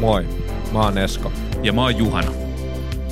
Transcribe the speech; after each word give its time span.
Moi, 0.00 0.26
mä 0.72 0.80
oon 0.80 0.98
Esko. 0.98 1.32
Ja 1.62 1.72
mä 1.72 1.82
oon 1.82 1.98
Juhana. 1.98 2.30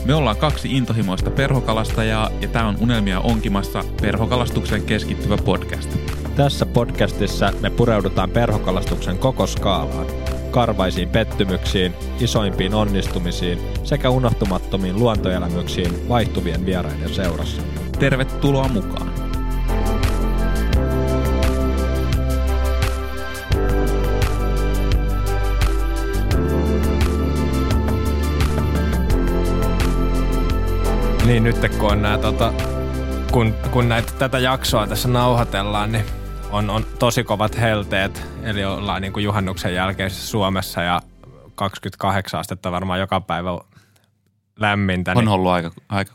Me 0.04 0.14
ollaan 0.14 0.37
kaksi 0.37 0.77
intohimoista 0.77 1.30
perhokalastajaa 1.30 2.30
ja 2.41 2.48
tää 2.48 2.66
on 2.66 2.77
Unelmia 2.80 3.21
onkimassa 3.21 3.84
perhokalastuksen 4.03 4.82
keskittyvä 4.82 5.36
podcast. 5.36 5.91
Tässä 6.36 6.66
podcastissa 6.66 7.52
me 7.61 7.70
pureudutaan 7.70 8.30
perhokalastuksen 8.30 9.18
koko 9.18 9.46
skaalaan. 9.46 10.07
Karvaisiin 10.50 11.09
pettymyksiin, 11.09 11.95
isoimpiin 12.20 12.75
onnistumisiin 12.75 13.59
sekä 13.85 14.11
unohtumattomiin 14.11 14.98
luontoelämyksiin 14.98 16.09
vaihtuvien 16.09 16.66
vieraiden 16.66 17.14
seurassa. 17.14 17.62
Tervetuloa 17.98 18.69
mukaan! 18.69 19.14
Niin 31.27 31.45
nyt 31.45 31.57
kun 31.79 31.93
on 31.93 32.03
nää, 32.03 32.19
tota, 32.19 32.53
kun, 33.33 33.55
kun 33.70 33.89
näitä, 33.89 34.12
tätä 34.19 34.39
jaksoa 34.39 34.87
tässä 34.87 35.09
nauhoitellaan, 35.09 35.92
niin 35.92 36.05
on, 36.50 36.70
on 36.70 36.87
tosi 36.98 37.25
kovat 37.25 37.61
helteet. 37.61 38.27
Eli 38.42 38.64
ollaan 38.64 39.03
niin 39.03 39.12
kuin 39.12 39.25
juhannuksen 39.25 39.75
jälkeisessä 39.75 40.27
Suomessa 40.27 40.83
ja 40.83 41.03
28 41.55 42.41
astetta 42.41 42.73
varmaan 42.73 43.00
joka 43.00 43.20
päivä 43.20 43.50
lämmintä. 44.56 45.11
On 45.11 45.17
niin... 45.17 45.28
ollut 45.28 45.50
aika, 45.50 45.70
aika 45.89 46.14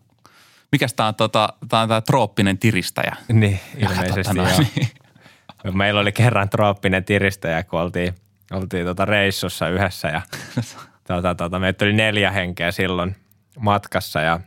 Mikäs 0.72 0.94
tää 0.94 1.08
on, 1.08 1.16
tota, 1.16 1.54
tää 1.70 1.82
on 1.82 1.90
tää 1.90 2.02
trooppinen 2.02 2.58
tiristäjä? 2.58 3.16
Niin, 3.34 3.60
ilmeisesti 3.78 4.38
joo. 4.38 4.48
Niin. 4.76 5.78
Meillä 5.78 6.00
oli 6.00 6.12
kerran 6.12 6.50
trooppinen 6.50 7.04
tiristäjä, 7.04 7.64
kun 7.64 7.80
oltiin, 7.80 8.16
oltiin 8.52 8.86
tota 8.86 9.06
reissussa 9.06 9.70
yhdessä 9.70 10.08
ja 10.08 10.22
tota, 11.08 11.36
tota, 11.36 11.60
meitä 11.60 11.86
oli 11.86 11.94
neljä 11.94 12.32
henkeä 12.32 12.72
silloin 12.72 13.16
matkassa 13.60 14.22
ja 14.22 14.40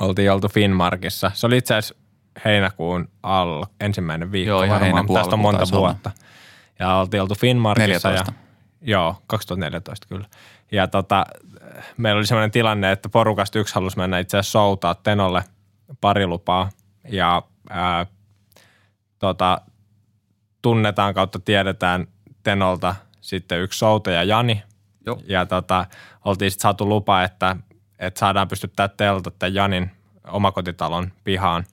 oltiin 0.00 0.32
oltu 0.32 0.48
Finnmarkissa. 0.48 1.30
Se 1.34 1.46
oli 1.46 1.56
itse 1.56 1.74
asiassa 1.74 2.02
heinäkuun 2.44 3.08
al, 3.22 3.64
ensimmäinen 3.80 4.32
viikko 4.32 4.64
joo, 4.64 4.68
varmaan. 4.68 5.06
Tästä 5.06 5.34
on 5.34 5.38
monta 5.38 5.64
vuotta. 5.72 6.10
Olla. 6.10 6.28
Ja 6.78 6.94
oltiin 6.96 7.20
oltu 7.20 7.34
Finnmarkissa. 7.34 8.08
14. 8.08 8.32
Ja, 8.32 8.38
joo, 8.80 9.16
2014 9.26 10.06
kyllä. 10.08 10.26
Ja 10.72 10.88
tota, 10.88 11.26
meillä 11.96 12.18
oli 12.18 12.26
sellainen 12.26 12.50
tilanne, 12.50 12.92
että 12.92 13.08
porukasta 13.08 13.58
yksi 13.58 13.74
halusi 13.74 13.96
mennä 13.96 14.18
itse 14.18 14.38
asiassa 14.38 14.52
soutaa 14.52 14.94
Tenolle 14.94 15.44
pari 16.00 16.26
lupaa. 16.26 16.70
Ja 17.08 17.42
ää, 17.70 18.06
tota, 19.18 19.60
tunnetaan 20.62 21.14
kautta 21.14 21.38
tiedetään 21.38 22.06
Tenolta 22.42 22.94
sitten 23.20 23.60
yksi 23.60 23.78
soutaja 23.78 24.24
Jani. 24.24 24.62
Joo. 25.06 25.20
Ja 25.26 25.46
tota, 25.46 25.86
oltiin 26.24 26.50
sitten 26.50 26.62
saatu 26.62 26.88
lupa, 26.88 27.22
että 27.22 27.56
että 28.02 28.20
saadaan 28.20 28.48
pystyttää 28.48 28.88
teltat 28.88 29.38
tämän 29.38 29.54
Janin 29.54 29.90
omakotitalon 30.26 31.12
pihaan. 31.24 31.64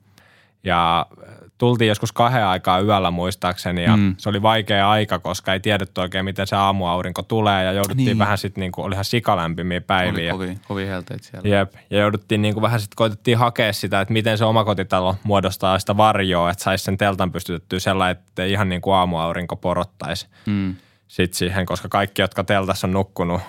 Ja 0.64 1.06
äh, 1.28 1.34
tultiin 1.58 1.88
joskus 1.88 2.12
kahden 2.12 2.44
aikaa 2.44 2.80
yöllä 2.80 3.10
muistaakseni 3.10 3.84
ja 3.84 3.96
mm. 3.96 4.14
se 4.18 4.28
oli 4.28 4.42
vaikea 4.42 4.90
aika, 4.90 5.18
koska 5.18 5.52
ei 5.52 5.60
tiedetty 5.60 6.00
oikein, 6.00 6.24
miten 6.24 6.46
se 6.46 6.56
aamuaurinko 6.56 7.22
tulee 7.22 7.64
ja 7.64 7.72
jouduttiin 7.72 8.04
niin. 8.06 8.18
vähän 8.18 8.38
sitten, 8.38 8.60
niin 8.60 8.72
kuin, 8.72 8.84
olihan 8.84 9.04
sikalämpimiä 9.04 9.80
päiviä. 9.80 10.34
Oli 10.34 10.38
kovin, 10.38 10.60
kovin 10.68 10.88
helteet 10.88 11.22
siellä. 11.22 11.48
Jep, 11.48 11.72
ja 11.90 11.98
jouduttiin 11.98 12.42
niin 12.42 12.54
kuin 12.54 12.62
vähän 12.62 12.80
sitten 12.80 12.96
koitettiin 12.96 13.38
hakea 13.38 13.72
sitä, 13.72 14.00
että 14.00 14.12
miten 14.12 14.38
se 14.38 14.44
omakotitalo 14.44 15.16
muodostaa 15.22 15.78
sitä 15.78 15.96
varjoa, 15.96 16.50
että 16.50 16.64
saisi 16.64 16.84
sen 16.84 16.98
teltan 16.98 17.32
pystytettyä 17.32 17.78
sellainen, 17.78 18.16
että 18.16 18.44
ihan 18.44 18.68
niin 18.68 18.80
kuin 18.80 18.94
aamuaurinko 18.94 19.56
porottaisi. 19.56 20.26
Mm. 20.46 20.76
Sitten 21.08 21.38
siihen, 21.38 21.66
koska 21.66 21.88
kaikki, 21.88 22.22
jotka 22.22 22.44
teltassa 22.44 22.86
on 22.86 22.92
nukkunut 22.92 23.40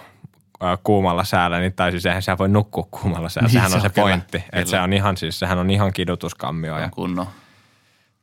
kuumalla 0.84 1.24
säällä, 1.24 1.60
niin 1.60 1.74
tai 1.74 1.92
siis 1.92 2.06
eihän 2.06 2.22
sä 2.22 2.38
voi 2.38 2.50
nukkua 2.50 2.88
kuumalla 2.92 3.30
säällä. 3.30 3.48
Niin, 3.48 3.54
sehän 3.54 3.70
se 3.70 3.76
on 3.76 3.82
se 3.82 3.90
kyllä, 3.90 4.08
pointti. 4.08 4.44
Että 4.52 4.70
se 4.70 4.80
on 4.80 4.94
ihan 4.94 5.18
siis, 5.18 5.40
sehän 5.40 5.58
on 5.58 5.70
ihan 5.70 5.94
kidutuskammio. 5.94 6.80
Ja, 6.80 6.90
kunno. 6.90 7.28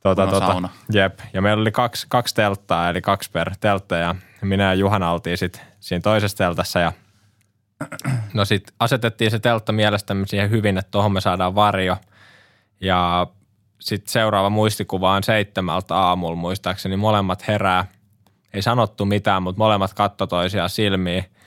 Tuota, 0.03 0.27
tuota, 0.27 0.47
sauna. 0.47 0.69
Jep. 0.93 1.19
Ja 1.33 1.43
meillä 1.43 1.61
oli 1.61 1.73
kaksi, 1.73 2.07
kaksi 2.11 2.35
telttaa, 2.35 2.91
eli 2.91 3.01
kaksi 3.01 3.31
per 3.31 3.51
teltta 3.61 3.97
ja 3.97 4.15
minä 4.43 4.65
ja 4.65 4.75
Juhana 4.75 5.13
oltiin 5.13 5.39
sitten 5.39 5.63
siinä 5.81 6.01
toisessa 6.01 6.37
teltassa 6.37 6.81
ja 6.81 6.93
no 8.35 8.45
sitten 8.45 8.75
asetettiin 8.79 9.31
se 9.31 9.39
teltta 9.39 9.73
mielestämme 9.73 10.27
siihen 10.27 10.51
hyvin, 10.51 10.79
että 10.79 10.91
tuohon 10.91 11.13
me 11.13 11.21
saadaan 11.21 11.55
varjo. 11.55 11.97
Ja 12.81 13.27
sitten 13.81 14.13
seuraava 14.13 14.51
muistikuva 14.51 15.13
on 15.13 15.23
seitsemältä 15.23 15.97
aamulla 15.97 16.37
muistaakseni. 16.37 16.97
Molemmat 16.97 17.49
herää. 17.49 17.85
Ei 18.55 18.63
sanottu 18.63 19.05
mitään, 19.05 19.43
mutta 19.43 19.59
molemmat 19.59 19.95
katto 19.95 20.27
toisiaan 20.27 20.71
silmiin– 20.71 21.25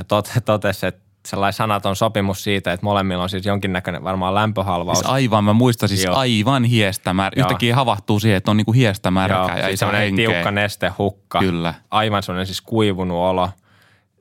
ja 0.00 0.04
tot, 0.04 0.30
totesi, 0.44 0.86
että 0.86 1.00
sellainen 1.28 1.52
sanaton 1.52 1.96
sopimus 1.96 2.44
siitä, 2.44 2.72
että 2.72 2.84
molemmilla 2.84 3.22
on 3.22 3.30
siis 3.30 3.46
jonkinnäköinen 3.46 4.04
varmaan 4.04 4.34
lämpöhalvaus. 4.34 4.98
Siis 4.98 5.10
aivan, 5.10 5.44
mä 5.44 5.52
muistan 5.52 5.88
siis 5.88 6.04
Joo. 6.04 6.16
aivan 6.16 6.64
hiestä 6.64 7.14
märkä. 7.14 7.40
Yhtäkkiä 7.40 7.74
havahtuu 7.74 8.20
siihen, 8.20 8.36
että 8.36 8.50
on 8.50 8.56
niinku 8.56 8.72
hiestä 8.72 9.10
märkää 9.10 9.46
Joo, 9.46 9.56
ja 9.56 9.66
siis 9.66 9.82
ei 9.82 10.12
tiukka 10.12 10.50
nestehukka. 10.50 11.38
Kyllä. 11.38 11.74
Aivan 11.90 12.22
sellainen 12.22 12.46
siis 12.46 12.60
kuivunut 12.60 13.16
olo. 13.16 13.50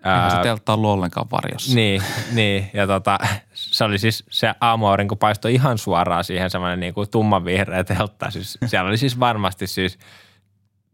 Eihän 0.06 0.32
se 0.32 0.38
teltta 0.44 0.74
ollut 0.74 0.90
ollenkaan 0.90 1.28
varjossa. 1.32 1.76
Niin, 1.76 2.04
niin, 2.32 2.70
ja 2.74 2.88
tota, 2.88 3.20
se 3.54 3.84
oli 3.84 3.98
siis 3.98 4.24
se 4.30 4.54
aamuaurinko 4.62 5.16
paistoi 5.16 5.54
ihan 5.54 5.78
suoraan 5.78 6.24
siihen 6.24 6.50
semmoinen 6.50 6.80
niin 6.80 6.94
kuin 6.94 7.10
tummanvihreä 7.10 7.84
teltta. 7.84 8.32
Siis, 8.32 8.58
siellä 8.66 8.88
oli 8.88 8.98
siis 8.98 9.20
varmasti 9.20 9.68
siis 9.68 10.00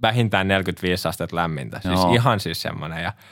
vähintään 0.02 0.48
45 0.48 1.08
astetta 1.08 1.36
lämmintä. 1.36 1.80
Siis 1.82 1.94
Joo. 1.94 2.14
ihan 2.14 2.40
siis 2.40 2.62
semmoinen 2.62 3.04
ja– 3.04 3.14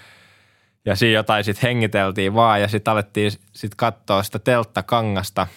ja 0.86 0.96
siinä 0.96 1.14
jotain 1.14 1.44
sitten 1.44 1.62
hengiteltiin 1.62 2.34
vaan 2.34 2.62
ja 2.62 2.68
sitten 2.68 2.92
alettiin 2.92 3.32
sitten 3.32 3.78
katsoa 3.78 4.24
sitä 4.24 4.40
telttakangasta 4.40 5.48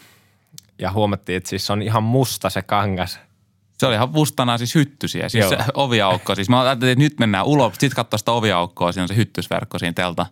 ja 0.79 0.93
huomattiin, 0.93 1.37
että 1.37 1.49
siis 1.49 1.71
on 1.71 1.83
ihan 1.83 2.03
musta 2.03 2.51
se 2.51 2.63
kangas. 2.63 3.19
Se 3.79 3.87
oli 3.87 3.95
ihan 3.95 4.11
mustana 4.11 4.59
siis 4.59 4.75
hyttysiä, 4.75 5.29
siis 5.29 5.49
se 5.49 5.59
oviaukko. 5.75 6.35
Siis 6.35 6.49
mä 6.49 6.61
ajattelin, 6.61 6.93
että 6.93 7.05
nyt 7.05 7.19
mennään 7.19 7.47
ulos, 7.47 7.73
sitten 7.73 7.97
katsoa 7.97 8.19
sitä 8.19 8.33
oviaukkoa, 8.33 8.93
siinä 8.93 9.03
on 9.03 9.09
se 9.09 9.17
hyttysverkko 9.17 9.79
siinä 9.79 9.93
telta, 9.93 10.27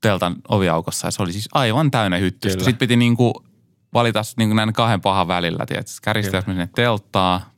teltan 0.00 0.36
oviaukossa 0.48 1.06
ja 1.06 1.10
se 1.10 1.22
oli 1.22 1.32
siis 1.32 1.48
aivan 1.54 1.90
täynnä 1.90 2.16
hyttystä. 2.16 2.56
Kyllä. 2.56 2.64
Sitten 2.64 2.78
piti 2.78 2.96
niinku 2.96 3.44
valita 3.94 4.22
niinku 4.36 4.54
näin 4.54 4.72
kahden 4.72 5.00
pahan 5.00 5.28
välillä, 5.28 5.66
tietysti. 5.66 5.98
Käristääkö 6.02 6.46
me 6.46 6.52
sinne 6.52 6.68
telttaa 6.74 7.52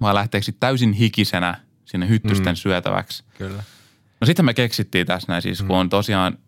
vai 0.00 0.14
lähteekö 0.14 0.52
täysin 0.60 0.92
hikisenä 0.92 1.60
sinne 1.84 2.08
hyttysten 2.08 2.52
mm. 2.52 2.56
syötäväksi. 2.56 3.24
Kyllä. 3.38 3.62
No 4.22 4.26
sitten 4.26 4.44
me 4.44 4.54
keksittiin 4.54 5.06
tässä 5.06 5.32
näin 5.32 5.42
siis, 5.42 5.58
kun 5.58 5.68
mm. 5.68 5.80
on 5.80 5.88
tosiaan, 5.88 6.38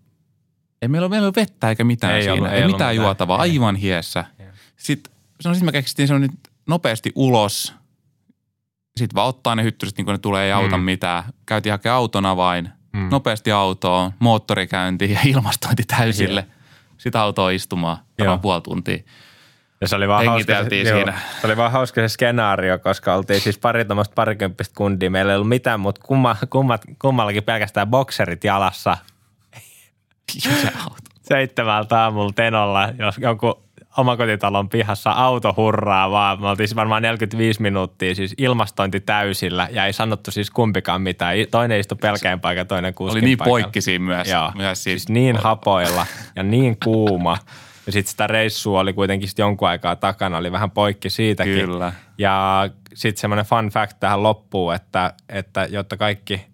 ei 0.82 0.88
meillä 0.88 1.04
ole, 1.04 1.10
meillä 1.10 1.26
ole 1.26 1.32
vettä 1.36 1.68
eikä 1.68 1.84
mitään 1.84 2.14
ei 2.14 2.22
siinä, 2.22 2.34
ollut, 2.34 2.48
ei, 2.48 2.62
ei 2.62 2.66
mitään 2.66 2.96
juotavaa, 2.96 3.44
ei. 3.44 3.50
aivan 3.50 3.76
hiessä. 3.76 4.24
Sitten, 4.76 5.12
no 5.44 5.54
sitten 5.54 5.66
me 5.66 5.72
keksittiin 5.72 6.08
se 6.08 6.14
on 6.14 6.20
nyt 6.20 6.32
nopeasti 6.66 7.12
ulos, 7.14 7.74
sitten 8.96 9.14
vaan 9.14 9.28
ottaa 9.28 9.54
ne 9.54 9.62
hyttyset, 9.62 9.96
niin 9.96 10.04
kun 10.04 10.14
ne 10.14 10.18
tulee, 10.18 10.46
ei 10.46 10.52
auta 10.52 10.78
mm. 10.78 10.84
mitään. 10.84 11.24
Käytiin 11.46 11.72
hakemaan 11.72 11.96
auton 11.96 12.36
vain, 12.36 12.68
mm. 12.92 13.08
nopeasti 13.10 13.52
autoon, 13.52 14.12
moottorikäynti 14.18 15.12
ja 15.12 15.20
ilmastointi 15.34 15.82
täysille. 15.86 16.40
Yeah. 16.40 16.58
Sitten 16.98 17.20
autoon 17.20 17.52
istumaan, 17.52 17.98
tämä 18.16 18.38
puoli 18.38 18.60
tuntia. 18.60 18.98
Ja 19.84 19.88
se 19.88 19.96
oli 19.96 20.08
vaan 20.08 20.26
hauska, 20.26 20.62
se, 20.62 20.68
siinä. 20.68 20.90
Joo, 20.90 21.12
se 21.40 21.46
oli 21.46 21.56
vaan 21.56 21.72
hauska 21.72 22.00
se 22.00 22.08
skenaario, 22.08 22.78
koska 22.78 23.14
oltiin 23.14 23.40
siis 23.40 23.58
pari 23.58 23.84
tämmöistä 23.84 24.14
parikymppistä 24.14 24.74
kundia. 24.76 25.10
Meillä 25.10 25.32
ei 25.32 25.36
ollut 25.36 25.48
mitään, 25.48 25.80
mutta 25.80 26.00
kumma, 26.04 26.36
kummat, 26.50 26.82
kummallakin 26.98 27.42
pelkästään 27.42 27.88
bokserit 27.88 28.44
jalassa. 28.44 28.96
Seitsemältä 31.22 32.02
aamulla 32.02 32.32
Tenolla, 32.34 32.88
jos 32.98 33.18
jonkun 33.18 33.64
omakotitalon 33.96 34.68
pihassa 34.68 35.10
auto 35.10 35.54
hurraa 35.56 36.10
vaan. 36.10 36.40
Me 36.40 36.48
oltiin 36.48 36.68
siis 36.68 36.76
varmaan 36.76 37.02
45 37.02 37.62
minuuttia 37.62 38.14
siis 38.14 38.34
ilmastointi 38.38 39.00
täysillä 39.00 39.68
ja 39.72 39.86
ei 39.86 39.92
sanottu 39.92 40.30
siis 40.30 40.50
kumpikaan 40.50 41.02
mitään. 41.02 41.36
Toinen 41.50 41.80
istui 41.80 41.98
pelkään 42.00 42.40
paikan, 42.40 42.66
toinen 42.66 42.94
kuskin 42.94 43.18
Oli 43.18 43.24
niin 43.24 43.38
paikalla. 43.38 43.60
poikkisiin 43.60 44.02
myös. 44.02 44.28
Joo, 44.28 44.52
myös 44.54 44.84
siis, 44.84 45.02
siis 45.02 45.08
niin 45.08 45.36
hapoilla 45.36 46.06
ja 46.36 46.42
niin 46.42 46.76
kuuma. 46.84 47.38
Ja 47.86 47.92
sitten 47.92 48.10
sitä 48.10 48.26
reissua 48.26 48.80
oli 48.80 48.92
kuitenkin 48.92 49.28
sit 49.28 49.38
jonkun 49.38 49.68
aikaa 49.68 49.96
takana, 49.96 50.36
oli 50.36 50.52
vähän 50.52 50.70
poikki 50.70 51.10
siitäkin. 51.10 51.60
Kyllä. 51.60 51.92
Ja 52.18 52.68
sitten 52.94 53.20
semmoinen 53.20 53.44
fun 53.44 53.68
fact 53.68 53.96
tähän 54.00 54.22
loppuun, 54.22 54.74
että, 54.74 55.12
että 55.28 55.66
jotta 55.70 55.96
kaikki 55.96 56.46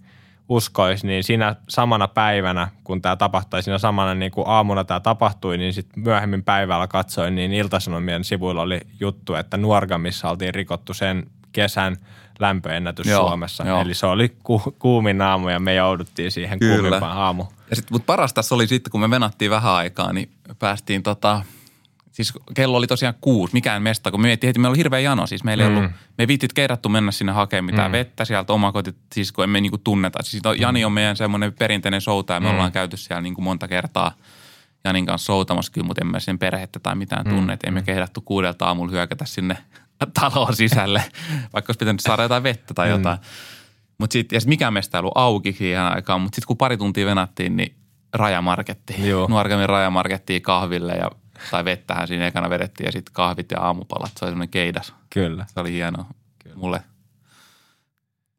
uskoisi, 0.48 1.06
niin 1.06 1.24
siinä 1.24 1.56
samana 1.68 2.08
päivänä, 2.08 2.68
kun 2.84 3.02
tämä 3.02 3.16
tapahtui, 3.16 3.62
siinä 3.62 3.78
samana 3.78 4.14
niin 4.14 4.32
kuin 4.32 4.48
aamuna 4.48 4.84
tämä 4.84 5.00
tapahtui, 5.00 5.58
niin 5.58 5.72
sitten 5.72 6.02
myöhemmin 6.02 6.44
päivällä 6.44 6.86
katsoin, 6.86 7.34
niin 7.34 7.52
Iltasanomien 7.52 8.24
sivuilla 8.24 8.62
oli 8.62 8.80
juttu, 9.00 9.34
että 9.34 9.56
Nuorgamissa 9.56 10.30
oltiin 10.30 10.54
rikottu 10.54 10.94
sen 10.94 11.26
kesän 11.52 11.96
lämpöennätys 12.38 13.06
joo, 13.06 13.28
Suomessa. 13.28 13.64
Joo. 13.66 13.80
Eli 13.80 13.94
se 13.94 14.06
oli 14.06 14.36
ku, 14.42 14.62
kuumin 14.78 15.22
aamu 15.22 15.48
ja 15.48 15.60
me 15.60 15.74
jouduttiin 15.74 16.30
siihen 16.30 16.58
Kyllä. 16.58 16.74
kuumimpaan 16.74 17.18
aamu. 17.18 17.44
Ja 17.70 17.76
sit, 17.76 17.90
mutta 17.90 18.06
paras 18.06 18.34
tässä 18.34 18.54
oli 18.54 18.66
sitten, 18.66 18.90
kun 18.90 19.00
me 19.00 19.10
venattiin 19.10 19.50
vähän 19.50 19.72
aikaa, 19.72 20.12
niin 20.12 20.30
päästiin 20.58 21.02
tota, 21.02 21.42
siis 22.12 22.32
kello 22.54 22.76
oli 22.76 22.86
tosiaan 22.86 23.14
kuusi, 23.20 23.52
mikään 23.52 23.82
mesta, 23.82 24.10
kun 24.10 24.20
me 24.20 24.26
miettii, 24.26 24.50
että 24.50 24.60
meillä 24.60 24.72
oli 24.72 24.78
hirveä 24.78 25.00
jano. 25.00 25.26
Siis 25.26 25.44
meillä 25.44 25.64
mm. 25.64 25.70
ei 25.70 25.76
ollut, 25.76 25.90
me 25.90 26.22
ei 26.22 26.28
viittit 26.28 26.52
kerätty 26.52 26.88
mennä 26.88 27.12
sinne 27.12 27.32
hakemaan 27.32 27.64
mitään 27.64 27.90
mm. 27.90 27.92
vettä 27.92 28.24
sieltä 28.24 28.52
omakoti, 28.52 28.94
siis 29.14 29.32
kun 29.32 29.44
emme 29.44 29.60
niinku 29.60 29.78
tunneta. 29.78 30.18
Siis 30.22 30.46
on, 30.46 30.60
Jani 30.60 30.84
on 30.84 30.92
meidän 30.92 31.16
semmoinen 31.16 31.52
perinteinen 31.52 32.00
souta 32.00 32.34
ja 32.34 32.40
me 32.40 32.48
mm. 32.48 32.54
ollaan 32.54 32.72
käyty 32.72 32.96
siellä 32.96 33.20
niinku 33.20 33.40
monta 33.40 33.68
kertaa 33.68 34.12
Janin 34.84 35.06
kanssa 35.06 35.26
soutamassa 35.26 35.72
kyllä, 35.72 35.86
mutta 35.86 36.00
emme 36.00 36.20
sen 36.20 36.38
perhettä 36.38 36.80
tai 36.80 36.94
mitään 36.94 37.26
mm. 37.26 37.34
tunne. 37.34 37.52
Että 37.52 37.66
emme 37.66 37.80
mm. 37.80 37.86
kehdattu 37.86 38.20
kuudelta 38.20 38.66
aamulla 38.66 38.90
hyökätä 38.90 39.24
sinne 39.24 39.56
taloon 40.20 40.56
sisälle, 40.56 41.04
vaikka 41.52 41.70
olisi 41.70 41.78
pitänyt 41.78 42.00
saada 42.00 42.22
jotain 42.22 42.42
vettä 42.42 42.74
tai 42.74 42.98
mm. 42.98 43.02
Mutta 44.00 44.12
sitten, 44.12 44.40
sit 44.40 44.48
mikään 44.48 44.72
meistä 44.72 44.98
ei 44.98 45.00
ollut 45.00 45.16
auki 45.16 45.52
siihen 45.52 45.80
aikaan, 45.80 46.20
mutta 46.20 46.36
sitten 46.36 46.46
kun 46.46 46.56
pari 46.56 46.76
tuntia 46.76 47.06
venattiin, 47.06 47.56
niin 47.56 47.76
rajamarketti. 48.12 48.94
Nuorgamin 49.28 49.68
rajamarkettiin 49.68 50.42
kahville 50.42 50.92
ja 50.92 51.10
tai 51.50 51.64
vettähän 51.64 52.08
siinä 52.08 52.26
ekana 52.26 52.50
vedettiin 52.50 52.84
ja 52.84 52.92
sitten 52.92 53.12
kahvit 53.12 53.50
ja 53.50 53.60
aamupalat. 53.60 54.10
Se 54.16 54.24
oli 54.24 54.30
semmoinen 54.30 54.48
keidas. 54.48 54.94
Kyllä. 55.10 55.46
Se 55.54 55.60
oli 55.60 55.72
hieno 55.72 56.06
Kyllä. 56.44 56.56
mulle. 56.56 56.82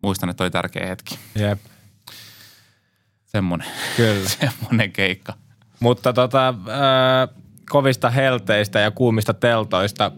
Muistan, 0.03 0.29
että 0.29 0.43
oli 0.43 0.51
tärkeä 0.51 0.87
hetki. 0.87 1.19
Jep. 1.35 1.59
Semmoinen. 3.25 3.67
Kyllä. 3.97 4.29
semmoinen 4.39 4.91
keikka. 4.91 5.33
Mutta 5.79 6.13
tota, 6.13 6.47
äh, 6.47 7.35
kovista 7.69 8.09
helteistä 8.09 8.79
ja 8.79 8.91
kuumista 8.91 9.33
teltoista 9.33 10.11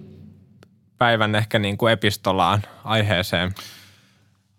päivän 0.98 1.36
ehkä 1.36 1.60
niin 1.60 1.78
kuin 1.78 1.94
epistolaan 1.94 2.62
aiheeseen. 2.84 3.56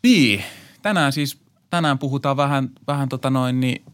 Niin, 0.03 0.45
tänään 0.85 1.13
siis, 1.13 1.41
tänään 1.71 1.99
puhutaan 1.99 2.37
vähän, 2.37 2.71
vähän 2.87 3.09
tota 3.09 3.31
noin 3.31 3.61
niin 3.61 3.85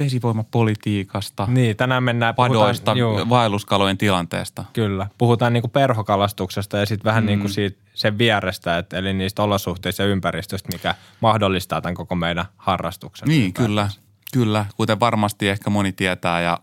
vesivoimapolitiikasta. 0.00 1.46
Niin, 1.50 1.76
tänään 1.76 2.02
mennään 2.02 2.34
padoista, 2.34 2.94
puhutaan, 2.94 3.28
vaelluskalojen 3.28 3.98
tilanteesta. 3.98 4.64
Kyllä, 4.72 5.06
puhutaan 5.18 5.52
niin 5.52 5.60
kuin 5.60 5.70
perhokalastuksesta 5.70 6.78
ja 6.78 6.86
sitten 6.86 7.04
vähän 7.04 7.24
mm. 7.24 7.26
niin 7.26 7.40
kuin 7.40 7.50
siitä, 7.50 7.78
sen 7.94 8.18
vierestä, 8.18 8.78
että, 8.78 8.98
eli 8.98 9.12
niistä 9.12 9.42
olosuhteista 9.42 10.02
ja 10.02 10.08
ympäristöstä, 10.08 10.68
mikä 10.72 10.94
mahdollistaa 11.20 11.80
tämän 11.80 11.94
koko 11.94 12.14
meidän 12.14 12.44
harrastuksen. 12.56 13.28
Niin, 13.28 13.52
kyllä, 13.52 13.88
kyllä. 14.32 14.66
Kuten 14.76 15.00
varmasti 15.00 15.48
ehkä 15.48 15.70
moni 15.70 15.92
tietää 15.92 16.40
ja 16.40 16.58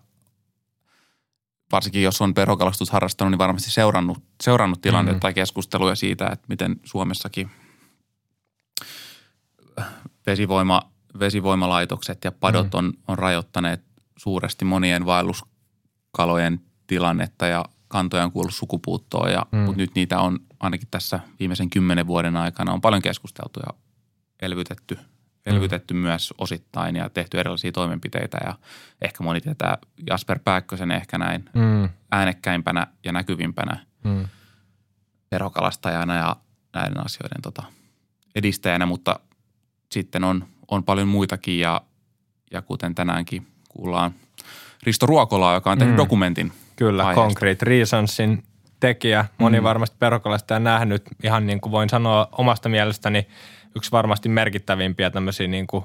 varsinkin 1.71 2.03
jos 2.03 2.21
on 2.21 2.33
perhokalastus 2.33 2.89
harrastanut, 2.89 3.31
niin 3.31 3.39
varmasti 3.39 3.71
seurannut, 3.71 4.23
seurannut 4.43 4.81
tilannetta 4.81 5.17
mm. 5.17 5.21
tai 5.21 5.33
keskusteluja 5.33 5.95
siitä, 5.95 6.27
että 6.27 6.45
miten 6.49 6.75
Suomessakin 6.83 7.51
vesivoima– 10.27 10.81
vesivoimalaitokset 11.19 12.23
ja 12.23 12.31
padot 12.31 12.73
mm. 12.73 12.77
on, 12.77 12.93
on 13.07 13.19
rajoittaneet 13.19 13.83
suuresti 14.17 14.65
monien 14.65 15.05
vaelluskalojen 15.05 16.61
tilannetta 16.87 17.47
ja 17.47 17.65
kantoja 17.87 18.23
on 18.23 18.31
kuullut 18.31 18.53
sukupuuttoon, 18.53 19.31
ja, 19.31 19.45
mm. 19.51 19.57
mutta 19.57 19.81
nyt 19.81 19.95
niitä 19.95 20.19
on 20.19 20.39
ainakin 20.59 20.87
tässä 20.91 21.19
viimeisen 21.39 21.69
kymmenen 21.69 22.07
vuoden 22.07 22.35
aikana 22.35 22.73
on 22.73 22.81
paljon 22.81 23.01
keskusteltu 23.01 23.59
ja 23.59 23.73
elvytetty, 24.41 24.99
elvytetty 25.45 25.93
mm. 25.93 25.99
myös 25.99 26.33
osittain 26.37 26.95
ja 26.95 27.09
tehty 27.09 27.39
erilaisia 27.39 27.71
toimenpiteitä 27.71 28.37
ja 28.45 28.55
ehkä 29.01 29.23
moni 29.23 29.41
tietää 29.41 29.77
Jasper 30.09 30.39
Pääkkösen 30.43 30.91
ehkä 30.91 31.17
näin 31.17 31.49
mm. 31.53 31.89
äänekkäimpänä 32.11 32.87
ja 33.05 33.11
näkyvimpänä 33.11 33.85
mm. 34.03 34.27
verokalastajana 35.31 36.15
ja 36.15 36.35
näiden 36.73 37.05
asioiden 37.05 37.41
tota, 37.41 37.63
edistäjänä, 38.35 38.85
mutta 38.85 39.19
sitten 39.95 40.23
on 40.23 40.45
on 40.71 40.83
paljon 40.83 41.07
muitakin 41.07 41.59
ja, 41.59 41.81
ja 42.51 42.61
kuten 42.61 42.95
tänäänkin 42.95 43.47
kuullaan 43.69 44.11
Risto 44.83 45.05
Ruokolaa, 45.05 45.53
joka 45.53 45.71
on 45.71 45.77
tehnyt 45.77 45.95
mm. 45.95 45.97
dokumentin 45.97 46.51
Kyllä, 46.75 47.03
aiheesta. 47.03 47.21
Concrete 47.21 47.65
Reasonsin 47.65 48.43
tekijä. 48.79 49.25
Moni 49.37 49.59
mm. 49.59 49.63
varmasti 49.63 49.95
perukalaista 49.99 50.55
on 50.55 50.63
nähnyt, 50.63 51.03
ihan 51.23 51.47
niin 51.47 51.61
kuin 51.61 51.71
voin 51.71 51.89
sanoa 51.89 52.27
omasta 52.31 52.69
mielestäni, 52.69 53.27
yksi 53.75 53.91
varmasti 53.91 54.29
merkittävimpiä 54.29 55.09
tämmöisiä 55.09 55.47
niin 55.47 55.67
kuin 55.67 55.83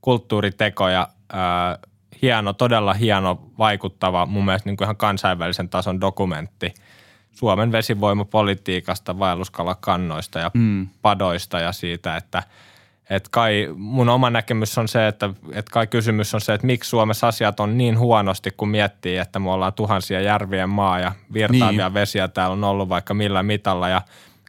kulttuuritekoja. 0.00 1.08
Ää, 1.32 1.78
hieno, 2.22 2.52
todella 2.52 2.94
hieno, 2.94 3.42
vaikuttava, 3.58 4.26
mun 4.26 4.44
mielestä 4.44 4.68
niin 4.68 4.76
kuin 4.76 4.86
ihan 4.86 4.96
kansainvälisen 4.96 5.68
tason 5.68 6.00
dokumentti 6.00 6.74
Suomen 7.32 7.72
vesivoimapolitiikasta, 7.72 9.18
vaelluskalakannoista 9.18 10.38
ja 10.38 10.50
mm. 10.54 10.88
padoista 11.02 11.60
ja 11.60 11.72
siitä, 11.72 12.16
että– 12.16 12.42
et 13.10 13.28
kai 13.28 13.68
mun 13.76 14.08
oma 14.08 14.30
näkemys 14.30 14.78
on 14.78 14.88
se, 14.88 15.08
että 15.08 15.30
et 15.52 15.68
kai 15.68 15.86
kysymys 15.86 16.34
on 16.34 16.40
se, 16.40 16.54
että 16.54 16.66
miksi 16.66 16.90
Suomessa 16.90 17.28
asiat 17.28 17.60
on 17.60 17.78
niin 17.78 17.98
huonosti, 17.98 18.50
kun 18.56 18.68
miettii, 18.68 19.16
että 19.16 19.38
me 19.38 19.50
ollaan 19.50 19.72
tuhansia 19.72 20.20
järvien 20.20 20.70
maa 20.70 20.98
ja 20.98 21.12
virtaavia 21.32 21.88
niin. 21.88 21.94
vesiä 21.94 22.28
täällä 22.28 22.52
on 22.52 22.64
ollut 22.64 22.88
vaikka 22.88 23.14
millä 23.14 23.42
mitalla 23.42 23.88
ja 23.88 24.02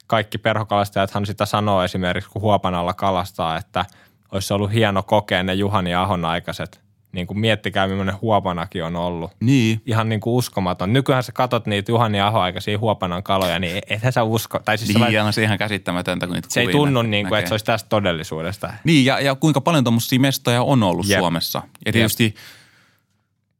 kaikki 0.07 0.37
perhokalastajathan 0.37 1.25
sitä 1.25 1.45
sanoo 1.45 1.83
esimerkiksi, 1.83 2.29
kun 2.29 2.41
Huopanalla 2.41 2.93
kalastaa, 2.93 3.57
että 3.57 3.85
olisi 4.31 4.53
ollut 4.53 4.73
hieno 4.73 5.03
kokea 5.03 5.43
ne 5.43 5.53
Juhani 5.53 5.95
Ahon 5.95 6.25
aikaiset 6.25 6.81
niin 7.11 7.27
kuin 7.27 7.39
miettikää, 7.39 7.87
millainen 7.87 8.21
huopanakin 8.21 8.83
on 8.83 8.95
ollut. 8.95 9.31
Niin. 9.39 9.81
Ihan 9.85 10.09
niin 10.09 10.21
kuin 10.21 10.33
uskomaton. 10.33 10.93
Nykyään 10.93 11.23
sä 11.23 11.31
katot 11.31 11.65
niitä 11.65 11.91
Juhani 11.91 12.21
Aho-aikaisia 12.21 12.77
huopanan 12.77 13.23
kaloja, 13.23 13.59
niin 13.59 13.81
ethän 13.89 14.13
sä 14.13 14.23
usko. 14.23 14.59
Tai 14.59 14.77
siis 14.77 14.99
niin, 14.99 15.21
on 15.21 15.33
se 15.33 15.43
ihan 15.43 15.57
käsittämätöntä, 15.57 16.27
kun 16.27 16.33
niitä 16.33 16.47
Se 16.51 16.61
ei 16.61 16.67
tunnu 16.67 17.01
niin 17.01 17.27
kuin, 17.27 17.39
että 17.39 17.49
se 17.49 17.53
olisi 17.53 17.65
tästä 17.65 17.89
todellisuudesta. 17.89 18.73
Niin, 18.83 19.05
ja, 19.05 19.19
ja 19.19 19.35
kuinka 19.35 19.61
paljon 19.61 19.83
tuommoisia 19.83 20.19
mestoja 20.19 20.63
on 20.63 20.83
ollut 20.83 21.07
Jep. 21.07 21.19
Suomessa. 21.19 21.61
Ja 21.85 21.91
tietysti 21.91 22.23
Jep. 22.23 22.35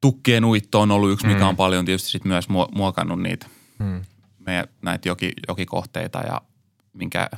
tukkien 0.01 0.45
uitto 0.45 0.81
on 0.81 0.92
ollut 0.92 1.12
yksi, 1.12 1.27
mikä 1.27 1.39
mm. 1.39 1.47
on 1.47 1.56
paljon 1.56 1.86
tietysti 1.86 2.09
sit 2.09 2.25
myös 2.25 2.47
muokannut 2.75 3.21
niitä 3.21 3.47
mm. 3.80 4.01
meidän 4.45 4.65
näitä 4.81 5.09
joki, 5.09 5.31
jokikohteita 5.47 6.19
ja 6.19 6.42
minkä 6.94 7.30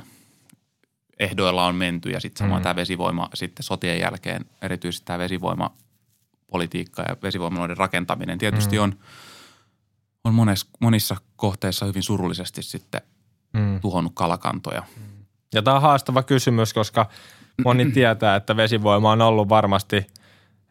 ehdoilla 1.18 1.66
on 1.66 1.74
menty. 1.74 2.10
Ja 2.10 2.20
sitten 2.20 2.38
samoin 2.38 2.60
mm. 2.60 2.62
tämä 2.62 2.76
vesivoima 2.76 3.28
sitten 3.34 3.62
sotien 3.62 4.00
jälkeen, 4.00 4.44
erityisesti 4.62 5.06
tämä 5.06 5.18
vesivoima– 5.18 5.70
politiikka 6.54 7.02
ja 7.02 7.16
vesivoimaloiden 7.22 7.76
rakentaminen 7.76 8.38
tietysti 8.38 8.76
mm. 8.76 8.82
on, 8.82 8.94
on 10.24 10.34
mones, 10.34 10.66
monissa 10.80 11.16
kohteissa 11.36 11.86
hyvin 11.86 12.02
surullisesti 12.02 12.62
sitten 12.62 13.00
mm. 13.52 13.80
tuhonnut 13.80 14.12
kalakantoja. 14.14 14.82
Ja 15.54 15.62
tämä 15.62 15.76
on 15.76 15.82
haastava 15.82 16.22
kysymys, 16.22 16.74
koska 16.74 17.06
moni 17.64 17.90
tietää, 17.92 18.36
että 18.36 18.56
vesivoima 18.56 19.12
on 19.12 19.22
ollut 19.22 19.48
varmasti 19.48 20.06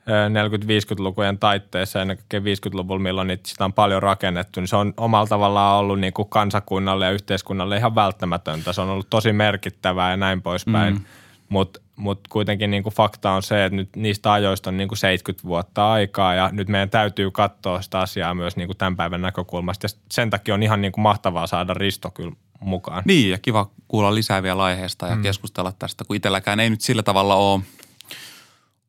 40-50-lukujen 0.06 1.38
taitteessa, 1.38 2.02
ennen 2.02 2.18
kaikkea 2.18 2.40
50-luvulla, 2.40 3.00
milloin 3.00 3.28
niitä 3.28 3.50
sitä 3.50 3.66
on 3.66 3.74
paljon 3.74 4.04
rakennettu, 4.04 4.60
niin 4.60 4.68
se 4.68 4.76
on 4.76 4.94
omalla 4.98 5.28
tavallaan 5.28 5.80
ollut 5.80 6.00
niin 6.00 6.14
kuin 6.14 6.30
kansakunnalle 6.30 7.06
ja 7.06 7.12
yhteiskunnalle 7.12 7.78
ihan 7.78 7.96
välttämätöntä. 7.96 8.74
Se 8.74 8.82
on 8.82 8.90
ollut 8.90 9.10
tosi 9.10 9.34
merkittävää 9.34 10.12
ja 10.12 10.18
näin 10.18 10.42
poispäin. 10.42 10.94
Mm. 10.94 11.04
Mutta 11.50 11.80
mutta 11.96 12.30
kuitenkin 12.30 12.72
niin 12.72 12.84
kuin 12.84 12.94
fakta 12.94 13.32
on 13.32 13.44
se, 13.44 13.66
että 13.66 13.76
nyt 13.76 13.90
niistä 13.96 14.34
ajoista 14.34 14.70
on 14.70 14.78
niin 14.78 14.88
kuin 14.88 14.98
70 14.98 15.48
vuotta 15.48 15.92
aikaa 15.92 16.34
ja 16.34 16.50
nyt 16.52 16.68
meidän 16.68 16.90
täytyy 16.90 17.32
katsoa 17.32 17.82
sitä 17.82 18.00
asiaa 18.00 18.36
myös 18.36 18.56
niin 18.56 18.68
kuin 18.68 18.78
tämän 18.78 18.96
päivän 18.96 19.22
näkökulmasta. 19.22 19.86
Ja 19.86 19.90
sen 20.12 20.30
takia 20.30 20.54
on 20.54 20.64
ihan 20.64 20.82
niin 20.82 20.92
kuin 20.92 21.04
mahtavaa 21.04 21.48
saada 21.48 21.74
Risto 21.74 22.12
kyllä 22.12 22.32
mukaan. 22.60 23.04
Niin 23.06 23.30
ja 23.30 23.38
kiva 23.38 23.70
kuulla 23.88 24.16
lisää 24.16 24.44
vielä 24.44 24.64
aiheesta 24.64 25.08
ja 25.08 25.16
mm. 25.16 25.22
keskustella 25.22 25.72
tästä, 25.72 26.04
kun 26.04 26.16
itselläkään 26.16 26.60
ei 26.60 26.70
nyt 26.70 26.82
sillä 26.82 27.04
tavalla 27.04 27.36
ole, 27.36 27.62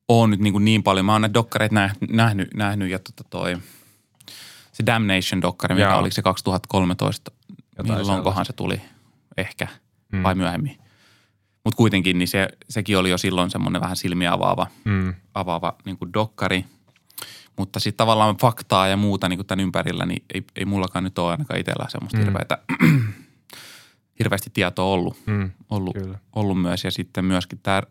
ole 0.08 0.28
nyt 0.28 0.40
niin, 0.40 0.52
kuin 0.52 0.64
niin 0.64 0.82
paljon. 0.82 1.06
Mä 1.06 1.12
oon 1.12 1.20
näitä 1.20 1.34
dokkareita 1.34 1.74
nähnyt, 1.74 2.10
nähnyt, 2.10 2.54
nähnyt 2.54 2.90
ja 2.90 2.98
tota 2.98 3.24
toi, 3.30 3.56
se 4.72 4.82
Damnation-dokkari, 4.86 5.74
mikä 5.74 5.96
oli 5.96 6.10
se 6.10 6.22
2013, 6.22 7.32
Jotain 7.78 7.98
milloinkohan 7.98 8.44
se 8.44 8.52
tuli 8.52 8.80
ehkä 9.36 9.68
mm. 10.12 10.22
vai 10.22 10.34
myöhemmin. 10.34 10.83
Mutta 11.64 11.76
kuitenkin 11.76 12.18
niin 12.18 12.28
se, 12.28 12.48
sekin 12.68 12.98
oli 12.98 13.10
jo 13.10 13.18
silloin 13.18 13.50
semmoinen 13.50 13.82
vähän 13.82 13.96
silmiä 13.96 14.32
avaava, 14.32 14.66
mm. 14.84 15.14
avaava 15.34 15.76
niin 15.84 15.98
kuin 15.98 16.12
dokkari. 16.12 16.64
Mutta 17.58 17.80
sitten 17.80 17.96
tavallaan 17.96 18.36
faktaa 18.36 18.88
ja 18.88 18.96
muuta 18.96 19.28
niin 19.28 19.38
kuin 19.38 19.46
tämän 19.46 19.62
ympärillä, 19.62 20.06
niin 20.06 20.24
ei, 20.34 20.44
ei 20.56 20.64
mullakaan 20.64 21.04
nyt 21.04 21.18
ole 21.18 21.30
ainakaan 21.30 21.60
itsellä 21.60 21.86
semmoista 21.88 22.18
mm. 22.18 22.24
hirveätä, 22.24 22.58
hirveästi 24.18 24.50
tietoa 24.54 24.84
ollut, 24.84 25.16
mm. 25.26 25.50
ollut, 25.70 25.96
ollut 26.32 26.62
myös. 26.62 26.84
Ja 26.84 26.90
sitten 26.90 27.24
myöskin 27.24 27.58
tämä 27.62 27.82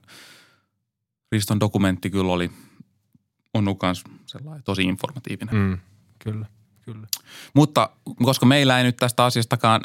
Riston 1.32 1.60
dokumentti 1.60 2.10
kyllä 2.10 2.34
oli, 2.34 2.52
on 3.54 3.64
myös 3.82 4.04
sellainen 4.26 4.64
tosi 4.64 4.84
informatiivinen. 4.84 5.56
Mm. 5.56 5.78
Kyllä. 6.20 6.46
Kyllä. 6.86 7.08
Mutta 7.54 7.90
koska 8.24 8.46
meillä 8.46 8.78
ei 8.78 8.84
nyt 8.84 8.98
tästä 8.98 9.26
asiastakaan 9.26 9.82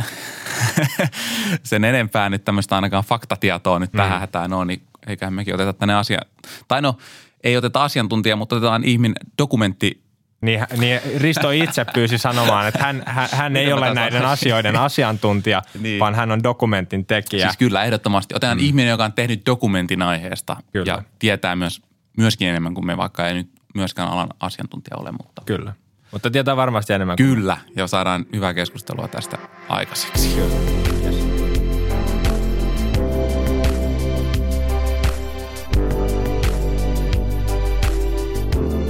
sen 1.63 1.85
enempää 1.85 2.31
nyt 2.31 2.45
tämmöistä 2.45 2.75
ainakaan 2.75 3.05
faktatietoa 3.05 3.79
nyt 3.79 3.93
mm. 3.93 3.97
tähän 3.97 4.21
hätään 4.21 4.53
ole, 4.53 4.65
niin 4.65 4.83
eiköhän 5.07 5.35
mekin 5.35 5.55
oteta 5.55 5.73
tänne 5.73 5.95
asia. 5.95 6.21
Tai 6.69 6.83
no, 6.83 6.97
ei 7.45 7.57
oteta 7.57 7.85
asiantuntija, 7.85 8.37
mutta 8.37 8.57
otetaan 8.57 8.85
ihminen 8.85 9.17
dokumentti 9.39 10.09
niin, 10.41 10.67
niin 10.77 11.01
Risto 11.17 11.51
itse 11.51 11.87
pyysi 11.95 12.19
sanomaan, 12.19 12.69
että 12.69 12.85
hän, 12.85 13.03
hän, 13.07 13.29
hän 13.33 13.57
ei 13.57 13.73
ole 13.73 13.95
näiden 13.95 14.27
asioiden 14.27 14.77
asiantuntija, 14.77 15.63
niin. 15.81 16.01
vaan 16.01 16.15
hän 16.15 16.31
on 16.31 16.43
dokumentin 16.43 17.07
tekijä. 17.07 17.47
Siis 17.47 17.57
kyllä, 17.57 17.85
ehdottomasti. 17.85 18.35
Otetaan 18.35 18.59
mm. 18.59 18.65
ihminen, 18.65 18.91
joka 18.91 19.05
on 19.05 19.13
tehnyt 19.13 19.47
dokumentin 19.47 20.03
aiheesta 20.03 20.57
kyllä. 20.73 20.93
ja 20.93 21.03
tietää 21.19 21.57
myös, 21.57 21.83
myöskin 22.17 22.49
enemmän 22.49 22.75
kuin 22.75 22.87
me, 22.87 22.97
vaikka 22.97 23.29
ei 23.29 23.35
nyt 23.35 23.51
myöskään 23.75 24.09
alan 24.09 24.29
asiantuntija 24.41 24.97
ole. 24.97 25.13
Mutta. 25.13 25.43
Kyllä. 25.47 25.73
Mutta 26.13 26.31
tietää 26.31 26.57
varmasti 26.57 26.93
enemmän. 26.93 27.17
Kyllä, 27.17 27.57
ja 27.77 27.87
saadaan 27.87 28.27
hyvää 28.33 28.55
keskustelua 28.55 29.09
tästä 29.09 29.39
aikaiseksi. 29.69 30.35
Kyllä. 30.35 30.79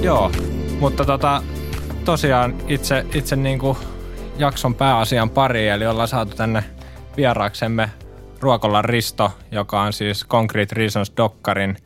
Joo, 0.01 0.31
mutta 0.79 1.05
tota, 1.05 1.43
tosiaan 2.05 2.55
itse, 2.67 3.05
itse 3.13 3.35
niin 3.35 3.59
kuin 3.59 3.77
jakson 4.37 4.75
pääasian 4.75 5.29
pari, 5.29 5.67
eli 5.67 5.87
ollaan 5.87 6.07
saatu 6.07 6.35
tänne 6.35 6.63
vieraaksemme 7.17 7.89
Ruokolla 8.39 8.81
Risto, 8.81 9.31
joka 9.51 9.81
on 9.81 9.93
siis 9.93 10.25
Concrete 10.27 10.75
Reasons 10.75 11.11
Dokkarin 11.17 11.77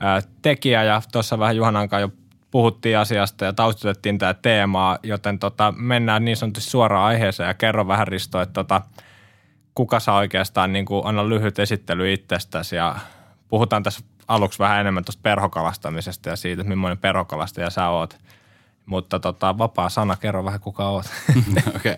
ää, 0.00 0.20
tekijä 0.42 0.84
ja 0.84 1.02
tuossa 1.12 1.38
vähän 1.38 1.56
Juhanankaan 1.56 2.02
jo 2.02 2.08
puhuttiin 2.54 2.98
asiasta 2.98 3.44
ja 3.44 3.52
taustutettiin 3.52 4.18
tämä 4.18 4.34
teemaa, 4.34 4.98
joten 5.02 5.38
tota, 5.38 5.74
mennään 5.76 6.24
niin 6.24 6.36
sanotusti 6.36 6.70
suoraan 6.70 7.06
aiheeseen 7.06 7.46
ja 7.46 7.54
kerro 7.54 7.88
vähän 7.88 8.08
Risto, 8.08 8.40
että 8.40 8.52
tota, 8.52 8.82
kuka 9.74 10.00
saa 10.00 10.16
oikeastaan 10.16 10.72
niin 10.72 10.84
kuin, 10.84 11.06
anna 11.06 11.28
lyhyt 11.28 11.58
esittely 11.58 12.12
itsestäsi 12.12 12.76
ja 12.76 12.96
puhutaan 13.48 13.82
tässä 13.82 14.04
aluksi 14.28 14.58
vähän 14.58 14.80
enemmän 14.80 15.04
tuosta 15.04 15.20
perhokalastamisesta 15.22 16.28
ja 16.28 16.36
siitä, 16.36 16.62
että 16.62 16.68
millainen 16.68 16.98
perhokalastaja 16.98 17.70
sä 17.70 17.88
oot. 17.88 18.18
Mutta 18.86 19.20
tota, 19.20 19.58
vapaa 19.58 19.88
sana, 19.88 20.16
kerro 20.16 20.44
vähän 20.44 20.60
kuka 20.60 20.88
oot. 20.88 21.06
Okei, 21.76 21.92
okay. 21.92 21.96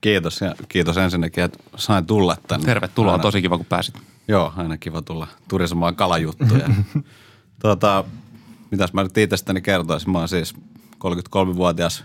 kiitos 0.00 0.40
ja 0.40 0.54
kiitos 0.68 0.96
ensinnäkin, 0.96 1.44
että 1.44 1.58
sain 1.76 2.06
tulla 2.06 2.36
tänne. 2.48 2.66
Tervetuloa, 2.66 3.12
aina, 3.12 3.22
tosi 3.22 3.42
kiva 3.42 3.56
kun 3.56 3.66
pääsit. 3.66 3.94
Joo, 4.28 4.52
aina 4.56 4.76
kiva 4.76 5.02
tulla 5.02 5.26
turisemaan 5.48 5.96
kalajuttuja. 5.96 6.68
tota, 7.62 8.04
mitäs 8.76 8.92
mä 8.92 9.02
nyt 9.02 9.18
itsestäni 9.18 9.60
kertoisin, 9.60 10.10
mä 10.10 10.18
oon 10.18 10.28
siis 10.28 10.54
33-vuotias 10.94 12.04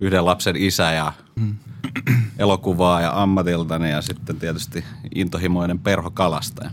yhden 0.00 0.24
lapsen 0.24 0.56
isä 0.56 0.92
ja 0.92 1.12
mm. 1.36 1.54
elokuvaa 2.38 3.00
ja 3.00 3.22
ammatiltani 3.22 3.90
ja 3.90 4.02
sitten 4.02 4.36
tietysti 4.36 4.84
intohimoinen 5.14 5.78
perhokalastaja. 5.78 6.70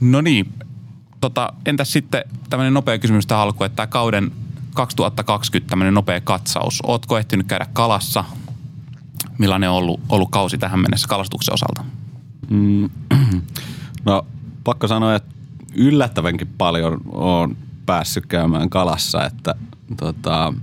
No 0.00 0.20
niin, 0.20 0.52
tota, 1.20 1.52
entäs 1.66 1.92
sitten 1.92 2.24
tämmöinen 2.50 2.74
nopea 2.74 2.98
kysymys 2.98 3.26
tähän 3.26 3.42
alkuun, 3.42 3.66
että 3.66 3.76
tämä 3.76 3.86
kauden 3.86 4.32
2020 4.74 5.70
tämmöinen 5.70 5.94
nopea 5.94 6.20
katsaus. 6.20 6.80
Ootko 6.82 7.18
ehtinyt 7.18 7.46
käydä 7.46 7.66
kalassa? 7.72 8.24
Millainen 9.38 9.70
on 9.70 9.76
ollut, 9.76 10.00
ollut 10.08 10.30
kausi 10.30 10.58
tähän 10.58 10.80
mennessä 10.80 11.08
kalastuksen 11.08 11.54
osalta? 11.54 11.84
Mm, 12.50 12.90
no 14.06 14.26
pakko 14.64 14.88
sanoa, 14.88 15.14
että 15.14 15.39
yllättävänkin 15.74 16.48
paljon 16.58 17.00
on 17.12 17.56
päässyt 17.86 18.26
käymään 18.26 18.70
kalassa, 18.70 19.26
että 19.26 19.54
tota, 19.96 20.54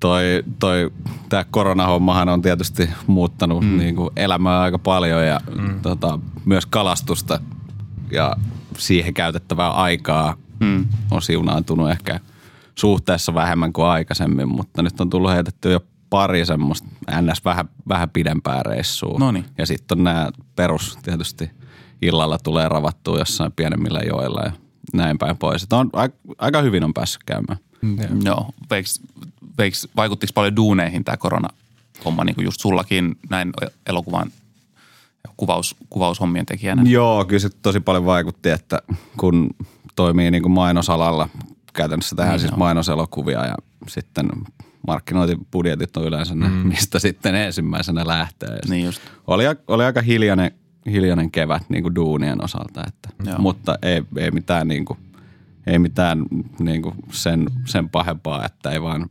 toi, 0.00 0.44
toi, 0.58 0.90
tämä 1.28 1.44
koronahommahan 1.44 2.28
on 2.28 2.42
tietysti 2.42 2.90
muuttanut 3.06 3.64
mm. 3.64 3.78
niin 3.78 3.96
kuin 3.96 4.10
elämää 4.16 4.60
aika 4.60 4.78
paljon 4.78 5.26
ja 5.26 5.40
mm. 5.58 5.80
tota, 5.80 6.18
myös 6.44 6.66
kalastusta 6.66 7.40
ja 8.12 8.36
siihen 8.78 9.14
käytettävää 9.14 9.70
aikaa 9.70 10.36
mm. 10.60 10.86
on 11.10 11.22
siunaantunut 11.22 11.90
ehkä 11.90 12.20
suhteessa 12.74 13.34
vähemmän 13.34 13.72
kuin 13.72 13.86
aikaisemmin, 13.86 14.48
mutta 14.48 14.82
nyt 14.82 15.00
on 15.00 15.10
tullut 15.10 15.32
heitetty 15.32 15.72
jo 15.72 15.80
pari 16.10 16.46
semmoista 16.46 16.88
ns. 17.20 17.44
vähän, 17.44 17.68
vähän 17.88 18.10
pidempää 18.10 18.62
reissua. 18.62 19.18
Noniin. 19.18 19.44
Ja 19.58 19.66
sitten 19.66 19.98
on 19.98 20.04
nämä 20.04 20.30
perus 20.56 20.98
tietysti 21.02 21.50
illalla 22.02 22.38
tulee 22.38 22.68
ravattua 22.68 23.18
jossain 23.18 23.52
pienemmillä 23.52 24.00
joilla 24.00 24.42
ja 24.42 24.52
näin 24.92 25.18
päin 25.18 25.36
pois. 25.36 25.62
Että 25.62 25.76
on, 25.76 25.90
aika 26.38 26.62
hyvin 26.62 26.84
on 26.84 26.94
päässyt 26.94 27.22
käymään. 27.26 27.58
Mm. 27.82 27.98
Joo, 28.24 28.50
veiks, 28.70 29.00
veiks, 29.58 29.88
vaikuttiko 29.96 30.32
paljon 30.34 30.56
duuneihin 30.56 31.04
tämä 31.04 31.16
korona 31.16 31.48
homma, 32.04 32.24
niin 32.24 32.34
kuin 32.34 32.44
just 32.44 32.60
sullakin 32.60 33.16
näin 33.30 33.52
elokuvan 33.86 34.30
kuvaus, 35.36 35.76
kuvaushommien 35.90 36.46
tekijänä? 36.46 36.82
Joo, 36.86 37.24
kyllä 37.24 37.40
se 37.40 37.48
tosi 37.62 37.80
paljon 37.80 38.04
vaikutti, 38.04 38.50
että 38.50 38.82
kun 39.16 39.50
toimii 39.96 40.30
niin 40.30 40.42
kuin 40.42 40.52
mainosalalla, 40.52 41.28
käytännössä 41.72 42.16
tähän 42.16 42.32
niin 42.32 42.40
siis 42.40 42.56
mainoselokuvia 42.56 43.46
ja 43.46 43.54
sitten 43.88 44.28
markkinointibudjetit 44.86 45.96
on 45.96 46.04
yleensä 46.04 46.34
mm. 46.34 46.40
ne, 46.40 46.48
mistä 46.48 46.98
sitten 46.98 47.34
ensimmäisenä 47.34 48.06
lähtee. 48.06 48.58
Niin 48.68 48.84
just. 48.84 49.00
Oli, 49.26 49.44
oli 49.68 49.84
aika 49.84 50.02
hiljainen, 50.02 50.50
hiljainen 50.86 51.30
kevät 51.30 51.62
niin 51.68 51.82
kuin 51.82 51.94
duunien 51.94 52.44
osalta, 52.44 52.82
että, 52.86 53.08
mutta 53.38 53.78
ei, 53.82 54.02
ei 54.16 54.30
mitään, 54.30 54.68
niin 54.68 54.84
kuin, 54.84 54.98
ei 55.66 55.78
mitään 55.78 56.24
niin 56.58 56.82
kuin 56.82 56.94
sen, 57.12 57.46
sen 57.64 57.88
pahempaa, 57.88 58.44
että 58.44 58.70
ei 58.70 58.82
vaan, 58.82 59.10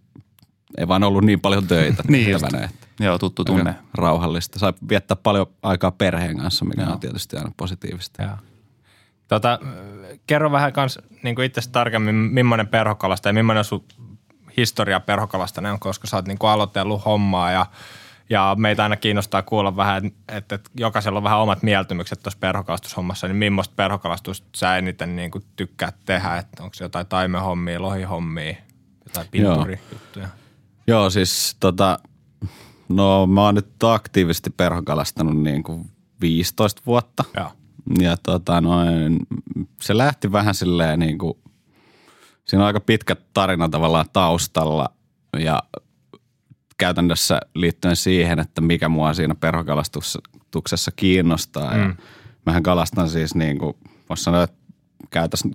ei 0.77 0.87
vaan 0.87 1.03
ollut 1.03 1.23
niin 1.23 1.39
paljon 1.39 1.67
töitä. 1.67 2.03
niin 2.07 2.25
keväänä, 2.25 2.65
että 2.65 2.85
Joo, 2.99 3.17
tuttu 3.17 3.45
tunne. 3.45 3.75
Rauhallista. 3.93 4.59
Sai 4.59 4.73
viettää 4.89 5.17
paljon 5.23 5.47
aikaa 5.63 5.91
perheen 5.91 6.37
kanssa, 6.37 6.65
mikä 6.65 6.81
Joo. 6.81 6.91
on 6.91 6.99
tietysti 6.99 7.37
aina 7.37 7.51
positiivista. 7.57 8.23
Joo. 8.23 8.35
Tota, 9.27 9.59
kerro 10.27 10.51
vähän 10.51 10.73
kans 10.73 10.99
niin 11.23 11.41
itse 11.41 11.61
tarkemmin, 11.71 12.15
millainen 12.15 12.67
perhokalasta 12.67 13.29
ja 13.29 13.33
millainen 13.33 13.63
sun 13.63 13.83
historia 14.57 14.99
perhokalasta 14.99 15.69
on, 15.71 15.79
koska 15.79 16.07
sä 16.07 16.17
oot 16.17 16.27
niin 16.27 16.37
aloitellut 16.41 17.05
hommaa 17.05 17.51
ja, 17.51 17.65
ja 18.29 18.55
meitä 18.59 18.83
aina 18.83 18.95
kiinnostaa 18.95 19.41
kuulla 19.41 19.75
vähän, 19.75 20.05
että, 20.05 20.55
että 20.55 20.69
jokaisella 20.77 21.19
on 21.19 21.23
vähän 21.23 21.39
omat 21.39 21.63
mieltymykset 21.63 22.23
tuossa 22.23 22.39
perhokalastushommassa, 22.39 23.27
niin 23.27 23.35
millaista 23.35 23.73
perhokalastusta 23.75 24.47
sä 24.55 24.77
eniten 24.77 25.15
niin 25.15 25.31
kuin 25.31 25.43
tykkäät 25.55 25.95
tehdä, 26.05 26.37
että 26.37 26.63
onko 26.63 26.73
se 26.73 26.83
jotain 26.83 27.07
taimehommia, 27.07 27.81
lohihommia, 27.81 28.55
jotain 29.05 29.27
pinturijuttuja? 29.31 30.25
Joo. 30.25 30.35
Joo, 30.87 31.09
siis 31.09 31.57
tota, 31.59 31.99
no 32.89 33.27
mä 33.27 33.41
oon 33.41 33.55
nyt 33.55 33.83
aktiivisesti 33.83 34.49
perhokalastanut 34.49 35.37
niin 35.37 35.63
kuin 35.63 35.89
15 36.21 36.81
vuotta. 36.85 37.23
Joo 37.37 37.51
ja 37.99 38.17
tota 38.23 38.61
noin, 38.61 39.19
se 39.81 39.97
lähti 39.97 40.31
vähän 40.31 40.55
silleen 40.55 40.99
niin 40.99 41.17
kuin, 41.17 41.37
siinä 42.45 42.63
on 42.63 42.67
aika 42.67 42.79
pitkä 42.79 43.15
tarina 43.33 43.69
tavallaan 43.69 44.05
taustalla 44.13 44.89
ja 45.39 45.63
käytännössä 46.77 47.39
liittyen 47.55 47.95
siihen, 47.95 48.39
että 48.39 48.61
mikä 48.61 48.89
mua 48.89 49.13
siinä 49.13 49.35
perhokalastuksessa 49.35 50.91
kiinnostaa. 50.95 51.73
Mm. 51.73 51.81
Ja 51.81 51.95
mähän 52.45 52.63
kalastan 52.63 53.09
siis 53.09 53.35
niin 53.35 53.59
kuin, 53.59 53.73
voisi 54.09 54.23
sanoa, 54.23 54.43
että 54.43 54.57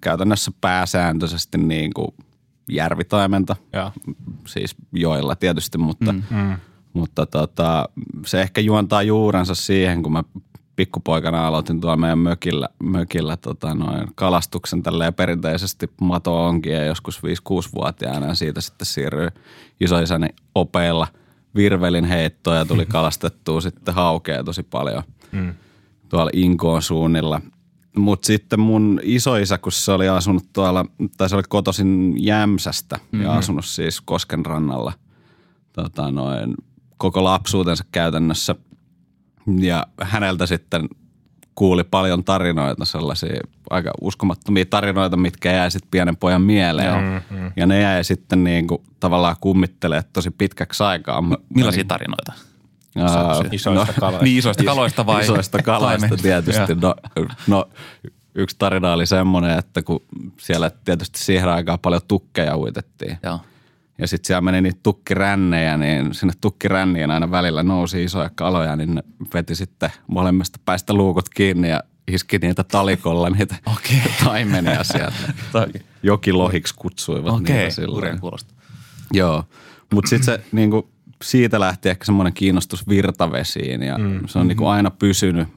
käytännössä 0.01 0.51
pääsääntöisesti 0.61 1.59
niin 1.59 1.95
kuin 1.95 2.09
järvitaimenta, 2.69 3.57
ja. 3.73 3.93
siis 4.47 4.77
joilla 4.93 5.37
tietysti, 5.37 5.79
mutta, 5.79 6.13
mm. 6.13 6.23
mm. 6.31 6.57
mutta 6.93 7.27
tota, 7.27 7.89
se 8.27 8.41
ehkä 8.41 8.61
juontaa 8.61 9.03
juurensa 9.03 9.55
siihen, 9.55 10.03
kun 10.03 10.13
mä 10.13 10.25
pikkupoikana 10.77 11.47
aloitin 11.47 11.81
tuolla 11.81 11.97
meidän 11.97 12.19
mökillä, 12.19 12.69
mökillä 12.83 13.37
tota 13.37 13.75
noin, 13.75 14.09
kalastuksen 14.15 14.83
tälleen 14.83 15.15
perinteisesti 15.15 15.91
mato 16.01 16.47
onkin 16.47 16.73
ja 16.73 16.85
joskus 16.85 17.19
5-6-vuotiaana 17.19 18.27
ja 18.27 18.35
siitä 18.35 18.61
sitten 18.61 18.87
siirryi 18.87 19.29
isoisäni 19.81 20.29
opeilla 20.55 21.07
virvelin 21.55 22.05
heittoa 22.05 22.57
ja 22.57 22.65
tuli 22.65 22.87
kalastettua 22.97 23.61
sitten 23.61 23.95
haukea 23.95 24.45
tosi 24.45 24.63
paljon 24.63 25.03
mm. 25.33 25.55
tuolla 26.09 26.31
Inkoon 26.35 26.83
suunnilla. 26.83 27.41
Mutta 27.97 28.27
sitten 28.27 28.61
mun 28.61 29.01
isoisä, 29.03 29.59
kun 29.59 29.73
se 29.73 29.93
oli 29.93 30.09
asunut 30.09 30.45
tuolla, 30.53 30.87
tai 31.17 31.29
se 31.29 31.35
oli 31.35 31.43
kotoisin 31.49 32.15
Jämsästä 32.25 32.97
mm-hmm. 32.97 33.23
ja 33.23 33.33
asunut 33.33 33.65
siis 33.65 34.01
Kosken 34.01 34.47
rannalla 34.47 34.93
tota 35.73 36.11
noin, 36.11 36.55
koko 36.97 37.25
lapsuutensa 37.25 37.85
käytännössä– 37.93 38.55
ja 39.59 39.87
häneltä 40.03 40.47
sitten 40.47 40.89
kuuli 41.55 41.85
paljon 41.85 42.25
tarinoita, 42.25 42.85
sellaisia 42.85 43.41
aika 43.71 43.91
uskomattomia 44.01 44.65
tarinoita, 44.71 45.17
mitkä 45.17 45.53
jäi 45.53 45.71
sitten 45.71 45.91
pienen 45.91 46.17
pojan 46.17 46.43
mieleen. 46.43 46.95
Mm, 47.05 47.39
mm. 47.39 47.53
Ja 47.57 47.67
ne 47.67 47.81
jäi 47.81 48.05
sitten 48.05 48.45
niin 48.45 48.67
kuin 48.67 48.83
tavallaan 49.01 49.37
kummittelee 49.41 50.03
tosi 50.13 50.31
pitkäksi 50.31 50.83
aikaa. 50.83 51.23
Millaisia 51.55 51.85
tarinoita? 51.85 52.33
Uh, 52.97 53.49
isoista 53.53 53.93
no, 53.93 54.01
kaloista. 54.01 54.25
Niin 54.25 54.39
isoista 54.39 54.65
kaloista 54.65 55.07
vai? 55.07 55.23
Isoista 55.23 55.63
kaloista 55.63 56.17
tietysti. 56.23 56.75
No, 56.83 56.95
no, 57.47 57.69
yksi 58.35 58.57
tarina 58.59 58.93
oli 58.93 59.07
semmoinen, 59.07 59.59
että 59.59 59.83
kun 59.83 60.03
siellä 60.39 60.71
tietysti 60.85 61.19
siihen 61.19 61.49
aikaan 61.49 61.79
paljon 61.79 62.03
tukkeja 62.09 62.57
uitettiin. 62.57 63.19
Joo. 63.23 63.41
Ja 64.01 64.07
sitten 64.07 64.27
siellä 64.27 64.41
meni 64.41 64.61
niitä 64.61 64.81
tukkirännejä, 64.83 65.77
niin 65.77 66.15
sinne 66.15 66.33
tukkiränniin 66.41 67.11
aina 67.11 67.31
välillä 67.31 67.63
nousi 67.63 68.05
isoja 68.05 68.31
kaloja, 68.35 68.77
niin 68.77 68.95
ne 68.95 69.03
veti 69.35 69.55
sitten 69.55 69.91
molemmista 70.07 70.59
päästä 70.65 70.95
luukut 70.95 71.29
kiinni 71.29 71.71
ja 71.71 71.83
iski 72.09 72.39
niitä 72.39 72.65
talikolla 72.65 73.31
niitä 73.31 73.57
okay. 73.77 74.13
taimenia 74.25 74.85
sieltä. 74.85 75.17
Jokilohiksi 76.03 76.75
kutsuivat 76.75 77.35
okay. 77.35 77.57
niitä 77.57 77.71
silloin. 77.71 78.21
Joo, 79.13 79.45
mutta 79.93 80.09
sitten 80.09 80.25
se 80.25 80.45
niinku, 80.53 80.91
siitä 81.23 81.61
lähti 81.61 81.89
ehkä 81.89 82.05
semmoinen 82.05 82.33
kiinnostus 82.33 82.89
virtavesiin 82.89 83.83
ja 83.83 83.99
mm. 83.99 84.21
se 84.27 84.39
on 84.39 84.49
niinku 84.49 84.67
aina 84.67 84.91
pysynyt. 84.91 85.49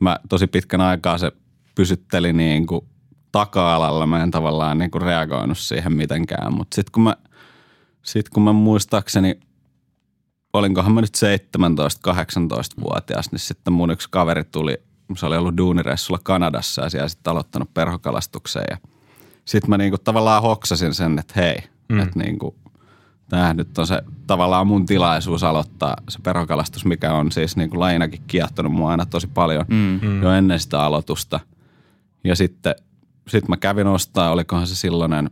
Mä 0.00 0.18
tosi 0.28 0.46
pitkän 0.46 0.80
aikaa 0.80 1.18
se 1.18 1.32
pysytteli 1.74 2.32
niinku 2.32 2.88
taka-alalla. 3.32 4.06
Mä 4.06 4.22
en 4.22 4.30
tavallaan 4.30 4.78
niinku 4.78 4.98
reagoinut 4.98 5.58
siihen 5.58 5.92
mitenkään, 5.92 6.54
mutta 6.54 6.74
sitten 6.74 6.92
kun 6.92 7.02
mä– 7.02 7.16
sitten 8.06 8.32
kun 8.34 8.42
mä 8.42 8.52
muistaakseni, 8.52 9.40
olinkohan 10.52 10.92
mä 10.92 11.00
nyt 11.00 11.16
17-18-vuotias, 11.16 13.32
niin 13.32 13.40
sitten 13.40 13.72
mun 13.72 13.90
yksi 13.90 14.08
kaveri 14.10 14.44
tuli, 14.44 14.78
se 15.16 15.26
oli 15.26 15.36
ollut 15.36 15.56
duunireissulla 15.56 16.20
Kanadassa 16.22 16.82
ja 16.82 16.90
siellä 16.90 17.08
sitten 17.08 17.30
aloittanut 17.30 17.74
perhokalastukseen 17.74 18.66
ja 18.70 18.76
sitten 19.44 19.70
mä 19.70 19.78
niinku 19.78 19.98
tavallaan 19.98 20.42
hoksasin 20.42 20.94
sen, 20.94 21.18
että 21.18 21.34
hei, 21.36 21.56
mm. 21.88 22.00
että 22.00 22.18
niinku, 22.18 22.56
tämähän 23.28 23.56
nyt 23.56 23.78
on 23.78 23.86
se 23.86 24.02
tavallaan 24.26 24.66
mun 24.66 24.86
tilaisuus 24.86 25.44
aloittaa 25.44 25.96
se 26.08 26.18
perhokalastus, 26.22 26.84
mikä 26.84 27.12
on 27.12 27.32
siis 27.32 27.56
niin 27.56 27.70
kuin 27.70 27.80
lajinakin 27.80 28.22
kiehtonut 28.26 28.72
mua 28.72 28.90
aina 28.90 29.06
tosi 29.06 29.26
paljon 29.26 29.64
mm, 29.68 29.98
mm. 30.02 30.22
jo 30.22 30.30
ennen 30.30 30.60
sitä 30.60 30.82
aloitusta. 30.82 31.40
Ja 32.24 32.36
sitten 32.36 32.74
sit 33.28 33.48
mä 33.48 33.56
kävin 33.56 33.86
ostaa, 33.86 34.30
olikohan 34.30 34.66
se 34.66 34.74
silloinen 34.74 35.30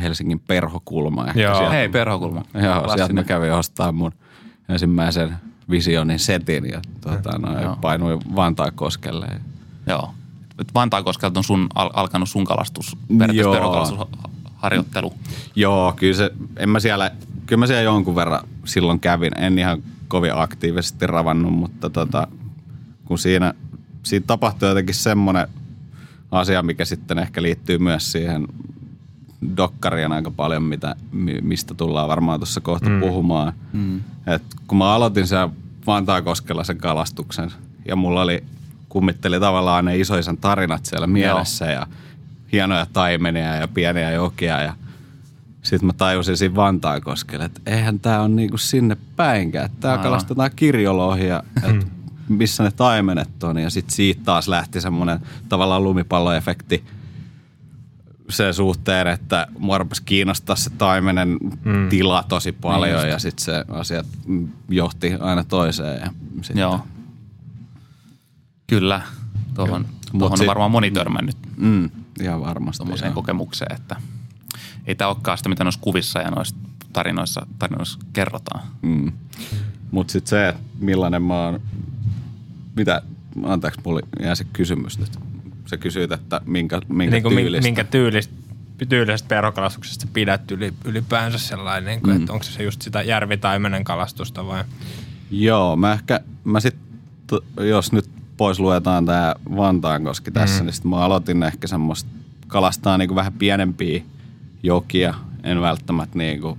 Helsingin 0.00 0.40
perhokulma. 0.40 1.26
Ehkä 1.26 1.40
Joo, 1.40 1.54
sieltä, 1.54 1.72
hei 1.72 1.88
perhokulma. 1.88 2.42
Joo, 2.54 2.62
Klassinen. 2.62 2.98
sieltä 2.98 3.12
mä 3.12 3.24
kävin 3.24 3.52
ostaa 3.52 3.92
mun 3.92 4.12
ensimmäisen 4.68 5.36
visionin 5.70 6.18
setin 6.18 6.70
ja 6.70 6.80
tuota, 7.00 7.38
no, 7.38 7.78
painuin 7.80 8.20
Vantaakoskelle. 8.36 9.28
Joo. 9.86 10.14
Vantaakoskelta 10.74 11.40
on 11.40 11.44
sun, 11.44 11.68
al, 11.74 11.90
alkanut 11.94 12.28
sun 12.28 12.44
kalastus, 12.44 12.96
harjoittelu. 14.56 15.14
Joo, 15.56 15.92
kyllä 15.96 16.14
se, 16.14 16.30
en 16.56 16.68
mä 16.68 16.80
siellä, 16.80 17.10
kyllä 17.46 17.60
mä 17.60 17.66
siellä 17.66 17.82
jonkun 17.82 18.14
verran 18.14 18.48
silloin 18.64 19.00
kävin. 19.00 19.38
En 19.38 19.58
ihan 19.58 19.82
kovin 20.08 20.36
aktiivisesti 20.36 21.06
ravannut, 21.06 21.52
mutta 21.52 21.90
tota, 21.90 22.28
kun 23.04 23.18
siinä, 23.18 23.54
siinä 24.02 24.24
tapahtui 24.26 24.68
jotenkin 24.68 24.94
semmoinen 24.94 25.48
asia, 26.30 26.62
mikä 26.62 26.84
sitten 26.84 27.18
ehkä 27.18 27.42
liittyy 27.42 27.78
myös 27.78 28.12
siihen 28.12 28.46
dokkarien 29.56 30.12
aika 30.12 30.30
paljon, 30.30 30.62
mitä, 30.62 30.96
mistä 31.42 31.74
tullaan 31.74 32.08
varmaan 32.08 32.40
tuossa 32.40 32.60
kohta 32.60 32.90
mm. 32.90 33.00
puhumaan. 33.00 33.52
Mm. 33.72 34.00
Et 34.26 34.42
kun 34.66 34.78
mä 34.78 34.94
aloitin 34.94 35.26
sen 35.26 35.50
Vantaakoskella 35.86 36.64
sen 36.64 36.78
kalastuksen 36.78 37.52
ja 37.88 37.96
mulla 37.96 38.22
oli, 38.22 38.44
kummitteli 38.88 39.40
tavallaan 39.40 39.84
ne 39.84 39.96
isoisen 39.96 40.36
tarinat 40.36 40.86
siellä 40.86 41.06
mielessä 41.06 41.64
Joo. 41.64 41.74
ja 41.74 41.86
hienoja 42.52 42.86
taimenia 42.92 43.54
ja 43.54 43.68
pieniä 43.68 44.10
jokia 44.10 44.62
ja 44.62 44.74
sitten 45.62 45.86
mä 45.86 45.92
tajusin 45.92 46.36
siinä 46.36 46.54
Vantaakoskella, 46.54 47.44
että 47.44 47.60
eihän 47.66 48.00
tää 48.00 48.22
on 48.22 48.36
niinku 48.36 48.58
sinne 48.58 48.96
päinkään. 49.16 49.70
Tää 49.80 49.92
Aa. 49.92 50.02
kalastetaan 50.02 50.50
kirjolohia, 50.56 51.42
että 51.56 51.86
missä 52.28 52.62
ne 52.62 52.70
taimenet 52.70 53.44
on. 53.44 53.58
Ja 53.58 53.70
sitten 53.70 53.94
siitä 53.94 54.20
taas 54.24 54.48
lähti 54.48 54.80
semmoinen 54.80 55.20
tavallaan 55.48 55.84
lumipalloefekti 55.84 56.84
sen 58.28 58.54
suhteen, 58.54 59.06
että 59.06 59.46
mua 59.58 59.78
rupesi 59.78 60.02
kiinnostaa 60.02 60.56
se 60.56 60.70
taimenen 60.70 61.38
mm. 61.64 61.88
tila 61.88 62.24
tosi 62.28 62.52
paljon 62.52 62.98
niin 62.98 63.10
ja 63.10 63.18
sitten 63.18 63.44
se 63.44 63.64
asiat 63.68 64.06
johti 64.68 65.14
aina 65.20 65.44
toiseen. 65.44 66.00
Ja 66.00 66.10
sitten... 66.42 66.60
Joo. 66.60 66.80
Kyllä, 68.66 69.02
tuohon, 69.54 69.86
tuohon 70.18 70.40
on 70.40 70.46
varmaan 70.46 70.70
moni 70.70 70.90
törmännyt. 70.90 71.36
Mm, 71.56 71.90
ihan 72.20 72.40
varmasti. 72.40 72.78
Tuommoiseen 72.78 73.12
kokemukseen, 73.12 73.76
että 73.76 73.96
ei 74.86 74.94
tämä 74.94 75.08
olekaan 75.08 75.38
sitä, 75.38 75.48
mitä 75.48 75.64
noissa 75.64 75.80
kuvissa 75.80 76.20
ja 76.20 76.30
noissa 76.30 76.56
tarinoissa, 76.92 77.46
tarinoissa 77.58 77.98
kerrotaan. 78.12 78.64
Mm. 78.82 79.12
Mutta 79.90 80.12
sitten 80.12 80.30
se, 80.30 80.48
että 80.48 80.62
millainen 80.78 81.22
mä 81.22 81.44
oon, 81.44 81.60
mitä, 82.76 83.02
anteeksi, 83.44 83.80
mulla 83.84 84.00
jäi 84.22 84.36
se 84.36 84.44
kysymys 84.44 84.98
nyt. 84.98 85.18
Sä 85.72 85.76
kysyit, 85.76 86.12
että 86.12 86.40
minkä, 86.44 86.80
minkä 86.88 87.16
niin 87.16 87.36
tyylistä. 87.36 87.66
Minkä 87.66 87.84
tyylistä, 87.84 88.34
tyylisestä 88.88 89.28
perhokalastuksesta 89.28 90.06
pidät 90.12 90.50
yli, 90.50 90.72
ylipäänsä 90.84 91.38
sellainen, 91.38 91.84
niin 91.84 92.00
kuin, 92.00 92.16
mm. 92.16 92.20
että 92.20 92.32
onko 92.32 92.44
se 92.44 92.62
just 92.62 92.82
sitä 92.82 93.02
järvitaimenen 93.02 93.84
kalastusta 93.84 94.46
vai? 94.46 94.64
Joo, 95.30 95.76
mä 95.76 95.92
ehkä, 95.92 96.20
mä 96.44 96.60
sit, 96.60 96.76
jos 97.56 97.92
nyt 97.92 98.10
pois 98.36 98.60
luetaan 98.60 99.06
tämä 99.06 99.34
Vantaankoski 99.56 100.30
tässä, 100.30 100.60
mm. 100.60 100.66
niin 100.66 100.74
sitten 100.74 100.90
mä 100.90 100.96
aloitin 100.96 101.42
ehkä 101.42 101.66
semmoista 101.66 102.10
kalastaa 102.46 102.98
niin 102.98 103.08
kuin 103.08 103.16
vähän 103.16 103.32
pienempiä 103.32 104.02
jokia. 104.62 105.14
En 105.42 105.60
välttämättä 105.60 106.18
niin 106.18 106.40
kuin 106.40 106.58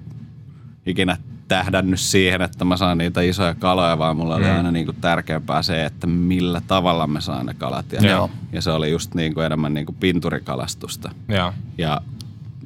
ikinä 0.86 1.17
tähdännyt 1.47 1.99
siihen, 1.99 2.41
että 2.41 2.65
mä 2.65 2.77
saan 2.77 2.97
niitä 2.97 3.21
isoja 3.21 3.56
kaloja, 3.56 3.97
vaan 3.97 4.17
mulla 4.17 4.36
oli 4.36 4.43
mm. 4.43 4.56
aina 4.56 4.71
niin 4.71 4.86
kuin 4.86 4.97
tärkeämpää 5.01 5.62
se, 5.62 5.86
että 5.86 6.08
millä 6.08 6.62
tavalla 6.67 7.08
me 7.08 7.21
saan 7.21 7.45
ne 7.45 7.53
kalat. 7.53 7.91
Ja, 7.91 8.01
Joo. 8.01 8.29
ja 8.51 8.62
se 8.62 8.71
oli 8.71 8.91
just 8.91 9.15
niin 9.15 9.34
kuin 9.34 9.45
enemmän 9.45 9.73
niin 9.73 9.86
kuin 9.86 9.95
pinturikalastusta. 9.99 11.12
Joo. 11.27 11.53
Ja 11.77 12.01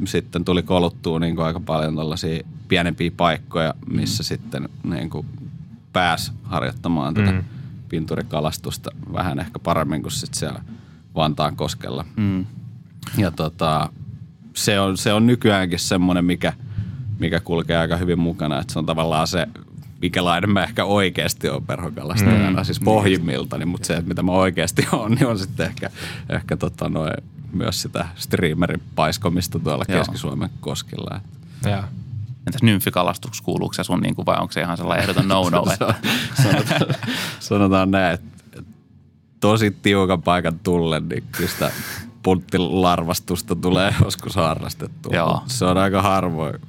sitten 0.05 0.45
tuli 0.45 0.63
koluttua 0.63 1.19
niin 1.19 1.35
kuin 1.35 1.45
aika 1.45 1.59
paljon 1.59 1.95
tällaisia 1.95 2.43
pienempiä 2.67 3.11
paikkoja, 3.17 3.73
missä 3.91 4.23
mm. 4.23 4.25
sitten 4.25 4.69
niin 4.83 5.09
kuin 5.09 5.25
pääsi 5.93 6.31
harjoittamaan 6.43 7.13
tätä 7.13 7.31
mm. 7.31 7.43
pinturikalastusta 7.89 8.91
vähän 9.13 9.39
ehkä 9.39 9.59
paremmin 9.59 10.01
kuin 10.01 10.11
sitten 10.11 10.39
siellä 10.39 10.61
Vantaan 11.15 11.55
koskella. 11.55 12.05
Mm. 12.15 12.45
Ja 13.17 13.31
tota, 13.31 13.89
se 14.53 14.79
on, 14.79 14.97
se 14.97 15.13
on 15.13 15.27
nykyäänkin 15.27 15.79
semmoinen, 15.79 16.25
mikä, 16.25 16.53
mikä 17.19 17.39
kulkee 17.39 17.77
aika 17.77 17.97
hyvin 17.97 18.19
mukana. 18.19 18.59
Että 18.59 18.73
se 18.73 18.79
on 18.79 18.85
tavallaan 18.85 19.27
se, 19.27 19.47
mikälainen 20.01 20.49
mä 20.49 20.63
ehkä 20.63 20.85
oikeasti 20.85 21.49
on 21.49 21.65
perhokalastajana, 21.65 22.59
mm. 22.59 22.65
siis 22.65 22.79
pohjimmiltani, 22.79 23.65
mutta 23.65 23.87
se, 23.87 23.93
että 23.93 24.07
mitä 24.07 24.23
mä 24.23 24.31
oikeasti 24.31 24.87
on, 24.91 25.11
niin 25.11 25.27
on 25.27 25.39
sitten 25.39 25.65
ehkä, 25.65 25.89
ehkä 26.29 26.57
tota 26.57 26.89
noin, 26.89 27.13
myös 27.53 27.81
sitä 27.81 28.07
streamerin 28.15 28.81
paiskomista 28.95 29.59
tuolla 29.59 29.85
Joo. 29.87 29.97
Keski-Suomen 29.99 30.49
koskilla. 30.59 31.21
Joo. 31.65 31.83
Entäs 32.47 32.63
nymfikalastuksessa 32.63 33.43
kuuluuko 33.43 33.73
se 33.73 33.83
sun, 33.83 33.99
niin 33.99 34.15
kuin, 34.15 34.25
vai 34.25 34.37
onko 34.39 34.51
se 34.51 34.61
ihan 34.61 34.77
sellainen 34.77 35.03
ehdoton 35.03 35.27
no-no? 35.33 35.65
Sanotaan, 36.43 36.95
sanotaan 37.39 37.91
näin, 37.91 38.13
että 38.13 38.37
tosi 39.39 39.71
tiukan 39.71 40.21
paikan 40.21 40.59
tullen, 40.59 41.09
niin 41.09 41.23
kyllä 41.31 41.49
sitä 41.49 41.71
punttilarvastusta 42.23 43.55
tulee 43.55 43.95
joskus 44.03 44.35
harrastettua. 44.35 45.15
Joo. 45.15 45.43
Se 45.47 45.65
on 45.65 45.77
aika 45.77 46.01
harvoin. 46.01 46.61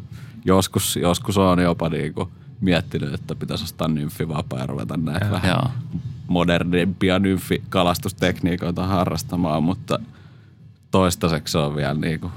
Joskus, 0.45 0.97
joskus 0.97 1.39
on 1.39 1.59
jopa 1.59 1.89
niinku 1.89 2.31
miettinyt, 2.61 3.15
että 3.15 3.35
pitäisi 3.35 3.65
ostaa 3.65 3.89
nymfivapaa 3.89 4.59
ja 4.59 4.67
ruveta 4.67 4.97
näitä 4.97 5.27
ja, 5.27 5.31
vähän 5.31 5.51
joo. 5.51 5.71
modernimpia 6.29 7.19
nymfikalastustekniikoita 7.19 8.87
harrastamaan, 8.87 9.63
mutta 9.63 9.99
toistaiseksi 10.91 11.59
on 11.59 11.77
vielä 11.77 11.95
niinku 11.95 12.31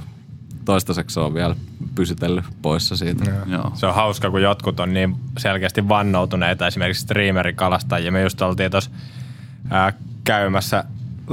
toistaiseksi 0.65 1.19
on 1.19 1.33
vielä 1.33 1.55
pysytellyt 1.95 2.45
poissa 2.61 2.97
siitä. 2.97 3.31
Joo. 3.31 3.45
Joo. 3.45 3.71
Se 3.73 3.85
on 3.87 3.95
hauska, 3.95 4.31
kun 4.31 4.41
jotkut 4.41 4.79
on 4.79 4.93
niin 4.93 5.15
selkeästi 5.37 5.87
vannoutuneita, 5.89 6.67
esimerkiksi 6.67 7.03
streamerikalastajia. 7.03 8.11
Me 8.11 8.21
just 8.21 8.41
oltiin 8.41 8.71
tuossa 8.71 8.91
käymässä 10.23 10.83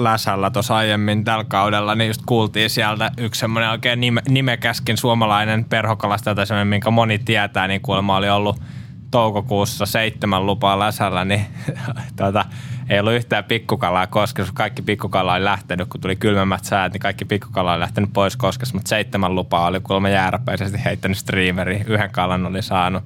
läsällä 0.05 0.51
tuossa 0.51 0.77
aiemmin 0.77 1.25
tällä 1.25 1.45
kaudella, 1.45 1.95
niin 1.95 2.09
just 2.09 2.23
kuultiin 2.27 2.71
sieltä 2.71 3.11
yksi 3.17 3.39
semmoinen 3.39 3.71
oikein 3.71 4.01
nime, 4.01 4.23
nimekäskin 4.29 4.97
suomalainen 4.97 5.65
perhokalastaja, 5.65 6.35
tai 6.35 6.47
semmoinen, 6.47 6.67
minkä 6.67 6.91
moni 6.91 7.19
tietää, 7.19 7.69
niin 7.69 7.81
kuulemma 7.81 8.17
oli 8.17 8.31
ollut 8.31 8.63
toukokuussa 9.11 9.87
seitsemän 9.87 10.47
lupaa 10.47 10.79
läsällä, 10.79 11.25
niin 11.25 11.47
tuota, 12.17 12.45
ei 12.88 13.01
ollut 13.01 13.12
yhtään 13.12 13.44
pikkukalaa 13.44 14.07
koskessa. 14.07 14.53
Kaikki 14.57 14.83
pikkukala 14.83 15.35
oli 15.35 15.44
lähtenyt, 15.44 15.88
kun 15.88 16.01
tuli 16.01 16.16
kylmemmät 16.16 16.64
säät, 16.64 16.92
niin 16.92 17.01
kaikki 17.01 17.24
pikkukala 17.24 17.72
oli 17.72 17.81
lähtenyt 17.81 18.11
pois 18.12 18.37
koskessa, 18.37 18.74
mutta 18.74 18.88
seitsemän 18.88 19.35
lupaa 19.35 19.66
oli 19.66 19.81
kuulemma 19.81 20.09
jääräpäisesti 20.09 20.85
heittänyt 20.85 21.18
streameri. 21.18 21.83
Yhden 21.87 22.11
kalan 22.11 22.46
oli 22.46 22.62
saanut. 22.62 23.03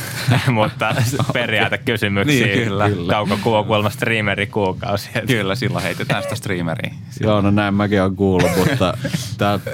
mutta 0.52 0.94
periaatekysymyksiä. 1.32 2.46
niin, 2.46 2.64
kyllä. 2.64 2.90
Taukokuu 3.08 3.54
on 3.54 3.64
kuulemma 3.64 3.90
streameri 3.90 4.46
kuukausi. 4.46 5.10
Kyllä, 5.26 5.54
silloin 5.54 5.84
heitetään 5.84 6.22
sitä 6.22 6.34
streameriä. 6.34 6.94
Joo, 7.20 7.40
no 7.40 7.50
näin 7.50 7.74
mäkin 7.74 8.02
olen 8.02 8.16
kuullut, 8.16 8.50
mutta 8.56 8.94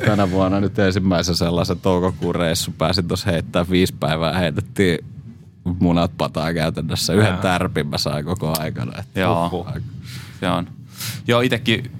tänä 0.07 0.31
vuonna 0.31 0.61
nyt 0.61 0.79
ensimmäisen 0.79 1.35
sellaisen 1.35 1.81
toukokuun 1.81 2.35
reissu 2.35 2.75
pääsin 2.79 3.09
tuossa 3.09 3.31
heittää 3.31 3.65
viisi 3.71 3.95
päivää 4.01 4.39
heitettiin 4.39 4.99
munat 5.65 6.11
pataa 6.17 6.55
käytännössä. 6.55 7.13
Yhden 7.13 7.39
tärpin 7.39 7.87
mä 7.87 7.99
sain 7.99 8.25
koko 8.25 8.55
aikana. 8.59 8.93
Että 8.99 9.21
Joo, 9.21 9.67
se 10.41 10.49
on. 10.49 10.69
Joo, 11.27 11.41
itsekin 11.41 11.91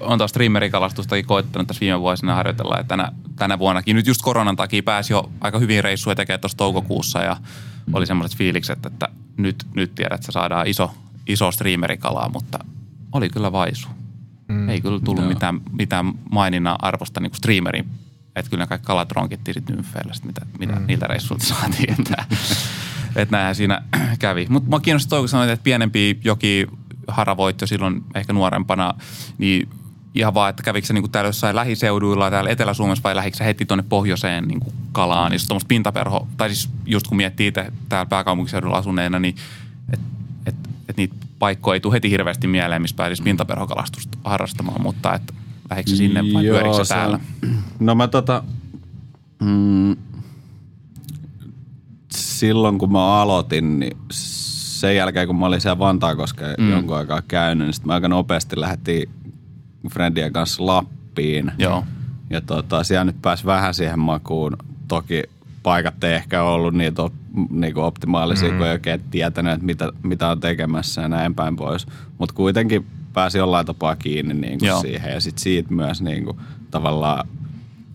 on 0.00 0.18
tuosta 0.18 0.28
streamerikalastustakin 0.28 1.24
koittanut 1.24 1.68
tässä 1.68 1.80
viime 1.80 2.00
vuosina 2.00 2.34
harjoitella. 2.34 2.78
Että 2.78 2.88
tänä, 2.88 3.12
tänä 3.36 3.58
vuonnakin 3.58 3.96
nyt 3.96 4.06
just 4.06 4.22
koronan 4.22 4.56
takia 4.56 4.82
pääsi 4.82 5.12
jo 5.12 5.30
aika 5.40 5.58
hyvin 5.58 5.84
reissuja 5.84 6.16
tekemään 6.16 6.40
tuossa 6.40 6.58
toukokuussa 6.58 7.18
ja 7.18 7.36
mm. 7.86 7.94
oli 7.94 8.06
semmoiset 8.06 8.38
fiilikset, 8.38 8.86
että 8.86 9.08
nyt, 9.36 9.66
nyt 9.74 9.94
tiedät, 9.94 10.20
että 10.20 10.32
saadaan 10.32 10.66
iso, 10.66 10.90
iso 11.26 11.52
streamerikalaa, 11.52 12.28
mutta 12.28 12.58
oli 13.12 13.28
kyllä 13.28 13.52
vaisu. 13.52 13.88
Mm. 14.48 14.68
Ei 14.68 14.80
kyllä 14.80 15.00
tullut 15.00 15.28
mitään, 15.28 15.60
mitään 15.72 16.12
maininnan 16.30 16.76
arvosta 16.82 17.20
niin 17.20 17.30
kuin 17.30 17.38
streamerin. 17.38 17.88
Että 18.36 18.50
kyllä 18.50 18.62
ne 18.62 18.68
kaikki 18.68 18.86
kalat 18.86 19.12
ronkittiin 19.12 19.54
sitten 19.54 19.76
nymfeillä, 19.76 20.14
mitä, 20.24 20.46
mitä 20.58 20.72
mm. 20.72 20.86
niiltä 20.86 21.06
reissuilta 21.06 21.44
saatiin. 21.44 21.94
Että, 21.98 22.24
että 23.16 23.36
näinhän 23.36 23.54
siinä 23.54 23.82
kävi. 24.18 24.46
Mutta 24.50 24.70
mä 24.70 24.80
kiinnostaa 24.80 25.10
toi, 25.10 25.20
kun 25.20 25.28
sanoit, 25.28 25.50
että 25.50 25.64
pienempi 25.64 26.20
joki 26.24 26.66
haravoit 27.08 27.60
jo 27.60 27.66
silloin 27.66 28.04
ehkä 28.14 28.32
nuorempana, 28.32 28.94
niin 29.38 29.68
ihan 30.14 30.34
vaan, 30.34 30.50
että 30.50 30.62
kävikö 30.62 30.86
se 30.86 30.92
niin 30.92 31.02
kuin 31.02 31.12
täällä 31.12 31.28
jossain 31.28 31.56
lähiseuduilla 31.56 32.30
täällä 32.30 32.50
Etelä-Suomessa 32.50 33.02
vai 33.02 33.16
lähikö 33.16 33.44
heti 33.44 33.66
tuonne 33.66 33.84
pohjoiseen 33.88 34.44
niin 34.44 34.60
kuin 34.60 34.74
kalaan, 34.92 35.30
niin 35.30 35.40
tuommoista 35.48 35.68
pintaperho, 35.68 36.28
tai 36.36 36.48
siis 36.48 36.70
just 36.86 37.06
kun 37.06 37.16
miettii 37.16 37.46
itse 37.46 37.72
täällä 37.88 38.06
pääkaupunkiseudulla 38.06 38.76
asuneena, 38.76 39.18
niin 39.18 39.34
että 39.92 40.06
et, 40.46 40.54
et 40.88 40.96
niitä 40.96 41.14
paikkoja 41.38 41.74
ei 41.74 41.80
tule 41.80 41.94
heti 41.94 42.10
hirveästi 42.10 42.46
mieleen, 42.46 42.82
missä 42.82 42.96
pääsisi 42.96 43.22
pintaperhokalastusta 43.22 44.18
harrastamaan, 44.24 44.82
mutta 44.82 45.14
että 45.14 45.34
lähikö 45.70 45.90
sinne 45.90 46.20
vai 46.34 46.42
pyörikö 46.42 46.84
se 46.84 46.94
täällä? 46.94 47.20
No 47.80 47.94
mä 47.94 48.08
tota, 48.08 48.42
mm, 49.40 49.96
silloin 52.38 52.78
kun 52.78 52.92
mä 52.92 53.22
aloitin, 53.22 53.80
niin 53.80 53.96
sen 54.10 54.96
jälkeen 54.96 55.26
kun 55.26 55.36
mä 55.36 55.46
olin 55.46 55.60
siellä 55.60 55.78
Vantaakoskeen 55.78 56.54
mm. 56.58 56.70
jonkun 56.70 56.96
aikaa 56.96 57.22
käynyt, 57.22 57.66
niin 57.66 57.74
sitten 57.74 57.86
mä 57.86 57.94
aika 57.94 58.08
nopeasti 58.08 58.60
lähdettiin 58.60 59.10
friendien 59.90 60.32
kanssa 60.32 60.66
Lappiin. 60.66 61.52
Joo. 61.58 61.84
Ja 62.30 62.40
tota, 62.40 62.84
siellä 62.84 63.04
nyt 63.04 63.22
pääsi 63.22 63.44
vähän 63.44 63.74
siihen 63.74 63.98
makuun. 63.98 64.56
Toki 64.88 65.22
paikat 65.62 66.04
ei 66.04 66.14
ehkä 66.14 66.42
ollut 66.42 66.74
niitä 66.74 67.02
op, 67.02 67.12
niinku 67.50 67.80
optimaalisia, 67.80 68.50
mm. 68.50 68.56
kun 68.56 68.66
ei 68.66 68.72
oikein 68.72 69.00
tietänyt, 69.10 69.52
että 69.52 69.66
mitä, 69.66 69.92
mitä 70.02 70.28
on 70.28 70.40
tekemässä 70.40 71.02
ja 71.02 71.08
näin 71.08 71.34
päin 71.34 71.56
pois. 71.56 71.86
Mutta 72.18 72.34
kuitenkin 72.34 72.86
pääsi 73.12 73.38
jollain 73.38 73.66
tapaa 73.66 73.96
kiinni 73.96 74.34
niinku 74.34 74.66
siihen 74.80 75.12
ja 75.12 75.20
sitten 75.20 75.42
siitä 75.42 75.74
myös 75.74 76.02
niinku, 76.02 76.40
tavallaan 76.70 77.28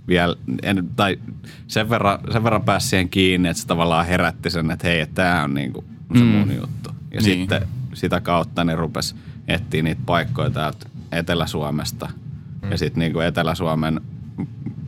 vielä, 0.10 0.36
en, 0.64 0.90
tai 0.96 1.20
sen 1.68 1.90
verran, 1.90 2.20
sen 2.32 2.44
verran 2.44 2.64
pääsi 2.64 2.88
siihen 2.88 3.10
kiinni, 3.10 3.50
että 3.50 3.62
se 3.62 3.68
tavallaan 3.68 4.06
herätti 4.06 4.50
sen, 4.50 4.72
että 4.72 4.88
hei, 4.88 5.08
tämä 5.08 5.44
on 5.44 5.54
niinku 5.54 5.84
se 6.18 6.24
mm. 6.24 6.26
mun 6.26 6.56
juttu. 6.56 6.90
Ja 7.12 7.22
niin. 7.22 7.24
sitten 7.24 7.68
sitä 7.94 8.22
kautta 8.22 8.64
ne 8.64 8.76
rupes 8.76 9.16
etsiä 9.48 9.84
niitä 9.84 10.02
paikkoja 10.06 10.50
täältä 10.50 10.86
Etelä-Suomesta. 11.12 12.10
Mm. 12.62 12.72
Ja 12.72 12.78
sitten 12.78 13.00
niinku 13.00 13.20
Etelä-Suomen, 13.20 14.02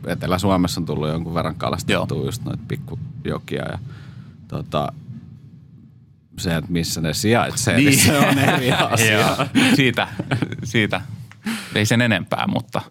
Etelä-Suomessa 0.06 0.80
on 0.80 0.84
tullut 0.84 1.08
jonkun 1.08 1.34
verran 1.34 1.54
kalastettua 1.54 2.24
just 2.24 2.44
noita 2.44 2.62
pikkujokia 2.68 3.64
ja 3.72 3.78
tota, 4.48 4.92
se, 6.38 6.56
että 6.56 6.72
missä 6.72 7.00
ne 7.00 7.14
sijaitsee, 7.14 7.76
niin, 7.76 7.86
niin 7.86 8.00
se 8.00 8.18
on 8.18 8.38
eri 8.38 8.72
asia. 8.92 9.36
siitä, 9.76 10.08
siitä. 10.64 11.00
Ei 11.74 11.86
sen 11.86 12.00
enempää, 12.00 12.46
mutta 12.46 12.82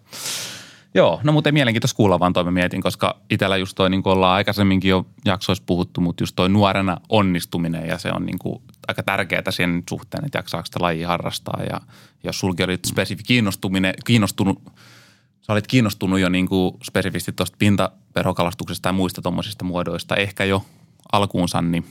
Joo, 0.94 1.20
no 1.22 1.32
mutta 1.32 1.52
mielenkiintoista 1.52 1.96
kuulla 1.96 2.20
vaan 2.20 2.32
toi 2.32 2.52
mietin, 2.52 2.82
koska 2.82 3.20
itsellä 3.30 3.56
just 3.56 3.74
toi, 3.74 3.90
niin 3.90 4.02
kuin 4.02 4.12
ollaan 4.12 4.34
aikaisemminkin 4.34 4.88
jo 4.88 5.06
jaksoissa 5.24 5.64
puhuttu, 5.66 6.00
mutta 6.00 6.22
just 6.22 6.36
toi 6.36 6.48
nuorena 6.48 6.96
onnistuminen 7.08 7.88
ja 7.88 7.98
se 7.98 8.10
on 8.12 8.26
niin 8.26 8.38
kuin 8.38 8.62
aika 8.88 9.02
tärkeää 9.02 9.50
sen 9.50 9.82
suhteen, 9.88 10.24
että 10.24 10.38
jaksaako 10.38 10.66
sitä 10.66 10.78
lajia 10.82 11.08
harrastaa 11.08 11.60
ja 11.70 11.80
jos 12.24 12.38
sulki 12.38 12.62
olit 12.62 12.84
spesifi 12.84 13.22
kiinnostuminen, 13.22 13.94
kiinnostunut, 14.04 14.62
sä 15.40 15.52
olit 15.52 15.66
kiinnostunut 15.66 16.20
jo 16.20 16.28
niin 16.28 16.48
kuin 16.48 16.74
spesifisti 16.84 17.32
tuosta 17.32 17.56
pintaperhokalastuksesta 17.58 18.88
ja 18.88 18.92
muista 18.92 19.22
tuommoisista 19.22 19.64
muodoista 19.64 20.16
ehkä 20.16 20.44
jo 20.44 20.64
alkuunsa, 21.12 21.62
niin 21.62 21.86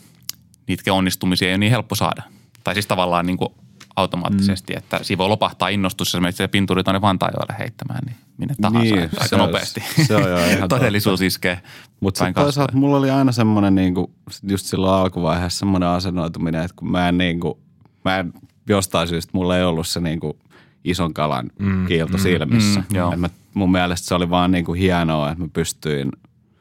niitä 0.68 0.94
onnistumisia 0.94 1.48
ei 1.48 1.54
ole 1.54 1.58
niin 1.58 1.72
helppo 1.72 1.96
saada. 1.96 2.24
Tai 2.64 2.74
siis 2.74 2.88
tavallaan 2.88 3.26
niin 3.26 3.38
kuin 3.38 3.54
automaattisesti, 3.96 4.74
mm. 4.74 4.78
että 4.78 5.00
siinä 5.02 5.18
voi 5.18 5.28
lopahtaa 5.28 5.70
innostus, 5.70 6.14
jos 6.14 6.36
se 6.36 6.48
pinturi 6.48 6.84
tuonne 6.84 7.02
Vantaajoelle 7.02 7.56
heittämään, 7.60 8.00
niin 8.06 8.16
minne 8.38 8.56
tahansa 8.62 8.96
niin, 8.96 9.10
aika 9.14 9.28
se 9.28 9.38
nopeasti. 9.38 9.84
Se 10.08 10.16
on 10.16 10.30
jo 10.30 10.46
ihan 10.58 10.70
Todellisuus 10.80 11.22
iskee 11.22 11.62
Mutta 12.00 12.18
sitten 12.18 12.44
toisaalta 12.44 12.78
mulla 12.78 12.98
oli 12.98 13.10
aina 13.10 13.32
semmoinen 13.32 13.76
niinku, 13.76 14.14
just 14.50 14.66
silloin 14.66 14.94
alkuvaiheessa 14.94 15.60
semmoinen 15.60 15.90
asennoituminen, 15.90 16.64
että 16.64 16.76
kun 16.76 16.92
mä 16.92 17.10
en, 17.10 17.18
niinku, 17.18 17.60
mä 18.06 18.18
en 18.18 18.34
jostain 18.70 19.08
syystä 19.08 19.32
mulla 19.34 19.58
ei 19.58 19.64
ollut 19.64 19.88
se 19.88 20.00
niinku 20.00 20.40
ison 20.84 21.14
kalan 21.14 21.50
mm, 21.60 21.86
kiilto 21.86 22.18
mm, 22.18 22.24
silmissä. 22.24 22.84
Mm, 23.14 23.20
mä, 23.20 23.30
mun 23.54 23.72
mielestä 23.72 24.08
se 24.08 24.16
oli 24.16 24.30
vaan 24.30 24.52
niinku 24.52 24.74
hienoa, 24.74 25.32
että 25.32 25.44
mä 25.44 25.50
pystyin 25.54 26.12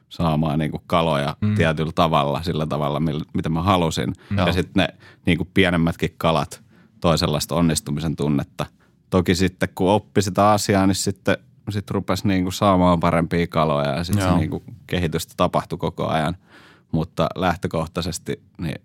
saamaan 0.08 0.58
niinku 0.58 0.82
kaloja 0.86 1.36
mm. 1.40 1.54
tietyllä 1.54 1.92
tavalla, 1.94 2.42
sillä 2.42 2.66
tavalla, 2.66 3.00
mitä 3.34 3.48
mä 3.48 3.62
halusin. 3.62 4.12
Joo. 4.36 4.46
Ja 4.46 4.52
sitten 4.52 4.72
ne 4.82 4.88
niinku 5.26 5.48
pienemmätkin 5.54 6.14
kalat– 6.18 6.62
toisenlaista 7.00 7.54
onnistumisen 7.54 8.16
tunnetta. 8.16 8.66
Toki 9.10 9.34
sitten 9.34 9.68
kun 9.74 9.90
oppi 9.90 10.22
sitä 10.22 10.50
asiaa, 10.50 10.86
niin 10.86 10.94
sitten 10.94 11.36
sit 11.68 11.90
rupesi 11.90 12.28
niinku 12.28 12.50
saamaan 12.50 13.00
parempia 13.00 13.46
kaloja 13.46 13.96
ja 13.96 14.04
sitten 14.04 14.36
niinku 14.36 14.62
kehitystä 14.86 15.34
tapahtui 15.36 15.78
koko 15.78 16.06
ajan. 16.06 16.36
Mutta 16.92 17.28
lähtökohtaisesti 17.34 18.42
niin 18.58 18.80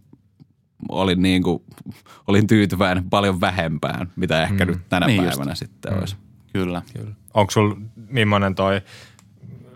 olin, 0.90 1.22
niinku, 1.22 1.64
olin 2.28 2.48
tyytyväinen 2.48 3.10
paljon 3.10 3.42
vähempään, 3.42 4.12
mitä 4.16 4.44
ehkä 4.44 4.66
mm. 4.66 4.72
nyt 4.72 4.90
tänä 4.90 5.08
niin 5.08 5.24
päivänä 5.24 5.52
just. 5.52 5.60
sitten 5.60 5.94
mm. 5.94 6.00
olisi. 6.00 6.16
Kyllä. 6.54 6.82
Kyllä. 6.94 7.12
Onko 7.34 7.52
sulla 7.52 7.78
millainen 8.10 8.56
toi, 8.56 8.82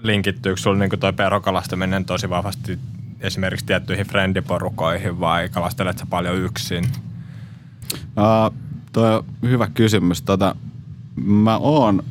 linkittyykö 0.04 0.62
sulla 0.62 0.78
niinku 0.78 0.98
toi 0.98 1.14
perhokalastaminen 1.14 2.06
tosi 2.06 2.30
vahvasti 2.30 2.80
esimerkiksi 3.20 3.66
tiettyihin 3.66 4.08
frendiporukoihin 4.08 5.20
vai 5.20 5.50
kalastelet 5.50 5.98
sä 5.98 6.06
paljon 6.10 6.36
yksin? 6.36 6.84
Uh, 7.94 8.58
tuo 8.94 9.06
on 9.06 9.26
hyvä 9.44 9.68
kysymys. 9.74 10.22
Tota, 10.22 10.56
mä 11.16 11.58
oon 11.58 12.04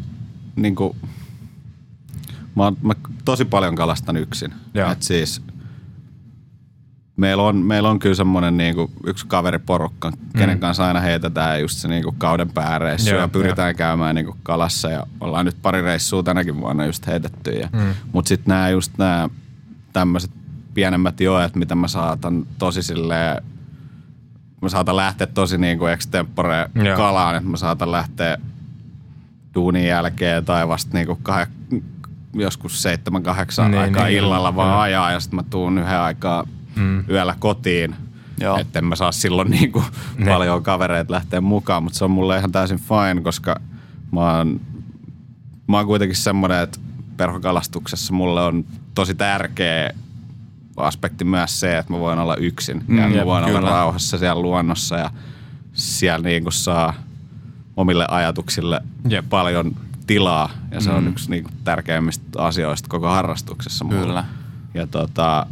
niinku, 0.56 0.96
mä, 2.56 2.64
oon, 2.64 2.76
mä 2.82 2.94
tosi 3.24 3.44
paljon 3.44 3.74
kalastan 3.74 4.16
yksin. 4.16 4.54
Et 4.92 5.02
siis 5.02 5.42
meillä 7.16 7.42
on, 7.42 7.56
meillä 7.56 7.90
on 7.90 7.98
kyllä 7.98 8.14
semmoinen 8.14 8.56
niinku 8.56 8.90
yksi 9.06 9.26
kaveriporukka, 9.26 10.10
mm. 10.10 10.16
kenen 10.38 10.60
kanssa 10.60 10.86
aina 10.86 11.00
heitetään 11.00 11.60
just 11.60 11.78
se 11.78 11.88
niinku 11.88 12.14
kauden 12.18 12.50
pääreissu 12.50 13.14
ja 13.14 13.28
pyritään 13.28 13.70
jo. 13.70 13.74
käymään 13.74 14.14
niinku 14.14 14.36
kalassa 14.42 14.90
ja 14.90 15.06
ollaan 15.20 15.46
nyt 15.46 15.56
pari 15.62 15.82
reissua 15.82 16.22
tänäkin 16.22 16.60
vuonna 16.60 16.86
just 16.86 17.06
heitetty. 17.06 17.50
Ja, 17.50 17.68
mm. 17.72 17.94
Mutta 18.12 18.28
sitten 18.28 18.48
nämä 18.48 18.68
just 18.68 18.92
nämä 18.98 19.28
tämmöiset 19.92 20.30
pienemmät 20.74 21.20
joet, 21.20 21.56
mitä 21.56 21.74
mä 21.74 21.88
saatan 21.88 22.46
tosi 22.58 22.82
silleen 22.82 23.42
mä 24.62 24.68
saatan 24.68 24.96
lähteä 24.96 25.26
tosi 25.26 25.58
niin 25.58 25.78
kuin 25.78 25.92
extempore 25.92 26.70
kalaan, 26.96 27.36
että 27.36 27.48
mä 27.48 27.56
saatan 27.56 27.92
lähteä 27.92 28.38
duunin 29.54 29.86
jälkeen 29.86 30.44
tai 30.44 30.68
vasta 30.68 30.90
niin 30.94 31.06
kuin 31.06 31.18
kah- 31.28 31.80
joskus 32.34 32.82
seitsemän, 32.82 33.22
kahdeksan 33.22 33.70
niin, 33.70 33.80
aikaa 33.80 34.04
niin, 34.04 34.18
illalla 34.18 34.56
vaan 34.56 34.70
joo. 34.70 34.80
ajaa 34.80 35.12
ja 35.12 35.20
sitten 35.20 35.36
mä 35.36 35.42
tuun 35.50 35.78
yhden 35.78 36.00
aikaa 36.00 36.46
mm. 36.76 37.04
yöllä 37.10 37.34
kotiin. 37.38 37.94
Että 38.60 38.78
en 38.78 38.84
mä 38.84 38.96
saa 38.96 39.12
silloin 39.12 39.50
niin 39.50 39.72
kuin 39.72 39.84
niin. 40.16 40.28
paljon 40.28 40.62
kavereita 40.62 41.12
lähteä 41.12 41.40
mukaan, 41.40 41.82
mutta 41.82 41.98
se 41.98 42.04
on 42.04 42.10
mulle 42.10 42.38
ihan 42.38 42.52
täysin 42.52 42.78
fine, 42.78 43.22
koska 43.22 43.60
mä 44.12 44.36
oon, 44.36 44.60
mä 45.66 45.76
oon 45.76 45.86
kuitenkin 45.86 46.16
semmoinen, 46.16 46.62
että 46.62 46.78
perhokalastuksessa 47.16 48.14
mulle 48.14 48.42
on 48.42 48.64
tosi 48.94 49.14
tärkeä 49.14 49.90
aspekti 50.78 51.24
myös 51.24 51.60
se, 51.60 51.78
että 51.78 51.92
mä 51.92 51.98
voin 51.98 52.18
olla 52.18 52.36
yksin 52.36 52.84
mm, 52.86 52.98
ja 52.98 53.08
mä 53.08 53.26
voin 53.26 53.44
kyllä. 53.44 53.58
olla 53.58 53.70
rauhassa 53.70 54.18
siellä 54.18 54.42
luonnossa 54.42 54.96
ja 54.96 55.10
siellä 55.72 56.28
niin 56.28 56.42
kuin 56.42 56.52
saa 56.52 56.94
omille 57.76 58.06
ajatuksille 58.08 58.80
jep. 59.08 59.24
paljon 59.28 59.76
tilaa 60.06 60.50
ja 60.70 60.80
se 60.80 60.90
mm. 60.90 60.96
on 60.96 61.08
yksi 61.08 61.30
niin 61.30 61.44
kuin 61.44 61.54
tärkeimmistä 61.64 62.42
asioista 62.42 62.88
koko 62.88 63.08
harrastuksessa 63.08 63.84
mulle. 63.84 64.00
Kyllä. 64.00 64.24
Ja 64.74 64.86
tota, 64.86 65.46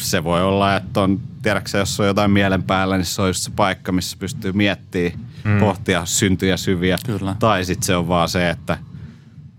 se 0.00 0.24
voi 0.24 0.42
olla, 0.42 0.76
että 0.76 1.00
on, 1.00 1.20
tiedätkö 1.42 1.78
jos 1.78 2.00
on 2.00 2.06
jotain 2.06 2.30
mielen 2.30 2.62
päällä, 2.62 2.96
niin 2.96 3.04
se 3.04 3.22
on 3.22 3.28
just 3.28 3.42
se 3.42 3.50
paikka, 3.50 3.92
missä 3.92 4.16
pystyy 4.20 4.52
miettimään, 4.52 5.20
mm. 5.44 5.60
pohtia 5.60 6.04
syntyjä 6.04 6.56
syviä. 6.56 6.98
Kyllä. 7.06 7.36
Tai 7.38 7.64
sitten 7.64 7.86
se 7.86 7.96
on 7.96 8.08
vaan 8.08 8.28
se, 8.28 8.50
että 8.50 8.78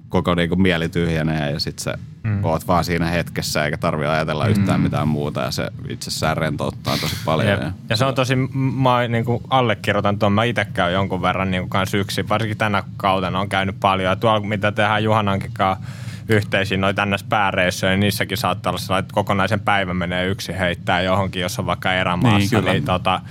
koko 0.10 0.36
niinku 0.36 0.56
mieli 0.56 0.90
tyhjenee 0.90 1.52
ja 1.52 1.60
sitten 1.60 1.84
se 1.84 1.94
mm. 2.24 2.46
oot 2.46 2.68
vaan 2.68 2.84
siinä 2.84 3.06
hetkessä 3.06 3.66
eikä 3.66 3.78
tarvi 3.78 4.06
ajatella 4.06 4.46
mm. 4.46 4.52
yhtään 4.52 4.82
mitään 4.82 5.08
muuta 5.08 5.42
ja 5.42 5.52
se 5.52 5.68
itsessään 5.90 6.38
rentouttaa 6.38 6.98
tosi 6.98 7.16
paljon. 7.26 7.48
Ja, 7.48 7.72
ja 7.90 7.96
se 7.96 8.06
on 8.06 8.16
tosi, 8.16 8.36
mä 8.36 9.08
niin 9.08 9.26
kuin 9.26 9.44
allekirjoitan 9.50 10.20
tuon, 10.20 10.34
mä 10.34 10.44
itse 10.44 10.66
käyn 10.66 10.94
jonkun 10.94 11.22
verran 11.22 11.52
niin 11.52 11.62
kuin 11.62 11.70
kanssa 11.70 11.98
yksin, 11.98 12.30
varsinkin 12.30 12.58
tänä 12.58 12.84
kautena 12.98 13.40
on 13.40 13.50
käynyt 13.50 13.76
paljon 13.80 14.10
ja 14.10 14.16
tuolla 14.16 14.40
mitä 14.40 14.72
tehdään 14.72 15.04
Juhanankin 15.04 15.52
kanssa 15.54 15.86
yhteisiin 16.30 16.82
noita 16.82 17.06
ns. 17.06 17.24
pääreissuja, 17.24 17.90
niin 17.90 18.00
niissäkin 18.00 18.38
saattaa 18.38 18.72
olla 18.72 18.80
sellainen, 18.80 19.04
että 19.04 19.14
kokonaisen 19.14 19.60
päivän 19.60 19.98
menee 19.98 20.26
yksi 20.26 20.60
heittää 20.60 21.02
johonkin, 21.02 21.42
jos 21.42 21.60
on 21.60 21.66
vaikka 21.66 21.94
erämaassa, 21.94 22.62
niin, 22.62 22.72
niin 22.72 22.86
tota, 22.86 23.22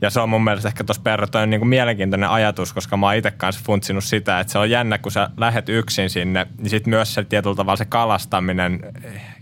ja 0.00 0.10
se 0.10 0.20
on 0.20 0.28
mun 0.28 0.44
mielestä 0.44 0.68
ehkä 0.68 0.84
tuossa 0.84 1.02
perrotoinen 1.02 1.50
niin 1.50 1.68
mielenkiintoinen 1.68 2.28
ajatus, 2.28 2.72
koska 2.72 2.96
mä 2.96 3.06
oon 3.06 3.14
itse 3.14 3.30
kanssa 3.30 3.62
funtsinut 3.64 4.04
sitä, 4.04 4.40
että 4.40 4.52
se 4.52 4.58
on 4.58 4.70
jännä, 4.70 4.98
kun 4.98 5.12
sä 5.12 5.30
lähet 5.36 5.68
yksin 5.68 6.10
sinne, 6.10 6.46
niin 6.58 6.70
sitten 6.70 6.90
myös 6.90 7.14
se 7.14 7.24
tietyllä 7.24 7.56
tavalla 7.56 7.76
se 7.76 7.84
kalastaminen, 7.84 8.80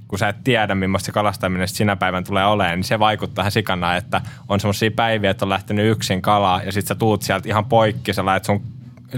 kun 0.09 0.19
sä 0.19 0.29
et 0.29 0.45
tiedä, 0.45 0.75
millaista 0.75 1.07
se 1.07 1.13
kalastaminen 1.13 1.69
sinä 1.69 1.97
päivän 1.97 2.25
tulee 2.25 2.47
olemaan, 2.47 2.79
niin 2.79 2.85
se 2.85 2.99
vaikuttaa 2.99 3.51
sikana, 3.51 3.97
että 3.97 4.21
on 4.49 4.61
semmoisia 4.61 4.91
päiviä, 4.91 5.31
että 5.31 5.45
on 5.45 5.49
lähtenyt 5.49 5.91
yksin 5.91 6.23
kalaa 6.23 6.63
ja 6.63 6.73
sitten 6.73 6.89
sä 6.89 6.95
tuut 6.95 7.23
sieltä 7.23 7.49
ihan 7.49 7.65
poikki, 7.65 8.13
sä 8.13 8.27
lähet 8.27 8.45
sun 8.45 8.63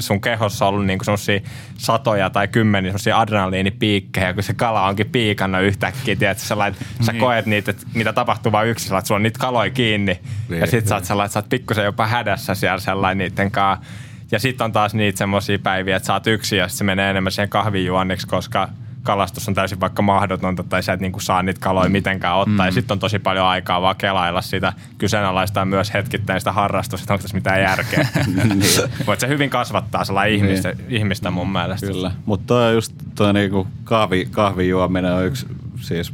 sun 0.03 0.21
kehossa 0.21 0.67
ollut 0.67 0.87
niinku 0.87 1.05
semmosia 1.05 1.41
satoja 1.77 2.31
tai 2.31 2.49
kymmeniä 2.49 2.91
semmosia 2.91 3.21
adrenaliinipiikkejä, 3.21 4.35
kun 4.35 4.43
se 4.43 4.55
kala 4.55 4.87
onkin 4.87 5.11
piikannut 5.11 5.63
yhtäkkiä, 5.63 6.17
tiedät, 6.17 6.39
sä, 6.39 6.59
lait, 6.59 6.75
sä 7.01 7.13
niin. 7.13 7.21
koet 7.21 7.47
niitä, 7.47 7.71
että 7.71 7.87
mitä 7.95 8.13
tapahtuu 8.13 8.53
vaan 8.53 8.67
yksin, 8.67 8.97
että 8.97 9.09
sulla 9.09 9.17
on 9.17 9.23
niitä 9.23 9.39
kaloja 9.39 9.71
kiinni. 9.71 10.21
Niin, 10.49 10.61
ja 10.61 10.67
sit 10.67 10.87
sä 10.87 10.95
oot 10.95 11.05
sellainen, 11.05 11.27
että 11.27 11.33
sä 11.33 11.39
oot 11.39 11.49
pikkusen 11.49 11.85
jopa 11.85 12.07
hädässä 12.07 12.55
siellä 12.55 12.81
sellainen 12.81 13.29
niiden 13.29 13.51
kanssa. 13.51 13.87
Ja 14.33 14.39
sitten 14.39 14.65
on 14.65 14.73
taas 14.73 14.95
niitä 14.95 15.19
semmoisia 15.19 15.59
päiviä, 15.59 15.97
että 15.97 16.07
sä 16.07 16.13
oot 16.13 16.27
yksin 16.27 16.59
ja 16.59 16.69
se 16.69 16.85
menee 16.85 17.11
enemmän 17.11 17.33
siihen 17.33 17.49
kahvijuonniksi, 17.49 18.27
koska 18.27 18.69
kalastus 19.07 19.49
on 19.49 19.55
täysin 19.55 19.81
vaikka 19.81 20.03
mahdotonta 20.03 20.63
tai 20.63 20.83
sä 20.83 20.93
et 20.93 21.01
niinku 21.01 21.21
saa 21.21 21.43
niitä 21.43 21.61
kaloja 21.61 21.91
mitenkään 21.91 22.37
ottaa. 22.37 22.65
Mm. 22.65 22.69
Ja 22.69 22.73
sitten 22.73 22.95
on 22.95 22.99
tosi 22.99 23.19
paljon 23.19 23.47
aikaa 23.47 23.83
vaan 23.83 23.97
kelailla 23.97 24.43
sitä, 24.43 24.73
kyseenalaistaa 24.99 25.65
myös 25.65 25.95
hetkittäin 25.95 26.41
sitä 26.41 26.53
harrastusta, 26.53 27.05
että 27.05 27.15
onko 27.15 27.23
tässä 27.23 27.37
mitään 27.37 27.61
järkeä. 27.61 28.09
niin. 28.55 28.63
Voit 29.07 29.21
se 29.21 29.29
hyvin 29.29 29.51
kasvattaa 29.51 30.05
sellainen 30.05 30.33
niin. 30.33 30.45
ihmistä, 30.45 30.75
ihmistä 30.89 31.31
mun 31.31 31.53
mielestä. 31.53 31.87
Kyllä, 31.87 32.11
mutta 32.27 32.47
toi 32.47 32.75
just 32.75 32.93
toi 33.15 33.33
niinku 33.33 33.67
kahvi, 33.85 34.29
kahvijuominen 34.31 35.13
on 35.13 35.27
yksi, 35.27 35.47
siis 35.81 36.13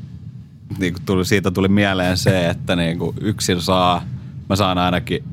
niinku 0.78 1.00
tuli, 1.07 1.24
siitä 1.24 1.50
tuli 1.50 1.68
mieleen 1.68 2.16
se, 2.16 2.48
että 2.48 2.76
niinku 2.76 3.14
yksin 3.20 3.61
saa, 3.61 4.02
mä 4.48 4.57
saan 4.57 4.78
ainakin 4.78 5.24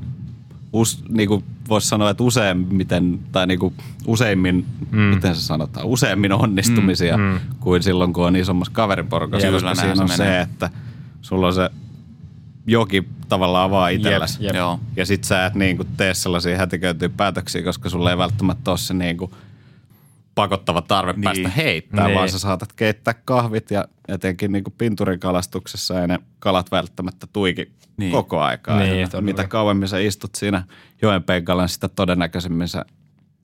us, 0.74 1.04
niinku 1.10 1.44
voisi 1.70 1.88
sanoa, 1.88 2.10
että 2.10 2.24
useimmiten, 2.24 3.20
tai 3.32 3.48
niinku 3.48 3.74
useimmin, 4.08 4.66
mm. 4.92 5.00
miten 5.00 5.36
se 5.36 5.42
sanotaan, 5.42 5.86
useimmin 5.86 6.34
onnistumisia 6.34 7.18
mm, 7.18 7.24
mm. 7.24 7.40
kuin 7.60 7.84
silloin, 7.84 8.14
kun 8.14 8.26
on 8.26 8.36
isommassa 8.36 8.74
kaveriporukassa. 8.74 9.52
Koska 9.52 9.76
siinä 9.76 9.92
on 9.92 9.98
menee. 9.98 10.18
se, 10.18 10.42
että 10.42 10.70
sulla 11.22 11.48
on 11.48 11.54
se 11.54 11.70
joki 12.68 13.04
tavallaan 13.30 13.72
vaan 13.72 13.94
itselläsi. 13.94 14.44
Jep, 14.44 14.56
jep. 14.56 14.80
Ja 14.96 15.06
sit 15.06 15.24
sä 15.24 15.46
et 15.46 15.56
niinku 15.56 15.86
tee 15.98 16.14
sellaisia 16.14 16.58
hätiköityjä 16.58 17.10
päätöksiä, 17.10 17.64
koska 17.64 17.90
sulla 17.90 18.12
ei 18.12 18.18
välttämättä 18.18 18.72
ole 18.72 18.78
se 18.78 18.94
niinku 18.94 19.34
pakottava 20.40 20.82
tarve 20.82 21.14
niin. 21.14 21.24
päästä 21.24 21.50
heittämään, 21.50 22.08
niin. 22.08 22.16
vaan 22.16 22.30
sä 22.30 22.40
saatat 22.40 22.74
keittää 22.74 23.14
kahvit 23.14 23.72
ja 23.72 23.86
etenkin 24.08 24.52
niinku 24.52 24.70
pinturikalastuksessa 24.78 26.02
ei 26.02 26.08
ne 26.08 26.20
kalat 26.40 26.72
välttämättä 26.72 27.28
tuiki 27.34 27.72
niin. 27.98 28.12
koko 28.12 28.40
aikaa. 28.40 28.80
Niin, 28.80 29.08
mitä 29.22 29.48
kauemmin 29.48 29.88
sä 29.88 30.00
istut 30.00 30.36
siinä 30.36 30.64
joen 31.02 31.24
penkalla, 31.24 31.64
niin 31.64 31.70
sitä 31.70 31.90
todennäköisemmin 31.90 32.68
sä 32.68 32.86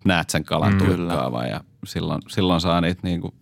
näet 0.05 0.29
sen 0.29 0.43
kalan 0.43 0.73
mm, 0.73 0.77
tuikkaavan 0.77 1.49
ja 1.49 1.61
silloin, 1.85 2.21
silloin 2.27 2.61
saa 2.61 2.81
niitä 2.81 2.99
niinku 3.03 3.33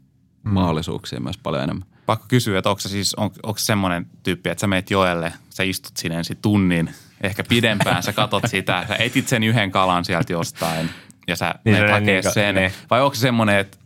mm. 0.44 0.52
mahdollisuuksia 0.52 1.20
myös 1.20 1.38
paljon 1.38 1.64
enemmän. 1.64 1.88
Pakko 2.06 2.26
kysyä, 2.28 2.58
että 2.58 2.70
onko 2.70 2.80
se 2.80 2.90
siis, 2.90 3.16
on, 3.16 3.32
onko 3.44 3.58
semmoinen 3.58 4.06
tyyppi, 4.24 4.50
että 4.50 4.62
sä 4.62 4.68
meet 4.68 4.92
joelle, 4.92 5.34
sä 5.50 5.64
istut 5.64 5.98
sinne 5.98 6.18
ensin 6.18 6.38
tunnin, 6.42 6.90
ehkä 7.22 7.44
pidempään, 7.44 8.04
sä 8.04 8.14
katot 8.14 8.44
sitä, 8.48 8.86
sä 8.88 8.96
etit 8.96 9.28
sen 9.28 9.44
yhden 9.44 9.72
kalan 9.72 10.06
sieltä 10.06 10.34
jostain 10.34 10.90
ja 11.28 11.36
sä 11.36 11.56
niin 11.66 11.76
menet 11.76 11.92
hakee 11.92 12.22
niin, 12.22 12.34
sen. 12.34 12.56
Niin. 12.56 12.72
Vai 12.90 13.02
onko 13.02 13.16
se 13.16 13.22
semmoinen, 13.22 13.58
että 13.58 13.78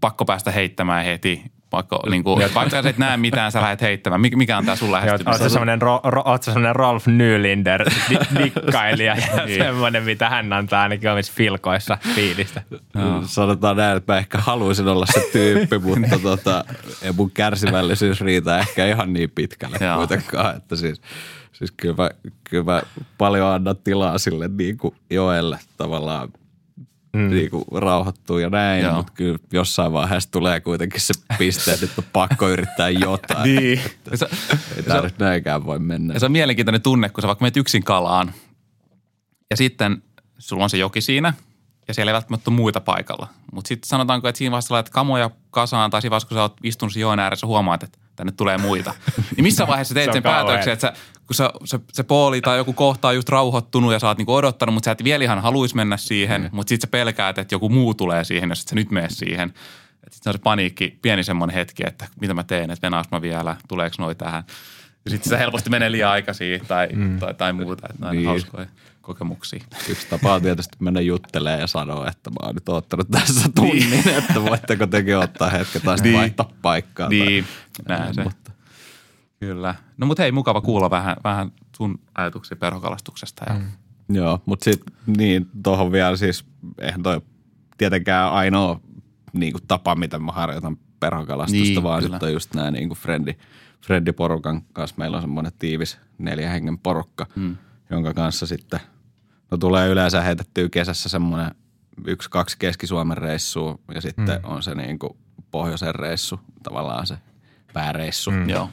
pakko 0.00 0.24
päästä 0.24 0.50
heittämään 0.50 1.04
heti 1.04 1.42
vaikka, 1.74 2.00
niin 2.10 2.24
kuin, 2.24 2.54
vaikka 2.54 2.82
sä 2.82 2.88
et 2.88 2.98
näe 2.98 3.16
mitään, 3.16 3.52
sä 3.52 3.60
lähdet 3.60 3.80
heittämään. 3.80 4.20
Mikä 4.20 4.58
on 4.58 4.64
tämä 4.64 4.76
sun 4.76 4.92
lähestymistä? 4.92 5.30
Oletko 5.30 5.48
semmoinen, 5.48 5.82
ro, 5.82 6.00
ro, 6.04 6.24
semmoinen 6.40 6.76
Rolf 6.76 7.06
Nylinder 7.06 7.84
dikkailija 8.38 9.16
ja 9.36 9.44
niin. 9.46 9.62
semmoinen, 9.62 10.02
mitä 10.02 10.28
hän 10.28 10.52
antaa 10.52 10.82
ainakin 10.82 11.10
omissa 11.10 11.32
filkoissa 11.36 11.98
fiilistä. 12.14 12.62
No. 12.94 13.22
Sanotaan 13.26 13.76
näin, 13.76 13.96
että 13.96 14.12
mä 14.12 14.18
ehkä 14.18 14.38
haluaisin 14.38 14.88
olla 14.88 15.06
se 15.06 15.28
tyyppi, 15.32 15.78
mutta 15.88 16.18
tota, 16.18 16.64
mun 17.16 17.30
kärsivällisyys 17.30 18.20
riitä 18.20 18.58
ehkä 18.58 18.86
ihan 18.86 19.12
niin 19.12 19.30
pitkälle 19.30 19.78
Joo. 19.80 19.96
kuitenkaan. 19.96 20.56
Että 20.56 20.76
siis, 20.76 21.00
siis 21.52 21.70
kyllä, 21.70 21.94
mä, 21.98 22.10
kyllä 22.44 22.64
mä 22.64 22.82
paljon 23.18 23.48
annan 23.48 23.76
tilaa 23.84 24.18
sille 24.18 24.48
niin 24.48 24.78
kuin 24.78 24.94
Joelle 25.10 25.58
tavallaan– 25.76 26.28
mm. 27.14 27.30
niin 27.30 27.50
kuin 27.50 27.64
rauhoittuu 27.72 28.38
ja 28.38 28.50
näin, 28.50 28.84
Joo. 28.84 28.94
mutta 28.94 29.12
kyllä 29.12 29.38
jossain 29.52 29.92
vaiheessa 29.92 30.30
tulee 30.30 30.60
kuitenkin 30.60 31.00
se 31.00 31.14
piste, 31.38 31.72
että 31.72 31.86
on 31.98 32.04
pakko 32.12 32.48
yrittää 32.48 32.90
jotain. 32.90 33.42
niin. 33.56 33.80
Että, 34.12 34.28
ei 34.76 34.82
tämä 34.82 35.10
näinkään 35.18 35.66
voi 35.66 35.78
mennä. 35.78 36.14
Ja 36.14 36.20
se 36.20 36.26
on 36.26 36.32
mielenkiintoinen 36.32 36.82
tunne, 36.82 37.08
kun 37.08 37.22
sä 37.22 37.28
vaikka 37.28 37.42
menet 37.42 37.56
yksin 37.56 37.84
kalaan 37.84 38.34
ja 39.50 39.56
sitten 39.56 40.02
sulla 40.38 40.64
on 40.64 40.70
se 40.70 40.78
joki 40.78 41.00
siinä 41.00 41.34
ja 41.88 41.94
siellä 41.94 42.10
ei 42.10 42.14
välttämättä 42.14 42.50
ole 42.50 42.56
muita 42.56 42.80
paikalla. 42.80 43.28
Mutta 43.52 43.68
sitten 43.68 43.88
sanotaanko, 43.88 44.28
että 44.28 44.38
siinä 44.38 44.50
vaiheessa 44.50 44.74
laitat 44.74 44.92
kamoja 44.92 45.30
kasaan 45.50 45.90
tai 45.90 46.02
siinä 46.02 46.10
vaiheessa, 46.10 46.28
kun 46.28 46.36
sä 46.36 46.42
oot 46.42 46.56
istunut 46.62 46.96
joen 46.96 47.18
ääressä, 47.18 47.46
huomaat, 47.46 47.82
että 47.82 47.98
tänne 48.16 48.32
tulee 48.32 48.58
muita. 48.58 48.94
Niin 49.36 49.44
missä 49.44 49.66
vaiheessa 49.66 49.94
teet 49.94 50.12
sen 50.12 50.22
päätöksen, 50.22 50.72
että 50.72 50.86
sä, 50.86 50.92
kun 51.26 51.34
sä, 51.34 51.50
se, 51.64 51.80
se 51.92 52.02
pooli 52.02 52.40
tai 52.40 52.56
joku 52.56 52.72
kohta 52.72 53.08
on 53.08 53.14
just 53.14 53.28
rauhoittunut 53.28 53.92
ja 53.92 53.98
sä 53.98 54.08
oot 54.08 54.18
niinku 54.18 54.34
odottanut, 54.34 54.74
mutta 54.74 54.84
sä 54.84 54.90
et 54.90 55.04
vielä 55.04 55.24
ihan 55.24 55.42
haluaisi 55.42 55.76
mennä 55.76 55.96
siihen, 55.96 56.42
mm. 56.42 56.48
mutta 56.52 56.68
sitten 56.68 56.88
sä 56.88 56.90
pelkäät, 56.90 57.38
että 57.38 57.54
joku 57.54 57.68
muu 57.68 57.94
tulee 57.94 58.24
siihen, 58.24 58.48
jos 58.48 58.60
et 58.60 58.68
sä 58.68 58.74
nyt 58.74 58.90
mene 58.90 59.08
siihen. 59.10 59.48
Sitten 60.10 60.22
se 60.22 60.30
on 60.30 60.34
se 60.34 60.38
paniikki, 60.38 60.98
pieni 61.02 61.24
semmoinen 61.24 61.54
hetki, 61.54 61.82
että 61.86 62.08
mitä 62.20 62.34
mä 62.34 62.44
teen, 62.44 62.70
että 62.70 62.86
venaas 62.86 63.06
mä 63.10 63.22
vielä, 63.22 63.56
tuleeko 63.68 63.96
noi 63.98 64.14
tähän. 64.14 64.44
Ja 65.04 65.10
sitten 65.10 65.30
se 65.30 65.38
helposti 65.38 65.70
menee 65.70 65.92
liian 65.92 66.10
aikaisin 66.10 66.60
tai, 66.68 66.88
mm. 66.92 67.18
tai, 67.18 67.34
tai 67.34 67.52
muuta, 67.52 67.88
että 67.90 68.10
niin. 68.10 68.26
hauskoja 68.26 68.66
kokemuksia. 69.04 69.64
Yksi 69.88 70.06
tapa 70.10 70.34
on 70.34 70.42
tietysti 70.42 70.76
mennä 70.80 71.00
juttelemaan 71.00 71.60
ja 71.60 71.66
sanoa, 71.66 72.08
että 72.08 72.30
mä 72.30 72.36
oon 72.42 72.54
nyt 72.54 72.68
ottanut 72.68 73.08
tässä 73.10 73.50
tunnin, 73.54 73.90
niin. 73.90 74.08
että 74.08 74.42
voitteko 74.42 74.86
tekin 74.86 75.18
ottaa 75.18 75.50
hetken 75.50 75.82
tai 75.82 75.98
sitten 75.98 76.12
niin. 76.12 76.20
vaihtaa 76.20 76.50
paikkaa. 76.62 77.08
Niin, 77.08 77.46
tai, 77.86 77.98
näin 77.98 78.14
se. 78.14 78.24
Mutta. 78.24 78.52
Kyllä. 79.40 79.74
No 79.96 80.06
mutta 80.06 80.22
hei, 80.22 80.32
mukava 80.32 80.60
kuulla 80.60 80.90
vähän, 80.90 81.16
vähän 81.24 81.52
sun 81.76 82.00
ajatuksia 82.14 82.56
perhokalastuksesta. 82.56 83.44
Ja. 83.48 83.54
Mm. 83.54 83.66
Joo, 84.16 84.42
mutta 84.46 84.64
sitten 84.64 84.94
niin, 85.06 85.50
tuohon 85.62 85.92
vielä 85.92 86.16
siis, 86.16 86.44
eihän 86.78 87.02
toi 87.02 87.20
tietenkään 87.78 88.32
ainoa 88.32 88.80
niin 89.32 89.52
kuin 89.52 89.64
tapa, 89.68 89.94
miten 89.94 90.22
mä 90.22 90.32
harjoitan 90.32 90.76
perhokalastusta, 91.00 91.64
niin, 91.64 91.82
vaan 91.82 92.02
sitten 92.02 92.26
on 92.26 92.32
just 92.32 92.54
nämä 92.54 92.70
niin 92.70 92.88
kuin 92.88 92.98
frendi, 92.98 93.36
Freddy-porukan 93.86 94.62
kanssa. 94.72 94.96
Meillä 94.98 95.16
on 95.16 95.22
semmoinen 95.22 95.52
tiivis 95.58 95.98
neljä 96.18 96.50
hengen 96.50 96.78
porukka, 96.78 97.26
mm. 97.36 97.56
jonka 97.90 98.14
kanssa 98.14 98.46
sitten– 98.46 98.80
No 99.50 99.58
tulee 99.58 99.88
yleensä 99.88 100.22
heitettyä 100.22 100.68
kesässä 100.68 101.08
semmoinen 101.08 101.54
yksi, 102.06 102.30
kaksi 102.30 102.56
Keski-Suomen 102.58 103.16
reissua 103.16 103.78
ja 103.94 104.00
sitten 104.00 104.40
mm. 104.42 104.50
on 104.50 104.62
se 104.62 104.74
niin 104.74 104.98
kuin 104.98 105.16
pohjoisen 105.50 105.94
reissu, 105.94 106.40
tavallaan 106.62 107.06
se 107.06 107.18
pääreissu, 107.72 108.30
mm. 108.30 108.48
Joo. 108.48 108.70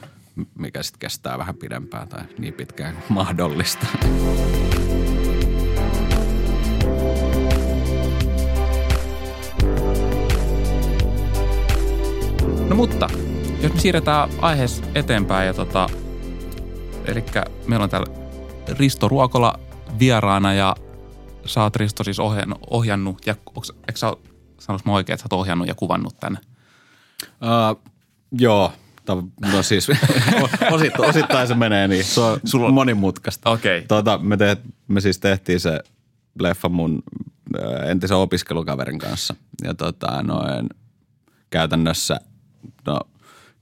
mikä 0.58 0.82
sitten 0.82 0.98
kestää 0.98 1.38
vähän 1.38 1.56
pidempään 1.56 2.08
tai 2.08 2.24
niin 2.38 2.54
pitkään 2.54 2.94
kuin 2.94 3.04
mahdollista. 3.08 3.86
No 12.68 12.76
mutta, 12.76 13.08
jos 13.62 13.72
me 13.72 13.80
siirretään 13.80 14.28
aiheessa 14.40 14.84
eteenpäin 14.94 15.46
ja 15.46 15.54
tota, 15.54 15.88
eli 17.04 17.24
meillä 17.66 17.84
on 17.84 17.90
täällä 17.90 18.14
Risto 18.68 19.08
Ruokola 19.08 19.58
vieraana 19.98 20.54
ja 20.54 20.76
sä 21.46 21.62
oot 21.62 21.76
Risto 21.76 22.04
siis 22.04 22.20
ohjannut, 22.20 22.58
ohjannut 22.70 23.26
ja 23.26 23.34
onks, 23.56 23.72
eikö 23.88 23.96
sä 23.98 24.12
sanois 24.60 24.84
mä 24.84 24.92
oikein, 24.92 25.14
että 25.14 25.22
sä 25.22 25.26
oot 25.34 25.40
ohjannut 25.40 25.68
ja 25.68 25.74
kuvannut 25.74 26.16
tänne? 26.20 26.38
Uh, 27.22 27.92
joo, 28.32 28.72
no 29.52 29.62
siis 29.62 29.88
osittain, 30.70 31.08
osittain 31.08 31.48
se 31.48 31.54
menee 31.54 31.88
niin. 31.88 32.04
Se 32.04 32.20
on 32.20 32.40
Sulla 32.44 32.66
on... 32.66 32.74
monimutkaista. 32.74 33.50
Okay. 33.50 33.82
Tuota, 33.88 34.18
me, 34.18 34.36
te, 34.36 34.56
me 34.88 35.00
siis 35.00 35.18
tehtiin 35.18 35.60
se 35.60 35.80
leffa 36.40 36.68
mun 36.68 37.02
entisen 37.86 38.16
opiskelukaverin 38.16 38.98
kanssa. 38.98 39.34
Ja 39.64 39.74
tota, 39.74 40.22
noin, 40.22 40.68
käytännössä, 41.50 42.20
no 42.86 43.00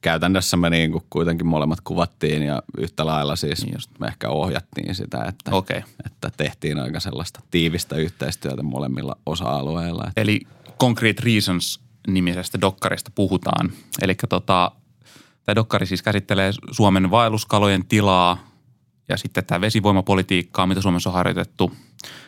käytännössä 0.00 0.56
me 0.56 0.70
niin 0.70 0.92
kuin 0.92 1.04
kuitenkin 1.10 1.46
molemmat 1.46 1.80
kuvattiin 1.80 2.42
ja 2.42 2.62
yhtä 2.78 3.06
lailla 3.06 3.36
siis 3.36 3.64
niin 3.64 3.74
just. 3.74 3.90
me 3.98 4.06
ehkä 4.06 4.28
ohjattiin 4.28 4.94
sitä, 4.94 5.24
että, 5.28 5.50
okay. 5.50 5.82
että 6.06 6.30
tehtiin 6.36 6.78
aika 6.78 7.00
sellaista 7.00 7.40
tiivistä 7.50 7.96
yhteistyötä 7.96 8.62
molemmilla 8.62 9.16
osa-alueilla. 9.26 10.12
Eli 10.16 10.40
Concrete 10.78 11.22
Reasons 11.24 11.80
nimisestä 12.08 12.60
dokkarista 12.60 13.10
puhutaan. 13.14 13.72
Eli 14.02 14.14
tota, 14.28 14.72
tämä 15.44 15.54
dokkari 15.54 15.86
siis 15.86 16.02
käsittelee 16.02 16.52
Suomen 16.70 17.10
vaelluskalojen 17.10 17.86
tilaa 17.86 18.50
ja 19.08 19.16
sitten 19.16 19.44
tämä 19.44 19.60
vesivoimapolitiikkaa, 19.60 20.66
mitä 20.66 20.80
Suomessa 20.80 21.10
on 21.10 21.14
harjoitettu. 21.14 21.72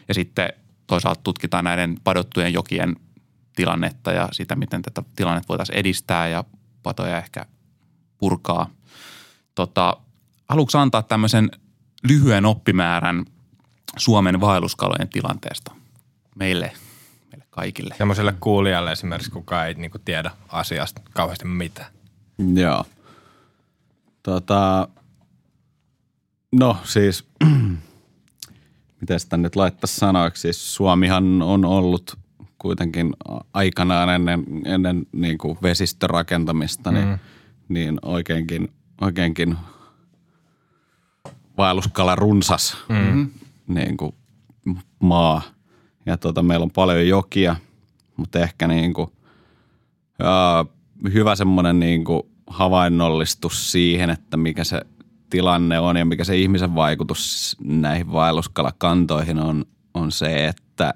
Ja 0.09 0.15
sitten 0.15 0.53
toisaalta 0.87 1.21
tutkitaan 1.25 1.65
näiden 1.65 1.97
padottujen 2.05 2.53
jokien 2.53 2.97
tilannetta 3.57 4.13
ja 4.13 4.29
sitä, 4.33 4.57
miten 4.57 4.83
tätä 4.83 5.03
tilannetta 5.17 5.49
voitaisiin 5.49 5.79
edistää 5.79 6.29
ja 6.29 6.45
patoja 6.83 7.19
ehkä 7.19 7.47
purkaa. 8.23 8.71
Tota, 9.55 9.97
haluatko 10.49 10.79
antaa 10.79 11.03
tämmöisen 11.03 11.51
lyhyen 12.09 12.47
oppimäärän 12.47 13.25
Suomen 13.97 14.41
vaelluskalojen 14.41 15.09
tilanteesta 15.09 15.73
meille, 16.35 16.73
meille 17.33 17.47
kaikille? 17.51 17.95
Semmoiselle 17.99 18.35
kuulijalle 18.41 18.93
esimerkiksi, 18.93 19.31
kuka 19.31 19.67
ei 19.67 19.75
niinku 19.75 19.99
tiedä 19.99 20.31
asiasta 20.49 21.01
kauheasti 21.13 21.45
mitään. 21.45 21.91
Joo. 22.55 22.85
Tota, 24.23 24.89
no 26.53 26.77
siis, 26.85 27.25
miten 29.01 29.21
sitä 29.21 29.37
nyt 29.37 29.57
laittaisi 29.57 29.97
sanoiksi, 29.97 30.41
siis 30.41 30.75
Suomihan 30.75 31.43
on 31.43 31.65
ollut 31.65 32.19
kuitenkin 32.59 33.13
aikanaan 33.55 34.11
ennen, 34.11 34.45
ennen 34.65 35.07
niin 35.13 35.39
kuin 35.39 35.59
vesistörakentamista, 35.63 36.93
niin 36.93 37.09
mm 37.09 37.19
niin 37.69 37.99
oikeinkin, 38.03 38.69
oikeinkin 39.01 39.57
vaelluskala 41.59 42.15
runsas 42.15 42.77
mm-hmm. 42.89 43.31
niin 43.69 43.97
kuin 43.97 44.15
maa. 45.01 45.43
ja 46.07 46.17
tota, 46.17 46.43
meillä 46.43 46.65
on 46.65 46.71
paljon 46.71 47.09
jokia, 47.09 47.57
mutta 48.17 48.41
ehkä 48.41 48.69
niin 48.69 48.93
kuin, 48.95 49.11
ää, 50.19 50.65
hyvä 51.13 51.37
semmoinen 51.37 51.81
niin 51.81 52.05
kuin 52.05 52.23
havainnollistus 52.47 53.73
siihen, 53.73 54.11
että 54.11 54.37
mikä 54.37 54.65
se 54.65 54.81
tilanne 55.31 55.79
on 55.79 55.97
ja 55.97 56.05
mikä 56.05 56.25
se 56.25 56.37
ihmisen 56.37 56.75
vaikutus 56.75 57.57
näihin 57.65 58.13
vaelluskalakantoihin 58.13 59.39
on, 59.39 59.65
on 59.95 60.13
se, 60.13 60.49
että 60.49 60.95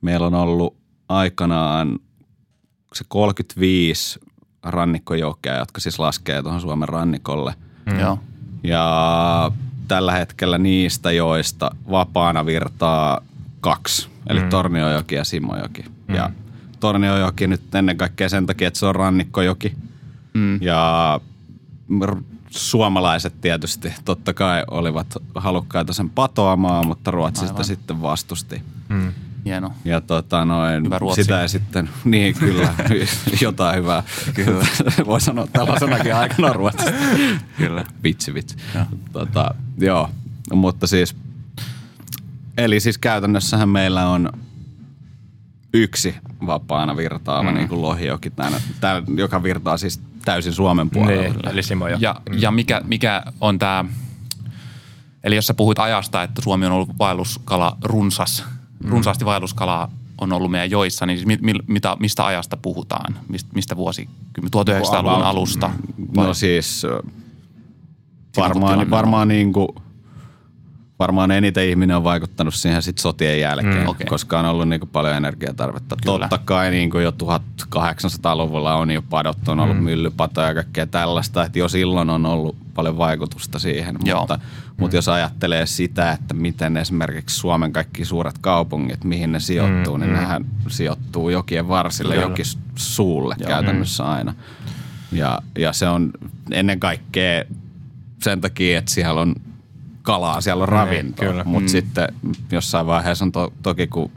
meillä 0.00 0.26
on 0.26 0.34
ollut 0.34 0.76
aikanaan 1.08 1.98
se 2.94 3.04
35 3.08 4.20
rannikkojokea, 4.62 5.58
jotka 5.58 5.80
siis 5.80 5.98
laskee 5.98 6.42
tuohon 6.42 6.60
Suomen 6.60 6.88
rannikolle. 6.88 7.54
Mm. 7.86 8.00
Joo. 8.00 8.18
Ja 8.64 9.50
tällä 9.88 10.12
hetkellä 10.12 10.58
niistä 10.58 11.12
joista 11.12 11.70
vapaana 11.90 12.46
virtaa 12.46 13.20
kaksi, 13.60 14.08
eli 14.26 14.40
mm. 14.40 14.48
Torniojoki 14.48 15.14
ja 15.14 15.24
Simojoki. 15.24 15.84
Mm. 16.08 16.14
Ja 16.14 16.30
Torniojoki 16.80 17.46
nyt 17.46 17.74
ennen 17.74 17.96
kaikkea 17.96 18.28
sen 18.28 18.46
takia, 18.46 18.68
että 18.68 18.80
se 18.80 18.86
on 18.86 18.94
rannikkojoki. 18.94 19.74
Mm. 20.34 20.62
Ja 20.62 21.20
suomalaiset 22.50 23.40
tietysti 23.40 23.92
totta 24.04 24.34
kai 24.34 24.64
olivat 24.70 25.06
halukkaita 25.34 25.92
sen 25.92 26.10
patoamaan, 26.10 26.86
mutta 26.86 27.10
Ruotsi 27.10 27.48
sitä 27.48 27.62
sitten 27.62 28.02
vastusti. 28.02 28.62
Mm. 28.88 29.12
Hieno. 29.44 29.72
Ja 29.84 30.00
tota 30.00 30.44
noin, 30.44 30.84
sitä 31.14 31.42
ei 31.42 31.48
sitten, 31.48 31.88
niin 32.04 32.34
kyllä, 32.34 32.74
jotain 33.42 33.76
hyvää. 33.76 34.02
Kyllä. 34.34 34.66
Voi 35.06 35.20
sanoa 35.20 35.46
tällaisenakin 35.46 36.14
aikana 36.14 36.52
ruotsista. 36.52 36.92
kyllä. 37.56 37.84
Vitsi, 38.02 38.34
vitsi. 38.34 38.56
Ja. 38.74 38.86
Tota, 39.12 39.54
joo, 39.78 40.10
mutta 40.52 40.86
siis, 40.86 41.16
eli 42.58 42.80
siis 42.80 42.98
käytännössähän 42.98 43.68
meillä 43.68 44.08
on 44.08 44.32
yksi 45.74 46.14
vapaana 46.46 46.96
virtaava 46.96 47.50
mm. 47.50 47.56
niin 47.56 47.68
kuin 47.68 47.82
lohijoki, 47.82 48.30
tämän, 48.30 48.60
tämän, 48.80 49.04
joka 49.16 49.42
virtaa 49.42 49.76
siis 49.76 50.00
täysin 50.24 50.52
Suomen 50.52 50.90
puolella. 50.90 51.22
Niin, 51.22 51.48
eli 51.48 51.62
Simoja. 51.62 51.96
Ja, 52.00 52.20
mm. 52.30 52.38
ja 52.38 52.50
mikä, 52.50 52.80
mikä 52.84 53.22
on 53.40 53.58
tämä, 53.58 53.84
eli 55.24 55.36
jos 55.36 55.46
sä 55.46 55.54
puhuit 55.54 55.78
ajasta, 55.78 56.22
että 56.22 56.42
Suomi 56.42 56.66
on 56.66 56.72
ollut 56.72 56.98
vaelluskala 56.98 57.76
runsas, 57.84 58.44
mm. 58.84 58.90
runsaasti 58.90 59.24
vaelluskalaa 59.24 59.90
on 60.18 60.32
ollut 60.32 60.50
meidän 60.50 60.70
joissa, 60.70 61.06
niin 61.06 61.28
mi, 61.28 61.38
mi, 61.40 61.54
mitä, 61.66 61.96
mistä 62.00 62.26
ajasta 62.26 62.56
puhutaan? 62.56 63.18
Mistä, 63.28 63.50
mistä 63.54 63.76
vuosi? 63.76 64.08
1900-luvun 64.40 65.24
alusta? 65.24 65.70
Vai? 66.16 66.26
No 66.26 66.34
siis 66.34 66.86
varmaan, 68.36 68.90
varmaan 68.90 69.28
niin 69.28 69.52
kuin– 69.52 69.68
varmaan 71.02 71.30
eniten 71.30 71.68
ihminen 71.68 71.96
on 71.96 72.04
vaikuttanut 72.04 72.54
siihen 72.54 72.82
sit 72.82 72.98
sotien 72.98 73.40
jälkeen, 73.40 73.82
mm. 73.82 73.88
okay. 73.88 74.06
koska 74.06 74.38
on 74.38 74.46
ollut 74.46 74.68
niinku 74.68 74.86
paljon 74.86 75.16
energiatarvetta. 75.16 75.96
Kyllä. 76.02 76.18
Totta 76.18 76.38
kai 76.44 76.70
niinku 76.70 76.98
jo 76.98 77.10
1800-luvulla 77.10 78.74
on 78.74 78.90
jo 78.90 79.02
padot, 79.02 79.48
on 79.48 79.60
ollut 79.60 79.76
mm. 79.76 79.82
myllypatoja 79.82 80.48
ja 80.48 80.54
kaikkea 80.54 80.86
tällaista, 80.86 81.44
että 81.44 81.58
jo 81.58 81.68
silloin 81.68 82.10
on 82.10 82.26
ollut 82.26 82.56
paljon 82.74 82.98
vaikutusta 82.98 83.58
siihen. 83.58 83.96
Joo. 84.04 84.20
Mutta, 84.20 84.36
mm. 84.36 84.42
mutta 84.78 84.96
jos 84.96 85.08
ajattelee 85.08 85.66
sitä, 85.66 86.12
että 86.12 86.34
miten 86.34 86.76
esimerkiksi 86.76 87.36
Suomen 87.36 87.72
kaikki 87.72 88.04
suuret 88.04 88.38
kaupungit, 88.38 89.04
mihin 89.04 89.32
ne 89.32 89.40
sijoittuu, 89.40 89.94
mm. 89.94 90.00
niin 90.00 90.10
mm. 90.10 90.16
nehän 90.16 90.44
sijoittuu 90.68 91.28
jokien 91.28 91.68
varsille, 91.68 92.14
Kyllä. 92.14 92.26
jokin 92.26 92.46
suulle 92.74 93.34
Joo. 93.38 93.48
käytännössä 93.48 94.02
mm. 94.02 94.10
aina. 94.10 94.34
Ja, 95.12 95.38
ja 95.58 95.72
se 95.72 95.88
on 95.88 96.10
ennen 96.50 96.80
kaikkea 96.80 97.44
sen 98.22 98.40
takia, 98.40 98.78
että 98.78 98.94
siellä 98.94 99.20
on 99.20 99.34
kalaa, 100.02 100.40
siellä 100.40 100.62
on 100.62 100.68
niin, 100.68 100.78
ravintoa. 100.78 101.44
Mutta 101.44 101.68
mm. 101.68 101.68
sitten 101.68 102.08
jossain 102.52 102.86
vaiheessa 102.86 103.24
on 103.24 103.32
to, 103.32 103.52
toki, 103.62 103.86
kun 103.86 104.10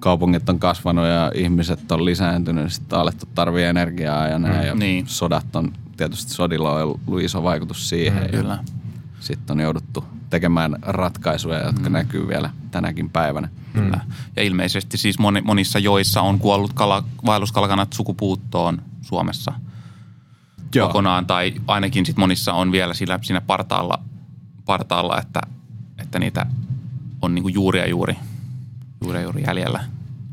kaupungit 0.00 0.48
on 0.48 0.58
kasvanut 0.58 1.06
ja 1.06 1.32
ihmiset 1.34 1.92
on 1.92 2.04
lisääntynyt, 2.04 2.64
niin 2.64 2.70
sitten 2.70 2.96
on 2.96 3.02
alettu 3.02 3.26
tarvii 3.34 3.64
energiaa 3.64 4.28
ja 4.28 4.38
näin. 4.38 4.60
Mm. 4.60 4.66
Ja 4.66 4.74
niin. 4.74 5.08
sodat 5.08 5.56
on, 5.56 5.72
tietysti 5.96 6.32
sodilla 6.32 6.72
on 6.72 6.82
ollut 6.82 7.22
iso 7.22 7.42
vaikutus 7.42 7.88
siihen. 7.88 8.22
Mm, 8.22 8.30
kyllä. 8.30 8.58
Sitten 9.20 9.54
on 9.54 9.60
jouduttu 9.60 10.04
tekemään 10.30 10.76
ratkaisuja, 10.82 11.58
jotka 11.58 11.88
mm. 11.88 11.92
näkyy 11.92 12.28
vielä 12.28 12.50
tänäkin 12.70 13.10
päivänä. 13.10 13.48
Kyllä. 13.72 14.00
Ja 14.36 14.42
ilmeisesti 14.42 14.98
siis 14.98 15.18
moni, 15.18 15.40
monissa 15.40 15.78
joissa 15.78 16.20
on 16.20 16.38
kuollut 16.38 16.72
kala, 16.72 17.04
vaelluskalakanat 17.26 17.92
sukupuuttoon 17.92 18.82
Suomessa 19.02 19.52
Joo. 20.74 20.86
kokonaan, 20.86 21.26
tai 21.26 21.54
ainakin 21.66 22.06
sit 22.06 22.16
monissa 22.16 22.52
on 22.52 22.72
vielä 22.72 22.94
siinä, 22.94 23.18
siinä 23.22 23.40
partaalla 23.40 23.98
partaalla, 24.72 25.20
että, 25.20 25.40
että 25.98 26.18
niitä 26.18 26.46
on 27.22 27.34
niin 27.34 27.42
kuin 27.42 27.54
juuri 27.54 27.78
ja 27.78 27.88
juuri, 27.88 28.16
juuri, 29.02 29.18
ja 29.18 29.22
juuri 29.22 29.42
jäljellä. 29.46 29.84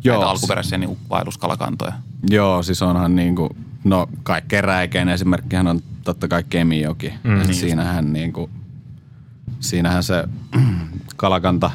Joo. 0.04 0.16
Näitä 0.16 0.30
alkuperäisiä 0.30 0.78
niin 0.78 0.98
vaelluskalakantoja. 1.10 1.94
Joo, 2.30 2.64
siis 2.64 2.82
onhan 2.82 3.16
niin 3.16 3.36
kuin, 3.36 3.50
no 3.84 4.08
kaikkein 4.24 4.64
räikein 4.64 5.10
esimerkkihän 5.10 5.68
on 5.68 5.80
totta 6.04 6.28
kai 6.28 6.44
Kemijoki. 6.50 7.14
Mm, 7.24 7.34
niin 7.34 7.54
siinähän 7.54 8.14
niin 8.14 8.34
kuin, 8.34 8.52
siinähän 9.60 10.04
se 10.04 10.24
kalakanta, 11.16 11.72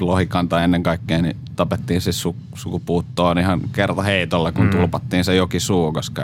lohikanta 0.00 0.64
ennen 0.64 0.82
kaikkea, 0.82 1.22
niin 1.22 1.36
tapettiin 1.56 2.00
siis 2.00 2.20
su, 2.20 2.36
sukupuuttoon 2.54 3.38
ihan 3.38 3.60
kerta 3.72 4.02
heitolla, 4.02 4.52
kun 4.52 4.64
mm. 4.64 4.70
tulpattiin 4.70 5.24
se 5.24 5.34
joki 5.34 5.60
suu, 5.60 5.92
koska 5.92 6.22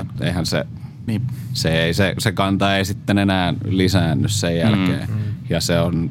et, 0.00 0.20
eihän 0.20 0.46
se 0.46 0.66
niin. 1.08 1.22
Se, 1.52 1.82
ei, 1.84 1.94
se, 1.94 2.14
se 2.18 2.32
kanta 2.32 2.76
ei 2.76 2.84
sitten 2.84 3.18
enää 3.18 3.54
lisäänny 3.64 4.28
sen 4.28 4.58
jälkeen. 4.58 5.08
Mm, 5.08 5.14
mm. 5.14 5.22
Ja 5.50 5.60
se 5.60 5.80
on, 5.80 6.10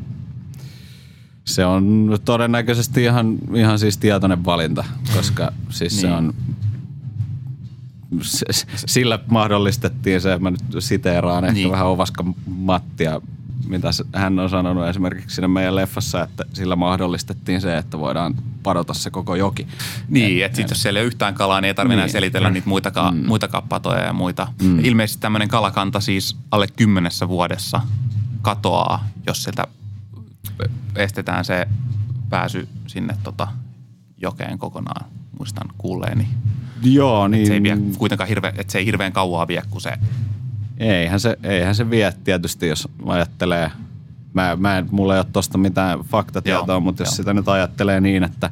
se 1.46 1.66
on 1.66 2.18
todennäköisesti 2.26 3.04
ihan, 3.04 3.38
ihan 3.56 3.80
siis 3.80 3.98
tietoinen 3.98 4.46
valinta, 4.46 4.84
koska 5.16 5.52
siis 5.70 5.94
niin. 5.94 6.02
se 6.02 6.08
on 6.08 6.34
sillä 8.76 9.20
mahdollistettiin 9.30 10.22
se, 10.22 10.40
mä 10.40 10.52
nyt 10.52 10.62
siteeraan 10.80 11.46
ehkä 11.46 11.54
niin. 11.54 11.72
vähän 11.72 11.88
Ovaska 11.88 12.26
Mattia 12.46 13.22
mitä 13.68 13.90
hän 14.14 14.40
on 14.40 14.50
sanonut 14.50 14.88
esimerkiksi 14.88 15.36
siinä 15.36 15.48
meidän 15.48 15.76
leffassa, 15.76 16.24
että 16.24 16.46
sillä 16.54 16.76
mahdollistettiin 16.76 17.62
se, 17.62 17.78
että 17.78 18.00
voidaan 18.00 18.36
padota 18.64 18.94
se 18.94 19.10
koko 19.10 19.36
joki. 19.36 19.68
Niin, 20.08 20.46
että 20.46 20.56
sitten 20.56 20.76
jos 20.76 20.82
siellä 20.82 21.00
ei 21.00 21.04
ole 21.04 21.08
yhtään 21.08 21.34
kalaa, 21.34 21.62
niin 21.62 21.68
ei 21.68 21.74
tarvitse 21.74 21.96
niin. 21.96 22.00
enää 22.00 22.12
selitellä 22.12 22.50
niitä 22.50 22.70
muitakaan, 22.70 23.16
mm. 23.16 23.28
muitakaan 23.28 23.64
patoja 23.70 24.04
ja 24.04 24.14
muita. 24.14 24.48
Mm. 24.62 24.86
Ilmeisesti 24.86 25.22
tämmöinen 25.22 25.48
kalakanta 25.48 26.00
siis 26.00 26.38
alle 26.52 26.68
kymmenessä 26.68 27.28
vuodessa 27.28 27.82
katoaa, 28.42 29.08
jos 29.28 29.44
sieltä 29.44 29.64
estetään 30.96 31.46
se 31.46 31.68
pääsy 32.30 32.68
sinne 32.88 33.18
tota 33.24 33.48
jokeen 34.18 34.58
kokonaan. 34.58 35.06
Muistan 35.38 35.68
kuulleeni. 35.78 36.28
Joo, 36.84 37.28
niin. 37.28 37.48
se 37.48 37.54
ei 37.54 37.64
vie 37.64 37.78
kuitenkaan 37.98 38.28
hirve, 38.28 38.54
että 38.58 38.72
se 38.72 38.78
ei 38.78 38.86
hirveän 38.86 39.14
kauaa 39.14 39.48
vie, 39.48 39.62
kun 39.70 39.82
se 39.82 39.94
Eihän 40.78 41.20
se, 41.20 41.38
eihän 41.44 41.76
se 41.76 41.90
vie 41.90 42.14
tietysti, 42.24 42.68
jos 42.68 42.88
ajattelee. 43.06 43.72
Mä, 44.34 44.56
mä 44.56 44.78
en, 44.78 44.88
mulla 44.92 45.14
ei 45.14 45.20
ole 45.20 45.28
tuosta 45.34 45.58
mitään 45.58 46.00
faktatietoa, 46.00 46.74
Joo, 46.76 46.80
mutta 46.80 47.02
jos 47.02 47.10
jo. 47.10 47.16
sitä 47.16 47.34
nyt 47.34 47.48
ajattelee 47.48 48.02
niin, 48.02 48.24
että, 48.24 48.50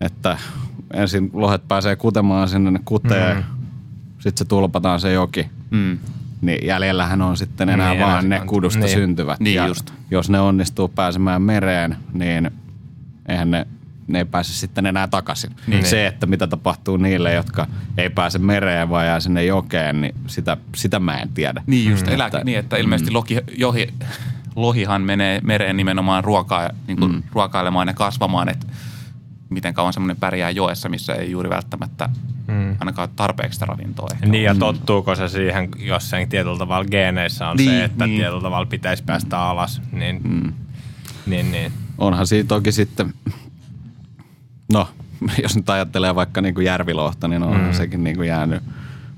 että 0.00 0.38
ensin 0.92 1.30
lohet 1.32 1.68
pääsee 1.68 1.96
kutemaan 1.96 2.48
sinne 2.48 2.70
ne 2.70 2.80
kuteen, 2.84 3.36
mm. 3.36 3.42
sitten 4.18 4.38
se 4.38 4.44
tulpataan 4.44 5.00
se 5.00 5.12
joki, 5.12 5.50
mm. 5.70 5.98
niin 6.40 6.66
jäljellähän 6.66 7.22
on 7.22 7.36
sitten 7.36 7.68
enää 7.68 7.90
niin, 7.90 8.00
vaan 8.00 8.28
ne 8.28 8.42
kudusta 8.46 8.80
niin. 8.80 8.94
syntyvät. 8.94 9.40
Niin 9.40 9.56
ja 9.56 9.66
just. 9.66 9.90
jos 10.10 10.30
ne 10.30 10.40
onnistuu 10.40 10.88
pääsemään 10.88 11.42
mereen, 11.42 11.96
niin 12.12 12.50
eihän 13.28 13.50
ne 13.50 13.66
ne 14.08 14.18
ei 14.18 14.24
pääse 14.24 14.52
sitten 14.52 14.86
enää 14.86 15.08
takaisin. 15.08 15.50
Niin. 15.66 15.86
Se, 15.86 16.06
että 16.06 16.26
mitä 16.26 16.46
tapahtuu 16.46 16.96
niille, 16.96 17.32
jotka 17.32 17.66
ei 17.98 18.10
pääse 18.10 18.38
mereen 18.38 18.88
vai 18.88 19.06
jää 19.06 19.20
sinne 19.20 19.44
jokeen, 19.44 20.00
niin 20.00 20.14
sitä, 20.26 20.56
sitä 20.76 21.00
mä 21.00 21.18
en 21.18 21.28
tiedä. 21.28 21.62
Niin 21.66 21.90
just, 21.90 22.06
mm. 22.06 22.12
elä, 22.12 22.26
että, 22.26 22.44
niin 22.44 22.58
että 22.58 22.76
ilmeisesti 22.76 23.10
mm. 23.10 23.14
loki, 23.14 23.38
johi, 23.58 23.88
lohihan 24.56 25.02
menee 25.02 25.40
mereen 25.42 25.76
nimenomaan 25.76 26.24
ruokaa, 26.24 26.70
niin 26.86 26.98
kuin 26.98 27.12
mm. 27.12 27.22
ruokailemaan 27.32 27.88
ja 27.88 27.94
kasvamaan, 27.94 28.48
että 28.48 28.66
miten 29.50 29.74
kauan 29.74 29.92
semmoinen 29.92 30.16
pärjää 30.16 30.50
joessa, 30.50 30.88
missä 30.88 31.14
ei 31.14 31.30
juuri 31.30 31.50
välttämättä 31.50 32.08
mm. 32.48 32.76
ainakaan 32.80 33.08
tarpeeksi 33.16 33.56
sitä 33.56 33.66
ravintoa. 33.66 34.08
Ehkä 34.12 34.26
niin 34.26 34.44
ja 34.44 34.54
tottuuko 34.54 35.14
se 35.14 35.28
siihen, 35.28 35.68
jos 35.78 36.10
sen 36.10 36.28
tietyllä 36.28 36.58
tavalla 36.58 36.84
geeneissä 36.84 37.48
on 37.48 37.56
niin, 37.56 37.70
se, 37.70 37.84
että 37.84 38.06
niin. 38.06 38.20
tietyllä 38.20 38.42
tavalla 38.42 38.66
pitäisi 38.66 39.02
päästä 39.02 39.38
alas, 39.38 39.82
niin, 39.92 40.20
mm. 40.24 40.52
niin, 41.26 41.52
niin. 41.52 41.72
Onhan 41.98 42.26
siinä 42.26 42.46
toki 42.48 42.72
sitten 42.72 43.14
no, 44.74 44.88
jos 45.42 45.56
nyt 45.56 45.70
ajattelee 45.70 46.14
vaikka 46.14 46.40
niin 46.40 46.54
kuin 46.54 46.64
järvilohta, 46.64 47.28
niin 47.28 47.42
on 47.42 47.60
mm. 47.60 47.72
sekin 47.72 48.04
niin 48.04 48.16
kuin 48.16 48.28
jäänyt, 48.28 48.62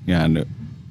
jäänyt 0.06 0.48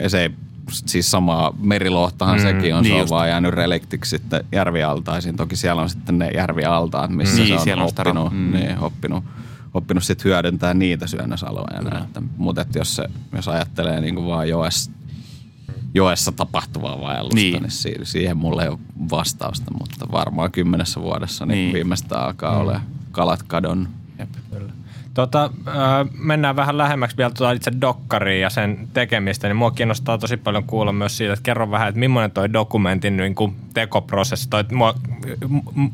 se 0.08 0.22
ei, 0.22 0.30
siis 0.72 1.12
samaa 1.12 1.54
merilohtahan 1.60 2.38
mm, 2.38 2.44
sekin 2.44 2.76
on, 2.76 2.84
niin 2.84 2.96
se 2.96 3.02
on 3.02 3.10
vaan 3.10 3.30
jäänyt 3.30 3.54
reliktiksi 3.54 4.10
sitten 4.10 4.46
järvialtaisiin. 4.52 5.36
Toki 5.36 5.56
siellä 5.56 5.82
on 5.82 5.90
sitten 5.90 6.18
ne 6.18 6.30
järvialtaat, 6.30 7.12
missä 7.12 7.42
niin, 7.42 7.60
se 7.60 7.74
on 7.74 7.82
oppinut, 7.82 8.34
mm. 8.34 8.52
niin, 8.52 8.80
oppinut, 8.80 9.24
oppinut 9.74 10.04
sitten 10.04 10.26
hyödyntää 10.26 10.74
niitä 10.74 11.08
syönnösaloja. 11.08 11.82
Mm. 11.82 12.30
Mutta 12.38 12.66
jos, 12.76 12.96
se, 12.96 13.06
jos 13.36 13.48
ajattelee 13.48 14.02
niin 14.02 14.16
kuin 14.16 14.28
vaan 14.28 14.50
joessa, 14.50 14.92
joessa 15.94 16.32
tapahtuvaa 16.32 17.02
vaellusta, 17.02 17.36
niin. 17.36 17.64
niin 17.64 18.06
siihen 18.06 18.38
mulle 18.38 18.64
ei 18.64 18.70
ole 18.70 18.80
vastausta, 19.12 19.72
mutta 19.80 20.12
varmaan 20.12 20.52
kymmenessä 20.52 21.02
vuodessa 21.02 21.46
niin, 21.46 21.58
niin. 21.58 21.74
viimeistä 21.74 22.20
alkaa 22.20 22.54
mm. 22.54 22.62
olla 22.62 22.82
kalat 23.12 23.44
kadonnut. 23.44 24.05
Jep. 24.20 24.30
Kyllä. 24.52 24.72
Tota, 25.14 25.50
mennään 26.18 26.56
vähän 26.56 26.78
lähemmäksi 26.78 27.18
vielä 27.18 27.32
tuota 27.38 27.52
itse 27.52 27.72
dokkariin 27.82 28.42
ja 28.42 28.50
sen 28.50 28.88
tekemistä, 28.94 29.48
niin 29.48 29.56
mua 29.56 29.72
kiinnostaa 29.72 30.18
tosi 30.18 30.38
paljon 30.38 30.64
kuulla 30.64 30.94
myös 30.94 31.18
siitä, 31.18 31.34
että 31.34 31.44
kerro 31.44 31.72
vähän, 31.72 31.88
että 31.90 32.00
millainen 32.00 32.32
toi 32.32 32.54
dokumentin 32.54 33.18
niin 33.18 33.36
kuin 33.36 33.56
tekoprosessi. 33.74 34.50
Toi, 34.50 34.64
mua, 34.72 34.96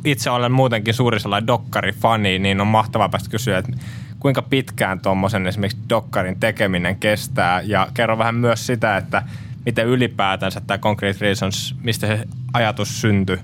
itse 0.06 0.30
olen 0.30 0.52
muutenkin 0.52 0.94
suuri 0.94 1.20
sellainen 1.20 1.48
dokkarifani, 1.48 2.40
niin 2.40 2.62
on 2.62 2.68
mahtavaa 2.68 3.10
päästä 3.10 3.30
kysyä, 3.30 3.58
että 3.58 3.72
kuinka 4.20 4.42
pitkään 4.42 5.00
tuommoisen 5.00 5.48
esimerkiksi 5.48 5.84
dokkarin 5.90 6.40
tekeminen 6.40 6.96
kestää 6.96 7.62
ja 7.62 7.88
kerro 7.94 8.18
vähän 8.18 8.36
myös 8.36 8.68
sitä, 8.68 8.98
että 8.98 9.24
miten 9.66 9.88
ylipäätänsä 9.88 10.62
tämä 10.68 10.78
Concrete 10.78 11.20
Reasons, 11.22 11.76
mistä 11.84 12.08
se 12.08 12.26
ajatus 12.54 13.02
syntyi 13.02 13.40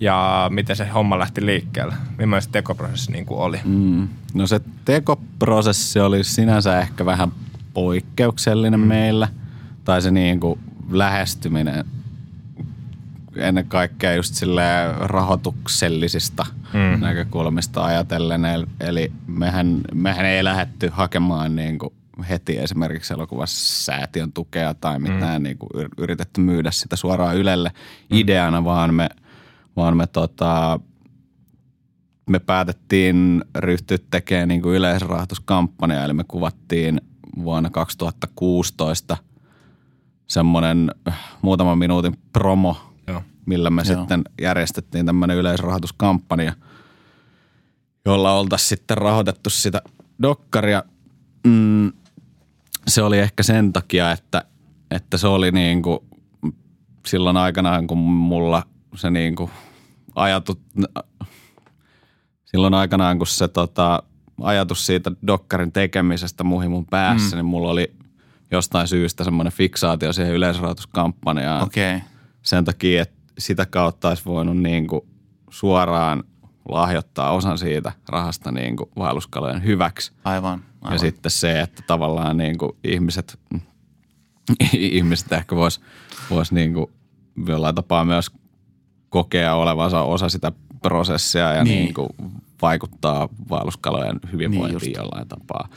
ja 0.00 0.48
miten 0.52 0.76
se 0.76 0.88
homma 0.88 1.18
lähti 1.18 1.46
liikkeelle? 1.46 1.94
Millainen 2.18 2.42
se 2.42 2.50
tekoprosessi 2.50 3.12
niin 3.12 3.26
kuin 3.26 3.40
oli? 3.40 3.60
Mm. 3.64 4.08
No 4.34 4.46
se 4.46 4.60
tekoprosessi 4.84 6.00
oli 6.00 6.24
sinänsä 6.24 6.80
ehkä 6.80 7.06
vähän 7.06 7.32
poikkeuksellinen 7.74 8.80
mm. 8.80 8.86
meillä. 8.86 9.28
Tai 9.84 10.02
se 10.02 10.10
niin 10.10 10.40
kuin 10.40 10.60
lähestyminen 10.90 11.84
ennen 13.36 13.66
kaikkea 13.66 14.14
just 14.14 14.34
sille 14.34 14.62
rahoituksellisista 14.98 16.46
mm. 16.72 17.00
näkökulmista 17.00 17.84
ajatellen. 17.84 18.42
Eli 18.80 19.12
mehän, 19.26 19.80
mehän 19.94 20.26
ei 20.26 20.44
lähetty 20.44 20.90
hakemaan 20.92 21.56
niin 21.56 21.78
kuin 21.78 21.92
heti 22.28 22.58
esimerkiksi 22.58 23.14
elokuvassa 23.14 23.84
säätiön 23.84 24.32
tukea 24.32 24.74
tai 24.74 24.98
mitään 24.98 25.42
mm. 25.42 25.42
niin 25.42 25.58
kuin 25.58 25.70
yritetty 25.98 26.40
myydä 26.40 26.70
sitä 26.70 26.96
suoraan 26.96 27.36
Ylelle 27.36 27.68
mm. 27.68 28.16
ideana, 28.16 28.64
vaan 28.64 28.94
me– 28.94 29.08
vaan 29.80 29.96
me, 29.96 30.06
tota, 30.06 30.80
me 32.30 32.38
päätettiin 32.38 33.44
ryhtyä 33.58 33.98
tekemään 34.10 34.48
niin 34.48 34.62
kuin 34.62 34.76
yleisrahoituskampanjaa, 34.76 36.04
eli 36.04 36.12
me 36.12 36.24
kuvattiin 36.28 37.00
vuonna 37.44 37.70
2016 37.70 39.16
semmoinen 40.26 40.90
muutaman 41.42 41.78
minuutin 41.78 42.18
promo, 42.32 42.76
Joo. 43.06 43.22
millä 43.46 43.70
me 43.70 43.82
Joo. 43.86 43.98
sitten 43.98 44.22
järjestettiin 44.40 45.06
tämmöinen 45.06 45.36
yleisrahoituskampanja, 45.36 46.52
jolla 48.04 48.32
oltaisiin 48.32 48.68
sitten 48.68 48.98
rahoitettu 48.98 49.50
sitä 49.50 49.82
dokkaria. 50.22 50.82
Mm, 51.46 51.92
se 52.88 53.02
oli 53.02 53.18
ehkä 53.18 53.42
sen 53.42 53.72
takia, 53.72 54.12
että, 54.12 54.44
että 54.90 55.18
se 55.18 55.26
oli 55.26 55.52
niin 55.52 55.82
kuin 55.82 55.98
silloin 57.06 57.36
aikanaan, 57.36 57.86
kun 57.86 57.98
mulla 57.98 58.62
se 58.96 59.10
niin 59.10 59.36
kuin 59.36 59.50
ajatut, 60.20 60.60
silloin 62.44 62.74
aikanaan, 62.74 63.18
kun 63.18 63.26
se 63.26 63.48
tota, 63.48 64.02
ajatus 64.40 64.86
siitä 64.86 65.12
dokkarin 65.26 65.72
tekemisestä 65.72 66.44
muhi 66.44 66.68
mun 66.68 66.86
päässä, 66.86 67.36
mm. 67.36 67.38
niin 67.38 67.46
mulla 67.46 67.70
oli 67.70 67.94
jostain 68.50 68.88
syystä 68.88 69.24
semmoinen 69.24 69.52
fiksaatio 69.52 70.12
siihen 70.12 70.34
yleisrahoituskampanjaan. 70.34 71.62
Okay. 71.62 72.00
Sen 72.42 72.64
takia, 72.64 73.02
että 73.02 73.20
sitä 73.38 73.66
kautta 73.66 74.08
olisi 74.08 74.24
voinut 74.24 74.56
niin 74.56 74.86
kuin 74.86 75.00
suoraan 75.50 76.24
lahjoittaa 76.68 77.32
osan 77.32 77.58
siitä 77.58 77.92
rahasta 78.08 78.52
niin 78.52 78.76
kuin 78.76 78.90
vaelluskalojen 78.98 79.64
hyväksi. 79.64 80.12
Aivan, 80.24 80.64
aivan. 80.82 80.92
Ja 80.92 80.98
sitten 80.98 81.30
se, 81.30 81.60
että 81.60 81.82
tavallaan 81.86 82.36
niin 82.36 82.58
kuin 82.58 82.72
ihmiset, 82.84 83.38
ihmiset 84.72 85.32
ehkä 85.32 85.56
vois, 85.56 85.80
vois 86.30 86.52
niin 86.52 86.74
kuin 86.74 86.86
jollain 87.46 87.74
tapaa 87.74 88.04
myös 88.04 88.30
kokea 89.10 89.54
olevansa 89.54 90.02
osa 90.02 90.28
sitä 90.28 90.52
prosessia 90.82 91.52
ja 91.52 91.64
niin. 91.64 91.78
Niin 91.78 91.94
kuin 91.94 92.08
vaikuttaa 92.62 93.28
vaelluskalojen 93.50 94.20
hyvinvointiin 94.32 94.80
niin 94.80 94.96
jollain 94.96 95.28
tapaa. 95.28 95.68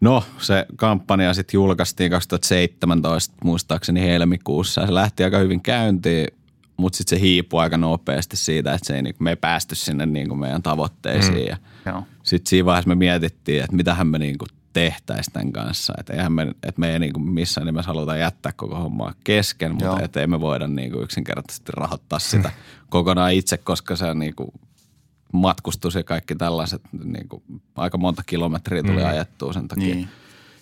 No, 0.00 0.24
se 0.38 0.66
kampanja 0.76 1.34
sitten 1.34 1.58
julkaistiin 1.58 2.10
2017 2.10 3.34
muistaakseni 3.44 4.00
helmikuussa 4.00 4.80
ja 4.80 4.86
se 4.86 4.94
lähti 4.94 5.24
aika 5.24 5.38
hyvin 5.38 5.60
käyntiin, 5.60 6.28
mutta 6.76 6.96
sitten 6.96 7.18
se 7.18 7.22
hiipui 7.22 7.60
aika 7.60 7.76
nopeasti 7.76 8.36
siitä, 8.36 8.74
että 8.74 8.86
se 8.86 8.96
ei, 8.96 9.02
niin, 9.02 9.14
me 9.18 9.30
ei 9.30 9.36
päästy 9.36 9.74
sinne 9.74 10.06
niin 10.06 10.28
kuin 10.28 10.40
meidän 10.40 10.62
tavoitteisiin. 10.62 11.56
Mm. 11.86 12.02
Sitten 12.22 12.50
siinä 12.50 12.66
vaiheessa 12.66 12.88
me 12.88 12.94
mietittiin, 12.94 13.64
että 13.64 13.76
mitähän 13.76 14.06
me 14.06 14.18
niin 14.18 14.38
kuin 14.38 14.48
tehtäisiin 14.74 15.32
tämän 15.32 15.52
kanssa. 15.52 15.94
Että 15.98 16.12
eihän 16.12 16.32
me, 16.32 16.42
että 16.42 16.80
me 16.80 16.92
ei 16.92 16.98
niin 16.98 17.12
kuin 17.12 17.28
missään 17.28 17.66
nimessä 17.66 17.88
haluta 17.88 18.16
jättää 18.16 18.52
koko 18.56 18.76
hommaa 18.76 19.14
kesken, 19.24 19.70
mutta 19.70 19.84
Joo. 19.84 19.98
että 20.02 20.20
ei 20.20 20.26
me 20.26 20.40
voida 20.40 20.66
niin 20.66 20.92
kuin 20.92 21.04
yksinkertaisesti 21.04 21.72
rahoittaa 21.76 22.18
sitä 22.18 22.52
kokonaan 22.90 23.32
itse, 23.32 23.56
koska 23.56 23.96
se 23.96 24.04
on 24.04 24.18
niin 24.18 24.34
kuin 24.34 24.50
matkustus 25.32 25.94
ja 25.94 26.04
kaikki 26.04 26.34
tällaiset, 26.34 26.82
niin 27.04 27.28
kuin 27.28 27.42
aika 27.76 27.98
monta 27.98 28.22
kilometriä 28.26 28.82
tuli 28.82 29.00
mm. 29.02 29.08
ajettua 29.08 29.52
sen 29.52 29.68
takia, 29.68 29.94
niin. 29.94 30.08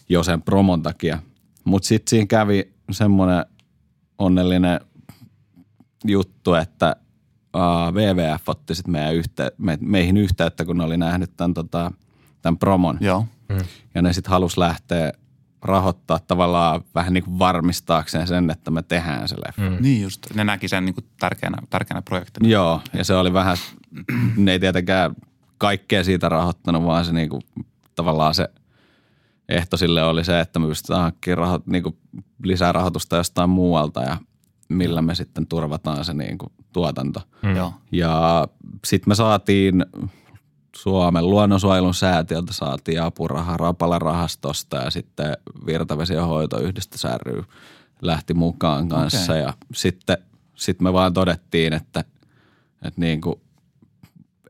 jo 0.09 0.23
sen 0.23 0.43
promon 0.43 0.83
takia. 0.83 1.19
Mutta 1.65 1.89
sitten 1.89 2.11
siinä 2.11 2.27
kävi 2.27 2.73
semmoinen 2.91 3.47
onnellinen 4.19 4.81
juttu, 6.05 6.55
että 6.55 6.97
uh, 7.57 7.95
WWF 7.95 8.49
otti 8.49 8.75
sitten 8.75 8.93
meidän 8.93 9.15
yhte, 9.15 9.53
me, 9.59 9.79
meihin 9.81 10.17
yhteyttä, 10.17 10.65
kun 10.65 10.79
ne 10.79 10.85
oli 10.85 10.97
nähnyt 10.97 11.37
tämän, 11.37 11.55
tota, 11.55 11.93
tämän 12.43 12.59
promon. 12.59 12.99
Joo. 13.01 13.27
Mm. 13.53 13.65
Ja 13.95 14.03
ne 14.03 14.13
sitten 14.13 14.31
halus 14.31 14.57
lähteä 14.57 15.13
rahoittaa 15.63 16.19
tavallaan 16.19 16.81
vähän 16.95 17.13
niin 17.13 17.25
kuin 17.25 17.39
varmistaakseen 17.39 18.27
sen, 18.27 18.51
että 18.51 18.71
me 18.71 18.83
tehdään 18.83 19.29
se 19.29 19.37
leffa. 19.37 19.71
Mm. 19.71 19.77
Niin 19.81 20.03
just, 20.03 20.35
ne 20.35 20.45
näki 20.45 20.69
sen 20.69 20.85
niin 20.85 20.95
kuin 20.95 21.07
tärkeänä, 21.21 21.59
tärkeänä 21.71 22.03
projektina. 22.03 22.49
Joo, 22.49 22.81
ja 22.93 23.05
se 23.05 23.15
oli 23.15 23.33
vähän, 23.33 23.57
ne 24.37 24.53
ei 24.53 24.61
tietenkään 24.61 25.15
kaikkea 25.59 26.05
siitä 26.05 26.29
rahoittanut, 26.29 26.85
vaan 26.85 27.05
se 27.05 27.13
niin 27.13 27.29
kuin, 27.29 27.43
tavallaan 27.95 28.35
se 28.35 28.49
ehto 29.49 29.77
sille 29.77 30.03
oli 30.03 30.25
se, 30.25 30.41
että 30.41 30.59
me 30.59 30.67
pystytään 30.67 31.03
hankkimaan 31.03 31.39
raho, 31.39 31.61
niin 31.67 31.83
kuin 31.83 31.97
lisää 32.43 32.73
rahoitusta 32.73 33.17
jostain 33.17 33.51
muualta 33.51 34.03
ja 34.03 34.17
millä 34.69 35.03
me 35.03 35.15
sitten 35.15 35.47
turvataan 35.47 36.05
se 36.05 36.15
niin 36.15 36.39
kuin 36.39 36.53
tuotanto. 36.73 37.21
Mm. 37.43 37.55
Ja 37.93 38.49
sitten 38.85 39.11
me 39.11 39.15
saatiin 39.15 39.85
Suomen 40.77 41.31
luonnonsuojelun 41.31 41.95
säätiöltä 41.95 42.53
saatiin 42.53 43.03
apuraha 43.03 43.57
Rapala-rahastosta 43.57 44.77
ja 44.77 44.91
sitten 44.91 45.37
Virtavesien 45.66 46.25
hoitoyhdistys 46.25 47.05
ry 47.16 47.45
lähti 48.03 48.35
mukaan 48.35 48.89
kanssa. 48.89 49.33
Okay. 49.33 49.43
Ja 49.45 49.53
sitten 49.75 50.18
sit 50.55 50.81
me 50.81 50.93
vaan 50.93 51.14
todettiin, 51.14 51.73
että, 51.73 52.05
että 52.85 53.01
niin 53.05 53.20
kuin, 53.20 53.41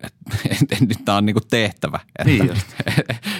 että, 0.00 0.36
että, 0.50 0.66
että 0.72 0.84
nyt 0.84 1.04
tämä 1.04 1.18
on 1.18 1.26
niin 1.26 1.34
kuin 1.34 1.48
tehtävä. 1.50 2.00
Että, 2.18 2.24
niin 2.24 2.52
että, 2.52 2.92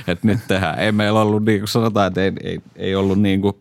että 0.07 0.27
nyt 0.27 0.41
tehdään. 0.49 0.79
Ei 0.79 0.93
meillä 0.93 1.21
ollut, 1.21 1.45
niin 1.45 1.61
kuin 1.61 1.69
sanotaan, 1.69 2.07
että 2.07 2.23
ei, 2.23 2.33
ei, 2.43 2.61
ei 2.77 2.95
ollut 2.95 3.21
niin 3.21 3.41
kuin 3.41 3.57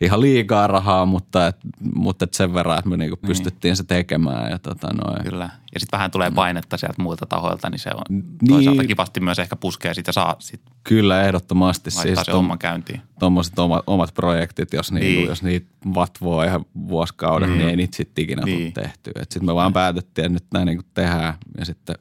ihan 0.00 0.20
liikaa 0.20 0.66
rahaa, 0.66 1.06
mutta, 1.06 1.46
et, 1.46 1.56
mutta 1.94 2.24
et 2.24 2.34
sen 2.34 2.54
verran, 2.54 2.78
että 2.78 2.90
me 2.90 2.96
niinku 2.96 3.18
niin. 3.22 3.28
pystyttiin 3.28 3.76
se 3.76 3.84
tekemään. 3.84 4.50
Ja 4.50 4.58
tota 4.58 4.88
noin. 4.94 5.24
Kyllä. 5.24 5.50
Ja 5.74 5.80
sitten 5.80 5.98
vähän 5.98 6.10
tulee 6.10 6.30
painetta 6.30 6.76
sieltä 6.76 7.02
muilta 7.02 7.26
tahoilta, 7.26 7.70
niin 7.70 7.78
se 7.78 7.90
on 7.94 8.04
niin. 8.10 8.48
toisaalta 8.48 8.84
kivasti 8.84 9.20
myös 9.20 9.38
ehkä 9.38 9.56
puskee 9.56 9.94
sitä 9.94 10.12
saa 10.12 10.36
sit 10.38 10.60
Kyllä, 10.84 11.22
ehdottomasti. 11.22 11.90
Siis 11.90 12.18
se 12.24 12.30
tom, 12.30 12.58
käyntiin. 12.58 13.02
Tuommoiset 13.18 13.58
omat, 13.58 13.84
omat 13.86 14.14
projektit, 14.14 14.72
jos, 14.72 14.92
niin. 14.92 15.02
Niinku, 15.02 15.28
jos 15.28 15.42
niitä 15.42 15.66
vatvoo 15.94 16.42
ihan 16.42 16.64
vuosikaudet, 16.88 17.50
mm. 17.50 17.56
niin 17.56 17.68
ei 17.68 17.76
niitä 17.76 17.96
sitten 17.96 18.24
ikinä 18.24 18.42
niin. 18.44 18.72
tule 18.72 18.84
tehty. 18.84 19.10
Sitten 19.18 19.44
me 19.44 19.54
vaan 19.54 19.72
päätettiin, 19.72 20.24
että 20.24 20.32
nyt 20.32 20.44
näin 20.52 20.66
niinku 20.66 20.84
tehdään 20.94 21.34
ja 21.58 21.64
sitten 21.64 21.96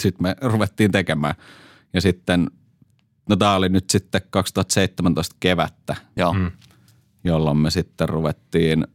sit 0.00 0.20
me 0.20 0.36
ruvettiin 0.40 0.92
tekemään. 0.92 1.34
Ja 1.92 2.00
sitten 2.00 2.50
No 3.28 3.36
tämä 3.36 3.54
oli 3.54 3.68
nyt 3.68 3.90
sitten 3.90 4.20
2017 4.30 5.36
kevättä, 5.40 5.96
Joo. 6.16 6.32
Mm. 6.32 6.50
jolloin 7.24 7.56
me 7.56 7.70
sitten 7.70 8.08
ruvettiin 8.08 8.86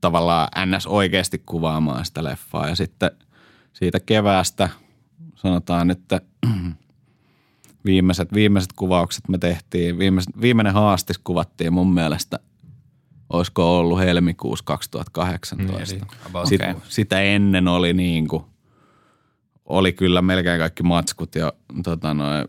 tavallaan 0.00 0.48
ns. 0.66 0.86
oikeasti 0.86 1.42
kuvaamaan 1.46 2.04
sitä 2.04 2.24
leffaa. 2.24 2.68
Ja 2.68 2.74
sitten 2.74 3.10
siitä 3.72 4.00
keväästä 4.00 4.68
sanotaan, 5.34 5.90
että 5.90 6.20
viimeiset, 7.84 8.34
viimeiset 8.34 8.72
kuvaukset 8.72 9.28
me 9.28 9.38
tehtiin, 9.38 9.98
viimeiset, 9.98 10.40
viimeinen 10.40 10.72
haastis 10.72 11.18
kuvattiin 11.18 11.72
mun 11.72 11.94
mielestä, 11.94 12.38
olisiko 13.30 13.78
ollut 13.78 13.98
helmikuussa 13.98 14.64
2018. 14.64 15.94
Mm, 15.94 16.04
Sit, 16.44 16.60
okay. 16.60 16.74
Sitä 16.88 17.20
ennen 17.20 17.68
oli 17.68 17.92
niin 17.92 18.28
kuin, 18.28 18.44
oli 19.64 19.92
kyllä 19.92 20.22
melkein 20.22 20.58
kaikki 20.58 20.82
matskut 20.82 21.34
ja 21.34 21.52
tota 21.84 22.14
noin, 22.14 22.48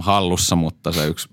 hallussa, 0.00 0.56
mutta 0.56 0.92
se 0.92 1.06
yksi, 1.06 1.28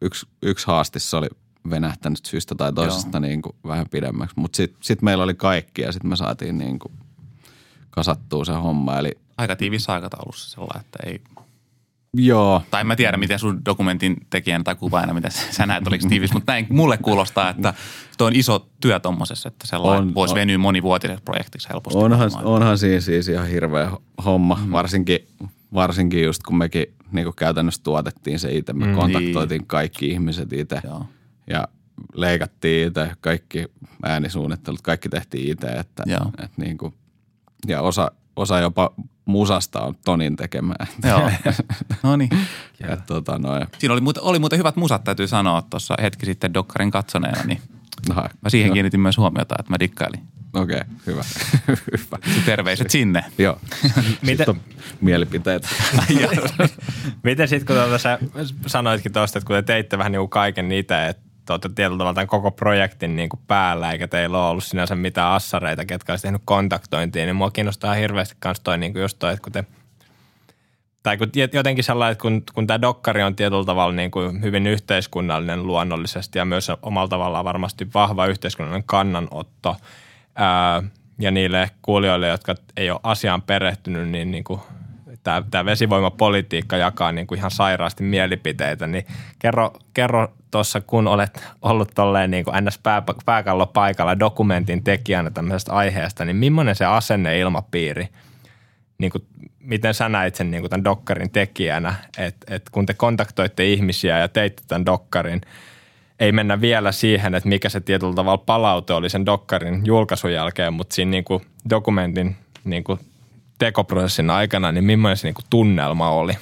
yksi, 0.00 0.26
yksi 0.42 0.66
haastissa 0.66 1.18
oli 1.18 1.28
venähtänyt 1.70 2.26
syystä 2.26 2.54
tai 2.54 2.72
toisesta 2.72 3.20
niin 3.20 3.42
kuin 3.42 3.56
vähän 3.66 3.86
pidemmäksi. 3.90 4.34
Mutta 4.38 4.56
sitten 4.56 4.78
sit 4.82 5.02
meillä 5.02 5.24
oli 5.24 5.34
kaikki 5.34 5.82
ja 5.82 5.92
sitten 5.92 6.10
me 6.10 6.16
saatiin 6.16 6.58
niin 6.58 6.78
kuin 6.78 6.92
kasattua 7.90 8.44
se 8.44 8.52
homma. 8.52 8.98
Eli, 8.98 9.18
Aika 9.38 9.56
tiivissä 9.56 9.92
aikataulussa 9.92 10.50
sellainen, 10.50 10.80
että 10.80 10.98
ei 11.06 11.20
Joo. 12.16 12.62
Tai 12.70 12.80
en 12.80 12.86
mä 12.86 12.96
tiedä, 12.96 13.16
miten 13.16 13.38
sun 13.38 13.64
dokumentin 13.64 14.16
tekijänä 14.30 14.64
tai 14.64 14.74
kuvaajana, 14.74 15.14
mitä 15.14 15.30
sä 15.30 15.66
näet, 15.66 15.86
oliko 15.86 16.08
tiivis, 16.08 16.32
mutta 16.32 16.52
näin 16.52 16.66
mulle 16.70 16.98
kuulostaa, 16.98 17.50
että 17.50 17.74
tuo 18.18 18.26
on 18.26 18.36
iso 18.36 18.66
työ 18.80 19.00
tuommoisessa, 19.00 19.48
että 19.48 19.66
sellainen 19.66 20.08
on, 20.08 20.14
voisi 20.14 20.34
venyä 20.34 20.58
monivuotiseksi 20.58 21.22
projektiksi 21.24 21.68
helposti. 21.68 21.98
Onhan, 21.98 22.30
onhan 22.44 22.78
siinä 22.78 23.00
siis 23.00 23.28
ihan 23.28 23.46
hirveä 23.46 23.90
homma, 24.24 24.58
mm. 24.64 24.72
varsinkin 24.72 25.28
varsinkin 25.74 26.24
just 26.24 26.42
kun 26.42 26.56
mekin 26.56 26.86
niin 27.12 27.24
kuin 27.24 27.36
käytännössä 27.36 27.82
tuotettiin 27.82 28.38
se 28.38 28.54
itse, 28.54 28.72
me 28.72 28.86
mm, 28.86 28.94
kontaktoitiin 28.94 29.58
niin. 29.58 29.66
kaikki 29.66 30.08
ihmiset 30.08 30.52
itse 30.52 30.82
ja 31.46 31.68
leikattiin 32.14 32.88
itse, 32.88 33.12
kaikki 33.20 33.66
äänisuunnittelut, 34.02 34.82
kaikki 34.82 35.08
tehtiin 35.08 35.52
itse, 35.52 35.66
että, 35.66 36.04
että 36.42 36.62
niin 36.62 36.78
kuin, 36.78 36.94
ja 37.66 37.80
osa, 37.80 38.10
osa 38.36 38.58
jopa 38.58 38.94
musasta 39.24 39.80
on 39.80 39.94
Tonin 40.04 40.36
tekemään. 40.36 40.86
Joo, 41.08 41.30
no 42.02 42.16
niin. 42.16 42.30
tota, 43.06 43.38
noin. 43.38 43.66
Siinä 43.78 43.92
oli, 43.92 44.00
muuten, 44.00 44.22
oli 44.22 44.38
muuten 44.38 44.58
hyvät 44.58 44.76
musat, 44.76 45.04
täytyy 45.04 45.26
sanoa 45.26 45.62
tuossa 45.62 45.94
hetki 46.02 46.26
sitten 46.26 46.54
Dokkarin 46.54 46.90
katsoneena, 46.90 47.44
niin 47.44 47.60
no, 48.08 48.14
mä 48.14 48.50
siihen 48.50 48.68
no. 48.68 48.74
kiinnitin 48.74 49.00
myös 49.00 49.16
huomiota, 49.16 49.54
että 49.58 49.72
mä 49.72 49.78
dikkailin. 49.80 50.20
Okei, 50.54 50.76
okay, 50.76 50.94
hyvä. 51.06 51.22
hyvä. 51.68 52.18
Terveiset 52.46 52.90
sinne. 52.90 53.24
Joo. 53.38 53.58
Miten? 54.22 54.50
on 54.50 54.60
mielipiteet. 55.00 55.68
Miten 57.22 57.48
sitten, 57.48 57.66
kun 57.66 57.76
tuota, 57.76 57.98
sä 57.98 58.18
sanoitkin 58.66 59.12
tuosta, 59.12 59.38
että 59.38 59.46
kun 59.46 59.56
te 59.56 59.62
teitte 59.62 59.98
vähän 59.98 60.12
niin 60.12 60.20
kuin 60.20 60.30
kaiken 60.30 60.72
itse, 60.72 61.06
että 61.06 61.22
te 61.46 61.52
olette 61.52 61.68
tietyllä 61.68 61.98
tavalla 61.98 62.14
tämän 62.14 62.26
koko 62.26 62.50
projektin 62.50 63.16
niin 63.16 63.28
kuin 63.28 63.40
päällä, 63.46 63.92
eikä 63.92 64.08
teillä 64.08 64.38
ole 64.38 64.50
ollut 64.50 64.64
sinänsä 64.64 64.94
mitään 64.94 65.32
assareita, 65.32 65.84
ketkä 65.84 66.12
olisi 66.12 66.22
tehnyt 66.22 66.42
kontaktointia, 66.44 67.24
niin 67.24 67.36
mua 67.36 67.50
kiinnostaa 67.50 67.94
hirveästi 67.94 68.36
myös 68.44 68.60
toi, 68.60 68.78
niin 68.78 68.92
kuin 68.92 69.02
just 69.02 69.18
toi, 69.18 69.32
että 69.32 69.42
kun 69.42 69.52
te 69.52 69.64
tai 71.02 71.16
kun 71.16 71.30
jotenkin 71.52 71.84
sellainen, 71.84 72.12
että 72.12 72.22
kun, 72.22 72.42
kun 72.54 72.66
tämä 72.66 72.80
dokkari 72.80 73.22
on 73.22 73.36
tietyllä 73.36 73.64
tavalla 73.64 73.94
niin 73.94 74.10
kuin 74.10 74.42
hyvin 74.42 74.66
yhteiskunnallinen 74.66 75.66
luonnollisesti 75.66 76.38
ja 76.38 76.44
myös 76.44 76.68
omalla 76.82 77.08
tavallaan 77.08 77.44
varmasti 77.44 77.88
vahva 77.94 78.26
yhteiskunnallinen 78.26 78.84
kannanotto 78.86 79.76
ää, 80.34 80.82
ja 81.18 81.30
niille 81.30 81.70
kuulijoille, 81.82 82.28
jotka 82.28 82.54
ei 82.76 82.90
ole 82.90 83.00
asiaan 83.02 83.42
perehtynyt, 83.42 84.08
niin, 84.08 84.30
niin 84.30 84.44
kuin 84.44 84.60
tämä, 85.22 85.42
tämä 85.50 85.64
vesivoimapolitiikka 85.64 86.76
jakaa 86.76 87.12
niin 87.12 87.26
kuin 87.26 87.38
ihan 87.38 87.50
sairaasti 87.50 88.04
mielipiteitä, 88.04 88.86
niin 88.86 89.06
kerro, 89.38 89.72
kerro 89.94 90.32
tuossa, 90.50 90.80
kun 90.80 91.08
olet 91.08 91.44
ollut 91.62 91.90
tolleen 91.94 92.30
niin 92.30 92.44
kuin 92.44 92.64
ns. 92.64 92.78
Pää, 92.78 93.02
paikalla 93.74 94.18
dokumentin 94.18 94.84
tekijänä 94.84 95.30
tämmöisestä 95.30 95.72
aiheesta, 95.72 96.24
niin 96.24 96.36
millainen 96.36 96.76
se 96.76 96.84
asenne 96.84 97.38
ilmapiiri, 97.38 98.08
niin 98.98 99.12
kuin, 99.12 99.26
miten 99.60 99.94
sä 99.94 100.08
näit 100.08 100.34
sen 100.34 100.50
niin 100.50 100.62
kuin 100.62 100.70
tämän 100.70 100.84
dokkarin 100.84 101.30
tekijänä, 101.30 101.94
että 102.18 102.54
et 102.54 102.70
kun 102.70 102.86
te 102.86 102.94
kontaktoitte 102.94 103.64
ihmisiä 103.64 104.18
ja 104.18 104.28
teitte 104.28 104.62
tämän 104.68 104.86
dokkarin, 104.86 105.40
ei 106.22 106.32
mennä 106.32 106.60
vielä 106.60 106.92
siihen, 106.92 107.34
että 107.34 107.48
mikä 107.48 107.68
se 107.68 107.80
tietyllä 107.80 108.14
tavalla 108.14 108.42
palaute 108.46 108.92
oli 108.92 109.10
sen 109.10 109.26
dokkarin 109.26 109.86
julkaisun 109.86 110.32
jälkeen, 110.32 110.74
mutta 110.74 110.94
siinä 110.94 111.10
niin 111.10 111.24
kuin 111.24 111.42
dokumentin 111.70 112.36
niin 112.64 112.84
kuin 112.84 112.98
tekoprosessin 113.58 114.30
aikana, 114.30 114.72
niin 114.72 114.84
millainen 114.84 115.16
se 115.16 115.26
niin 115.26 115.34
kuin 115.34 115.44
tunnelma 115.50 116.10
oli? 116.10 116.32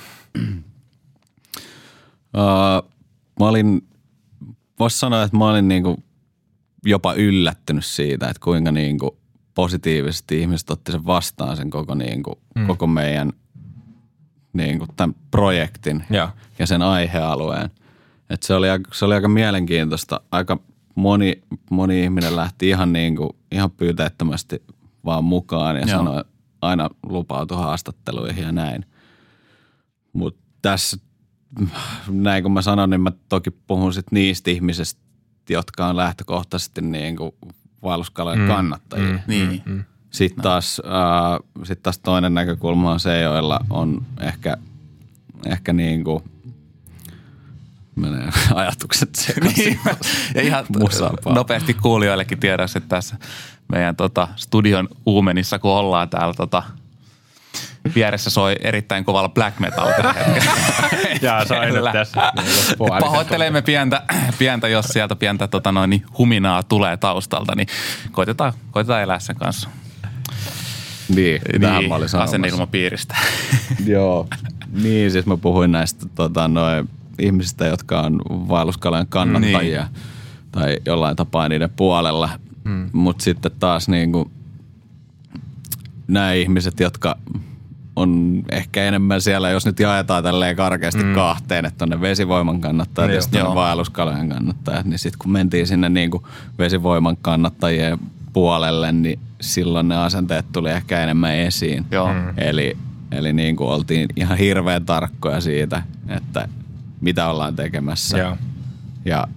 Uh, 2.36 2.90
mä 3.40 3.48
olin 3.48 3.88
voisi 4.78 4.98
sanoa, 4.98 5.22
että 5.22 5.36
mä 5.36 5.50
olin 5.50 5.68
niin 5.68 5.82
kuin 5.82 6.04
jopa 6.84 7.14
yllättynyt 7.14 7.84
siitä, 7.84 8.28
että 8.28 8.40
kuinka 8.44 8.72
niin 8.72 8.98
kuin 8.98 9.10
positiivisesti 9.54 10.40
ihmiset 10.40 10.70
otti 10.70 10.92
sen 10.92 11.06
vastaan 11.06 11.56
sen 11.56 11.70
koko, 11.70 11.94
niin 11.94 12.22
kuin, 12.22 12.38
mm. 12.54 12.66
koko 12.66 12.86
meidän 12.86 13.32
niin 14.52 14.78
kuin 14.78 14.90
tämän 14.96 15.16
projektin 15.30 16.04
ja, 16.10 16.28
ja 16.58 16.66
sen 16.66 16.82
aihealueen. 16.82 17.70
Et 18.30 18.42
se, 18.42 18.54
oli, 18.54 18.66
se 18.92 19.04
oli 19.04 19.14
aika 19.14 19.28
mielenkiintoista. 19.28 20.20
Aika 20.30 20.58
moni, 20.94 21.42
moni 21.70 22.02
ihminen 22.02 22.36
lähti 22.36 22.68
ihan, 22.68 22.92
niin 22.92 23.16
kuin, 23.16 23.30
ihan 23.52 23.70
pyyteettömästi 23.70 24.62
vaan 25.04 25.24
mukaan 25.24 25.76
ja 25.76 25.82
Joo. 25.82 25.98
sanoi, 25.98 26.24
aina 26.62 26.90
lupautui 27.02 27.56
haastatteluihin 27.56 28.44
ja 28.44 28.52
näin. 28.52 28.86
Mutta 30.12 30.40
tässä 30.62 30.96
näin 32.08 32.42
kun 32.42 32.52
mä 32.52 32.62
sanon, 32.62 32.90
niin 32.90 33.00
mä 33.00 33.12
toki 33.28 33.50
puhun 33.50 33.92
sit 33.92 34.12
niistä 34.12 34.50
ihmisistä, 34.50 35.00
jotka 35.48 35.86
on 35.86 35.96
lähtökohtaisesti 35.96 36.80
niin 36.80 37.16
kuin 37.16 37.32
vaelluskalojen 37.82 38.40
mm, 38.40 38.46
kannattajia. 38.46 39.12
Mm, 39.12 39.20
niin. 39.26 39.62
Mm, 39.66 39.72
mm. 39.72 39.84
Sitten 40.10 40.42
taas, 40.42 40.82
äh, 40.84 41.64
sit 41.64 41.82
taas 41.82 41.98
toinen 41.98 42.34
näkökulma 42.34 42.92
on 42.92 43.00
se, 43.00 43.20
joilla 43.20 43.60
on 43.70 44.06
ehkä, 44.20 44.56
ehkä 45.46 45.72
niin 45.72 46.04
kuin 46.04 46.22
menee 48.00 48.30
ajatukset 48.54 49.14
sekaisin. 49.14 49.64
niin, 49.64 49.80
ja 50.34 50.42
ihan 50.42 50.66
nopeasti 51.34 51.74
kuulijoillekin 51.74 52.38
tiedoksi, 52.38 52.78
että 52.78 52.88
tässä 52.88 53.16
meidän 53.72 53.96
tota, 53.96 54.28
studion 54.36 54.88
uumenissa, 55.06 55.58
kun 55.58 55.70
ollaan 55.70 56.08
täällä 56.08 56.34
tota,– 56.34 56.62
vieressä 57.94 58.30
soi 58.30 58.56
erittäin 58.60 59.04
kovalla 59.04 59.28
black 59.28 59.58
metal 59.58 59.88
Jaa, 61.22 61.44
se 61.44 61.54
on 61.54 61.92
tässä. 61.92 62.32
Pahoittelemme 63.00 63.62
pientä, 63.62 64.02
pientä, 64.38 64.68
jos 64.68 64.86
sieltä 64.86 65.16
pientä 65.16 65.48
tota 65.48 65.72
noin, 65.72 66.04
huminaa 66.18 66.62
tulee 66.62 66.96
taustalta, 66.96 67.54
niin 67.54 67.68
koitetaan, 68.12 68.52
koitetaan 68.70 69.02
elää 69.02 69.18
sen 69.18 69.36
kanssa. 69.36 69.68
Niin, 71.08 71.42
niin 71.52 71.88
mä 71.88 71.94
olin 71.96 72.08
asenneilmapiiristä. 72.18 73.16
Joo, 73.86 74.28
niin 74.72 75.10
siis 75.10 75.26
mä 75.26 75.36
puhuin 75.36 75.72
näistä 75.72 76.06
tota, 76.14 76.48
noin, 76.48 76.88
ihmisistä, 77.20 77.66
jotka 77.66 78.00
on 78.00 78.20
vaelluskalojen 78.28 79.06
kannattajia 79.06 79.82
niin. 79.82 80.02
tai 80.52 80.76
jollain 80.86 81.16
tapaa 81.16 81.48
niiden 81.48 81.70
puolella. 81.76 82.30
Hmm. 82.64 82.90
Mutta 82.92 83.24
sitten 83.24 83.52
taas 83.58 83.88
niin 83.88 84.12
kuin, 84.12 84.30
nämä 86.08 86.32
ihmiset, 86.32 86.80
jotka 86.80 87.16
on 87.96 88.42
ehkä 88.50 88.84
enemmän 88.84 89.20
siellä, 89.20 89.50
jos 89.50 89.66
nyt 89.66 89.80
jaetaan 89.80 90.22
tälleen 90.22 90.56
karkeasti 90.56 91.04
mm. 91.04 91.14
kahteen, 91.14 91.64
että 91.64 91.84
on 91.84 91.88
ne 91.88 92.00
vesivoiman 92.00 92.60
kannattajat 92.60 93.08
niin, 93.08 93.14
ja 93.14 93.22
sitten 93.22 93.44
ne 93.44 93.54
vaelluskalojen 93.54 94.28
kannattajat, 94.28 94.86
niin 94.86 94.98
sitten 94.98 95.18
kun 95.18 95.32
mentiin 95.32 95.66
sinne 95.66 95.88
niin 95.88 96.10
kuin 96.10 96.22
vesivoiman 96.58 97.16
kannattajien 97.22 97.98
puolelle, 98.32 98.92
niin 98.92 99.18
silloin 99.40 99.88
ne 99.88 99.96
asenteet 99.96 100.46
tuli 100.52 100.70
ehkä 100.70 101.02
enemmän 101.02 101.34
esiin. 101.34 101.86
Joo. 101.90 102.12
Mm. 102.12 102.32
Eli, 102.36 102.76
eli 103.12 103.32
niin 103.32 103.56
kuin 103.56 103.70
oltiin 103.70 104.08
ihan 104.16 104.38
hirveän 104.38 104.86
tarkkoja 104.86 105.40
siitä, 105.40 105.82
että 106.08 106.48
mitä 107.00 107.28
ollaan 107.28 107.56
tekemässä. 107.56 108.18
Joo. 108.18 108.36
Ja 109.04 109.28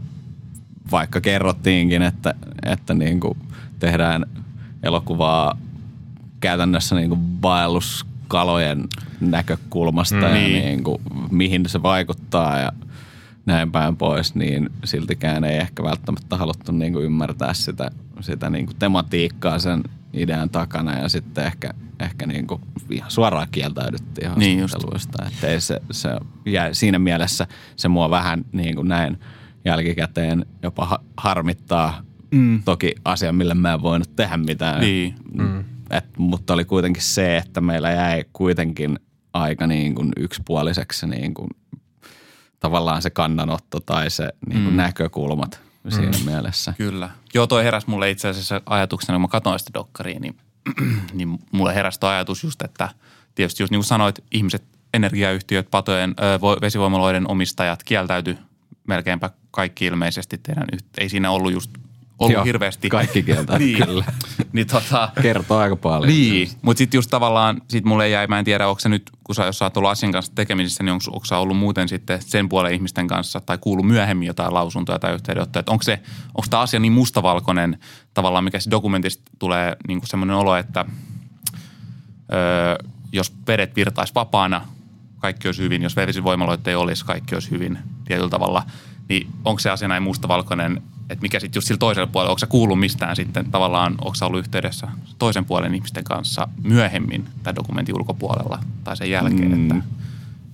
vaikka 0.92 1.22
kerrottiinkin, 1.22 2.02
että, 2.02 2.34
että 2.66 2.94
niin 2.94 3.20
kuin 3.20 3.38
tehdään 3.80 4.26
elokuvaa 4.84 5.58
käytännössä 6.40 6.96
niin 6.96 7.10
kuin 7.10 7.42
vaellus 7.42 8.06
kalojen 8.28 8.88
näkökulmasta 9.22 10.16
mm. 10.16 10.22
ja 10.22 10.34
niin. 10.34 10.66
niin 10.66 10.84
kuin, 10.84 11.02
mihin 11.32 11.70
se 11.70 11.84
vaikuttaa 11.84 12.60
ja 12.60 12.72
näin 13.46 13.72
päin 13.72 13.98
pois, 13.98 14.36
niin 14.36 14.70
siltikään 14.84 15.44
ei 15.44 15.58
ehkä 15.58 15.84
välttämättä 15.84 16.38
haluttu 16.38 16.72
niin 16.72 16.94
kuin 16.94 17.06
ymmärtää 17.06 17.54
sitä, 17.54 17.92
sitä 18.20 18.50
niin 18.50 18.66
kuin 18.66 18.76
tematiikkaa 18.80 19.60
sen 19.60 19.84
idean 20.14 20.50
takana 20.50 21.00
ja 21.00 21.10
sitten 21.10 21.46
ehkä, 21.46 21.74
ehkä 22.04 22.28
niin 22.28 22.48
kuin 22.48 22.62
ihan 22.92 23.12
suoraan 23.12 23.48
kieltäydyttiin 23.52 24.32
niin 24.36 24.60
haastatteluista. 24.60 25.24
Niin 25.24 25.34
että 25.34 25.60
se, 25.60 25.82
se 25.92 26.10
jää, 26.46 26.74
siinä 26.74 27.00
mielessä 27.00 27.48
se 27.76 27.88
mua 27.88 28.10
vähän 28.10 28.46
niin 28.52 28.76
kuin 28.76 28.88
näin 28.88 29.20
jälkikäteen 29.66 30.46
jopa 30.64 31.00
harmittaa. 31.18 32.04
Mm. 32.32 32.64
Toki 32.64 32.96
asia, 33.06 33.34
millä 33.34 33.56
mä 33.56 33.74
en 33.74 33.82
voinut 33.82 34.16
tehdä 34.16 34.38
mitään. 34.38 34.82
Niin. 34.82 35.16
Mm. 35.34 35.60
Et, 35.90 36.18
mutta 36.18 36.54
oli 36.54 36.66
kuitenkin 36.66 37.04
se, 37.04 37.38
että 37.38 37.62
meillä 37.62 37.92
jäi 37.92 38.26
kuitenkin 38.34 39.00
aika 39.34 39.68
niin 39.68 39.96
kuin 39.96 40.12
yksipuoliseksi 40.18 41.08
niin 41.08 41.34
kuin, 41.34 41.50
tavallaan 42.60 43.02
se 43.02 43.10
kannanotto 43.10 43.80
tai 43.80 44.10
se 44.10 44.30
niin 44.48 44.64
kuin 44.64 44.74
mm. 44.74 44.78
näkökulmat 44.78 45.62
siinä 45.90 46.18
mm. 46.18 46.26
mielessä. 46.26 46.74
Kyllä. 46.78 47.10
Joo, 47.34 47.48
toi 47.48 47.64
heräsi 47.64 47.90
mulle 47.90 48.10
itse 48.10 48.28
asiassa 48.28 48.62
ajatuksena, 48.66 49.16
kun 49.16 49.22
mä 49.22 49.28
katsoin 49.28 49.60
sitä 49.60 49.72
dokkariin, 49.74 50.22
niin, 50.22 50.38
niin 51.14 51.40
mulle 51.52 51.76
heräsi 51.76 52.00
ajatus 52.02 52.44
just, 52.44 52.62
että 52.62 52.90
tietysti 53.36 53.64
just 53.64 53.72
niin 53.72 53.80
kuin 53.80 53.88
sanoit, 53.88 54.24
ihmiset, 54.32 54.64
energiayhtiöt, 54.94 55.68
patojen, 55.72 56.16
vesivoimaloiden 56.62 57.30
omistajat 57.32 57.84
kieltäytyi 57.84 58.38
melkeinpä 58.88 59.30
kaikki 59.52 59.86
ilmeisesti 59.86 60.38
teidän, 60.38 60.68
ei 60.98 61.10
siinä 61.10 61.32
ollut 61.32 61.52
just 61.52 61.72
ollut 62.24 62.34
Joo, 62.34 62.44
hirveästi. 62.44 62.90
Kaikki 62.90 63.24
kieltä, 63.24 63.58
niin. 63.60 63.86
kyllä. 63.86 64.06
niin 64.54 64.68
tota, 64.68 65.10
Kertoo 65.22 65.58
aika 65.58 65.76
paljon. 65.76 66.08
Niin, 66.08 66.50
mutta 66.62 66.78
sitten 66.78 66.98
just 66.98 67.10
tavallaan, 67.10 67.62
sit 67.68 67.86
mulle 67.86 68.10
jäi, 68.10 68.28
mä 68.28 68.40
en 68.40 68.46
tiedä, 68.46 68.68
onko 68.68 68.80
se 68.80 68.90
nyt, 68.90 69.12
kun 69.24 69.36
sä, 69.36 69.46
jos 69.46 69.58
sä 69.58 69.66
oot 69.66 69.78
ollut 69.78 69.92
asian 69.92 70.12
kanssa 70.12 70.32
tekemisissä, 70.36 70.84
niin 70.84 70.94
onko, 70.94 71.04
onko 71.08 71.26
sä 71.26 71.38
ollut 71.38 71.58
muuten 71.58 71.90
sitten 71.90 72.22
sen 72.22 72.50
puolen 72.50 72.74
ihmisten 72.74 73.08
kanssa 73.08 73.42
tai 73.42 73.58
kuullut 73.58 73.88
myöhemmin 73.88 74.28
jotain 74.28 74.54
lausuntoja 74.54 75.00
tai 75.00 75.14
yhteydenottoja, 75.14 75.60
että 75.60 75.72
onko 75.72 75.84
se, 75.84 76.00
onko 76.28 76.46
tämä 76.50 76.62
asia 76.62 76.80
niin 76.80 76.94
mustavalkoinen 76.94 77.78
tavallaan, 78.14 78.44
mikä 78.44 78.60
se 78.60 78.72
dokumentista 78.72 79.24
tulee 79.40 79.76
niin 79.88 80.02
semmoinen 80.06 80.36
olo, 80.36 80.56
että 80.56 80.86
öö, 82.34 82.76
jos 83.12 83.34
vedet 83.48 83.76
virtaisi 83.76 84.16
vapaana, 84.16 84.62
kaikki 85.20 85.48
olisi 85.48 85.62
hyvin, 85.62 85.82
jos 85.82 85.96
vesivoimaloita 85.96 86.70
ei 86.70 86.76
olisi, 86.76 87.06
kaikki 87.06 87.36
olisi 87.36 87.52
hyvin 87.52 87.78
tietyllä 88.06 88.30
tavalla, 88.30 88.64
niin 89.10 89.28
onko 89.46 89.60
se 89.60 89.70
asia 89.70 89.88
näin 89.88 90.04
mustavalkoinen– 90.04 90.82
että 91.10 91.22
mikä 91.22 91.40
sitten 91.40 91.58
just 91.58 91.68
sillä 91.68 91.80
toisella 91.80 92.08
puolella, 92.08 92.30
onko 92.30 92.40
sä 92.40 92.48
kuullut 92.48 92.80
mistään 92.80 93.16
sitten 93.16 93.52
tavallaan, 93.52 93.96
onko 94.02 94.16
sä 94.16 94.26
ollut 94.26 94.40
yhteydessä 94.40 94.88
toisen 95.20 95.46
puolen 95.46 95.76
ihmisten 95.76 96.04
kanssa 96.04 96.48
myöhemmin 96.64 97.26
tämän 97.44 97.56
dokumentin 97.56 97.96
ulkopuolella 97.96 98.60
tai 98.84 98.98
sen 98.98 99.12
jälkeen, 99.12 99.58
mm. 99.58 99.62
että 99.62 99.88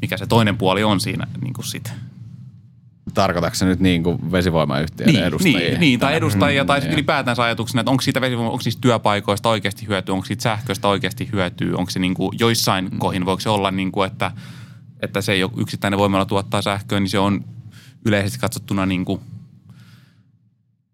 mikä 0.02 0.18
se 0.18 0.28
toinen 0.28 0.58
puoli 0.58 0.84
on 0.84 1.00
siinä 1.00 1.28
niin 1.42 1.54
kuin 1.54 1.66
sit. 1.66 1.94
Tarkoitatko 3.14 3.56
se 3.56 3.66
nyt 3.66 3.80
niin 3.80 4.04
kuin 4.04 4.32
vesivoimayhtiöiden 4.32 5.16
niin, 5.16 5.26
edustajia? 5.26 5.60
Niin, 5.60 5.80
niin, 5.80 6.00
tai 6.00 6.16
edustajia, 6.16 6.64
mm, 6.64 6.68
tai 6.68 6.82
sitten 6.82 6.94
ylipäätään 6.94 7.40
ajatuksena, 7.40 7.82
että 7.82 7.92
onko 7.92 8.02
siitä 8.02 8.22
vesivoima, 8.22 8.50
onko 8.50 8.62
siitä 8.62 8.82
työpaikoista 8.82 9.50
oikeasti 9.50 9.88
hyötyä, 9.88 10.14
onko 10.14 10.26
siitä 10.26 10.44
sähköistä 10.44 10.88
oikeasti 10.88 11.30
hyötyä, 11.34 11.78
onko 11.78 11.90
se 11.90 12.00
niin 12.00 12.14
kuin 12.14 12.40
joissain 12.40 12.86
mm. 12.86 13.00
kohin, 13.00 13.26
voiko 13.26 13.40
se 13.40 13.50
olla 13.50 13.72
niin 13.72 13.92
kuin, 13.92 14.08
että, 14.12 14.32
että 15.00 15.22
se 15.22 15.32
ei 15.32 15.44
ole 15.44 15.52
yksittäinen 15.58 16.00
voimalla 16.00 16.26
tuottaa 16.26 16.62
sähköä, 16.62 17.00
niin 17.00 17.10
se 17.10 17.20
on 17.20 17.46
yleisesti 18.06 18.40
katsottuna 18.40 18.86
niin 18.86 19.06
kuin 19.06 19.22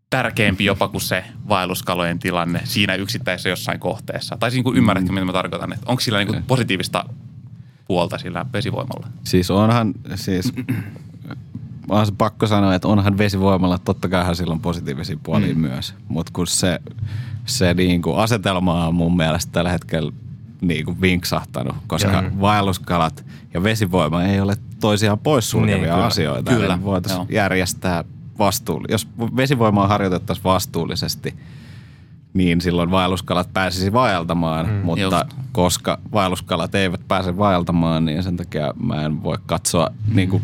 tärkeämpi 0.09 0.65
jopa 0.65 0.87
kuin 0.87 1.01
se 1.01 1.23
vaelluskalojen 1.47 2.19
tilanne 2.19 2.61
siinä 2.63 2.95
yksittäisessä 2.95 3.49
jossain 3.49 3.79
kohteessa. 3.79 4.37
Tai 4.39 4.51
siis 4.51 4.65
niin 4.65 4.77
ymmärrätkö, 4.77 5.11
mitä 5.11 5.25
mä 5.25 5.33
tarkoitan, 5.33 5.73
että 5.73 5.85
onko 5.87 5.99
sillä 5.99 6.17
niin 6.17 6.27
kuin 6.27 6.43
positiivista 6.43 7.05
puolta 7.87 8.17
sillä 8.17 8.45
vesivoimalla? 8.53 9.07
Siis 9.23 9.51
onhan, 9.51 9.93
siis 10.15 10.53
on 11.89 12.05
se 12.05 12.13
pakko 12.17 12.47
sanoa, 12.47 12.75
että 12.75 12.87
onhan 12.87 13.17
vesivoimalla, 13.17 13.77
totta 13.77 14.09
kai 14.09 14.35
sillä 14.35 14.53
on 14.53 14.59
positiivisia 14.59 15.17
puolia 15.23 15.53
mm. 15.53 15.61
myös, 15.61 15.95
mutta 16.07 16.31
kun 16.35 16.47
se, 16.47 16.79
se 17.45 17.73
niin 17.73 18.01
kuin 18.01 18.17
asetelma 18.17 18.87
on 18.87 18.95
mun 18.95 19.17
mielestä 19.17 19.51
tällä 19.51 19.69
hetkellä 19.69 20.11
niin 20.61 20.85
kuin 20.85 21.01
vinksahtanut, 21.01 21.75
koska 21.87 22.21
mm. 22.21 22.41
vaelluskalat 22.41 23.25
ja 23.53 23.63
vesivoima 23.63 24.23
ei 24.23 24.39
ole 24.39 24.57
toisiaan 24.79 25.19
poissulkevia 25.19 25.75
niin, 25.75 25.89
kyllä. 25.89 26.05
asioita. 26.05 26.51
Kyllä. 26.51 26.83
voitaisiin 26.83 27.27
järjestää 27.29 28.03
vastuullisesti. 28.39 28.93
Jos 28.93 29.29
vesivoimaa 29.35 29.87
harjoitettaisiin 29.87 30.43
vastuullisesti, 30.43 31.35
niin 32.33 32.61
silloin 32.61 32.91
vaelluskalat 32.91 33.53
pääsisi 33.53 33.93
vaeltamaan, 33.93 34.67
mm, 34.67 34.73
mutta 34.73 35.01
just. 35.01 35.49
koska 35.51 35.99
vaelluskalat 36.11 36.75
eivät 36.75 37.01
pääse 37.07 37.37
vaeltamaan, 37.37 38.05
niin 38.05 38.23
sen 38.23 38.37
takia 38.37 38.73
mä 38.83 39.05
en 39.05 39.23
voi 39.23 39.37
katsoa 39.45 39.89
mm. 40.07 40.15
niin 40.15 40.29
kuin 40.29 40.43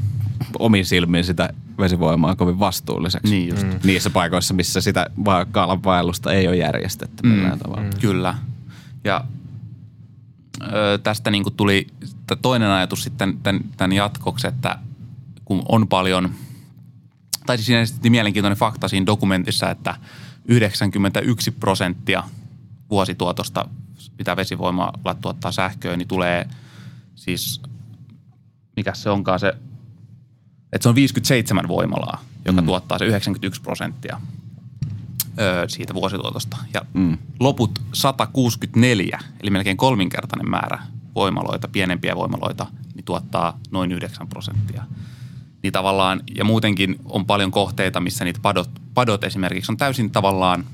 omin 0.60 0.86
silmin 0.86 1.24
sitä 1.24 1.50
vesivoimaa 1.80 2.36
kovin 2.36 2.60
vastuulliseksi. 2.60 3.30
Niin 3.34 3.50
just. 3.50 3.64
Mm. 3.64 3.80
Niissä 3.84 4.10
paikoissa, 4.10 4.54
missä 4.54 4.82
sitä 4.82 5.08
kalan 5.52 5.84
vaellusta 5.84 6.34
ei 6.34 6.48
ole 6.48 6.56
järjestetty 6.56 7.24
mm. 7.24 7.30
millään 7.30 7.60
tavalla. 7.60 7.84
Mm. 7.84 8.00
Kyllä. 8.02 8.36
Ja 9.04 9.24
ö, 10.62 10.98
tästä 10.98 11.32
niin 11.32 11.44
kuin 11.44 11.56
tuli 11.56 11.88
toinen 12.42 12.70
ajatus 12.70 13.04
sitten 13.04 13.38
tämän, 13.44 13.62
tämän 13.78 13.94
jatkoksi, 13.94 14.48
että 14.48 14.78
kun 15.46 15.64
on 15.70 15.88
paljon– 15.88 16.30
tai 17.46 17.58
siis 17.58 17.66
siinä 17.66 17.82
esitti 17.82 18.10
mielenkiintoinen 18.10 18.58
fakta 18.58 18.88
siinä 18.88 19.06
dokumentissa, 19.06 19.70
että 19.70 19.96
91 20.46 21.52
prosenttia 21.52 22.24
vuosituotosta, 22.90 23.70
mitä 24.18 24.36
vesivoimalla 24.36 25.16
tuottaa 25.22 25.52
sähköä, 25.52 25.98
niin 25.98 26.08
tulee 26.08 26.48
siis, 27.16 27.62
mikä 28.76 28.94
se 28.94 29.10
onkaan 29.10 29.40
se, 29.40 29.54
että 30.74 30.84
se 30.84 30.90
on 30.90 30.96
57 30.96 31.68
voimalaa, 31.68 32.24
joka 32.46 32.62
mm. 32.62 32.66
tuottaa 32.66 32.98
se 32.98 33.06
91 33.06 33.62
prosenttia 33.62 34.22
öö, 35.40 35.70
siitä 35.70 35.94
vuosituotosta. 35.94 36.58
Ja 36.74 36.82
mm. 36.94 37.18
loput 37.40 37.82
164, 37.94 39.20
eli 39.40 39.50
melkein 39.50 39.78
kolminkertainen 39.78 40.50
määrä 40.50 40.84
voimaloita, 41.16 41.68
pienempiä 41.68 42.16
voimaloita, 42.16 42.68
niin 42.96 43.06
tuottaa 43.06 43.60
noin 43.72 43.92
9 43.92 44.28
prosenttia– 44.28 44.84
niin 45.64 45.74
tavallaan, 45.74 46.22
ja 46.36 46.44
muutenkin 46.44 46.96
on 47.06 47.26
paljon 47.26 47.52
kohteita, 47.52 48.00
missä 48.00 48.26
niitä 48.26 48.40
padot, 48.42 48.70
padot 48.94 49.24
esimerkiksi 49.24 49.72
on 49.72 49.78
täysin 49.78 50.12
tavallaan, 50.12 50.66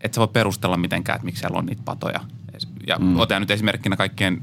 että 0.00 0.14
sä 0.14 0.18
voi 0.18 0.28
perustella 0.28 0.76
mitenkään, 0.76 1.16
että 1.16 1.24
miksi 1.24 1.40
siellä 1.40 1.58
on 1.58 1.66
niitä 1.66 1.82
patoja. 1.84 2.20
Ja 2.86 2.96
mm. 2.98 3.18
otetaan 3.18 3.42
nyt 3.42 3.50
esimerkkinä 3.50 3.96
kaikkien 3.96 4.42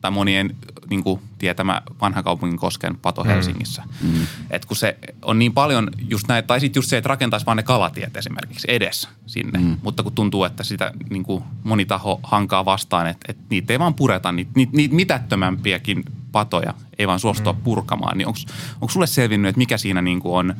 tai 0.00 0.10
monien 0.10 0.56
niin 0.90 1.02
kuin 1.02 1.20
tietämä 1.38 1.82
vanha 2.00 2.22
kaupungin 2.22 2.58
kosken 2.58 2.96
pato 2.96 3.24
mm. 3.24 3.28
Helsingissä. 3.28 3.82
Mm. 4.02 4.26
Et 4.50 4.64
kun 4.64 4.76
se 4.76 4.98
on 5.22 5.38
niin 5.38 5.52
paljon 5.52 5.90
just 6.08 6.28
näitä, 6.28 6.46
tai 6.46 6.60
sitten 6.60 6.78
just 6.78 6.88
se, 6.88 6.96
että 6.96 7.08
rakentaisi 7.08 7.46
vaan 7.46 7.56
ne 7.56 7.62
kalatiet 7.62 8.16
esimerkiksi 8.16 8.66
edes 8.70 9.08
sinne. 9.26 9.58
Mm. 9.58 9.76
Mutta 9.82 10.02
kun 10.02 10.12
tuntuu, 10.12 10.44
että 10.44 10.64
sitä 10.64 10.92
niin 11.10 11.22
kuin 11.22 11.44
moni 11.64 11.84
taho 11.84 12.20
hankaa 12.22 12.64
vastaan, 12.64 13.06
että, 13.06 13.26
että 13.28 13.42
niitä 13.50 13.72
ei 13.72 13.78
vaan 13.78 13.94
pureta, 13.94 14.32
niitä, 14.32 14.50
niitä, 14.54 14.76
niitä 14.76 14.94
mitättömämpiäkin 14.94 16.04
patoja 16.36 16.74
ei 16.98 17.06
vaan 17.06 17.20
suostua 17.20 17.52
mm. 17.52 17.58
purkamaan. 17.58 18.18
Niin 18.18 18.28
onko 18.28 18.88
sulle 18.88 19.06
selvinnyt, 19.06 19.48
että 19.48 19.58
mikä 19.58 19.78
siinä 19.78 20.02
niin 20.02 20.20
kuin 20.20 20.34
on, 20.34 20.54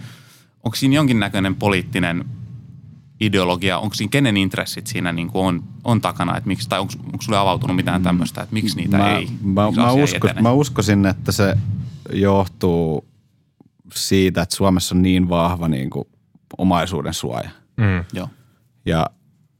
onko 0.65 0.77
siinä 0.77 0.95
jonkinnäköinen 0.95 1.55
poliittinen 1.55 2.25
ideologia, 3.21 3.79
onko 3.79 3.95
siinä 3.95 4.11
kenen 4.11 4.37
intressit 4.37 4.87
siinä 4.87 5.13
niin 5.13 5.29
kuin 5.29 5.47
on, 5.47 5.65
on 5.85 6.01
takana, 6.01 6.37
että 6.37 6.49
miksi, 6.49 6.69
tai 6.69 6.81
onko, 6.81 6.93
onko 7.05 7.23
sulle 7.23 7.39
avautunut 7.39 7.77
mitään 7.77 8.03
tämmöistä, 8.03 8.43
että 8.43 8.53
miksi 8.53 8.77
niitä 8.77 8.97
mä, 8.97 9.17
ei 9.17 9.29
mä, 9.43 9.71
mä, 9.71 9.93
usko, 9.93 10.29
mä 10.41 10.53
uskoisin, 10.53 11.07
että 11.07 11.33
se 11.33 11.57
johtuu 12.13 13.05
siitä, 13.95 14.43
että 14.43 14.57
Suomessa 14.57 14.95
on 14.95 15.03
niin 15.03 15.29
vahva 15.29 15.69
niin 15.69 15.91
kuin 15.91 16.09
omaisuuden 16.59 17.15
suoja. 17.15 17.51
Mm. 17.77 18.05
Joo. 18.13 18.29
Ja, 18.87 19.07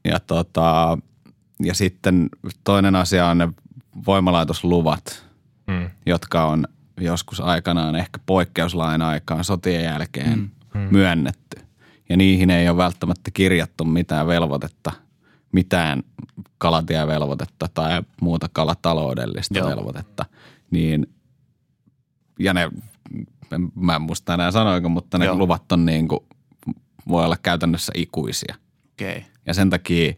ja, 0.05 0.19
tota, 0.19 0.97
ja 1.63 1.73
sitten 1.73 2.29
toinen 2.63 2.95
asia 2.95 3.27
on 3.27 3.37
ne 3.37 3.49
voimalaitosluvat, 4.07 5.26
mm. 5.67 5.89
jotka 6.05 6.45
on 6.45 6.67
joskus 6.99 7.39
aikanaan 7.39 7.95
ehkä 7.95 8.19
poikkeuslain 8.25 9.01
aikaan 9.01 9.43
sotien 9.43 9.83
jälkeen 9.83 10.39
mm. 10.39 10.49
Mm. 10.73 10.87
myönnetty. 10.91 11.61
Ja 12.09 12.17
niihin 12.17 12.49
ei 12.49 12.69
ole 12.69 12.77
välttämättä 12.77 13.31
kirjattu 13.31 13.85
mitään 13.85 14.27
velvoitetta, 14.27 14.91
mitään 15.51 16.03
kalatievelvoitetta 16.57 17.67
tai 17.73 18.01
muuta 18.21 18.49
kalataloudellista 18.53 19.57
Joo. 19.57 19.69
velvoitetta. 19.69 20.25
Niin, 20.71 21.07
ja 22.39 22.53
ne, 22.53 22.69
mä 23.75 23.95
en 23.95 24.01
muista 24.01 24.33
enää 24.33 24.51
sanoinko, 24.51 24.89
mutta 24.89 25.17
ne 25.17 25.25
Joo. 25.25 25.37
luvat 25.37 25.71
on 25.71 25.85
niin 25.85 26.07
kuin, 26.07 26.19
voi 27.07 27.25
olla 27.25 27.37
käytännössä 27.43 27.91
ikuisia. 27.95 28.55
Okay. 28.93 29.21
Ja 29.45 29.53
sen 29.53 29.69
takia 29.69 30.13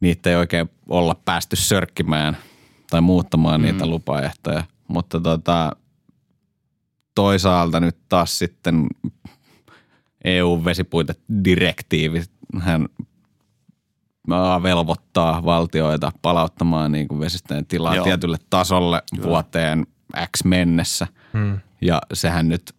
niitä 0.00 0.30
ei 0.30 0.36
oikein 0.36 0.70
olla 0.88 1.14
päästy 1.24 1.56
sörkkimään– 1.56 2.36
tai 2.92 3.00
muuttamaan 3.00 3.60
mm. 3.60 3.64
niitä 3.64 3.86
lupaehtoja. 3.86 4.64
Mutta 4.88 5.20
tota, 5.20 5.76
toisaalta 7.14 7.80
nyt 7.80 7.96
taas 8.08 8.38
sitten 8.38 8.86
EU-vesipuitedirektiivi 10.24 12.22
hän 12.60 12.88
velvoittaa 14.62 15.44
valtioita 15.44 16.12
palauttamaan 16.22 16.92
niin 16.92 17.08
kuin 17.08 17.20
vesistöjen 17.20 17.66
tilaa 17.66 17.94
Joo. 17.94 18.04
tietylle 18.04 18.36
tasolle 18.50 19.02
Kyllä. 19.14 19.28
vuoteen 19.28 19.86
X 20.36 20.44
mennessä. 20.44 21.06
Hmm. 21.32 21.60
Ja 21.80 22.00
sehän 22.12 22.48
nyt 22.48 22.74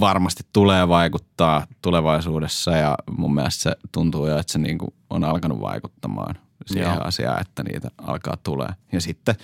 varmasti 0.00 0.42
tulee 0.52 0.88
vaikuttaa 0.88 1.66
tulevaisuudessa 1.82 2.70
ja 2.70 2.98
mun 3.18 3.34
mielestä 3.34 3.62
se 3.62 3.76
tuntuu 3.92 4.26
jo, 4.26 4.38
että 4.38 4.52
se 4.52 4.58
niin 4.58 4.78
kuin 4.78 4.94
on 5.10 5.24
alkanut 5.24 5.60
vaikuttamaan 5.60 6.34
siihen 6.66 6.94
Joo. 6.94 7.04
asiaan, 7.04 7.40
että 7.40 7.62
niitä 7.62 7.90
alkaa 7.98 8.36
tulee. 8.36 8.68
Ja 8.92 9.00
sitten, 9.00 9.34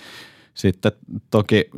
sitten 0.53 0.91
toki, 1.31 1.69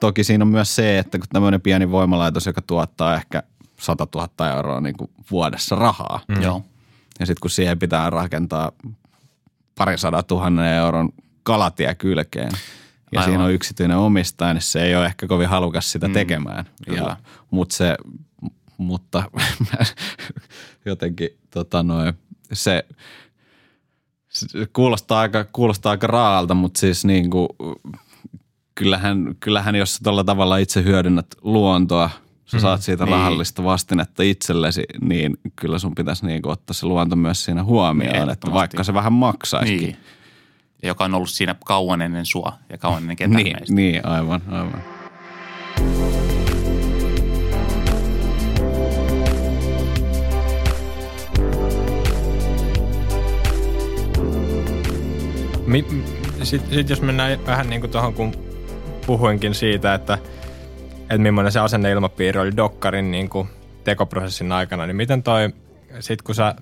toki 0.00 0.24
siinä 0.24 0.44
on 0.44 0.48
myös 0.48 0.76
se, 0.76 0.98
että 0.98 1.18
kun 1.18 1.26
tämmöinen 1.32 1.60
pieni 1.60 1.90
voimalaitos, 1.90 2.46
joka 2.46 2.62
tuottaa 2.62 3.14
ehkä 3.14 3.42
100 3.80 4.06
000 4.14 4.56
euroa 4.56 4.80
niin 4.80 4.96
kuin 4.96 5.10
vuodessa 5.30 5.76
rahaa. 5.76 6.20
Mm. 6.28 6.42
Joo. 6.42 6.64
Ja 7.20 7.26
sitten 7.26 7.40
kun 7.40 7.50
siihen 7.50 7.78
pitää 7.78 8.10
rakentaa 8.10 8.72
parisadan 9.74 10.24
tuhannen 10.24 10.74
euron 10.74 11.08
kalatie 11.42 11.94
kylkeen 11.94 12.50
ja 13.12 13.20
Aivan. 13.20 13.32
siinä 13.32 13.44
on 13.44 13.52
yksityinen 13.52 13.96
omistaja, 13.96 14.54
niin 14.54 14.62
se 14.62 14.82
ei 14.82 14.96
ole 14.96 15.06
ehkä 15.06 15.26
kovin 15.26 15.48
halukas 15.48 15.92
sitä 15.92 16.08
mm. 16.08 16.14
tekemään. 16.14 16.64
Ja, 16.96 17.16
mutta 17.50 17.76
se, 17.76 17.96
mutta 18.78 19.22
jotenkin 20.84 21.28
tota 21.50 21.82
noin, 21.82 22.14
se, 22.52 22.84
kuulostaa 24.72 25.20
aika, 25.20 25.44
kuulostaa 25.52 25.90
aika 25.90 26.06
raalta, 26.06 26.54
mutta 26.54 26.80
siis 26.80 27.04
niin 27.04 27.30
kuin, 27.30 27.48
kyllähän, 28.74 29.36
kyllähän 29.40 29.74
jos 29.74 29.94
sä 29.94 30.00
tuolla 30.04 30.24
tavalla 30.24 30.56
itse 30.56 30.82
hyödynnät 30.82 31.26
luontoa, 31.42 32.10
sä 32.44 32.56
mm, 32.56 32.60
saat 32.60 32.82
siitä 32.82 33.04
niin. 33.04 33.12
rahallista 33.12 33.64
vastinetta 33.64 34.22
itsellesi, 34.22 34.84
niin 35.00 35.36
kyllä 35.56 35.78
sun 35.78 35.94
pitäisi 35.94 36.26
niin 36.26 36.42
kuin 36.42 36.52
ottaa 36.52 36.74
se 36.74 36.86
luonto 36.86 37.16
myös 37.16 37.44
siinä 37.44 37.64
huomioon, 37.64 38.16
niin, 38.16 38.30
että 38.30 38.52
vaikka 38.52 38.84
se 38.84 38.94
vähän 38.94 39.12
maksaisikin. 39.12 39.80
Niin. 39.80 39.96
Joka 40.82 41.04
on 41.04 41.14
ollut 41.14 41.30
siinä 41.30 41.54
kauan 41.64 42.02
ennen 42.02 42.26
sua 42.26 42.52
ja 42.70 42.78
kauan 42.78 43.02
ennen 43.02 43.16
ketään 43.16 43.42
niin, 43.44 43.56
meistä. 43.56 43.74
Niin, 43.74 44.06
aivan, 44.06 44.42
aivan. 44.48 44.82
Sitten 56.42 56.74
sit 56.74 56.90
jos 56.90 57.02
mennään 57.02 57.46
vähän 57.46 57.70
niin 57.70 57.80
kuin 57.80 57.90
tuohon, 57.90 58.14
kun 58.14 58.32
puhuinkin 59.06 59.54
siitä, 59.54 59.94
että, 59.94 60.18
että 61.00 61.18
millainen 61.18 61.52
se 61.52 61.60
asenneilmapiiri 61.60 62.40
oli 62.40 62.56
Dokkarin 62.56 63.10
niin 63.10 63.28
kuin 63.28 63.48
tekoprosessin 63.84 64.52
aikana, 64.52 64.86
niin 64.86 64.96
miten 64.96 65.22
toi 65.22 65.50
sit 66.00 66.22
kun 66.22 66.34
sä, 66.34 66.54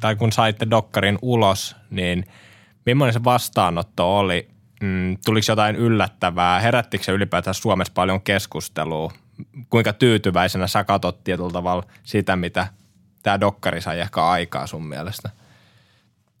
tai 0.00 0.16
kun 0.16 0.32
saitte 0.32 0.66
dokkarin 0.70 1.18
ulos, 1.22 1.76
niin 1.90 2.24
millainen 2.86 3.12
se 3.12 3.24
vastaanotto 3.24 4.18
oli? 4.18 4.48
Mm, 4.82 5.18
tuliko 5.24 5.44
jotain 5.48 5.76
yllättävää? 5.76 6.60
Herättikö 6.60 7.04
se 7.04 7.12
ylipäätään 7.12 7.54
Suomessa 7.54 7.92
paljon 7.94 8.20
keskustelua? 8.20 9.12
Kuinka 9.70 9.92
tyytyväisenä 9.92 10.66
sä 10.66 10.84
katsot 10.84 11.24
tietyllä 11.24 11.50
tavalla 11.50 11.82
sitä, 12.02 12.36
mitä 12.36 12.66
tämä 13.22 13.40
dokkari 13.40 13.80
sai 13.80 14.00
ehkä 14.00 14.26
aikaa 14.26 14.66
sun 14.66 14.86
mielestä? 14.86 15.30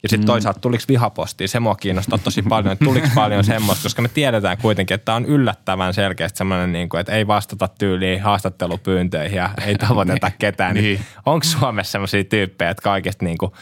Ja 0.04 0.08
sitten 0.08 0.24
mm. 0.24 0.26
toisaalta 0.26 0.60
tuliko 0.60 0.84
vihapostia, 0.88 1.48
se 1.48 1.60
mua 1.60 1.74
kiinnostaa 1.74 2.18
tosi 2.18 2.42
paljon, 2.42 2.72
että 2.72 2.84
tuliko 2.84 3.08
paljon 3.14 3.44
semmoista, 3.44 3.82
koska 3.82 4.02
me 4.02 4.08
tiedetään 4.08 4.58
kuitenkin, 4.58 4.94
että 4.94 5.14
on 5.14 5.24
yllättävän 5.24 5.94
selkeästi 5.94 6.38
semmoinen, 6.38 6.72
niin 6.72 6.88
kuin, 6.88 7.00
että 7.00 7.12
ei 7.12 7.26
vastata 7.26 7.68
tyyliin 7.68 8.22
haastattelupyyntöihin 8.22 9.36
ja 9.36 9.50
ei 9.66 9.74
tavoiteta 9.74 10.30
ketään. 10.38 10.74
niin. 10.74 11.00
Onko 11.26 11.44
Suomessa 11.44 11.92
semmoisia 11.92 12.24
tyyppejä, 12.24 12.70
että 12.70 12.82
kaikesta 12.82 13.24
niin 13.24 13.38
kuin 13.38 13.52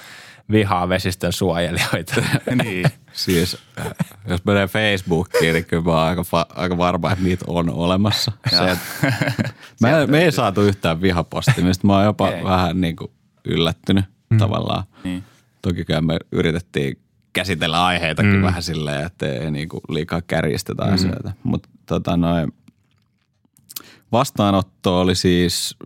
vihaa 0.51 0.89
vesistön 0.89 1.33
suojelijoita? 1.33 2.15
niin. 2.65 2.85
Siis 3.13 3.59
jos 4.29 4.45
menee 4.45 4.67
Facebookiin, 4.67 5.55
niin 5.55 5.65
kyllä 5.65 5.83
mä 5.83 5.91
oon 5.91 6.01
aika, 6.01 6.23
aika 6.55 6.79
varma, 6.79 7.13
että 7.13 7.25
niitä 7.25 7.45
on 7.49 7.71
olemassa. 7.71 8.33
Se, 8.51 8.71
että 8.71 9.13
mä, 9.81 10.07
me 10.07 10.25
ei 10.25 10.33
saatu 10.33 10.61
yhtään 10.61 11.03
vihapostia, 11.03 11.65
mistä 11.65 11.87
mä 11.87 11.97
oon 11.97 12.05
jopa 12.05 12.31
ei. 12.31 12.45
vähän 12.45 12.81
niin 12.81 12.97
kuin 12.97 13.11
yllättynyt 13.45 14.05
mm. 14.31 14.39
tavallaan. 14.39 14.85
Niin 15.05 15.25
Toki 15.63 15.85
me 16.01 16.19
yritettiin 16.33 16.99
käsitellä 17.33 17.85
aiheitakin 17.85 18.37
mm. 18.37 18.43
vähän 18.43 18.63
silleen, 18.63 19.07
että 19.07 19.27
ei 19.27 19.51
niinku 19.51 19.81
liikaa 19.89 20.23
kärjistetä 20.23 20.85
mm. 20.85 20.95
asioita. 20.95 21.33
Mutta 21.43 21.69
tota 21.87 22.17
noin, 22.17 22.53
vastaanotto 24.13 25.01
oli 25.01 25.15
siis 25.15 25.77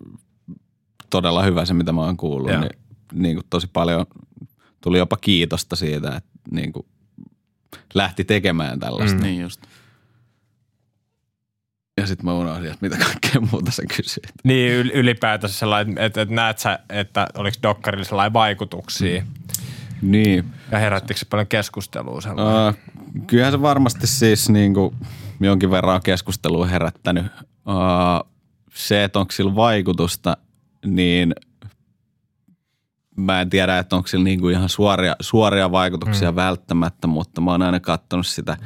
todella 1.11 1.43
hyvä 1.43 1.65
se, 1.65 1.75
mitä 1.75 1.93
mä 1.93 2.01
oon 2.01 2.17
kuullut. 2.17 2.51
Niin, 2.51 2.71
niin 3.13 3.37
kuin 3.37 3.47
tosi 3.51 3.67
paljon 3.73 4.07
tuli 4.81 4.99
jopa 4.99 5.17
kiitosta 5.17 5.77
siitä, 5.77 6.17
että 6.17 6.31
niin 6.51 6.73
kuin 6.73 6.87
lähti 7.95 8.25
tekemään 8.25 8.79
tällaista. 8.79 9.19
Mm. 9.19 9.23
Niin 9.23 9.43
just. 9.43 9.63
Ja 12.01 12.07
sitten 12.07 12.27
mä 12.27 12.35
unohdin, 12.35 12.71
että 12.71 12.87
mitä 12.87 13.05
kaikkea 13.05 13.41
muuta 13.51 13.71
sä 13.71 13.83
kysyit. 13.97 14.33
Niin 14.45 14.71
ylipäätänsä 14.91 15.59
sellainen, 15.59 15.99
että, 15.99 16.23
että 16.23 16.35
näet 16.35 16.59
sä, 16.59 16.79
että 16.89 17.27
oliko 17.35 17.57
dokkarilla 17.63 18.05
sellainen 18.05 18.33
vaikutuksia 18.33 19.21
mm. 19.21 19.27
Niin. 20.03 20.45
Ja 20.71 20.79
herättikö 20.79 21.21
se 21.21 21.27
paljon 21.31 21.47
keskustelua 21.47 22.21
sellainen? 22.21 22.75
Uh, 22.75 23.25
kyllähän 23.27 23.53
se 23.53 23.63
varmasti 23.63 24.07
siis 24.07 24.49
niin 24.49 24.75
kuin 24.75 24.95
jonkin 25.41 25.71
verran 25.71 26.03
keskustelua 26.03 26.67
herättänyt. 26.67 27.27
Uh, 27.47 28.33
se, 28.75 29.05
että 29.05 29.19
onko 29.19 29.33
sillä 29.33 29.55
vaikutusta, 29.55 30.37
niin 30.87 31.35
mä 33.17 33.41
en 33.41 33.51
tiedä, 33.51 33.79
että 33.79 33.97
onko 33.97 34.09
sillä 34.09 34.25
niin 34.25 34.41
kuin 34.41 34.55
ihan 34.55 34.69
suoria, 34.69 35.17
suoria 35.21 35.73
vaikutuksia 35.73 36.31
mm. 36.33 36.37
välttämättä, 36.37 37.07
mutta 37.07 37.41
mä 37.41 37.51
oon 37.51 37.63
aina 37.63 37.81
katsonut 37.81 38.27
sitä 38.27 38.57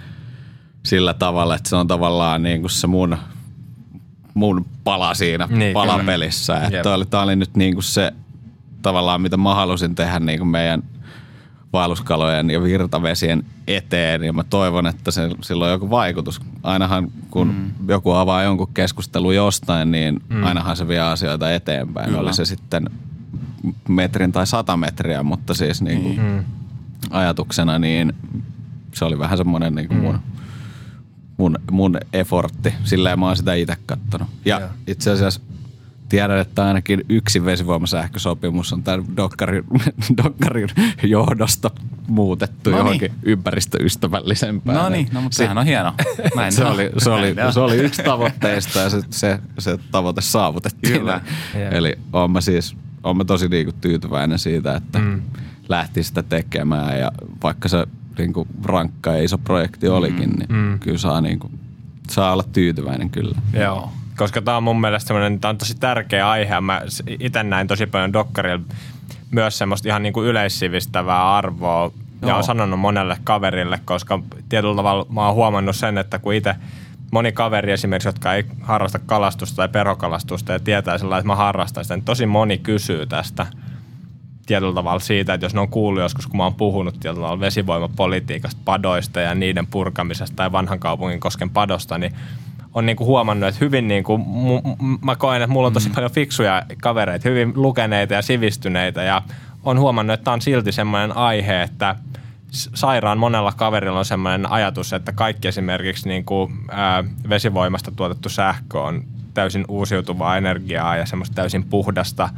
sillä 0.83 1.15
tavalla, 1.15 1.55
että 1.55 1.69
se 1.69 1.77
on 1.77 1.87
tavallaan 1.87 2.43
niin 2.43 2.61
kuin 2.61 2.71
se 2.71 2.87
mun, 2.87 3.17
mun 4.35 4.67
pala 4.85 5.15
siinä 5.15 5.49
niin, 5.51 5.75
palapelissä. 5.75 6.55
Kyllä. 6.55 6.79
Että 6.79 6.95
oli, 6.95 7.05
oli 7.23 7.37
nyt 7.37 7.57
niin 7.57 7.75
kuin 7.75 7.85
se 7.85 8.13
tavallaan, 8.83 9.21
mitä 9.21 9.37
mä 9.37 9.55
halusin 9.55 9.95
tehdä 9.95 10.21
niin 10.21 10.39
kuin 10.39 10.49
meidän– 10.49 10.83
vaelluskalojen 11.73 12.51
ja 12.51 12.63
virtavesien 12.63 13.45
eteen 13.67 14.25
ja 14.25 14.33
mä 14.33 14.45
toivon, 14.45 14.87
että 14.87 15.11
se, 15.11 15.31
sillä 15.41 15.65
on 15.65 15.71
joku 15.71 15.91
vaikutus. 15.91 16.41
Ainahan 16.63 17.11
kun 17.31 17.47
mm. 17.49 17.89
joku 17.89 18.13
avaa 18.13 18.43
jonkun 18.43 18.75
keskustelun 18.75 19.35
jostain, 19.35 19.93
niin 19.93 20.21
mm. 20.29 20.45
ainahan 20.45 20.77
se 20.77 20.89
vie 20.89 21.01
asioita 21.01 21.53
eteenpäin. 21.53 22.07
Kyllä. 22.07 22.21
Oli 22.21 22.35
se 22.35 22.45
sitten 22.45 22.91
metrin 23.89 24.33
tai 24.33 24.47
sata 24.47 24.77
metriä, 24.77 25.23
mutta 25.23 25.55
siis 25.55 25.83
niin 25.83 26.03
kuin 26.03 26.21
mm. 26.21 26.45
ajatuksena 27.11 27.79
niin 27.79 28.13
se 28.95 29.05
oli 29.05 29.19
vähän 29.19 29.39
semmoinen 29.39 29.75
niin 29.75 29.89
kuin 29.89 30.01
mm. 30.01 30.07
mun, 30.07 30.21
mun, 31.37 31.59
mun 31.71 31.99
effortti. 32.13 32.75
Silleen 32.85 33.19
mä 33.19 33.27
oon 33.27 33.37
sitä 33.37 33.55
itse 33.55 33.77
kattonut. 33.87 34.29
Ja 34.45 34.69
itse 34.87 35.11
asiassa 35.11 35.41
tiedän, 36.11 36.39
että 36.39 36.65
ainakin 36.65 37.05
yksi 37.09 37.45
vesivoimasähkösopimus 37.45 38.73
on 38.73 38.83
tämän 38.83 39.17
dokkarin, 39.17 39.65
dokkarin 40.25 40.69
johdosta 41.03 41.71
muutettu 42.09 42.71
no 42.71 42.77
niin. 42.77 42.85
johonkin 42.85 43.13
ympäristöystävällisempään. 43.23 44.79
No 44.79 44.89
niin, 44.89 45.09
no, 45.13 45.21
mutta 45.21 45.37
sehän 45.37 45.59
on 45.59 45.67
hieno. 45.67 45.95
Näin 46.37 46.53
se, 46.53 46.65
oli, 46.65 46.91
se, 46.99 47.11
oli, 47.11 47.35
se 47.51 47.61
oli 47.61 47.77
yksi 47.77 48.03
tavoitteista 48.03 48.79
ja 48.79 48.91
se, 48.91 49.01
se, 49.11 49.39
se 49.59 49.79
tavoite 49.91 50.21
saavutettiin. 50.21 50.99
Kyllä. 50.99 51.21
Eli 51.71 51.99
olen 52.13 52.31
mä 52.31 52.41
siis 52.41 52.77
olen 53.03 53.17
mä 53.17 53.25
tosi 53.25 53.49
niinku 53.49 53.73
tyytyväinen 53.81 54.39
siitä, 54.39 54.77
että 54.77 54.99
mm. 54.99 55.23
lähti 55.69 56.03
sitä 56.03 56.23
tekemään 56.23 56.99
ja 56.99 57.13
vaikka 57.43 57.69
se 57.69 57.87
niinku 58.19 58.47
rankka 58.65 59.13
ja 59.13 59.23
iso 59.23 59.39
projekti 59.39 59.89
olikin, 59.89 60.31
niin 60.31 60.53
mm. 60.53 60.79
kyllä 60.79 60.99
saa, 60.99 61.21
niinku, 61.21 61.51
saa 62.11 62.33
olla 62.33 62.43
tyytyväinen 62.43 63.11
kyllä. 63.11 63.39
Joo 63.53 63.93
koska 64.21 64.43
tämä 64.43 64.57
on 64.57 64.63
mun 64.63 64.81
mielestä 64.81 65.09
semmoinen, 65.09 65.41
tämä 65.41 65.51
on 65.51 65.59
tosi 65.59 65.75
tärkeä 65.75 66.31
aihe. 66.31 66.61
Mä 66.61 66.83
itse 67.21 67.43
näin 67.43 67.67
tosi 67.67 67.87
paljon 67.87 68.13
dokkarilla 68.13 68.65
myös 69.31 69.59
semmoista 69.59 69.89
ihan 69.89 70.03
niin 70.03 70.13
kuin 70.13 70.27
yleissivistävää 70.27 71.37
arvoa. 71.37 71.91
Ja 72.23 72.29
Joo. 72.29 72.37
on 72.37 72.45
sanonut 72.45 72.81
monelle 72.81 73.17
kaverille, 73.25 73.81
koska 73.85 74.23
tietyllä 74.49 74.77
tavalla 74.77 75.07
mä 75.11 75.27
oon 75.27 75.35
huomannut 75.35 75.77
sen, 75.77 75.99
että 75.99 76.19
kun 76.19 76.35
itse 76.35 76.55
moni 77.13 77.33
kaveri 77.33 77.73
esimerkiksi, 77.73 78.09
jotka 78.09 78.35
ei 78.35 78.45
harrasta 78.61 78.99
kalastusta 78.99 79.57
tai 79.57 79.69
perhokalastusta 79.69 80.53
ja 80.53 80.61
tietää 80.61 80.99
sellainen, 80.99 81.21
että 81.21 81.27
mä 81.27 81.37
harrastan 81.37 81.85
sitä, 81.85 81.97
niin 81.97 82.05
tosi 82.05 82.27
moni 82.27 82.59
kysyy 82.59 83.07
tästä 83.07 83.47
tietyllä 84.47 84.75
tavalla 84.75 85.01
siitä, 85.01 85.35
että 85.35 85.45
jos 85.45 85.55
ne 85.55 85.61
on 85.61 85.69
kuullut 85.69 86.03
joskus, 86.03 86.27
kun 86.27 86.37
mä 86.37 86.45
oon 86.45 86.55
puhunut 86.55 87.01
tietyllä 87.01 87.23
tavalla 87.23 87.41
vesivoimapolitiikasta, 87.41 88.61
padoista 88.65 89.21
ja 89.21 89.35
niiden 89.35 89.67
purkamisesta 89.67 90.37
tai 90.37 90.53
vanhan 90.53 90.79
kaupungin 90.79 91.21
kosken 91.21 91.51
padosta, 91.51 91.99
niin 91.99 92.13
on 92.75 92.87
niinku 92.87 93.05
huomannut, 93.05 93.49
että 93.49 93.65
hyvin 93.65 93.89
niinku, 93.89 94.21
mä 95.03 95.17
koen, 95.17 95.43
että 95.43 95.53
mulla 95.53 95.67
on 95.67 95.73
tosi 95.73 95.89
mm. 95.89 95.95
paljon 95.95 96.11
fiksuja 96.11 96.63
kavereita, 96.83 97.29
hyvin 97.29 97.53
lukeneita 97.57 98.15
ja 98.15 98.23
sivistyneitä 98.23 99.03
ja 99.03 99.23
on 99.65 99.79
huomannut, 99.79 100.15
että 100.15 100.25
tämä 100.25 100.33
on 100.35 100.43
silti 100.43 100.73
semmoinen 100.73 101.17
aihe, 101.17 101.63
että 101.63 101.97
sairaan 102.51 103.19
monella 103.19 103.53
kaverilla 103.53 103.99
on 103.99 104.05
semmoinen 104.05 104.53
ajatus, 104.53 104.93
että 104.93 105.13
kaikki 105.13 105.49
esimerkiksi 105.49 106.09
niinku, 106.09 106.53
ää, 106.71 107.05
vesivoimasta 107.29 107.91
tuotettu 107.91 108.29
sähkö 108.29 108.81
on 108.81 109.05
täysin 109.35 109.65
uusiutuvaa 109.69 110.37
energiaa 110.37 110.97
ja 110.97 111.07
semmoista 111.07 111.35
täysin 111.35 111.65
puhdasta 111.65 112.29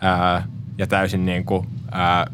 ää, 0.00 0.42
ja 0.78 0.86
täysin 0.86 1.26
niinku, 1.26 1.66
ää, 1.92 2.26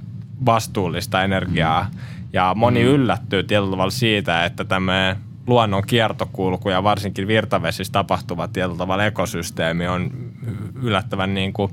vastuullista 0.47 1.24
energiaa. 1.24 1.90
Ja 2.32 2.53
moni 2.57 2.82
mm. 2.82 2.88
yllättyy 2.88 3.42
tietyllä 3.42 3.70
tavalla 3.70 3.90
siitä, 3.90 4.45
että 4.45 4.64
tämmöinen 4.64 5.16
luonnon 5.47 5.82
kiertokulku 5.86 6.70
ja 6.70 6.84
varsinkin 6.84 7.26
virtavesissä 7.26 7.92
tapahtuva 7.92 8.49
tietyllä 8.49 8.76
tavalla 8.78 9.05
ekosysteemi 9.05 9.88
on 9.88 10.11
yllättävän 10.82 11.34
niin 11.34 11.53
kuin 11.53 11.70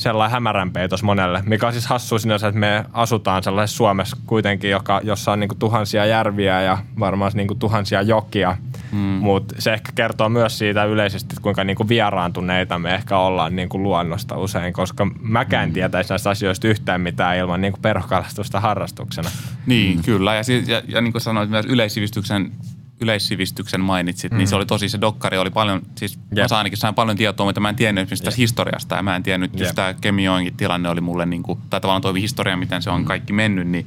sellainen 0.00 0.32
hämärän 0.32 0.70
peitos 0.70 1.02
monelle, 1.02 1.42
mikä 1.46 1.66
on 1.66 1.72
siis 1.72 1.86
hassu 1.86 2.18
sinänsä, 2.18 2.48
että 2.48 2.60
me 2.60 2.84
asutaan 2.92 3.42
sellaisessa 3.42 3.76
Suomessa 3.76 4.16
kuitenkin, 4.26 4.70
joka, 4.70 5.00
jossa 5.04 5.32
on 5.32 5.40
niin 5.40 5.48
kuin 5.48 5.58
tuhansia 5.58 6.06
järviä 6.06 6.62
ja 6.62 6.78
varmaan 6.98 7.32
niin 7.34 7.46
kuin 7.46 7.58
tuhansia 7.58 8.02
jokia, 8.02 8.56
mm. 8.92 8.98
mutta 8.98 9.54
se 9.58 9.72
ehkä 9.72 9.92
kertoo 9.94 10.28
myös 10.28 10.58
siitä 10.58 10.84
yleisesti, 10.84 11.28
että 11.32 11.42
kuinka 11.42 11.64
niin 11.64 11.76
kuin 11.76 11.88
vieraantuneita 11.88 12.78
me 12.78 12.94
ehkä 12.94 13.18
ollaan 13.18 13.56
niin 13.56 13.68
kuin 13.68 13.82
luonnosta 13.82 14.38
usein, 14.38 14.72
koska 14.72 15.06
mäkään 15.20 15.68
mm. 15.68 15.72
tietäisi 15.72 16.10
näistä 16.10 16.30
asioista 16.30 16.68
yhtään 16.68 17.00
mitään 17.00 17.36
ilman 17.36 17.60
niin 17.60 17.72
kuin 17.72 17.82
perhokalastusta 17.82 18.60
harrastuksena. 18.60 19.30
Niin, 19.66 19.96
mm. 19.96 20.02
kyllä. 20.02 20.34
Ja, 20.34 20.42
ja, 20.66 20.82
ja 20.88 21.00
niin 21.00 21.12
kuin 21.12 21.22
sanoit, 21.22 21.50
myös 21.50 21.66
yleissivistyksen 21.66 22.52
yleissivistyksen 23.00 23.80
mainitsit, 23.80 24.32
mm. 24.32 24.38
niin 24.38 24.48
se 24.48 24.54
mm. 24.54 24.56
oli 24.56 24.66
tosi, 24.66 24.88
se 24.88 25.00
dokkari 25.00 25.38
oli 25.38 25.50
paljon, 25.50 25.82
siis 25.94 26.18
yep. 26.36 26.50
mä 26.50 26.58
ainakin 26.58 26.78
sain 26.78 26.94
paljon 26.94 27.16
tietoa, 27.16 27.46
mutta 27.46 27.60
mä 27.60 27.68
en 27.68 27.76
tiennyt 27.76 28.02
esimerkiksi 28.02 28.24
tästä 28.24 28.40
historiasta 28.40 28.96
ja 28.96 29.02
mä 29.02 29.16
en 29.16 29.22
tiennyt, 29.22 29.52
yep. 29.52 29.60
just 29.60 29.74
tämä 29.74 29.94
Kemioinkin 29.94 30.56
tilanne 30.56 30.88
oli 30.88 31.00
mulle 31.00 31.26
niin 31.26 31.42
kuin, 31.42 31.58
tai 31.70 31.80
tavallaan 31.80 32.02
toi 32.02 32.20
historia, 32.20 32.56
miten 32.56 32.82
se 32.82 32.90
on 32.90 33.00
mm. 33.00 33.06
kaikki 33.06 33.32
mennyt, 33.32 33.68
niin 33.68 33.86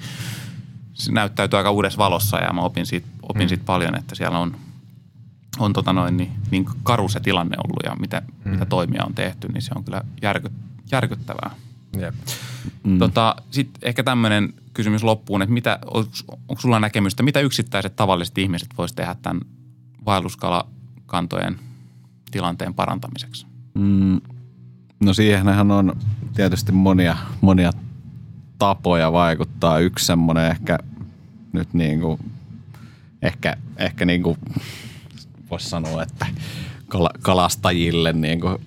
se 0.93 1.11
näyttäytyy 1.11 1.57
aika 1.57 1.72
uudessa 1.72 1.97
valossa 1.97 2.38
ja 2.38 2.53
mä 2.53 2.61
opin 2.61 2.86
siitä, 2.86 3.07
opin 3.22 3.45
mm. 3.45 3.47
siitä 3.47 3.64
paljon, 3.66 3.95
että 3.95 4.16
siellä 4.16 4.39
on, 4.39 4.55
on 5.59 5.74
tota 5.74 5.93
noin, 5.93 6.18
niin, 6.18 6.32
niin 6.51 6.66
karu 6.84 7.09
se 7.09 7.20
tilanne 7.20 7.57
ollut 7.57 7.80
ja 7.84 7.95
mitä, 7.99 8.22
mm. 8.45 8.51
mitä 8.51 8.66
toimia 8.66 9.03
on 9.05 9.14
tehty, 9.14 9.47
niin 9.47 9.61
se 9.61 9.72
on 9.76 9.84
kyllä 9.84 10.01
järky, 10.22 10.51
järkyttävää. 10.91 11.51
Yep. 12.00 12.16
Mm. 12.84 13.00
Tota, 13.00 13.36
Sitten 13.52 13.82
ehkä 13.82 14.04
tämmöinen 14.04 14.54
kysymys 14.74 15.04
loppuun, 15.04 15.41
että 15.41 15.54
mitä, 15.54 15.80
onko, 16.48 16.62
sulla 16.62 16.80
näkemystä, 16.80 17.24
mitä 17.24 17.39
yksittäiset 17.39 17.96
tavalliset 17.96 18.38
ihmiset 18.38 18.70
voisivat 18.78 18.96
tehdä 18.96 19.16
tämän 19.22 19.41
vaelluskalakantojen 20.06 21.60
tilanteen 22.32 22.74
parantamiseksi? 22.74 23.46
Mm, 23.74 24.22
no 25.00 25.14
siihenhän 25.14 25.72
on 25.72 25.98
tietysti 26.36 26.72
monia, 26.72 27.18
monia 27.41 27.72
tapoja 28.60 29.12
vaikuttaa. 29.12 29.80
Yksi 29.80 30.06
semmoinen 30.06 30.52
ehkä 30.52 30.80
nyt 31.54 31.74
niin 31.74 32.02
kuin, 32.02 32.20
ehkä, 33.22 33.58
ehkä 33.78 34.06
niin 34.06 34.24
kuin 34.24 34.38
voisi 35.50 35.70
sanoa, 35.70 36.04
että 36.04 36.26
kalastajille 37.22 38.14
niin 38.14 38.41
kuin 38.41 38.58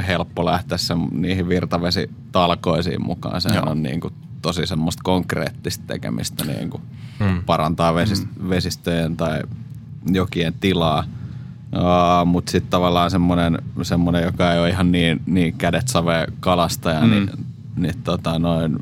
helppo 0.00 0.44
lähteä 0.44 0.78
sen, 0.78 0.98
niihin 1.10 1.48
virtavesitalkoisiin 1.48 3.02
mukaan. 3.02 3.40
Sehän 3.40 3.62
Joo. 3.64 3.70
on 3.70 3.82
niin 3.82 4.00
kuin 4.00 4.14
tosi 4.42 4.66
semmoista 4.66 5.02
konkreettista 5.04 5.84
tekemistä, 5.86 6.44
niin 6.44 6.70
kuin 6.70 6.82
hmm. 7.18 7.42
parantaa 7.46 7.92
hmm. 7.92 8.48
vesistöjen 8.48 9.16
tai 9.16 9.42
jokien 10.12 10.54
tilaa. 10.60 11.04
Uh, 11.76 12.26
Mutta 12.26 12.52
sitten 12.52 12.70
tavallaan 12.70 13.10
semmoinen, 13.10 13.58
semmoinen, 13.82 14.22
joka 14.22 14.52
ei 14.52 14.60
ole 14.60 14.70
ihan 14.70 14.92
niin, 14.92 15.22
niin 15.26 15.54
kädet 15.58 15.88
savee 15.88 16.26
kalastaja, 16.40 17.00
hmm. 17.00 17.10
niin, 17.10 17.30
niin 17.76 18.02
tota 18.04 18.38
noin, 18.38 18.78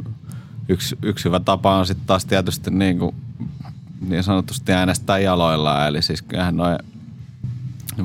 yksi, 0.68 0.98
yksi 1.02 1.24
hyvä 1.24 1.40
tapa 1.40 1.76
on 1.76 1.86
sitten 1.86 2.06
taas 2.06 2.24
tietysti 2.24 2.70
niin, 2.70 2.98
kuin, 2.98 3.14
niin 4.00 4.22
sanotusti 4.22 4.72
äänestää 4.72 5.18
jaloilla. 5.18 5.86
Eli 5.86 6.02
siis 6.02 6.22
kyllähän 6.22 6.56
noin 6.56 6.78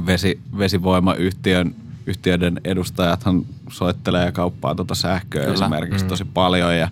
vesi, 0.06 0.40
vesivoimayhtiön 0.58 1.76
yhtiöiden 2.08 2.62
edustajathan 2.64 3.46
soittelee 3.70 4.32
kauppaa 4.32 4.76
tuota 4.76 4.96
sähköä 4.96 5.42
Kyllä. 5.42 5.54
esimerkiksi 5.54 6.06
mm. 6.06 6.10
tosi 6.10 6.26
paljon 6.26 6.78
ja 6.78 6.90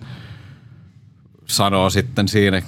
sanoo 1.46 1.90
sitten 1.90 2.28
siinä 2.28 2.62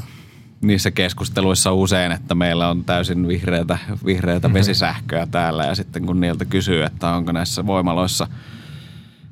niissä 0.61 0.90
keskusteluissa 0.90 1.72
usein, 1.72 2.12
että 2.12 2.34
meillä 2.34 2.68
on 2.68 2.84
täysin 2.84 3.28
vihreätä, 3.28 3.78
vihreätä 4.05 4.49
mm-hmm. 4.49 4.59
vesisähköä 4.59 5.26
täällä 5.26 5.64
ja 5.64 5.74
sitten 5.74 6.07
kun 6.07 6.20
niiltä 6.20 6.44
kysyy, 6.44 6.82
että 6.82 7.11
onko 7.11 7.32
näissä 7.32 7.66
voimaloissa 7.66 8.28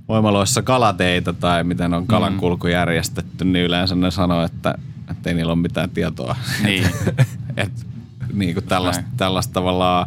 voimaloissa 0.09 0.62
kalateitä 0.62 1.33
tai 1.33 1.65
miten 1.65 1.95
on 1.95 2.07
kalankulku 2.07 2.67
mm. 2.67 2.73
järjestetty, 2.73 3.45
niin 3.45 3.65
yleensä 3.65 3.95
ne 3.95 4.11
sanoo, 4.11 4.45
että, 4.45 4.75
että 5.11 5.31
ei 5.31 5.35
niillä 5.35 5.53
ole 5.53 5.61
mitään 5.61 5.91
tietoa. 5.91 6.37
Niin. 6.62 6.87
Et, 7.57 7.87
niin 8.33 8.55
kuin 8.55 8.65
tällaista, 8.65 9.05
tällaista 9.17 9.53
tavallaan 9.53 10.07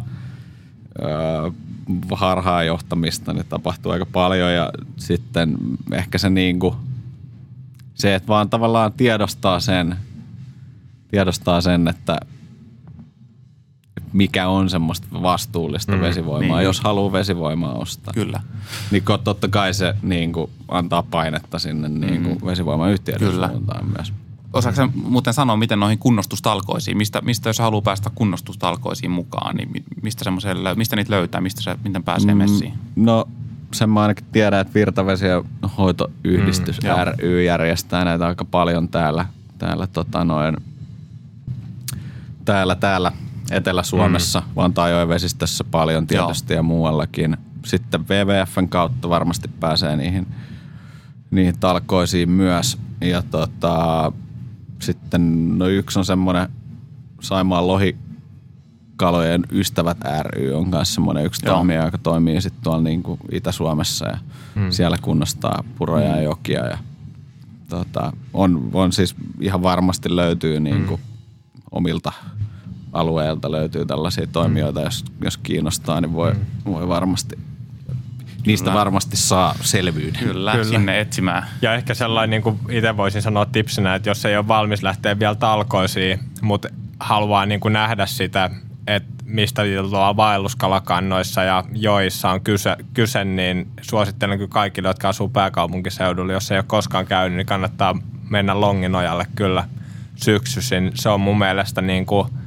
öö, 1.02 1.50
harhaa 2.12 2.64
johtamista 2.64 3.32
niin 3.32 3.46
tapahtuu 3.48 3.92
aika 3.92 4.06
paljon 4.06 4.52
ja 4.52 4.70
sitten 4.96 5.56
ehkä 5.92 6.18
se 6.18 6.30
niin 6.30 6.58
kuin, 6.58 6.74
se, 7.94 8.14
että 8.14 8.28
vaan 8.28 8.50
tavallaan 8.50 8.92
tiedostaa 8.92 9.60
sen, 9.60 9.96
tiedostaa 11.10 11.60
sen, 11.60 11.88
että 11.88 12.20
mikä 14.12 14.48
on 14.48 14.70
semmoista 14.70 15.06
vastuullista 15.22 15.96
mm, 15.96 16.00
vesivoimaa, 16.00 16.56
niin. 16.56 16.64
jos 16.64 16.80
haluaa 16.80 17.12
vesivoimaa 17.12 17.74
ostaa. 17.74 18.14
Kyllä. 18.14 18.40
Niin 18.90 19.04
totta 19.24 19.48
kai 19.48 19.74
se 19.74 19.94
niin 20.02 20.32
kuin, 20.32 20.50
antaa 20.68 21.02
painetta 21.02 21.58
sinne 21.58 21.88
niin 21.88 22.22
kuin, 22.22 22.38
mm. 22.38 22.46
vesivoimayhtiöiden 22.46 23.28
Kyllä. 23.28 23.48
suuntaan 23.48 23.86
myös. 23.96 24.12
Osaatko 24.52 24.88
muuten 24.94 25.34
sanoa, 25.34 25.56
miten 25.56 25.80
noihin 25.80 25.98
kunnostustalkoisiin, 25.98 26.96
mistä, 26.96 27.20
mistä 27.20 27.48
jos 27.48 27.58
haluaa 27.58 27.82
päästä 27.82 28.10
kunnostustalkoisiin 28.14 29.10
mukaan, 29.10 29.56
niin 29.56 29.84
mistä, 30.02 30.30
mistä 30.76 30.96
niitä 30.96 31.10
löytää, 31.10 31.40
mistä 31.40 31.62
se, 31.62 31.76
miten 31.84 32.04
pääsee 32.04 32.34
mm, 32.34 32.38
messiin? 32.38 32.72
No 32.96 33.28
sen 33.74 33.90
mä 33.90 34.02
ainakin 34.02 34.26
tiedän, 34.32 34.60
että 34.60 34.74
Virtavesien 34.74 35.44
hoitoyhdistys 35.78 36.80
mm, 36.82 36.88
ry 37.18 37.44
järjestää 37.44 38.04
näitä 38.04 38.26
aika 38.26 38.44
paljon 38.44 38.88
täällä, 38.88 39.26
täällä, 39.58 39.86
tota 39.86 40.24
noin, 40.24 40.56
täällä, 42.44 42.74
täällä 42.74 43.12
Etelä-Suomessa, 43.50 44.40
mm. 44.40 44.46
Vantaajoen 44.56 45.08
vesistössä 45.08 45.64
paljon 45.64 46.06
tietysti 46.06 46.52
Joo. 46.52 46.58
ja 46.58 46.62
muuallakin. 46.62 47.36
Sitten 47.64 48.08
WWFn 48.08 48.68
kautta 48.68 49.08
varmasti 49.08 49.48
pääsee 49.60 49.96
niihin, 49.96 50.26
niihin 51.30 51.58
talkoisiin 51.60 52.30
myös. 52.30 52.78
Ja 53.00 53.22
tota, 53.22 54.12
sitten 54.78 55.58
no 55.58 55.66
yksi 55.66 55.98
on 55.98 56.04
semmoinen 56.04 56.48
Saimaan 57.20 57.66
lohikalojen 57.66 59.44
ystävät 59.52 59.98
ry 60.22 60.52
on 60.52 60.68
myös 60.68 60.94
semmoinen 60.94 61.26
yksi 61.26 61.42
toimija, 61.42 61.84
joka 61.84 61.98
toimii 61.98 62.40
sitten 62.40 62.62
tuolla 62.62 62.82
niin 62.82 63.02
kuin 63.02 63.20
Itä-Suomessa 63.32 64.08
ja 64.08 64.18
hmm. 64.54 64.70
siellä 64.70 64.96
kunnostaa 65.02 65.64
puroja 65.78 66.08
hmm. 66.08 66.16
ja 66.16 66.22
jokia 66.22 66.66
ja 66.66 66.78
tota, 67.68 68.12
on, 68.32 68.70
on 68.72 68.92
siis 68.92 69.14
ihan 69.40 69.62
varmasti 69.62 70.16
löytyy 70.16 70.60
niin 70.60 70.84
kuin 70.84 71.00
hmm. 71.00 71.62
omilta 71.70 72.12
alueelta 72.92 73.52
löytyy 73.52 73.86
tällaisia 73.86 74.26
toimijoita, 74.26 74.80
jos, 74.80 75.04
jos 75.24 75.36
kiinnostaa, 75.36 76.00
niin 76.00 76.12
voi, 76.12 76.32
hmm. 76.32 76.72
voi 76.72 76.88
varmasti 76.88 77.38
niistä 78.48 78.64
Kyllä. 78.64 78.78
varmasti 78.78 79.16
saa 79.16 79.54
selvyyden. 79.60 80.22
Kyllä, 80.22 80.52
Kyllä, 80.52 80.64
sinne 80.64 81.00
etsimään. 81.00 81.46
Ja 81.62 81.74
ehkä 81.74 81.94
sellainen, 81.94 82.30
niin 82.30 82.42
kuin 82.42 82.58
itse 82.70 82.96
voisin 82.96 83.22
sanoa 83.22 83.46
tipsinä, 83.46 83.94
että 83.94 84.10
jos 84.10 84.24
ei 84.24 84.36
ole 84.36 84.48
valmis 84.48 84.82
lähteä 84.82 85.18
vielä 85.18 85.34
talkoisiin, 85.34 86.18
mutta 86.42 86.68
haluaa 87.00 87.46
niin 87.46 87.60
kuin 87.60 87.72
nähdä 87.72 88.06
sitä, 88.06 88.50
että 88.86 89.24
mistä 89.24 89.62
tuolla 89.90 90.16
vaelluskalakannoissa 90.16 91.42
ja 91.42 91.64
joissa 91.72 92.30
on 92.30 92.40
kyse, 92.40 92.76
kyse, 92.94 93.24
niin 93.24 93.68
suosittelen 93.82 94.38
kyllä 94.38 94.50
kaikille, 94.50 94.88
jotka 94.88 95.08
asuu 95.08 95.28
pääkaupunkiseudulla. 95.28 96.32
Jos 96.32 96.50
ei 96.50 96.58
ole 96.58 96.64
koskaan 96.66 97.06
käynyt, 97.06 97.36
niin 97.36 97.46
kannattaa 97.46 97.98
mennä 98.30 98.60
Longinojalle 98.60 99.26
kyllä 99.34 99.64
syksyisin. 100.14 100.90
Se 100.94 101.08
on 101.08 101.20
mun 101.20 101.38
mielestä 101.38 101.82
niin 101.82 102.06
kuin– 102.06 102.28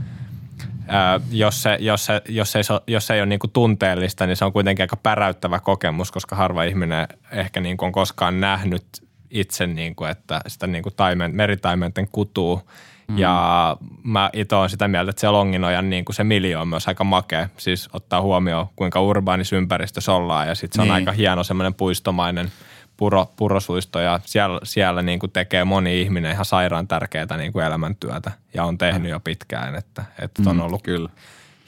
jos, 1.32 1.64
se, 1.64 1.78
jos, 1.80 2.06
se, 2.06 2.22
jos, 2.30 2.56
ei, 2.56 2.64
jos 2.88 3.12
ei 3.12 3.20
ole 3.20 3.26
niin 3.26 3.40
kuin 3.40 3.52
tunteellista, 3.52 4.28
niin 4.28 4.38
se 4.38 4.46
on 4.46 4.54
kuitenkin 4.54 4.84
aika 4.84 4.98
päräyttävä 4.98 5.60
kokemus, 5.60 6.12
koska 6.12 6.36
harva 6.36 6.64
ihminen 6.64 7.08
ehkä 7.32 7.60
niin 7.60 7.78
kuin 7.78 7.88
on 7.88 7.94
koskaan 7.94 8.42
nähnyt 8.42 8.86
itse, 9.30 9.68
niin 9.68 9.96
kuin, 9.96 10.12
että 10.12 10.42
sitä 10.48 10.68
niin 10.68 10.84
kuin 10.84 10.96
taimen, 10.96 11.36
meritaimenten 11.36 12.08
kutuu. 12.12 12.62
Mm. 13.08 13.18
Ja 13.18 13.78
mä 14.04 14.30
itse 14.34 14.56
olen 14.56 14.70
sitä 14.70 14.88
mieltä, 14.88 15.10
että 15.10 15.20
se 15.20 15.30
Longinojan 15.30 15.90
niin 15.90 16.06
kuin 16.06 16.16
se 16.16 16.24
miljo 16.24 16.62
on 16.62 16.68
myös 16.68 16.88
aika 16.88 17.04
makea. 17.04 17.50
Siis 17.58 17.90
ottaa 17.94 18.22
huomioon, 18.22 18.68
kuinka 18.76 19.02
urbaanis 19.02 19.54
ympäristössä 19.54 20.14
ollaan 20.14 20.48
ja 20.48 20.56
sitten 20.56 20.76
se 20.76 20.82
on 20.82 20.88
niin. 20.88 20.96
aika 20.96 21.12
hieno 21.12 21.44
semmoinen 21.44 21.74
puistomainen– 21.74 22.52
puro, 23.02 23.34
purosuisto 23.36 24.00
ja 24.00 24.20
siellä, 24.26 24.60
siellä 24.64 25.02
niin 25.02 25.20
kuin 25.20 25.32
tekee 25.32 25.64
moni 25.64 26.02
ihminen 26.02 26.32
ihan 26.32 26.46
sairaan 26.46 26.88
tärkeää 26.88 27.38
niin 27.38 27.54
kuin 27.54 27.66
elämäntyötä 27.66 28.32
ja 28.54 28.64
on 28.64 28.78
tehnyt 28.78 29.12
jo 29.12 29.20
pitkään, 29.20 29.76
että, 29.76 30.06
että 30.20 30.44
on 30.46 30.56
mm, 30.56 30.62
ollut 30.62 30.84
kyllä. 30.84 31.10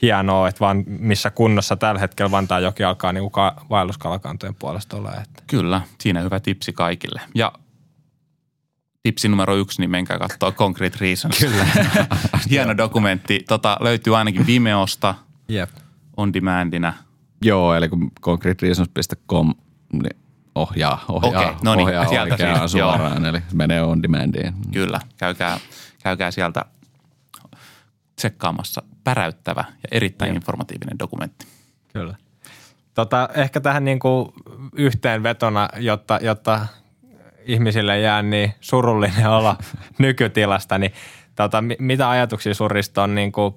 hienoa, 0.02 0.48
että 0.48 0.60
vaan 0.60 0.84
missä 0.88 1.30
kunnossa 1.30 1.76
tällä 1.76 2.00
hetkellä 2.00 2.32
Vantaa 2.32 2.60
joki 2.60 2.84
alkaa 2.84 3.14
niin 3.14 3.32
kuin 3.32 3.52
vaelluskalakantojen 3.70 4.56
puolesta 4.56 4.98
olla. 4.98 5.12
Että. 5.12 5.44
Kyllä, 5.48 5.82
siinä 6.00 6.22
hyvä 6.22 6.40
tipsi 6.40 6.74
kaikille. 6.74 7.22
Ja 7.36 7.54
tipsi 9.04 9.28
numero 9.28 9.56
yksi, 9.56 9.82
niin 9.82 9.92
menkää 9.92 10.20
katsoa 10.20 10.52
Concrete 10.52 10.98
Reasons. 11.02 11.40
Kyllä. 11.40 11.66
Hieno 12.50 12.78
dokumentti. 12.78 13.44
Tota, 13.48 13.78
löytyy 13.80 14.18
ainakin 14.18 14.48
Vimeosta 14.48 15.16
yep. 15.50 15.70
on 16.18 16.34
demandina. 16.34 16.94
Joo, 17.42 17.76
eli 17.76 17.90
kun 17.90 18.12
concretereasons.com, 18.22 19.54
niin 19.94 20.23
ohjaa, 20.56 21.06
ohjaa, 21.10 21.41
okay, 21.41 21.56
no 21.64 21.76
niin, 21.76 21.88
ohjaa 21.88 22.08
sieltä 22.08 22.38
siis, 22.38 22.72
suoraan, 22.72 23.24
joo. 23.24 23.30
eli 23.30 23.41
menee 23.54 23.82
on 23.82 24.04
demandiin. 24.04 24.54
Kyllä, 24.74 24.99
käykää, 25.18 25.58
käykää 26.04 26.32
sieltä 26.32 26.66
tsekkaamassa 28.16 28.84
päräyttävä 29.04 29.64
ja 29.70 29.88
erittäin 29.91 30.30
joo. 30.30 30.36
informatiivinen 30.36 30.99
dokumentti. 30.99 31.47
Kyllä. 31.93 32.16
Tota, 32.93 33.30
ehkä 33.36 33.62
tähän 33.62 33.86
niin 33.86 33.99
kuin 33.99 34.34
yhteenvetona, 34.76 35.70
jotta, 35.78 36.20
jotta 36.22 36.68
ihmisille 37.45 37.99
jää 37.99 38.22
niin 38.22 38.54
surullinen 38.60 39.30
olla 39.30 39.58
nykytilasta, 39.97 40.78
niin 40.78 40.93
tota, 41.36 41.64
mitä 41.80 42.10
ajatuksia 42.10 42.54
surista 42.54 43.04
on 43.04 43.16
niin 43.16 43.32
kuin, 43.32 43.56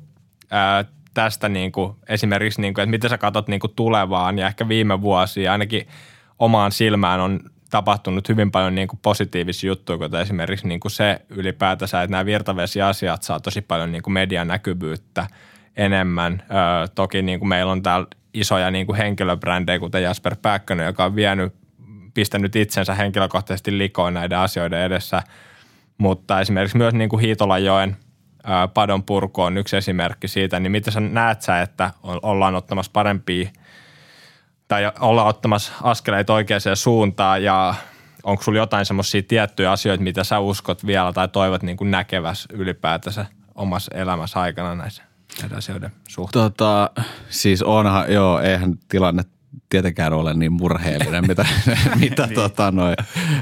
ää, 0.51 0.85
tästä 1.15 1.49
niin 1.49 1.73
kuin, 1.73 1.97
esimerkiksi, 2.09 2.61
niin 2.61 2.75
kuin, 2.75 2.83
että 2.83 2.91
miten 2.91 3.11
sä 3.11 3.19
katsot 3.19 3.49
niin 3.49 3.61
kuin 3.61 3.73
tulevaan 3.77 4.39
ja 4.39 4.47
ehkä 4.47 4.69
viime 4.69 5.01
vuosia, 5.01 5.53
ainakin– 5.53 5.89
omaan 6.39 6.73
silmään 6.73 7.21
on 7.21 7.41
tapahtunut 7.71 8.29
hyvin 8.29 8.51
paljon 8.51 8.75
niin 8.75 8.89
kuin 8.89 9.01
positiivisia 9.03 9.69
juttuja, 9.69 9.99
kuten 9.99 10.21
esimerkiksi 10.21 10.69
niin 10.69 10.81
kuin 10.81 10.93
se 10.93 11.21
ylipäätänsä, 11.29 12.03
että 12.03 12.11
nämä 12.11 12.27
virtavesiasiat 12.27 13.23
saa 13.23 13.41
tosi 13.41 13.61
paljon 13.61 13.93
niin 13.93 14.03
kuin 14.03 14.15
median 14.15 14.49
näkyvyyttä 14.49 15.27
enemmän. 15.77 16.43
Ö, 16.43 16.89
toki 16.95 17.23
niin 17.23 17.39
kuin 17.39 17.49
meillä 17.49 17.73
on 17.73 17.83
täällä 17.83 18.07
isoja 18.35 18.71
niin 18.71 18.87
kuin 18.87 18.97
henkilöbrändejä, 18.97 19.79
kuten 19.79 20.03
Jasper 20.03 20.37
Pääkkönen, 20.43 20.87
joka 20.87 21.05
on 21.05 21.17
vienyt, 21.17 21.55
pistänyt 22.15 22.57
itsensä 22.57 22.95
henkilökohtaisesti 22.95 23.79
likoon 23.79 24.15
näiden 24.15 24.39
asioiden 24.39 24.81
edessä. 24.81 25.23
Mutta 25.99 26.41
esimerkiksi 26.41 26.77
myös 26.77 26.95
niin 26.95 27.09
kuin 27.09 27.21
Hiitolajoen 27.21 27.97
padon 28.75 29.03
purku 29.03 29.43
on 29.43 29.59
yksi 29.59 29.77
esimerkki 29.77 30.29
siitä, 30.29 30.61
niin 30.61 30.73
miten 30.73 30.93
sä 30.93 31.01
näet 31.01 31.43
sä, 31.43 31.63
että 31.63 31.91
ollaan 32.03 32.55
ottamassa 32.55 32.93
parempia– 32.93 33.49
tai 34.69 34.93
olla 35.01 35.25
ottamassa 35.25 35.73
askeleita 35.83 36.35
oikeaan 36.35 36.61
suuntaan 36.75 37.43
ja 37.43 37.75
onko 38.23 38.43
sulla 38.43 38.59
jotain 38.59 38.87
semmoisia 38.87 39.23
tiettyjä 39.23 39.73
asioita, 39.73 40.05
mitä 40.05 40.25
sä 40.25 40.39
uskot 40.39 40.87
vielä 40.87 41.13
tai 41.13 41.29
toivot 41.29 41.63
niin 41.63 41.77
kuin 41.77 41.91
näkeväs 41.91 42.49
ylipäätänsä 42.53 43.27
omassa 43.55 43.95
elämässä 43.95 44.41
aikana 44.41 44.75
näissä 44.75 45.03
asioiden 45.57 45.91
suhteen? 46.09 46.43
Tota, 46.43 46.91
siis 47.29 47.63
onhan, 47.63 48.13
joo, 48.13 48.41
eihän 48.41 48.75
tilanne 48.89 49.23
tietenkään 49.69 50.13
ole 50.13 50.35
niin 50.35 50.53
murheellinen, 50.53 51.27
mitä, 51.29 51.47
mitä 52.01 52.27
niin. 52.27 52.35
tota, 52.35 52.71
noi, 52.71 52.95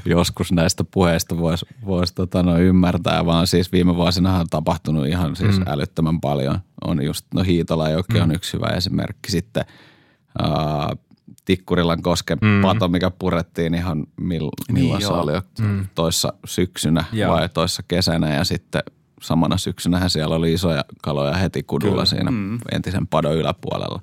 joskus 0.05 0.53
näistä 0.53 0.85
puheista 0.85 1.39
voisi 1.39 1.67
vois, 1.87 2.13
tota, 2.13 2.43
noi, 2.43 2.61
ymmärtää, 2.61 3.27
vaan 3.27 3.47
siis 3.47 3.73
viime 3.73 3.97
vuosina 3.97 4.39
on 4.39 4.47
tapahtunut 4.51 5.07
ihan 5.07 5.37
siis 5.37 5.59
mm. 5.59 5.65
älyttömän 5.67 6.21
paljon. 6.21 6.59
On 6.85 7.05
just, 7.05 7.27
no 7.35 7.43
Hiitola 7.43 7.89
joki 7.89 8.15
mm. 8.15 8.23
on 8.23 8.35
yksi 8.35 8.53
hyvä 8.53 8.67
esimerkki. 8.67 9.31
Sitten 9.31 9.65
uh, 10.43 10.99
Tikkurilan 11.45 12.03
kosken 12.03 12.39
mm. 12.43 12.63
pato, 12.63 12.89
mikä 12.89 13.11
purettiin 13.11 13.75
ihan 13.75 14.07
mill, 14.21 14.51
niin 14.69 14.75
milloin 14.75 14.99
niin, 14.99 15.07
se 15.07 15.13
oli 15.13 15.33
mm. 15.61 15.87
toissa 15.95 16.33
syksynä 16.45 17.05
joo. 17.13 17.35
vai 17.35 17.49
toissa 17.49 17.83
kesänä 17.89 18.35
ja 18.35 18.45
sitten 18.45 18.83
samana 19.23 19.59
syksynähän 19.59 20.11
siellä 20.11 20.37
oli 20.37 20.53
isoja 20.53 20.85
kaloja 21.03 21.35
heti 21.35 21.63
kudulla 21.63 21.93
Kyllä. 21.93 22.05
siinä 22.05 22.31
mm. 22.31 22.59
entisen 22.73 23.07
padon 23.07 23.37
yläpuolella. 23.37 24.01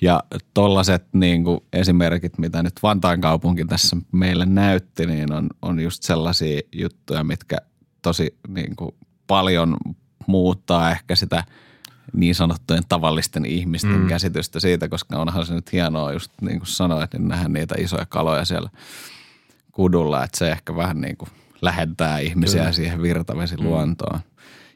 Ja 0.00 0.22
tollaset 0.54 1.04
niin 1.12 1.44
kuin 1.44 1.60
esimerkit, 1.72 2.38
mitä 2.38 2.62
nyt 2.62 2.74
Vantaan 2.82 3.20
kaupunki 3.20 3.64
tässä 3.64 3.96
meille 4.12 4.46
näytti, 4.46 5.06
niin 5.06 5.32
on, 5.32 5.46
on 5.62 5.80
just 5.80 6.02
sellaisia 6.02 6.60
juttuja, 6.72 7.24
mitkä 7.24 7.56
tosi 8.02 8.38
niin 8.48 8.76
kuin 8.76 8.94
paljon 9.26 9.76
muuttaa 10.26 10.90
ehkä 10.90 11.14
sitä 11.14 11.44
niin 12.12 12.34
sanottujen 12.34 12.82
tavallisten 12.88 13.44
ihmisten 13.44 14.00
mm. 14.00 14.08
käsitystä 14.08 14.60
siitä, 14.60 14.88
koska 14.88 15.18
onhan 15.18 15.46
se 15.46 15.54
nyt 15.54 15.72
hienoa 15.72 16.12
just 16.12 16.32
niin 16.40 16.58
kuin 16.58 16.66
sanoit, 16.66 17.12
niin 17.12 17.28
nähdä 17.28 17.48
niitä 17.48 17.74
isoja 17.78 18.06
kaloja 18.06 18.44
siellä 18.44 18.70
kudulla, 19.72 20.24
että 20.24 20.38
se 20.38 20.50
ehkä 20.50 20.76
vähän 20.76 21.00
niin 21.00 21.16
kuin 21.16 21.28
lähentää 21.62 22.18
ihmisiä 22.18 22.60
Kyllä. 22.60 22.72
siihen 22.72 23.02
virtavesiluontoon. 23.02 24.16
Mm. 24.16 24.28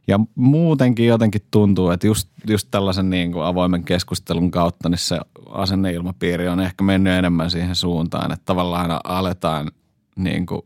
Ja 0.07 0.21
muutenkin 0.35 1.07
jotenkin 1.07 1.43
tuntuu, 1.51 1.91
että 1.91 2.07
just, 2.07 2.29
just 2.47 2.69
tällaisen 2.71 3.11
niin 3.11 3.33
kuin 3.33 3.45
avoimen 3.45 3.85
keskustelun 3.85 4.51
kautta 4.51 4.89
niin 4.89 4.99
se 4.99 5.19
asenneilmapiiri 5.51 6.49
on 6.49 6.61
ehkä 6.61 6.85
mennyt 6.85 7.13
enemmän 7.13 7.51
siihen 7.51 7.77
suuntaan, 7.77 8.33
että 8.33 8.45
tavallaan 8.45 9.01
aletaan 9.05 9.71
niin 10.17 10.47
kuin 10.47 10.63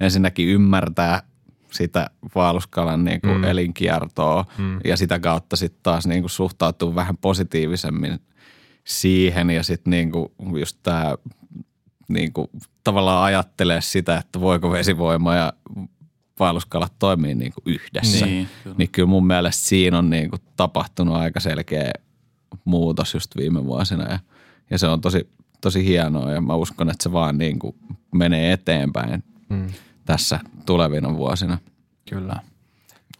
ensinnäkin 0.00 0.48
ymmärtää 0.48 1.22
sitä 1.74 2.10
vaelluskalan 2.34 3.04
niin 3.04 3.20
kuin 3.20 3.36
mm. 3.36 3.44
elinkiertoa 3.44 4.44
mm. 4.58 4.80
ja 4.84 4.96
sitä 4.96 5.18
kautta 5.18 5.56
sitten 5.56 5.80
taas 5.82 6.06
niin 6.06 6.22
kuin 6.22 6.30
suhtautuu 6.30 6.94
vähän 6.94 7.16
positiivisemmin 7.16 8.20
siihen 8.84 9.50
ja 9.50 9.62
sitten 9.62 9.90
niin 9.90 10.12
kuin 10.12 10.28
just 10.58 10.78
tämä 10.82 11.14
niin 12.08 12.32
kuin 12.32 12.48
tavallaan 12.84 13.24
ajattelee 13.24 13.80
sitä, 13.80 14.18
että 14.18 14.40
voiko 14.40 14.70
vesivoima 14.70 15.34
ja 15.34 15.52
vaelluskalat 16.40 16.92
toimii 16.98 17.34
niin 17.34 17.52
kuin 17.52 17.74
yhdessä. 17.74 18.26
Niin 18.26 18.48
kyllä. 18.62 18.76
niin 18.78 18.90
kyllä 18.90 19.08
mun 19.08 19.26
mielestä 19.26 19.64
siinä 19.66 19.98
on 19.98 20.10
niin 20.10 20.30
kuin 20.30 20.42
tapahtunut 20.56 21.16
aika 21.16 21.40
selkeä 21.40 21.90
muutos 22.64 23.14
just 23.14 23.36
viime 23.36 23.64
vuosina 23.64 24.10
ja, 24.12 24.18
ja 24.70 24.78
se 24.78 24.86
on 24.86 25.00
tosi, 25.00 25.28
tosi 25.60 25.84
hienoa 25.84 26.32
ja 26.32 26.40
mä 26.40 26.54
uskon, 26.54 26.90
että 26.90 27.02
se 27.02 27.12
vaan 27.12 27.38
niin 27.38 27.58
kuin 27.58 27.76
menee 28.14 28.52
eteenpäin 28.52 29.24
mm. 29.48 29.66
Tässä 30.04 30.40
tulevina 30.66 31.14
vuosina. 31.14 31.58
Kyllä. 32.10 32.36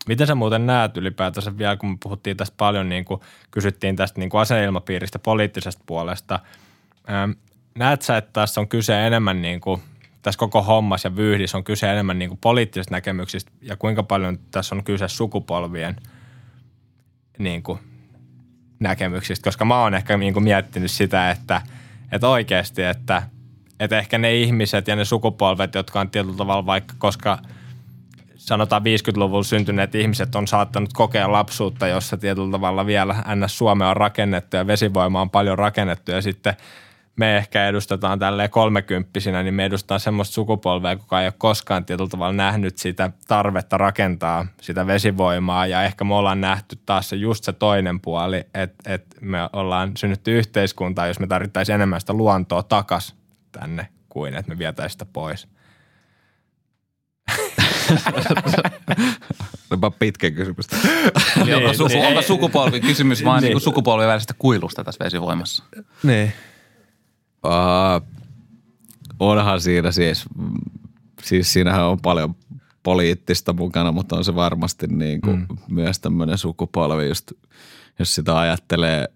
Miten 0.08 0.26
sä 0.26 0.34
muuten 0.34 0.66
näet 0.66 0.96
ylipäätänsä 0.96 1.58
vielä, 1.58 1.76
kun 1.76 1.90
me 1.90 1.96
puhuttiin 2.02 2.36
tästä 2.36 2.54
paljon, 2.56 2.88
niin 2.88 3.04
kuin 3.04 3.20
kysyttiin 3.50 3.96
tästä 3.96 4.20
niin 4.20 4.30
kuin 4.30 4.40
aseilmapiiristä, 4.40 5.18
poliittisesta 5.18 5.82
puolesta. 5.86 6.40
Ähm, 7.10 7.30
näet 7.78 8.02
sä, 8.02 8.16
että 8.16 8.30
tässä 8.32 8.60
on 8.60 8.68
kyse 8.68 9.06
enemmän 9.06 9.42
niin 9.42 9.60
kuin– 9.60 9.82
tässä 10.24 10.38
koko 10.38 10.62
hommas 10.62 11.04
ja 11.04 11.16
vyyhdissä 11.16 11.58
on 11.58 11.64
kyse 11.64 11.92
enemmän 11.92 12.18
niin 12.18 12.28
kuin 12.28 12.38
poliittisista 12.40 12.94
näkemyksistä 12.94 13.52
ja 13.62 13.76
kuinka 13.76 14.02
paljon 14.02 14.38
tässä 14.50 14.74
on 14.74 14.84
kyse 14.84 15.08
sukupolvien 15.08 15.96
niin 17.38 17.62
kuin, 17.62 17.78
näkemyksistä, 18.80 19.44
koska 19.44 19.64
mä 19.64 19.80
oon 19.80 19.94
ehkä 19.94 20.16
niin 20.16 20.32
kuin 20.32 20.44
miettinyt 20.44 20.90
sitä, 20.90 21.30
että, 21.30 21.62
että 22.12 22.28
oikeasti, 22.28 22.82
että, 22.82 23.22
että 23.80 23.98
ehkä 23.98 24.18
ne 24.18 24.34
ihmiset 24.34 24.88
ja 24.88 24.96
ne 24.96 25.04
sukupolvet, 25.04 25.74
jotka 25.74 26.00
on 26.00 26.10
tietyllä 26.10 26.36
tavalla 26.36 26.66
vaikka, 26.66 26.94
koska 26.98 27.38
sanotaan 28.36 28.82
50-luvulla 28.82 29.42
syntyneet 29.42 29.94
ihmiset 29.94 30.34
on 30.34 30.48
saattanut 30.48 30.92
kokea 30.92 31.32
lapsuutta, 31.32 31.88
jossa 31.88 32.16
tietyllä 32.16 32.50
tavalla 32.50 32.86
vielä 32.86 33.24
NS 33.34 33.58
Suomea 33.58 33.88
on 33.88 33.96
rakennettu 33.96 34.56
ja 34.56 34.66
vesivoima 34.66 35.20
on 35.20 35.30
paljon 35.30 35.58
rakennettu 35.58 36.10
ja 36.10 36.22
sitten– 36.22 36.54
me 37.16 37.36
ehkä 37.36 37.68
edustetaan 37.68 38.18
tälleen 38.18 38.50
kolmekymppisinä, 38.50 39.42
niin 39.42 39.54
me 39.54 39.64
edustetaan 39.64 40.00
semmoista 40.00 40.34
sukupolvea, 40.34 40.92
joka 40.92 41.20
ei 41.20 41.26
ole 41.26 41.34
koskaan 41.38 41.84
tietyllä 41.84 42.08
tavalla 42.08 42.32
nähnyt 42.32 42.78
sitä 42.78 43.10
tarvetta 43.28 43.78
rakentaa 43.78 44.46
sitä 44.60 44.86
vesivoimaa. 44.86 45.66
Ja 45.66 45.82
ehkä 45.82 46.04
me 46.04 46.14
ollaan 46.14 46.40
nähty 46.40 46.78
taas 46.86 47.08
se 47.08 47.16
just 47.16 47.44
se 47.44 47.52
toinen 47.52 48.00
puoli, 48.00 48.44
että, 48.54 48.94
että 48.94 49.16
me 49.20 49.38
ollaan 49.52 49.92
synnytty 49.96 50.38
yhteiskuntaa, 50.38 51.06
jos 51.06 51.20
me 51.20 51.26
tarvittaisiin 51.26 51.74
enemmän 51.74 52.00
sitä 52.00 52.12
luontoa 52.12 52.62
takas 52.62 53.16
tänne, 53.60 53.88
kuin 54.08 54.34
että 54.34 54.52
me 54.52 54.58
vietäisiin 54.58 54.92
sitä 54.92 55.06
pois. 55.12 55.48
Olipa 59.70 59.90
pitkä 59.90 60.30
kysymys. 60.30 60.66
niin, 61.44 61.56
onko, 61.56 61.72
suku, 61.74 61.88
niin, 61.88 62.06
onko 62.06 62.22
sukupolvi 62.22 62.80
kysymys 62.80 63.24
vain 63.24 63.42
niin. 63.42 63.50
niin 63.50 63.60
sukupolvien 63.60 64.08
välisestä 64.08 64.34
kuilusta 64.38 64.84
tässä 64.84 65.04
vesivoimassa? 65.04 65.64
Niin. 66.02 66.32
Uh, 67.44 68.06
onhan 69.20 69.60
siinä 69.60 69.92
siis, 69.92 70.24
siis 71.22 71.52
siinähän 71.52 71.84
on 71.84 72.00
paljon 72.00 72.34
poliittista 72.82 73.52
mukana, 73.52 73.92
mutta 73.92 74.16
on 74.16 74.24
se 74.24 74.34
varmasti 74.34 74.86
niin 74.86 75.20
kuin 75.20 75.36
mm. 75.36 75.46
myös 75.68 76.00
tämmöinen 76.00 76.38
sukupolvi, 76.38 77.08
just, 77.08 77.32
jos 77.98 78.14
sitä 78.14 78.38
ajattelee, 78.38 79.08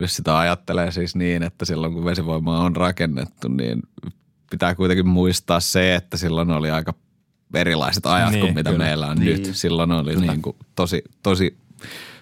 jos 0.00 0.16
sitä 0.16 0.38
ajattelee 0.38 0.90
siis 0.90 1.16
niin, 1.16 1.42
että 1.42 1.64
silloin 1.64 1.92
kun 1.92 2.04
vesivoimaa 2.04 2.64
on 2.64 2.76
rakennettu, 2.76 3.48
niin 3.48 3.82
pitää 4.50 4.74
kuitenkin 4.74 5.08
muistaa 5.08 5.60
se, 5.60 5.94
että 5.94 6.16
silloin 6.16 6.50
oli 6.50 6.70
aika 6.70 6.94
erilaiset 7.54 8.06
ajat 8.06 8.30
niin, 8.30 8.40
kuin 8.40 8.54
mitä 8.54 8.70
kyllä. 8.70 8.84
meillä 8.84 9.06
on 9.06 9.18
niin. 9.18 9.42
nyt. 9.42 9.56
Silloin 9.56 9.92
oli 9.92 10.16
niin 10.16 10.42
kuin 10.42 10.56
tosi, 10.76 11.02
tosi 11.22 11.58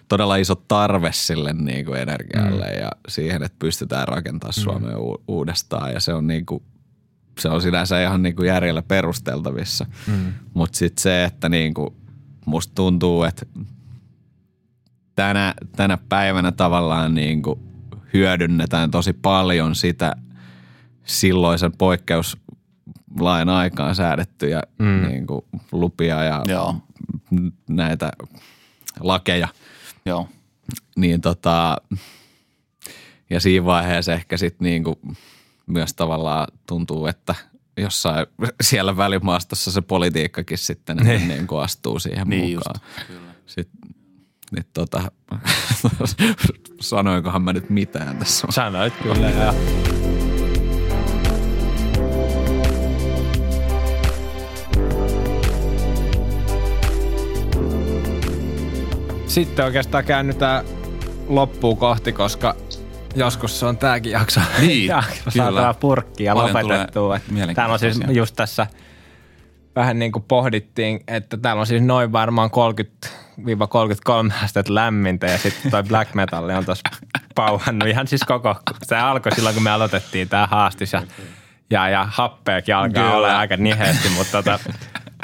todella 0.08 0.36
iso 0.36 0.54
tarve 0.54 1.10
sille 1.12 1.52
niin 1.52 1.84
kuin 1.84 2.00
energialle 2.00 2.66
mm. 2.66 2.80
ja 2.80 2.90
siihen, 3.08 3.42
että 3.42 3.56
pystytään 3.58 4.08
rakentamaan 4.08 4.54
mm. 4.56 4.62
Suomea 4.62 4.98
u- 4.98 5.22
uudestaan 5.28 5.92
ja 5.92 6.00
se 6.00 6.14
on 6.14 6.26
niin 6.26 6.46
kuin, 6.46 6.62
se 7.38 7.48
on 7.48 7.62
sinänsä 7.62 8.02
ihan 8.02 8.22
niin 8.22 8.36
kuin 8.36 8.48
järjellä 8.48 8.82
perusteltavissa. 8.82 9.86
Mm. 10.06 10.32
Mutta 10.54 10.78
sitten 10.78 11.02
se, 11.02 11.24
että 11.24 11.48
niin 11.48 11.74
kuin 11.74 11.94
musta 12.46 12.72
tuntuu, 12.74 13.22
että 13.22 13.46
tänä, 15.14 15.54
tänä 15.76 15.98
päivänä 16.08 16.52
tavallaan 16.52 17.14
niin 17.14 17.42
kuin 17.42 17.67
hyödynnetään 18.12 18.90
tosi 18.90 19.12
paljon 19.12 19.74
sitä 19.74 20.12
silloisen 21.04 21.72
poikkeuslain 21.78 23.48
aikaan 23.48 23.94
säädettyjä 23.94 24.62
mm. 24.78 25.08
niin 25.08 25.26
kuin 25.26 25.44
lupia 25.72 26.24
ja 26.24 26.42
Joo. 26.48 26.76
näitä 27.68 28.12
lakeja– 29.00 29.48
Joo. 30.08 30.28
Niin 30.96 31.20
tota, 31.20 31.76
ja 33.30 33.40
siinä 33.40 33.64
vaiheessa 33.64 34.12
ehkä 34.12 34.36
sitten 34.36 34.64
niinku 34.64 34.98
myös 35.66 35.94
tavallaan 35.94 36.48
tuntuu, 36.66 37.06
että 37.06 37.34
jossain 37.76 38.26
siellä 38.62 38.96
välimaastossa 38.96 39.72
se 39.72 39.80
politiikkakin 39.80 40.58
sitten 40.58 40.96
niin. 40.96 41.28
niin 41.28 41.46
kuin 41.46 41.62
astuu 41.62 41.98
siihen 41.98 42.28
niin 42.28 42.58
mukaan. 42.58 42.80
Just, 42.98 43.06
kyllä. 43.08 43.34
Niin 44.52 44.66
tota, 44.74 45.02
sanoinkohan 46.80 47.42
mä 47.42 47.52
nyt 47.52 47.70
mitään 47.70 48.16
tässä? 48.16 48.46
Sanoit 48.50 48.94
kyllä 49.02 49.30
ja 49.30 49.54
sitten 59.26 59.64
oikeastaan 59.64 60.04
käännytään 60.04 60.64
loppuun 61.28 61.76
kohti, 61.76 62.12
koska 62.12 62.56
joskus 63.14 63.60
se 63.60 63.66
on 63.66 63.78
tääkin 63.78 64.12
jakso. 64.12 64.40
Niin, 64.60 64.86
jakso 64.96 65.30
kyllä. 65.32 65.74
purkkia 65.80 66.34
lopetettua. 66.34 67.20
Täällä 67.54 67.72
on 67.72 67.78
siis 67.78 68.00
just 68.08 68.36
tässä 68.36 68.66
vähän 69.76 69.98
niin 69.98 70.12
kuin 70.12 70.24
pohdittiin, 70.28 71.00
että 71.08 71.36
täällä 71.36 71.60
on 71.60 71.66
siis 71.66 71.82
noin 71.82 72.12
varmaan 72.12 72.50
30-33 72.50 73.08
astetta 74.42 74.74
lämmintä 74.74 75.26
ja 75.26 75.38
sitten 75.38 75.70
toi 75.70 75.82
black 75.82 76.14
metalli 76.14 76.52
on 76.52 76.64
tuossa 76.64 76.90
pauhannut 77.34 77.88
ihan 77.88 78.06
siis 78.06 78.24
koko, 78.24 78.56
se 78.82 78.96
alkoi 78.96 79.32
silloin 79.32 79.54
kun 79.54 79.62
me 79.62 79.70
aloitettiin 79.70 80.28
tämä 80.28 80.46
haastis 80.46 80.92
ja, 80.92 81.02
ja, 81.70 81.88
ja 81.88 82.06
happeakin 82.10 82.74
alkaa 82.76 83.16
olla 83.16 83.38
aika 83.38 83.56
niheesti, 83.56 84.08
mutta 84.08 84.42
tota, 84.42 84.58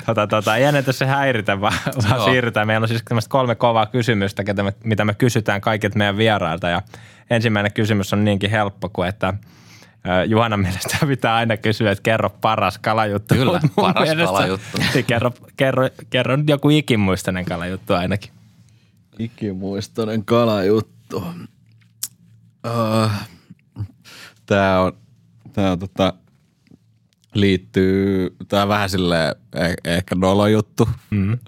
Tota, 0.07 0.27
tota, 0.27 0.57
ei 0.57 0.65
ennätä 0.65 0.93
se 0.93 1.07
häiritä, 1.07 1.61
vaan, 1.61 1.75
vaan 2.09 2.25
siirrytään. 2.25 2.67
Meillä 2.67 2.85
on 2.85 2.89
siis 2.89 3.29
kolme 3.29 3.55
kovaa 3.55 3.87
kysymystä, 3.87 4.45
ketä 4.45 4.63
me, 4.63 4.73
mitä 4.85 5.05
me 5.05 5.15
kysytään 5.15 5.61
kaikilta 5.61 5.99
meidän 5.99 6.17
vierailta. 6.17 6.69
Ja 6.69 6.83
ensimmäinen 7.31 7.73
kysymys 7.73 8.13
on 8.13 8.25
niinkin 8.25 8.51
helppo 8.51 8.89
kuin, 8.89 9.09
että 9.09 9.35
Juhanan 10.27 10.61
mielestä 10.61 10.99
pitää 11.07 11.35
aina 11.35 11.57
kysyä, 11.57 11.91
että 11.91 12.03
kerro 12.03 12.31
paras 12.31 12.79
kalajuttu. 12.79 13.35
Kyllä, 13.35 13.61
paras 13.77 14.09
mielestä, 14.09 14.27
kalajuttu. 14.27 14.79
Niin 14.95 15.05
kerro, 15.05 15.33
kerro, 15.57 15.89
kerro 16.11 16.37
nyt 16.37 16.49
joku 16.49 16.71
ikimuistainen 16.71 17.45
kalajuttu 17.45 17.93
ainakin. 17.93 18.31
Ikimuistainen 19.19 20.25
kalajuttu. 20.25 21.17
Uh, 22.67 23.11
tämä 24.47 24.81
on, 24.81 24.93
tää 25.53 25.73
on 25.73 25.79
tota, 25.79 26.13
liittyy, 27.35 28.37
tämä 28.49 28.69
vähän 28.69 28.91
sille 28.91 29.37
ehkä 29.85 30.15
nolo 30.15 30.47
juttu, 30.47 30.89
mm-hmm. 31.11 31.39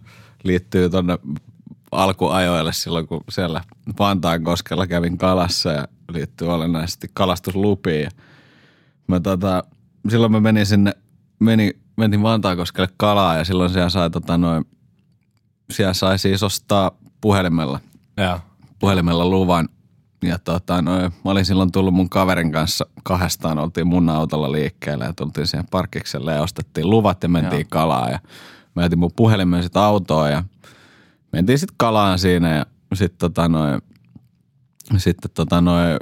liittyy 0.44 0.90
tuonne 0.90 1.18
alkuajoille 1.92 2.72
silloin, 2.72 3.06
kun 3.06 3.24
siellä 3.30 3.62
Vantaan 3.98 4.44
koskella 4.44 4.86
kävin 4.86 5.18
kalassa 5.18 5.72
ja 5.72 5.88
liittyy 6.12 6.52
olennaisesti 6.54 7.10
kalastuslupiin. 7.14 8.02
Ja, 8.02 8.10
mä 9.08 9.20
tota, 9.20 9.64
silloin 10.08 10.32
mä 10.32 10.40
menin 10.40 10.66
sinne, 10.66 10.92
meni, 11.38 11.70
menin 11.96 12.22
Vantaakoskelle 12.22 12.88
kalaa 12.96 13.36
ja 13.36 13.44
silloin 13.44 13.70
siellä 13.70 13.88
sai 13.88 14.10
tota 14.10 14.38
noin, 14.38 14.64
siellä 15.70 15.94
sai 15.94 16.18
siis 16.18 16.42
ostaa 16.42 16.90
puhelimella, 17.20 17.80
ja. 18.16 18.40
puhelimella 18.78 19.26
luvan. 19.26 19.68
Ja 20.22 20.38
tota, 20.38 20.82
noin, 20.82 21.12
mä 21.24 21.30
olin 21.30 21.44
silloin 21.44 21.72
tullut 21.72 21.94
mun 21.94 22.10
kaverin 22.10 22.52
kanssa 22.52 22.86
kahdestaan, 23.02 23.58
oltiin 23.58 23.86
mun 23.86 24.10
autolla 24.10 24.52
liikkeelle 24.52 25.04
ja 25.04 25.12
tultiin 25.12 25.46
siihen 25.46 25.66
parkikselle 25.70 26.34
ja 26.34 26.42
ostettiin 26.42 26.90
luvat 26.90 27.22
ja 27.22 27.28
mentiin 27.28 27.60
Joo. 27.60 27.68
kalaa. 27.70 28.10
Ja 28.10 28.18
mä 28.74 28.82
jätin 28.82 28.98
mun 28.98 29.10
puhelimen 29.16 29.62
sitten 29.62 29.82
autoon 29.82 30.30
ja 30.30 30.44
mentiin 31.32 31.58
sitten 31.58 31.76
kalaan 31.76 32.18
siinä 32.18 32.56
ja 32.56 32.66
sitten 32.94 33.18
tota 33.18 33.48
noin, 33.48 33.82
sitten 34.96 35.30
tota 35.34 35.60
noin, 35.60 35.96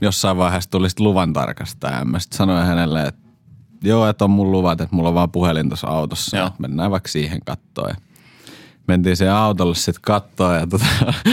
jossain 0.00 0.36
vaiheessa 0.36 0.70
tuli 0.70 0.88
luvan 0.98 1.32
tarkastaja. 1.32 1.98
Ja 1.98 2.04
mä 2.04 2.18
sitten 2.18 2.36
sanoin 2.38 2.66
hänelle, 2.66 3.06
että 3.06 3.20
joo, 3.82 4.08
että 4.08 4.24
on 4.24 4.30
mun 4.30 4.52
luvat, 4.52 4.80
että 4.80 4.96
mulla 4.96 5.08
on 5.08 5.14
vaan 5.14 5.30
puhelin 5.30 5.68
tuossa 5.68 5.88
autossa. 5.88 6.36
Joo. 6.36 6.50
Mennään 6.58 6.90
vaikka 6.90 7.08
siihen 7.08 7.40
kattoon. 7.46 7.94
Mentiin 8.88 9.16
siihen 9.16 9.34
autolle 9.34 9.74
sitten 9.74 10.02
kattoon 10.02 10.56
ja 10.56 10.66
tota, 10.66 10.86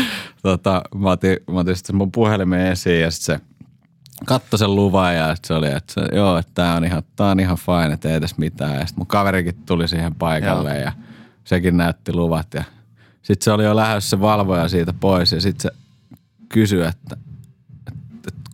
tota, 0.41 0.81
mä 0.95 1.09
otin, 1.09 1.37
mä 1.51 1.59
otin 1.59 1.75
sitten 1.75 1.95
mun 1.95 2.11
puhelimen 2.11 2.67
esiin 2.67 3.01
ja 3.01 3.11
sitten 3.11 3.39
se 3.39 3.45
katsoi 4.25 4.59
sen 4.59 4.75
luvan 4.75 5.15
ja 5.15 5.35
se 5.45 5.53
oli, 5.53 5.67
että 5.67 5.93
se, 5.93 6.01
joo, 6.15 6.37
että 6.37 6.51
tää 6.55 6.75
on 6.75 6.85
ihan, 6.85 7.03
tää 7.15 7.27
on 7.27 7.39
ihan 7.39 7.57
fine, 7.57 7.93
että 7.93 8.09
ei 8.09 8.15
edes 8.15 8.37
mitään. 8.37 8.73
Ja 8.73 8.79
sitten 8.79 8.99
mun 8.99 9.07
kaverikin 9.07 9.63
tuli 9.65 9.87
siihen 9.87 10.15
paikalle 10.15 10.73
joo. 10.73 10.81
ja 10.81 10.91
sekin 11.43 11.77
näytti 11.77 12.13
luvat 12.13 12.53
ja 12.53 12.63
sitten 13.21 13.43
se 13.43 13.51
oli 13.51 13.63
jo 13.63 13.75
lähdössä 13.75 14.09
se 14.09 14.21
valvoja 14.21 14.67
siitä 14.67 14.93
pois 14.93 15.31
ja 15.31 15.41
sitten 15.41 15.61
se 15.61 15.77
kysyi, 16.49 16.81
että 16.81 17.17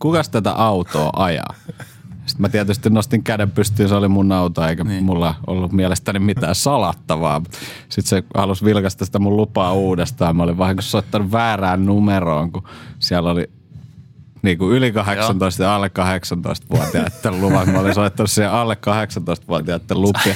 kukas 0.04 0.28
tätä 0.28 0.52
autoa 0.52 1.10
ajaa? 1.16 1.54
Sitten 2.26 2.38
mä 2.38 2.48
tietysti 2.48 2.90
nostin 2.90 3.22
käden 3.22 3.50
pystyyn, 3.50 3.88
se 3.88 3.94
oli 3.94 4.08
mun 4.08 4.32
auto, 4.32 4.68
eikä 4.68 4.84
niin. 4.84 5.04
mulla 5.04 5.34
ollut 5.46 5.72
mielestäni 5.72 6.18
mitään 6.18 6.54
salattavaa. 6.54 7.42
Sitten 7.88 8.08
se 8.08 8.22
halusi 8.34 8.64
vilkaista 8.64 9.04
sitä 9.04 9.18
mun 9.18 9.36
lupaa 9.36 9.72
uudestaan. 9.72 10.36
Mä 10.36 10.42
olin 10.42 10.58
vahingossa 10.58 10.90
soittanut 10.90 11.32
väärään 11.32 11.86
numeroon, 11.86 12.52
kun 12.52 12.62
siellä 12.98 13.30
oli 13.30 13.50
niin 14.42 14.58
kuin 14.58 14.76
yli 14.76 14.92
18 14.92 15.62
Joo. 15.62 15.70
ja 15.70 15.76
alle 15.76 15.90
18-vuotiaiden 15.98 17.40
luvat. 17.40 17.66
Mä 17.66 17.80
olin 17.80 17.94
soittanut 17.94 18.30
siihen 18.30 18.52
alle 18.52 18.76
18-vuotiaiden 18.86 20.00
lupia, 20.00 20.34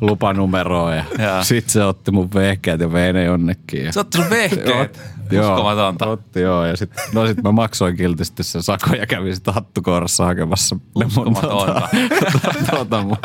lupanumeroa 0.00 0.94
ja, 0.94 1.04
ja. 1.18 1.44
sit 1.44 1.68
se 1.68 1.84
otti 1.84 2.10
mun 2.10 2.30
vehkeet 2.34 2.80
ja 2.80 2.92
vei 2.92 3.12
ne 3.12 3.24
jonnekin. 3.24 3.84
Ja 3.84 3.92
se 3.92 4.00
otti 4.00 4.18
sun 4.18 4.30
vehkeet? 4.30 5.00
Uskomatonta. 5.40 6.06
Otti 6.06 6.40
joo 6.40 6.64
ja 6.64 6.76
sit, 6.76 6.90
no 7.12 7.26
sit 7.26 7.42
mä 7.42 7.52
maksoin 7.52 7.96
kiltisti 7.96 8.42
sen 8.42 8.62
sakon 8.62 8.98
ja 8.98 9.06
kävin 9.06 9.34
sitten 9.34 9.54
hattukourassa 9.54 10.24
hakemassa 10.24 10.76
Uskomatonta. 10.94 11.48
tuota, 11.48 11.88
tuota 12.70 13.02
mun 13.02 13.16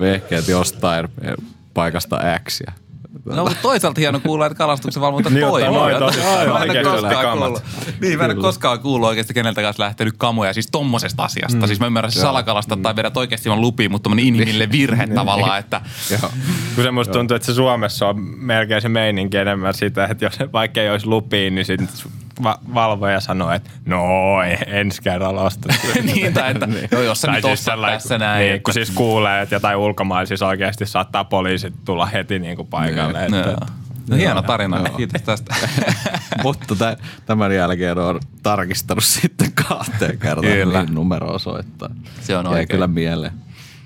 vehkeet 0.00 0.48
jostain 0.48 1.08
paikasta 1.74 2.20
X 2.48 2.60
ja 2.60 2.72
No 3.26 3.44
mutta 3.44 3.58
toisaalta 3.62 4.00
hieno 4.00 4.20
kuulla, 4.20 4.46
että 4.46 4.58
kalastuksen 4.58 5.00
valvonta 5.00 5.30
niin 5.30 5.46
toimii. 5.46 5.70
Noin, 5.70 6.00
mä 6.52 6.64
en 6.64 6.84
koskaan 6.84 7.38
kuullut. 7.38 7.62
Niin, 8.00 8.18
mä 8.18 8.24
en 8.24 8.36
koskaan 8.36 8.80
kuullut 8.80 9.08
oikeasti 9.08 9.34
keneltäkään 9.34 9.74
lähtenyt 9.78 10.14
kamoja 10.18 10.52
siis 10.52 10.68
tommosesta 10.72 11.24
asiasta. 11.24 11.58
Mm. 11.58 11.66
Siis 11.66 11.80
mä 11.80 11.86
ymmärrän, 11.86 12.08
että 12.08 12.20
salakalasta 12.20 12.76
mm. 12.76 12.82
tai 12.82 12.96
vedät 12.96 13.16
oikeasti 13.16 13.48
vaan 13.48 13.60
lupiin, 13.60 13.90
mutta 13.90 14.02
tämmöinen 14.02 14.26
inhimillinen 14.26 14.72
virhe 14.72 15.06
niin. 15.06 15.14
tavallaan, 15.14 15.58
että... 15.58 15.80
Kun 16.74 16.84
se 16.84 16.90
musta 16.90 17.12
tuntuu, 17.12 17.34
että 17.34 17.46
se 17.46 17.54
Suomessa 17.54 18.08
on 18.08 18.20
melkein 18.20 18.82
se 18.82 18.88
meininki 18.88 19.36
enemmän 19.36 19.74
sitä, 19.74 20.06
että 20.06 20.24
jos 20.24 20.38
vaikka 20.52 20.80
ei 20.80 20.90
olisi 20.90 21.06
lupiin, 21.06 21.54
niin 21.54 21.64
sitten 21.64 21.88
va- 22.42 22.58
valvoja 22.74 23.20
sanoo, 23.20 23.50
että 23.50 23.70
no 23.84 24.02
ensi 24.66 25.02
kerralla 25.02 25.42
ostat. 25.42 25.72
niin, 26.14 26.34
tai 26.34 26.50
että 26.50 26.66
niin. 26.66 26.88
joo, 26.92 27.02
jos 27.02 27.20
sä 27.20 27.32
nyt 27.32 27.44
siis 27.44 27.64
tässä 27.64 28.18
näin. 28.18 28.48
Niin, 28.48 28.62
kun 28.62 28.74
siis 28.74 28.90
kuulee, 28.90 29.42
että 29.42 29.54
jotain 29.54 29.76
ulkomailla 29.76 30.46
oikeasti 30.46 30.86
saattaa 30.86 31.24
poliisit 31.24 31.74
tulla 31.84 32.06
heti 32.06 32.38
niin 32.38 32.56
kuin 32.56 32.68
paikalle. 32.68 33.28
Niin. 33.28 33.34
Että, 33.34 33.50
no. 33.50 33.66
No 34.08 34.16
hieno 34.16 34.42
tarina, 34.42 34.78
no. 34.78 34.90
kiitos 34.96 35.22
tästä. 35.22 35.56
Mutta 36.42 36.96
tämän 37.26 37.54
jälkeen 37.54 37.98
on 37.98 38.20
tarkistanut 38.42 39.04
sitten 39.20 39.52
kahteen 39.52 40.18
kertaan, 40.18 40.52
kyllä. 40.52 40.82
niin 40.82 40.94
numero 40.94 41.34
osoittaa. 41.34 41.88
Se 42.20 42.36
on 42.36 42.46
oikein. 42.46 42.68
kyllä 42.68 42.86
mieleen. 42.86 43.32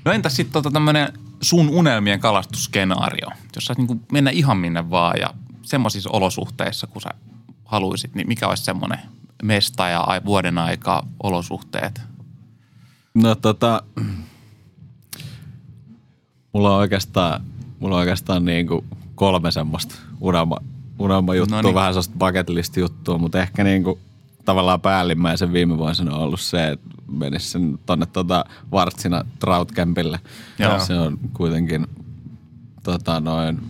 No 0.04 0.12
entäs 0.12 0.36
sitten 0.36 0.52
tota 0.52 0.70
tämmöinen 0.70 1.12
sun 1.40 1.68
unelmien 1.68 2.20
kalastusskenaario, 2.20 3.28
jos 3.54 3.64
sä 3.64 3.74
niin 3.76 4.00
mennä 4.12 4.30
ihan 4.30 4.56
minne 4.56 4.90
vaan 4.90 5.14
ja 5.20 5.34
semmoisissa 5.62 6.10
olosuhteissa, 6.12 6.86
kun 6.86 7.02
sä 7.02 7.10
haluaisit, 7.70 8.14
niin 8.14 8.28
mikä 8.28 8.48
olisi 8.48 8.64
semmoinen 8.64 8.98
mesta 9.42 9.88
ja 9.88 10.06
vuoden 10.24 10.58
aika 10.58 11.06
olosuhteet? 11.22 12.00
No 13.14 13.34
tota, 13.34 13.82
mulla 16.52 16.74
on 16.74 16.78
oikeastaan, 16.78 17.44
mulla 17.80 17.94
on 17.96 18.00
oikeastaan 18.00 18.44
niin 18.44 18.66
kuin 18.66 18.84
kolme 19.14 19.50
semmoista 19.50 19.94
unelma, 20.20 20.56
unelma 20.98 21.34
juttua, 21.34 21.62
no 21.62 21.68
niin. 21.68 21.74
vähän 21.74 21.92
sellaista 21.92 22.14
bucket 22.18 22.48
list 22.48 22.76
juttua, 22.76 23.18
mutta 23.18 23.42
ehkä 23.42 23.64
niin 23.64 23.84
kuin 23.84 23.98
tavallaan 24.44 24.80
päällimmäisen 24.80 25.52
viime 25.52 25.78
vuosina 25.78 26.14
on 26.14 26.22
ollut 26.22 26.40
se, 26.40 26.68
että 26.68 26.90
menisi 27.12 27.48
sen 27.48 27.78
tonne 27.86 28.06
tota 28.06 28.44
Vartsina 28.72 29.24
Trout 29.38 29.72
Campille. 29.72 30.20
Se 30.86 30.98
on 30.98 31.18
kuitenkin 31.32 31.86
tota 32.82 33.20
noin 33.20 33.60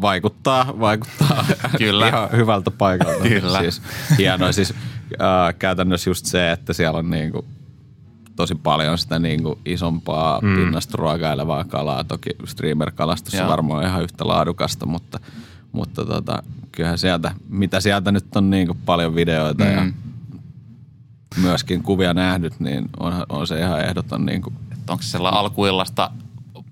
vaikuttaa, 0.00 0.80
vaikuttaa 0.80 1.44
Kyllä. 1.78 2.08
ihan 2.08 2.28
hyvältä 2.32 2.70
paikalta. 2.70 3.22
Kyllä. 3.28 3.58
Siis 3.58 3.82
hienoa. 4.18 4.52
Siis 4.52 4.74
äh, 5.20 5.54
käytännössä 5.58 6.10
just 6.10 6.26
se, 6.26 6.52
että 6.52 6.72
siellä 6.72 6.98
on 6.98 7.10
niinku 7.10 7.44
tosi 8.36 8.54
paljon 8.54 8.98
sitä 8.98 9.18
niinku 9.18 9.58
isompaa 9.64 10.40
mm. 10.40 10.54
pinnasta 10.54 10.96
ruokailevaa 10.96 11.64
kalaa. 11.64 12.04
Toki 12.04 12.30
streamer-kalastus 12.44 13.40
on 13.40 13.48
varmaan 13.48 13.86
ihan 13.86 14.02
yhtä 14.02 14.28
laadukasta, 14.28 14.86
mutta, 14.86 15.20
mutta 15.72 16.04
tota, 16.06 16.42
kyllähän 16.72 16.98
sieltä, 16.98 17.34
mitä 17.48 17.80
sieltä 17.80 18.12
nyt 18.12 18.36
on 18.36 18.50
niinku 18.50 18.76
paljon 18.86 19.14
videoita 19.14 19.64
mm. 19.64 19.70
ja 19.70 19.86
myöskin 21.36 21.82
kuvia 21.82 22.14
nähnyt, 22.14 22.60
niin 22.60 22.88
on, 23.00 23.26
on 23.28 23.46
se 23.46 23.58
ihan 23.58 23.80
ehdoton. 23.80 24.26
Niinku. 24.26 24.52
Onko 24.88 25.02
se 25.02 25.08
sellainen 25.08 25.40
alkuillasta 25.40 26.10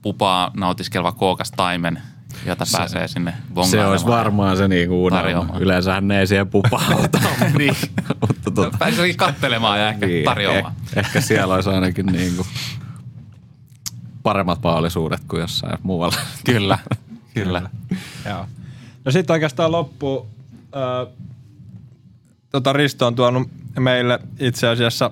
pupaa 0.03 0.51
nautiskeleva 0.55 1.13
kookas 1.13 1.51
taimen– 1.51 2.03
jota 2.47 2.65
se, 2.65 2.79
pääsee 2.79 3.09
sinne 3.09 3.35
Se 3.71 3.85
olisi 3.85 4.07
varmaan 4.07 4.57
se 4.57 4.69
niinku 4.69 5.05
unelma. 5.05 5.59
Yleensähän 5.59 6.09
ne 6.09 6.21
ei 6.21 6.27
siihen 6.27 6.49
pupauta. 6.49 7.21
niin. 7.59 7.77
Mutta 8.21 8.51
tuota, 8.51 8.79
Pääsee 8.79 9.15
kattelemaan 9.15 9.79
ja 9.81 9.89
ehkä 9.89 10.07
niin, 10.07 10.25
tarjoamaan. 10.25 10.75
Eh, 10.97 10.99
ehkä 10.99 11.21
siellä 11.21 11.55
olisi 11.55 11.71
ainakin 11.71 12.07
niinku 12.07 12.47
paremmat 14.23 14.59
mahdollisuudet 14.63 15.21
kuin 15.29 15.41
jossain 15.41 15.79
muualla. 15.83 16.17
Kyllä, 16.45 16.79
kyllä. 17.35 17.71
Joo. 18.27 18.47
No 19.05 19.13
sitten 19.13 19.35
oikeastaan 19.35 19.73
loppu. 19.73 20.27
Äh, 20.77 21.15
tota 22.51 22.73
Risto 22.73 23.07
on 23.07 23.15
tuonut 23.15 23.51
meille 23.81 24.19
itse 24.41 24.69
asiassa 24.69 25.11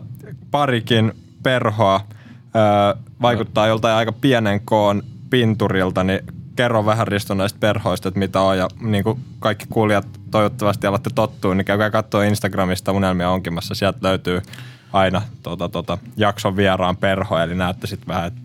parikin 0.50 1.12
perhoa. 1.42 1.94
Äh, 1.96 3.02
vaikuttaa 3.22 3.66
joltain 3.66 3.94
aika 3.94 4.12
pienen 4.12 4.60
koon 4.60 5.02
pinturilta, 5.30 6.04
niin 6.04 6.20
kerro 6.56 6.86
vähän 6.86 7.08
Risto 7.08 7.34
näistä 7.34 7.58
perhoista, 7.60 8.08
että 8.08 8.18
mitä 8.18 8.40
on. 8.40 8.58
Ja 8.58 8.68
niin 8.80 9.04
kuin 9.04 9.20
kaikki 9.38 9.66
kuulijat 9.68 10.08
toivottavasti 10.30 10.86
alatte 10.86 11.10
tottua, 11.14 11.54
niin 11.54 11.64
käykää 11.64 11.90
katsoa 11.90 12.24
Instagramista 12.24 12.92
Unelmia 12.92 13.30
onkimassa. 13.30 13.74
Sieltä 13.74 13.98
löytyy 14.02 14.42
aina 14.92 15.22
tota, 15.42 15.68
tota, 15.68 15.98
jakson 16.16 16.56
vieraan 16.56 16.96
perho, 16.96 17.38
eli 17.38 17.54
näette 17.54 17.86
sitten 17.86 18.08
vähän, 18.08 18.26
että 18.26 18.40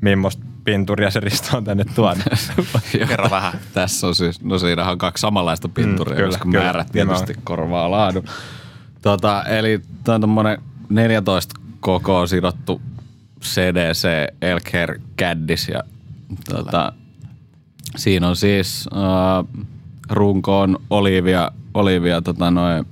millaista 0.00 0.42
pinturia 0.64 1.10
se 1.10 1.20
Risto 1.20 1.56
on 1.56 1.64
tänne 1.64 1.84
tuonut. 1.94 2.24
Kerro 3.08 3.30
vähän. 3.30 3.52
Tässä 3.74 4.06
on 4.06 4.14
siis, 4.14 4.42
no 4.42 4.58
siinähän 4.58 4.92
on 4.92 4.98
kaksi 4.98 5.20
samanlaista 5.20 5.68
pinturia, 5.68 6.14
mm, 6.14 6.16
kyllä, 6.16 6.28
koska 6.28 6.44
kyllä, 6.44 6.64
määrät 6.64 6.92
tietysti 6.92 7.26
kyllä. 7.26 7.44
korvaa 7.44 7.90
laadun. 7.90 8.24
Tota, 9.02 9.44
eli 9.44 9.80
tämä 10.04 10.14
on 10.14 10.20
tuommoinen 10.20 10.62
14 10.88 11.60
koko 11.80 12.26
sidottu 12.26 12.82
CDC 13.42 14.08
Elker 14.42 14.98
Caddis 15.18 15.68
ja 15.68 15.82
tota, 16.48 16.92
Siinä 17.96 18.28
on 18.28 18.36
siis 18.36 18.88
äh, 18.92 19.62
runkoon 20.10 20.78
olivia, 20.90 21.50
olivia 21.74 22.22
tota 22.22 22.50
noin, 22.50 22.86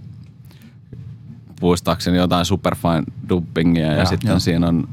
muistaakseni 1.60 2.16
jotain 2.16 2.44
superfine 2.44 3.02
dubbingia 3.28 3.86
ja, 3.86 3.98
ja 3.98 4.04
sitten 4.04 4.30
jo. 4.30 4.38
siinä 4.38 4.68
on 4.68 4.88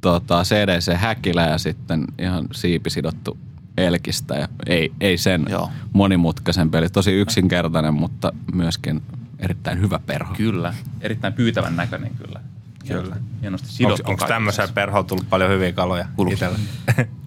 tota, 0.00 0.42
CDC-häkilä 0.42 1.50
ja 1.50 1.58
sitten 1.58 2.04
ihan 2.18 2.48
siipisidottu 2.52 3.38
elkistä 3.76 4.34
ja 4.34 4.48
ei, 4.66 4.92
ei 5.00 5.18
sen 5.18 5.46
Joo. 5.48 5.70
monimutkaisen 5.92 6.70
peli. 6.70 6.88
Tosi 6.88 7.12
yksinkertainen, 7.12 7.94
mutta 7.94 8.32
myöskin 8.52 9.02
erittäin 9.38 9.80
hyvä 9.80 10.00
perho. 10.06 10.34
Kyllä, 10.34 10.74
erittäin 11.00 11.32
pyytävän 11.32 11.76
näköinen 11.76 12.14
kyllä. 12.14 12.40
Kyllä. 12.88 13.16
Hienosti 13.40 13.68
sidottu. 13.68 14.02
Onko, 14.02 14.10
onko 14.10 14.26
tämmöiseen 14.26 14.68
perhoon 14.74 15.06
tullut 15.06 15.30
paljon 15.30 15.50
hyviä 15.50 15.72
kaloja 15.72 16.06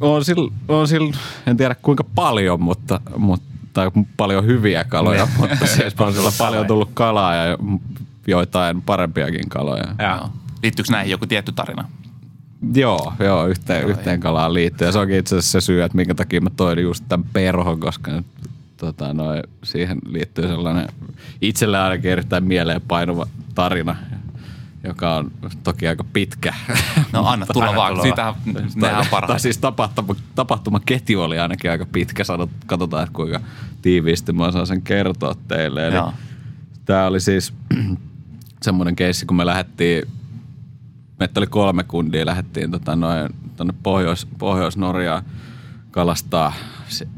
on 0.00 0.24
sillä, 0.24 0.52
on 0.68 0.88
sillä, 0.88 1.16
en 1.46 1.56
tiedä 1.56 1.74
kuinka 1.74 2.04
paljon, 2.04 2.62
mutta, 2.62 3.00
mutta 3.16 3.46
tai 3.72 3.90
paljon 4.16 4.46
hyviä 4.46 4.84
kaloja, 4.84 5.28
mutta 5.38 5.66
siis 5.66 5.94
on 5.98 6.12
sillä 6.12 6.30
paljon 6.38 6.66
tullut 6.66 6.90
kalaa 6.94 7.34
ja 7.34 7.58
joitain 8.26 8.82
parempiakin 8.82 9.48
kaloja. 9.48 9.84
Ja. 9.98 10.28
Liittyykö 10.62 10.92
näihin 10.92 11.10
joku 11.10 11.26
tietty 11.26 11.52
tarina? 11.52 11.88
Joo, 12.74 13.12
joo 13.18 13.46
yhteen, 13.46 13.80
joo, 13.80 13.90
yhteen 13.90 14.20
kalaan 14.20 14.54
liittyy. 14.54 14.86
Ja 14.86 14.92
se 14.92 14.98
onkin 14.98 15.16
itse 15.16 15.36
asiassa 15.36 15.60
se 15.60 15.64
syy, 15.64 15.82
että 15.82 15.96
minkä 15.96 16.14
takia 16.14 16.40
mä 16.40 16.50
toin 16.50 16.78
just 16.78 17.04
tämän 17.08 17.26
perhon, 17.32 17.80
koska 17.80 18.10
nyt, 18.10 18.26
tota, 18.76 19.14
noi, 19.14 19.42
siihen 19.62 19.98
liittyy 20.08 20.48
sellainen 20.48 20.88
itselle 21.40 21.78
ainakin 21.78 22.10
erittäin 22.10 22.44
mieleen 22.44 22.80
painuva 22.88 23.26
tarina, 23.54 23.96
joka 24.84 25.16
on 25.16 25.30
toki 25.62 25.88
aika 25.88 26.04
pitkä. 26.04 26.54
No 27.12 27.26
anna 27.26 27.46
tulla 27.46 27.74
vaan, 27.76 28.02
siitä 28.02 28.34
nehän 28.74 29.00
on 29.00 29.06
parhaita. 29.10 29.38
siis 29.38 29.58
tapahtuma, 29.58 30.14
tapahtumaketju 30.34 31.20
oli 31.20 31.38
ainakin 31.38 31.70
aika 31.70 31.86
pitkä, 31.86 32.24
sanot, 32.24 32.50
katsotaan 32.66 33.02
että 33.02 33.12
kuinka 33.12 33.40
tiiviisti 33.82 34.32
mä 34.32 34.46
osaan 34.46 34.66
sen 34.66 34.82
kertoa 34.82 35.34
teille. 35.48 35.86
Eli 35.86 35.96
tämä 36.84 37.06
oli 37.06 37.20
siis 37.20 37.54
semmoinen 38.62 38.96
keissi, 38.96 39.26
kun 39.26 39.36
me 39.36 39.46
lähdettiin, 39.46 40.02
meitä 41.18 41.40
oli 41.40 41.46
kolme 41.46 41.84
kundia, 41.84 42.26
lähdettiin 42.26 42.70
tota 42.70 42.96
noin, 42.96 43.28
tonne 43.56 43.74
Pohjois, 43.82 44.26
Pohjois-Norjaan 44.38 45.22
kalastaa 45.90 46.52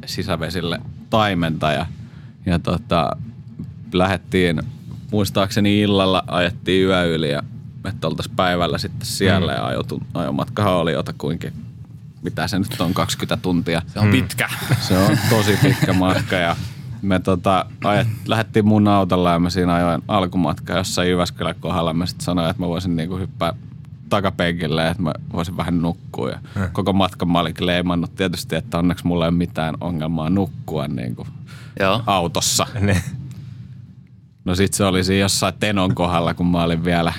sisävesille 0.06 0.80
taimenta 1.10 1.72
ja, 1.72 1.86
ja 2.46 2.58
tota, 2.58 3.16
lähdettiin 3.92 4.62
muistaakseni 5.12 5.80
illalla 5.80 6.24
ajettiin 6.26 6.86
yö 6.86 7.14
yli 7.14 7.30
ja 7.30 7.42
että 7.88 8.06
oltaisiin 8.06 8.36
päivällä 8.36 8.78
sitten 8.78 9.06
siellä 9.06 9.52
mm. 9.52 9.58
ja 9.58 9.66
ajotu, 9.66 10.02
ajomatkahan 10.14 10.72
oli 10.72 10.92
jotakuinkin, 10.92 11.52
mitä 12.22 12.48
se 12.48 12.58
nyt 12.58 12.80
on, 12.80 12.94
20 12.94 13.42
tuntia. 13.42 13.82
Se 13.86 13.98
on 13.98 14.06
mm. 14.06 14.10
pitkä. 14.10 14.48
Se 14.80 14.98
on 14.98 15.18
tosi 15.30 15.58
pitkä 15.62 15.92
matka 15.92 16.36
ja 16.36 16.56
me 17.02 17.20
tota, 17.20 17.66
ajet, 17.84 18.08
lähdettiin 18.26 18.66
mun 18.66 18.88
autolla 18.88 19.32
ja 19.32 19.38
mä 19.38 19.50
siinä 19.50 19.74
ajoin 19.74 20.02
alkumatka 20.08 20.76
jossain 20.76 21.10
Jyväskylän 21.10 21.54
kohdalla. 21.60 21.92
Mä 21.92 22.06
sitten 22.06 22.24
sanoin, 22.24 22.50
että 22.50 22.62
mä 22.62 22.68
voisin 22.68 22.96
niinku 22.96 23.16
hyppää 23.16 23.52
takapenkille, 24.08 24.88
että 24.88 25.02
mä 25.02 25.12
voisin 25.32 25.56
vähän 25.56 25.82
nukkua. 25.82 26.30
Ja 26.30 26.38
hmm. 26.54 26.68
Koko 26.72 26.92
matkan 26.92 27.30
mä 27.30 27.40
olin 27.40 27.54
leimannut 27.60 28.14
tietysti, 28.14 28.56
että 28.56 28.78
onneksi 28.78 29.06
mulla 29.06 29.24
ei 29.24 29.28
ole 29.28 29.36
mitään 29.36 29.74
ongelmaa 29.80 30.30
nukkua 30.30 30.88
niin 30.88 31.16
kuin 31.16 31.28
Joo. 31.80 32.02
autossa. 32.06 32.66
Ne. 32.80 33.02
No 34.44 34.54
sit 34.54 34.74
se 34.74 34.84
oli 34.84 35.04
siinä 35.04 35.20
jossain 35.20 35.54
Tenon 35.60 35.94
kohdalla, 35.94 36.34
kun 36.34 36.46
mä 36.46 36.62
olin 36.62 36.84
vielä 36.84 37.12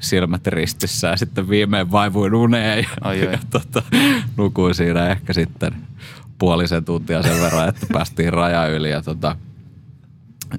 silmät 0.00 0.46
ristissä 0.46 1.08
ja 1.08 1.16
sitten 1.16 1.48
viimein 1.48 1.92
vaivuin 1.92 2.34
uneen 2.34 2.78
ja, 2.78 2.88
ai, 3.00 3.20
ja 3.32 3.38
tota, 3.50 3.82
nukuin 4.36 4.74
siinä 4.74 5.08
ehkä 5.08 5.32
sitten 5.32 5.72
puolisen 6.38 6.84
tuntia 6.84 7.22
sen 7.22 7.40
verran, 7.40 7.68
että 7.68 7.86
päästiin 7.92 8.32
raja 8.32 8.66
yli 8.66 8.90
ja 8.90 9.02
tota, 9.02 9.36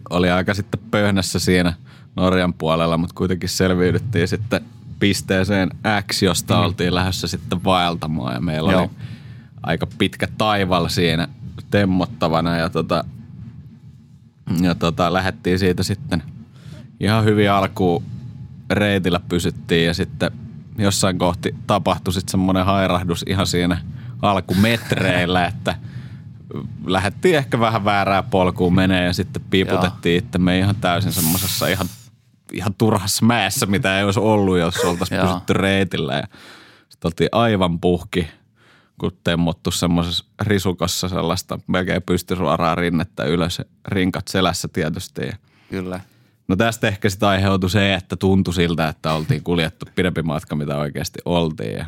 oli 0.10 0.32
aika 0.32 0.54
sitten 0.54 0.80
pöhnässä 0.92 1.40
siinä 1.40 1.74
Norjan 2.16 2.54
puolella, 2.54 2.98
mutta 2.98 3.16
kuitenkin 3.16 3.50
selviydyttiin 3.50 4.28
sitten 4.28 4.62
pisteeseen 5.00 5.70
X, 6.12 6.24
josta 6.24 6.56
mm. 6.56 6.64
oltiin 6.64 6.96
lähdössä 6.96 7.28
sitten 7.28 7.64
vaeltamaan 7.64 8.34
ja 8.34 8.42
meillä 8.42 8.72
Joo. 8.72 8.82
oli 8.82 8.90
aika 9.64 9.88
pitkä 9.98 10.28
taival 10.38 10.88
siinä 10.88 11.28
temmottavana 11.72 12.58
ja 12.58 12.70
tota, 12.70 13.06
ja 14.62 14.76
tota, 14.76 15.14
lähdettiin 15.14 15.60
siitä 15.60 15.84
sitten 15.84 16.24
ihan 17.00 17.24
hyvin 17.24 17.52
alkuun 17.52 18.04
reitillä 18.70 19.20
pysyttiin 19.30 19.86
ja 19.86 19.94
sitten 19.94 20.32
jossain 20.78 21.18
kohti 21.18 21.56
tapahtui 21.68 22.14
sitten 22.14 22.32
semmoinen 22.32 22.66
hairahdus 22.66 23.26
ihan 23.28 23.48
siinä 23.48 23.78
alkumetreillä, 24.22 25.46
että 25.54 25.76
lähdettiin 26.86 27.38
ehkä 27.38 27.60
vähän 27.60 27.86
väärää 27.86 28.24
polkuun 28.24 28.76
menee 28.76 29.06
ja 29.06 29.14
sitten 29.14 29.44
piiputettiin 29.50 30.24
että 30.24 30.38
me 30.38 30.60
ihan 30.60 30.76
täysin 30.76 31.12
semmoisessa 31.12 31.68
ihan, 31.68 31.88
ihan 32.54 32.74
turhassa 32.78 33.26
mäessä, 33.26 33.66
mitä 33.66 33.98
ei 33.98 34.04
olisi 34.04 34.20
ollut, 34.20 34.58
jos 34.58 34.76
oltaisiin 34.78 35.22
pysytty 35.22 35.54
reitillä. 35.54 36.14
Ja 36.14 36.28
sitten 36.90 37.10
oltiin 37.10 37.30
aivan 37.32 37.80
puhki, 37.80 38.28
kun 39.00 39.12
temmottu 39.24 39.72
semmoisessa 39.72 40.26
risukossa 40.42 41.10
sellaista 41.10 41.60
melkein 41.68 42.02
pystysuoraa 42.02 42.76
rinnettä 42.76 43.24
ylös, 43.24 43.62
rinkat 43.88 44.28
selässä 44.28 44.68
tietysti. 44.68 45.22
Kyllä. 45.70 46.00
No 46.48 46.56
tästä 46.56 46.88
ehkä 46.88 47.10
sitten 47.10 47.30
aiheutui 47.30 47.70
se, 47.70 47.94
että 47.94 48.16
tuntui 48.16 48.54
siltä, 48.54 48.88
että 48.88 49.14
oltiin 49.14 49.44
kuljettu 49.44 49.86
pidempi 49.96 50.22
matka, 50.22 50.56
mitä 50.56 50.78
oikeasti 50.78 51.20
oltiin. 51.26 51.74
Ja 51.74 51.86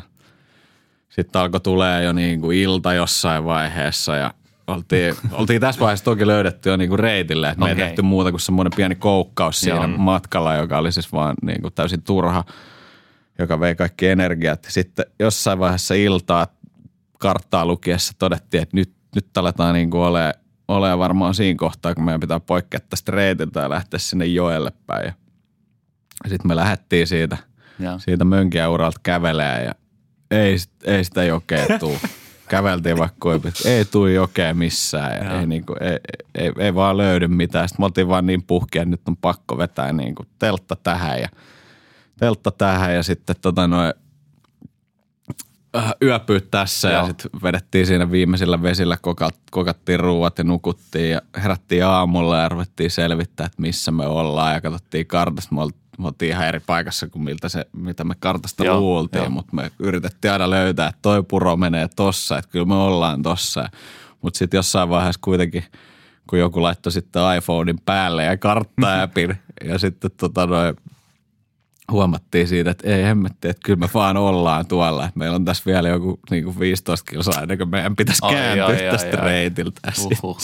sitten 1.08 1.42
alkoi 1.42 1.60
tulee 1.60 2.04
jo 2.04 2.12
niin 2.12 2.40
kuin 2.40 2.58
ilta 2.58 2.94
jossain 2.94 3.44
vaiheessa 3.44 4.16
ja 4.16 4.34
oltiin, 4.66 5.14
oltiin 5.32 5.60
tässä 5.60 5.80
vaiheessa 5.80 6.04
toki 6.04 6.26
löydetty 6.26 6.70
jo 6.70 6.76
niin 6.76 6.88
kuin 6.88 6.98
reitille. 6.98 7.48
Että 7.48 7.64
okay. 7.64 7.74
me 7.74 7.82
ei 7.82 7.88
tehty 7.88 8.02
muuta 8.02 8.30
kuin 8.30 8.40
semmoinen 8.40 8.72
pieni 8.76 8.94
koukkaus 8.94 9.60
siinä 9.60 9.76
Joo. 9.76 9.88
matkalla, 9.88 10.54
joka 10.54 10.78
oli 10.78 10.92
siis 10.92 11.12
vaan 11.12 11.34
niin 11.42 11.62
kuin 11.62 11.74
täysin 11.74 12.02
turha, 12.02 12.44
joka 13.38 13.60
vei 13.60 13.74
kaikki 13.74 14.06
energiat. 14.06 14.66
Sitten 14.68 15.06
jossain 15.18 15.58
vaiheessa 15.58 15.94
iltaa 15.94 16.46
karttaa 17.18 17.66
lukiessa 17.66 18.12
todettiin, 18.18 18.62
että 18.62 18.76
nyt, 18.76 18.92
nyt 19.14 19.38
aletaan 19.38 19.74
niin 19.74 19.90
kuin 19.90 20.02
olemaan 20.02 20.34
ole 20.68 20.98
varmaan 20.98 21.34
siinä 21.34 21.58
kohtaa, 21.58 21.94
kun 21.94 22.04
meidän 22.04 22.20
pitää 22.20 22.40
poikkea 22.40 22.80
tästä 22.80 23.12
reitiltä 23.12 23.60
ja 23.60 23.70
lähteä 23.70 23.98
sinne 23.98 24.26
joelle 24.26 24.72
päin. 24.86 25.12
Sitten 26.28 26.48
me 26.48 26.56
lähdettiin 26.56 27.06
siitä, 27.06 27.36
ja. 27.78 27.98
siitä 27.98 28.24
mönkiäuralta 28.24 29.00
kävelee 29.02 29.64
ja 29.64 29.74
ei, 30.30 30.56
ei 30.84 31.04
sitä 31.04 31.24
jokea 31.24 31.78
tuu. 31.78 31.98
Käveltiin 32.48 32.98
vaikka 32.98 33.16
kuinka, 33.20 33.48
ei 33.64 33.84
tuu 33.84 34.06
jokea 34.06 34.54
missään 34.54 35.16
ja, 35.16 35.24
ja. 35.24 35.40
Ei, 35.40 35.46
niinku, 35.46 35.74
ei, 35.80 35.98
ei, 36.34 36.52
ei, 36.58 36.74
vaan 36.74 36.96
löydy 36.96 37.28
mitään. 37.28 37.68
Sitten 37.68 37.82
me 37.82 37.84
oltiin 37.84 38.08
vaan 38.08 38.26
niin 38.26 38.42
puhkia, 38.42 38.82
että 38.82 38.90
nyt 38.90 39.08
on 39.08 39.16
pakko 39.16 39.58
vetää 39.58 39.92
niinku 39.92 40.26
teltta 40.38 40.76
tähän 40.76 41.20
ja 41.20 41.28
teltta 42.18 42.50
tähän 42.50 42.94
ja 42.94 43.02
sitten 43.02 43.36
tota 43.42 43.66
noin 43.66 43.94
yöpyä 46.02 46.40
tässä 46.40 46.88
Joo. 46.90 46.98
ja 47.00 47.06
sitten 47.06 47.30
vedettiin 47.42 47.86
siinä 47.86 48.10
viimeisillä 48.10 48.62
vesillä, 48.62 48.96
kokat, 49.02 49.34
kokattiin 49.50 50.00
ruuat 50.00 50.38
ja 50.38 50.44
nukuttiin 50.44 51.10
ja 51.10 51.22
herättiin 51.42 51.84
aamulla 51.84 52.38
ja 52.38 52.48
ruvettiin 52.48 52.90
selvittää, 52.90 53.46
että 53.46 53.62
missä 53.62 53.90
me 53.90 54.06
ollaan 54.06 54.54
ja 54.54 54.60
katsottiin 54.60 55.06
kartasta. 55.06 55.54
Me 55.98 56.06
oltiin 56.06 56.30
ihan 56.30 56.46
eri 56.46 56.60
paikassa 56.60 57.06
kuin 57.08 57.22
miltä 57.22 57.48
se, 57.48 57.66
mitä 57.72 58.04
me 58.04 58.14
kartasta 58.20 58.64
Joo, 58.64 58.80
luultiin, 58.80 59.32
mutta 59.32 59.56
me 59.56 59.70
yritettiin 59.78 60.32
aina 60.32 60.50
löytää, 60.50 60.88
että 60.88 61.02
toi 61.02 61.22
puro 61.22 61.56
menee 61.56 61.88
tossa, 61.96 62.38
että 62.38 62.50
kyllä 62.50 62.66
me 62.66 62.74
ollaan 62.74 63.22
tossa. 63.22 63.68
Mutta 64.22 64.38
sitten 64.38 64.58
jossain 64.58 64.88
vaiheessa 64.88 65.20
kuitenkin, 65.24 65.64
kun 66.26 66.38
joku 66.38 66.62
laittoi 66.62 66.92
sitten 66.92 67.22
iPhonein 67.38 67.78
päälle 67.84 68.24
ja 68.24 68.36
kartta-appin 68.36 69.36
ja 69.70 69.78
sitten 69.78 70.10
tota 70.16 70.46
noin, 70.46 70.76
huomattiin 71.92 72.48
siitä, 72.48 72.70
että 72.70 72.88
ei 72.88 73.02
hemmetti, 73.02 73.48
että 73.48 73.62
kyllä 73.64 73.78
me 73.78 73.88
vaan 73.94 74.16
ollaan 74.16 74.66
tuolla. 74.66 75.04
Että 75.06 75.18
meillä 75.18 75.36
on 75.36 75.44
tässä 75.44 75.62
vielä 75.66 75.88
joku 75.88 76.20
niin 76.30 76.44
kuin 76.44 76.58
15 76.58 77.10
kilsaa 77.10 77.42
ennen 77.42 77.58
kuin 77.58 77.70
meidän 77.70 77.96
pitäisi 77.96 78.20
ai, 78.22 78.34
kääntyä 78.34 78.66
ai, 78.66 78.76
tästä 78.76 79.18
ai, 79.22 79.24
reitiltä. 79.24 79.80
Sitten 79.92 80.34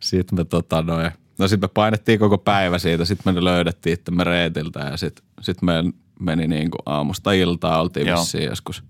sit 0.00 0.32
me 0.32 0.44
tota 0.44 0.82
noin, 0.82 1.10
no 1.38 1.48
sitten 1.48 1.68
me 1.68 1.72
painettiin 1.74 2.18
koko 2.18 2.38
päivä 2.38 2.78
siitä, 2.78 3.04
sitten 3.04 3.34
me 3.34 3.44
löydettiin 3.44 3.98
me 4.10 4.24
reitiltä 4.24 4.80
ja 4.80 4.96
sitten 4.96 5.24
sit 5.40 5.62
me 5.62 5.72
meni 6.20 6.46
niin 6.46 6.70
kuin 6.70 6.82
aamusta 6.86 7.32
iltaa, 7.32 7.80
oltiin 7.80 8.06
Joo. 8.06 8.20
vissiin 8.20 8.44
joskus 8.44 8.82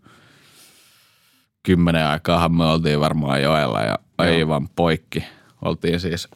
kymmenen 1.63 2.07
aikaahan 2.07 2.53
me 2.53 2.65
oltiin 2.65 3.01
varmaan 3.01 3.43
joella 3.43 3.83
ja 3.83 3.99
aivan 4.19 4.69
poikki. 4.77 5.25
Oltiin 5.65 6.01
siis 6.01 6.29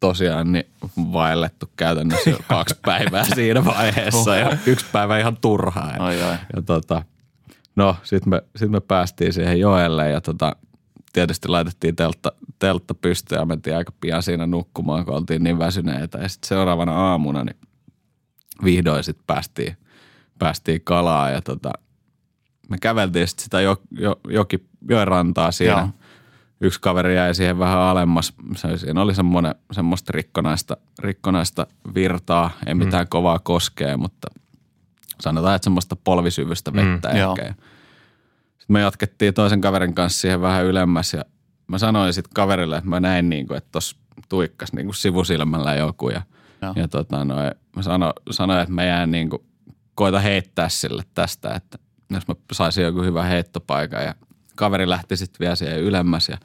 tosiaan 0.00 0.52
niin 0.52 0.66
vaellettu 1.12 1.70
käytännössä 1.76 2.30
kaksi 2.48 2.74
päivää 2.82 3.24
siinä 3.24 3.64
vaiheessa 3.64 4.36
ja 4.36 4.56
yksi 4.66 4.86
päivä 4.92 5.18
ihan 5.18 5.36
turhaa. 5.36 5.92
Ja, 5.96 6.04
ai, 6.04 6.22
ai. 6.22 6.36
ja 6.56 6.62
tota, 6.62 7.02
no 7.76 7.96
sitten 8.02 8.30
me, 8.30 8.42
sit 8.56 8.70
me 8.70 8.80
päästiin 8.80 9.32
siihen 9.32 9.60
joelle 9.60 10.10
ja 10.10 10.20
tota, 10.20 10.56
tietysti 11.12 11.48
laitettiin 11.48 11.96
teltta, 11.96 12.32
teltta 12.58 12.94
pystyyn 12.94 13.38
ja 13.38 13.44
mentiin 13.46 13.76
aika 13.76 13.92
pian 14.00 14.22
siinä 14.22 14.46
nukkumaan, 14.46 15.04
kun 15.04 15.14
oltiin 15.14 15.44
niin 15.44 15.58
väsyneitä. 15.58 16.18
Ja 16.18 16.28
sitten 16.28 16.48
seuraavana 16.48 16.92
aamuna 16.92 17.44
niin 17.44 17.56
vihdoin 18.64 19.04
sitten 19.04 19.24
päästiin, 19.26 19.76
päästiin 20.38 20.80
kalaa 20.84 21.30
ja 21.30 21.42
tota, 21.42 21.72
me 22.68 22.76
käveltiin 22.78 23.28
sitten 23.28 23.44
sitä 23.44 23.60
jo, 23.60 23.76
jo, 23.90 24.20
joki, 24.28 24.64
joen 24.88 25.08
rantaa 25.08 25.50
siinä. 25.50 25.78
Joo 25.78 25.99
yksi 26.60 26.80
kaveri 26.80 27.16
jäi 27.16 27.34
siihen 27.34 27.58
vähän 27.58 27.78
alemmas. 27.78 28.32
Se, 28.56 28.78
siinä 28.78 29.02
oli 29.02 29.14
semmoinen, 29.14 29.54
semmoista 29.72 30.12
rikkonaista, 30.12 30.76
rikkonaista 30.98 31.66
virtaa, 31.94 32.50
ei 32.66 32.74
mm. 32.74 32.84
mitään 32.84 33.04
mm. 33.04 33.08
kovaa 33.08 33.38
koskea, 33.38 33.96
mutta 33.96 34.28
sanotaan, 35.20 35.56
että 35.56 35.64
semmoista 35.64 35.96
polvisyvystä 35.96 36.72
vettä 36.72 37.08
mm, 37.08 37.16
ehkä. 37.16 37.54
Sitten 38.58 38.74
me 38.74 38.80
jatkettiin 38.80 39.34
toisen 39.34 39.60
kaverin 39.60 39.94
kanssa 39.94 40.20
siihen 40.20 40.40
vähän 40.40 40.64
ylemmäs 40.64 41.14
ja 41.14 41.24
mä 41.66 41.78
sanoin 41.78 42.12
sitten 42.12 42.34
kaverille, 42.34 42.76
että 42.76 42.90
mä 42.90 43.00
näin 43.00 43.30
niin 43.30 43.46
kuin, 43.46 43.58
että 43.58 43.68
tuossa 43.72 43.96
tuikkas 44.28 44.72
niin 44.72 44.86
kuin 44.86 44.94
sivusilmällä 44.94 45.74
joku 45.74 46.10
ja, 46.10 46.22
ja 46.76 46.88
tota 46.88 47.24
noin, 47.24 47.50
mä 47.76 47.82
sano, 47.82 48.12
sanoin, 48.30 48.60
että 48.60 48.74
mä 48.74 48.84
jään 48.84 49.10
niin 49.10 49.30
kuin, 49.30 49.42
koita 49.94 50.20
heittää 50.20 50.68
sille 50.68 51.02
tästä, 51.14 51.54
että 51.54 51.78
jos 52.10 52.28
mä 52.28 52.34
saisin 52.52 52.84
joku 52.84 53.02
hyvä 53.02 53.22
heittopaikan 53.22 54.04
ja 54.04 54.14
kaveri 54.60 54.88
lähti 54.88 55.16
sitten 55.16 55.38
vielä 55.40 55.54
siihen 55.54 55.80
ylemmäs 55.80 56.28
ja 56.28 56.38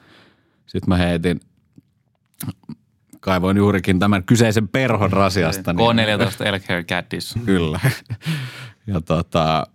sitten 0.66 0.88
mä 0.88 0.96
heitin, 0.96 1.40
kaivoin 3.20 3.56
juurikin 3.56 3.98
tämän 3.98 4.24
kyseisen 4.24 4.68
perhon 4.68 5.12
rasiasta. 5.12 5.72
K14 5.72 5.76
niin, 5.76 6.48
Elk 6.48 6.62
Hair 6.68 6.84
Caddis. 6.84 7.34
Kyllä. 7.44 7.80
ja 8.92 9.00
tota, 9.00 9.66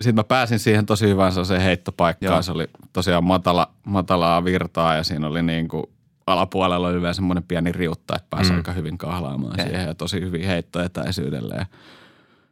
sitten 0.00 0.14
mä 0.14 0.24
pääsin 0.24 0.58
siihen 0.58 0.86
tosi 0.86 1.08
hyvään 1.08 1.32
se 1.44 1.64
heittopaikkaan. 1.64 2.32
Joo. 2.32 2.42
Se 2.42 2.52
oli 2.52 2.66
tosiaan 2.92 3.24
matala, 3.24 3.72
matalaa 3.84 4.44
virtaa 4.44 4.94
ja 4.94 5.04
siinä 5.04 5.26
oli 5.26 5.42
niin 5.42 5.68
kuin 5.68 5.84
alapuolella 6.26 6.88
oli 6.88 7.00
vielä 7.00 7.12
semmoinen 7.12 7.44
pieni 7.44 7.72
riutta, 7.72 8.16
että 8.16 8.26
pääsi 8.30 8.50
mm. 8.50 8.56
aika 8.56 8.72
hyvin 8.72 8.98
kahlaamaan 8.98 9.54
ja. 9.58 9.64
siihen 9.64 9.86
ja 9.86 9.94
tosi 9.94 10.20
hyvin 10.20 10.46
heittoetäisyydelle. 10.46 11.66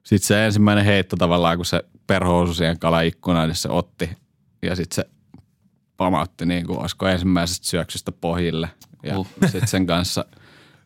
Sitten 0.03 0.27
se 0.27 0.47
ensimmäinen 0.47 0.85
heitto 0.85 1.17
tavallaan, 1.17 1.57
kun 1.57 1.67
se 1.67 1.85
perho 2.07 2.41
osui 2.41 2.55
siihen 2.55 2.79
kalaikkunaan, 2.79 3.49
niin 3.49 3.57
se 3.57 3.69
otti 3.69 4.11
ja 4.67 4.77
sitten 4.77 4.95
se 4.95 5.11
pamautti 5.97 6.47
niin 6.47 6.67
kuin 6.67 6.79
olisiko 6.79 7.09
ensimmäisestä 7.09 7.67
syöksystä 7.67 8.13
pohjille. 8.13 8.71
Ja 9.03 9.19
uh. 9.19 9.29
sitten 9.47 9.69
sen 9.69 9.87
kanssa 9.87 10.25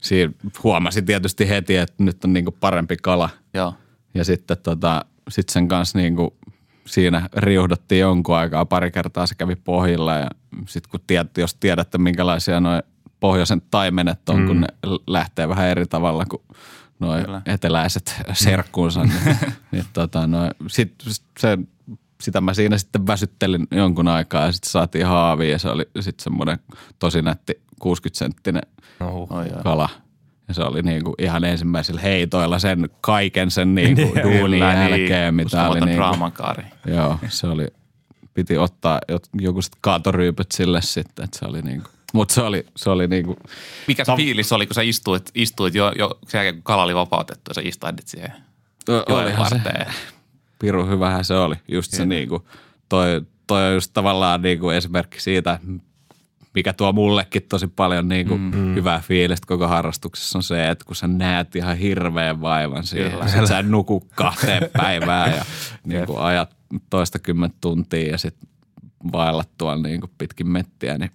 siinä 0.01 0.33
huomasi 0.65 1.03
tietysti 1.03 1.49
heti, 1.49 1.77
että 1.77 2.05
nyt 2.05 2.25
on 2.25 2.33
niin 2.33 2.45
kuin 2.45 2.57
parempi 2.61 2.97
kala. 3.03 3.31
Joo. 3.55 3.75
Ja 4.15 4.25
sitten 4.25 4.57
tota, 4.63 5.05
sit 5.29 5.49
sen 5.49 5.69
kanssa 5.69 5.99
niin 5.99 6.17
kuin 6.17 6.31
siinä 6.87 7.29
riuhdottiin 7.37 8.01
jonkun 8.01 8.37
aikaa, 8.37 8.65
pari 8.65 8.91
kertaa 8.91 9.27
se 9.27 9.35
kävi 9.35 9.57
pohjilla 9.57 10.15
ja 10.15 10.31
sitten 10.67 10.91
kun 10.91 11.01
tiedät, 11.07 11.39
jos 11.39 11.55
tiedätte 11.55 11.99
minkälaisia 11.99 12.61
noin 12.61 12.83
pohjoisen 13.21 13.63
taimenet 13.71 14.29
on, 14.29 14.41
mm. 14.41 14.47
kun 14.47 14.61
ne 14.61 14.69
lähtee 15.07 15.49
vähän 15.49 15.69
eri 15.69 15.87
tavalla 15.87 16.25
kuin 16.25 16.43
noin 17.01 17.25
eteläiset 17.47 18.23
serkkuunsa, 18.33 19.05
niin, 19.05 19.37
niin 19.73 19.85
tota, 19.93 20.27
noin, 20.27 20.51
sit 20.67 20.95
se, 21.39 21.59
sitä 22.21 22.41
mä 22.41 22.55
siinä 22.55 22.79
sitten 22.79 23.07
väsyttelin 23.07 23.67
jonkun 23.71 24.09
aikaa 24.09 24.47
ja 24.47 24.53
sitten 24.53 24.71
saatiin 24.71 25.07
haavi 25.07 25.51
ja 25.51 25.59
se 25.59 25.69
oli 25.69 25.89
sitten 26.01 26.25
semmoinen 26.25 26.59
tosi 26.99 27.23
nätti 27.23 27.63
60 27.81 28.19
senttinen 28.19 28.63
oh, 29.01 29.29
kala– 29.63 29.89
ja 30.49 30.55
se 30.55 30.63
oli 30.63 30.83
niinku 30.83 31.15
ihan 31.19 31.45
ensimmäisillä 31.45 32.01
heitoilla 32.01 32.59
sen 32.59 32.89
kaiken 33.01 33.51
sen 33.51 33.75
niinku 33.75 34.03
niin, 34.15 34.23
duunin 34.23 34.61
jälkeen, 34.61 35.37
niin, 35.37 35.47
mitä 35.47 35.69
oli. 35.69 35.81
Niinku, 35.81 35.97
draamakaari. 35.97 36.65
Joo, 36.87 37.19
se 37.29 37.47
oli, 37.47 37.67
piti 38.35 38.59
ottaa 38.59 39.01
joku 39.41 39.63
sit 39.63 39.73
kaatoryypyt 39.81 40.53
sille 40.53 40.83
sitten, 40.83 41.25
että 41.25 41.39
se 41.39 41.45
oli 41.45 41.63
niinku, 41.63 41.91
mutta 42.13 42.35
se 42.35 42.43
oli, 42.43 42.67
se 42.77 42.91
oli 42.91 43.09
niinku. 43.09 43.37
Mikä 43.87 44.05
se 44.05 44.13
fiilis 44.17 44.53
oli, 44.53 44.67
kun 44.67 44.75
sä 44.75 44.83
istuit, 44.83 45.31
istuit 45.35 45.75
jo, 45.75 45.93
jo 45.99 46.19
sen 46.29 46.39
jälkeen, 46.39 46.55
kun 46.55 46.63
kala 46.63 46.83
oli 46.83 46.95
vapautettu 46.95 47.51
ja 47.51 47.55
sä 47.55 47.61
istuit 47.65 48.09
siihen 48.09 48.33
Olihan 48.89 49.49
se, 49.49 49.87
piru 50.59 50.87
hyvähän 50.87 51.25
se 51.25 51.35
oli. 51.35 51.55
Just 51.69 51.93
se 51.93 52.07
niinku, 52.07 52.49
toi, 52.89 53.23
toi 53.47 53.69
on 53.69 53.75
just 53.75 53.91
tavallaan 53.95 54.43
niinku 54.43 54.71
esimerkki 54.71 55.21
siitä, 55.21 55.59
mikä 56.55 56.73
tuo 56.73 56.93
mullekin 56.93 57.43
tosi 57.49 57.67
paljon 57.67 58.09
niin 58.09 58.29
kuin 58.29 58.41
mm. 58.41 58.75
hyvää 58.75 59.01
fiilistä 59.01 59.47
koko 59.47 59.69
harrastuksessa 59.69 60.39
on 60.39 60.43
se, 60.43 60.69
että 60.69 60.85
kun 60.85 60.97
sä 60.97 61.09
näet 61.09 61.57
ihan 61.57 61.77
hirveän 61.77 62.41
vaivan 62.41 62.85
siellä, 62.85 63.29
sit 63.29 63.47
sä 63.47 63.63
nuku 63.63 64.09
kahteen 64.15 64.71
päivään 64.83 65.37
ja 65.37 65.45
niin 65.85 66.07
kuin 66.07 66.19
ajat 66.19 66.57
toista 66.91 67.19
kymmentä 67.19 67.57
tuntia 67.61 68.11
ja 68.11 68.19
sitten 68.19 68.49
vaellat 69.13 69.49
tuolla 69.59 69.83
niin 69.83 70.01
kuin 70.01 70.11
pitkin 70.19 70.49
mettiä, 70.49 70.99
niin 70.99 71.11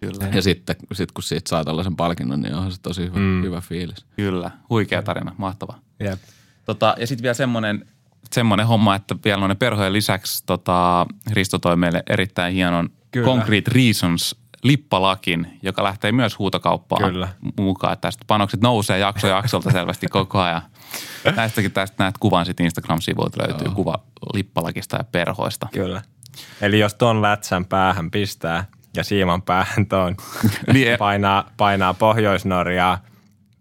Kyllä. 0.00 0.28
Ja 0.34 0.42
sitten 0.42 0.76
sit 0.92 1.12
kun 1.12 1.22
siitä 1.22 1.48
saa 1.48 1.64
tällaisen 1.64 1.96
palkinnon, 1.96 2.40
niin 2.40 2.54
onhan 2.54 2.72
se 2.72 2.80
tosi 2.80 3.02
hyvä, 3.02 3.18
mm. 3.18 3.42
hyvä 3.42 3.60
fiilis. 3.60 4.06
Kyllä, 4.16 4.50
huikea 4.70 5.02
tarina, 5.02 5.34
mahtava. 5.38 5.78
Yep. 6.00 6.18
Tota, 6.64 6.94
ja 6.98 7.06
sitten 7.06 7.22
vielä 7.22 7.34
semmoinen, 7.34 7.86
semmoinen 8.32 8.66
homma, 8.66 8.94
että 8.94 9.16
vielä 9.24 9.40
noiden 9.40 9.56
perhojen 9.56 9.92
lisäksi 9.92 10.42
tota, 10.46 11.06
Risto 11.30 11.58
toi 11.58 11.76
meille 11.76 12.02
erittäin 12.10 12.54
hienon 12.54 12.88
Kyllä. 13.10 13.26
Concrete 13.26 13.70
Reasons 13.74 14.36
lippalakin, 14.62 15.58
joka 15.62 15.84
lähtee 15.84 16.12
myös 16.12 16.38
huutokauppaan 16.38 17.12
Kyllä. 17.12 17.28
mukaan. 17.60 17.98
Tästä 17.98 18.24
panokset 18.26 18.60
nousee 18.60 18.98
jakso 18.98 19.26
jaksolta 19.26 19.70
selvästi 19.70 20.06
koko 20.06 20.40
ajan. 20.40 20.62
Näistäkin 21.36 21.72
tästä 21.72 22.04
näet 22.04 22.18
kuvan 22.18 22.46
sitten 22.46 22.64
Instagram-sivuilta 22.64 23.42
löytyy 23.48 23.64
Joo. 23.64 23.74
kuva 23.74 23.98
lippalakista 24.34 24.96
ja 24.96 25.04
perhoista. 25.04 25.68
Kyllä. 25.72 26.02
Eli 26.60 26.78
jos 26.78 26.94
ton 26.94 27.22
lätsän 27.22 27.64
päähän 27.64 28.10
pistää 28.10 28.64
ja 28.96 29.04
siiman 29.04 29.42
päähän 29.42 29.86
tuon, 29.86 30.16
niin 30.72 30.98
painaa, 30.98 31.50
painaa 31.56 31.94
Pohjois-Norjaa, 31.94 32.98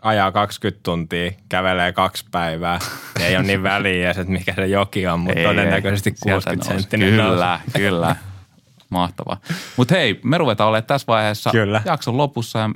ajaa 0.05 0.31
20 0.31 0.83
tuntia, 0.83 1.31
kävelee 1.49 1.93
kaksi 1.93 2.25
päivää. 2.31 2.79
Ei 3.19 3.35
ole 3.35 3.43
niin 3.43 3.63
väliä, 3.63 4.09
että 4.09 4.23
mikä 4.23 4.53
se 4.53 4.67
joki 4.67 5.07
on, 5.07 5.19
mutta 5.19 5.39
ei, 5.39 5.45
todennäköisesti 5.45 6.15
60 6.23 6.65
senttinen 6.65 7.09
Kyllä, 7.09 7.59
kyllä. 7.73 8.15
Mahtavaa. 8.89 9.37
Mutta 9.77 9.95
hei, 9.95 10.19
me 10.23 10.37
ruvetaan 10.37 10.69
olemaan 10.69 10.87
tässä 10.87 11.07
vaiheessa 11.07 11.51
Kyllä. 11.51 11.81
jakson 11.85 12.17
lopussa 12.17 12.59
ja 12.59 12.69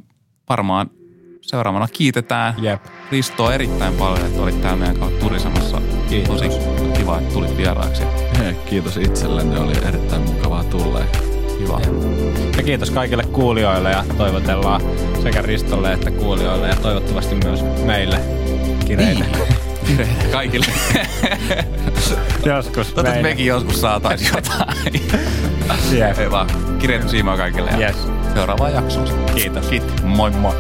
varmaan 0.50 0.90
seuraavana 1.42 1.88
kiitetään 1.88 2.54
Jep. 2.58 2.86
Ristoa 3.12 3.54
erittäin 3.54 3.94
paljon, 3.94 4.26
että 4.26 4.42
olit 4.42 4.62
täällä 4.62 4.80
meidän 4.80 5.00
kautta 5.00 5.20
turisemassa. 5.20 5.82
Kiitos. 6.10 6.42
Tosi 6.42 6.50
kiva, 6.98 7.20
että 7.20 7.34
tulit 7.34 7.58
vieraaksi. 7.58 8.04
Hei, 8.38 8.54
kiitos 8.54 8.98
itsellenne, 8.98 9.60
oli 9.60 9.74
erittäin 9.88 10.22
mukavaa 10.22 10.64
tulla. 10.64 11.00
Kiva. 11.60 11.82
Ja 12.58 12.64
kiitos 12.64 12.92
kaikille 12.92 13.24
kuulijoille 13.24 13.92
ja 13.92 14.04
toivotellaan 14.18 14.82
sekä 15.24 15.42
Ristolle 15.42 15.94
että 15.94 16.12
kuulijoille 16.12 16.68
ja 16.68 16.76
toivottavasti 16.76 17.36
myös 17.36 17.64
meille 17.86 18.20
kireille. 18.86 19.26
Niin. 19.26 19.48
Kireitä 19.88 20.26
kaikille. 20.32 20.66
joskus. 22.46 22.88
Toivottavasti 22.88 23.22
mekin 23.22 23.46
joskus 23.46 23.82
saataisiin 23.82 24.32
jotain. 24.36 25.02
yeah. 25.94 26.18
Hyvä. 26.18 26.46
Kireitä 26.80 27.08
siimaa 27.08 27.38
kaikille. 27.38 27.72
Yes. 27.80 27.96
Seuraavaan 28.34 28.74
jaksoon. 28.74 29.08
Kiitos. 29.36 29.68
Kiitos. 29.68 30.04
Moi 30.04 30.30
moi. 30.32 30.54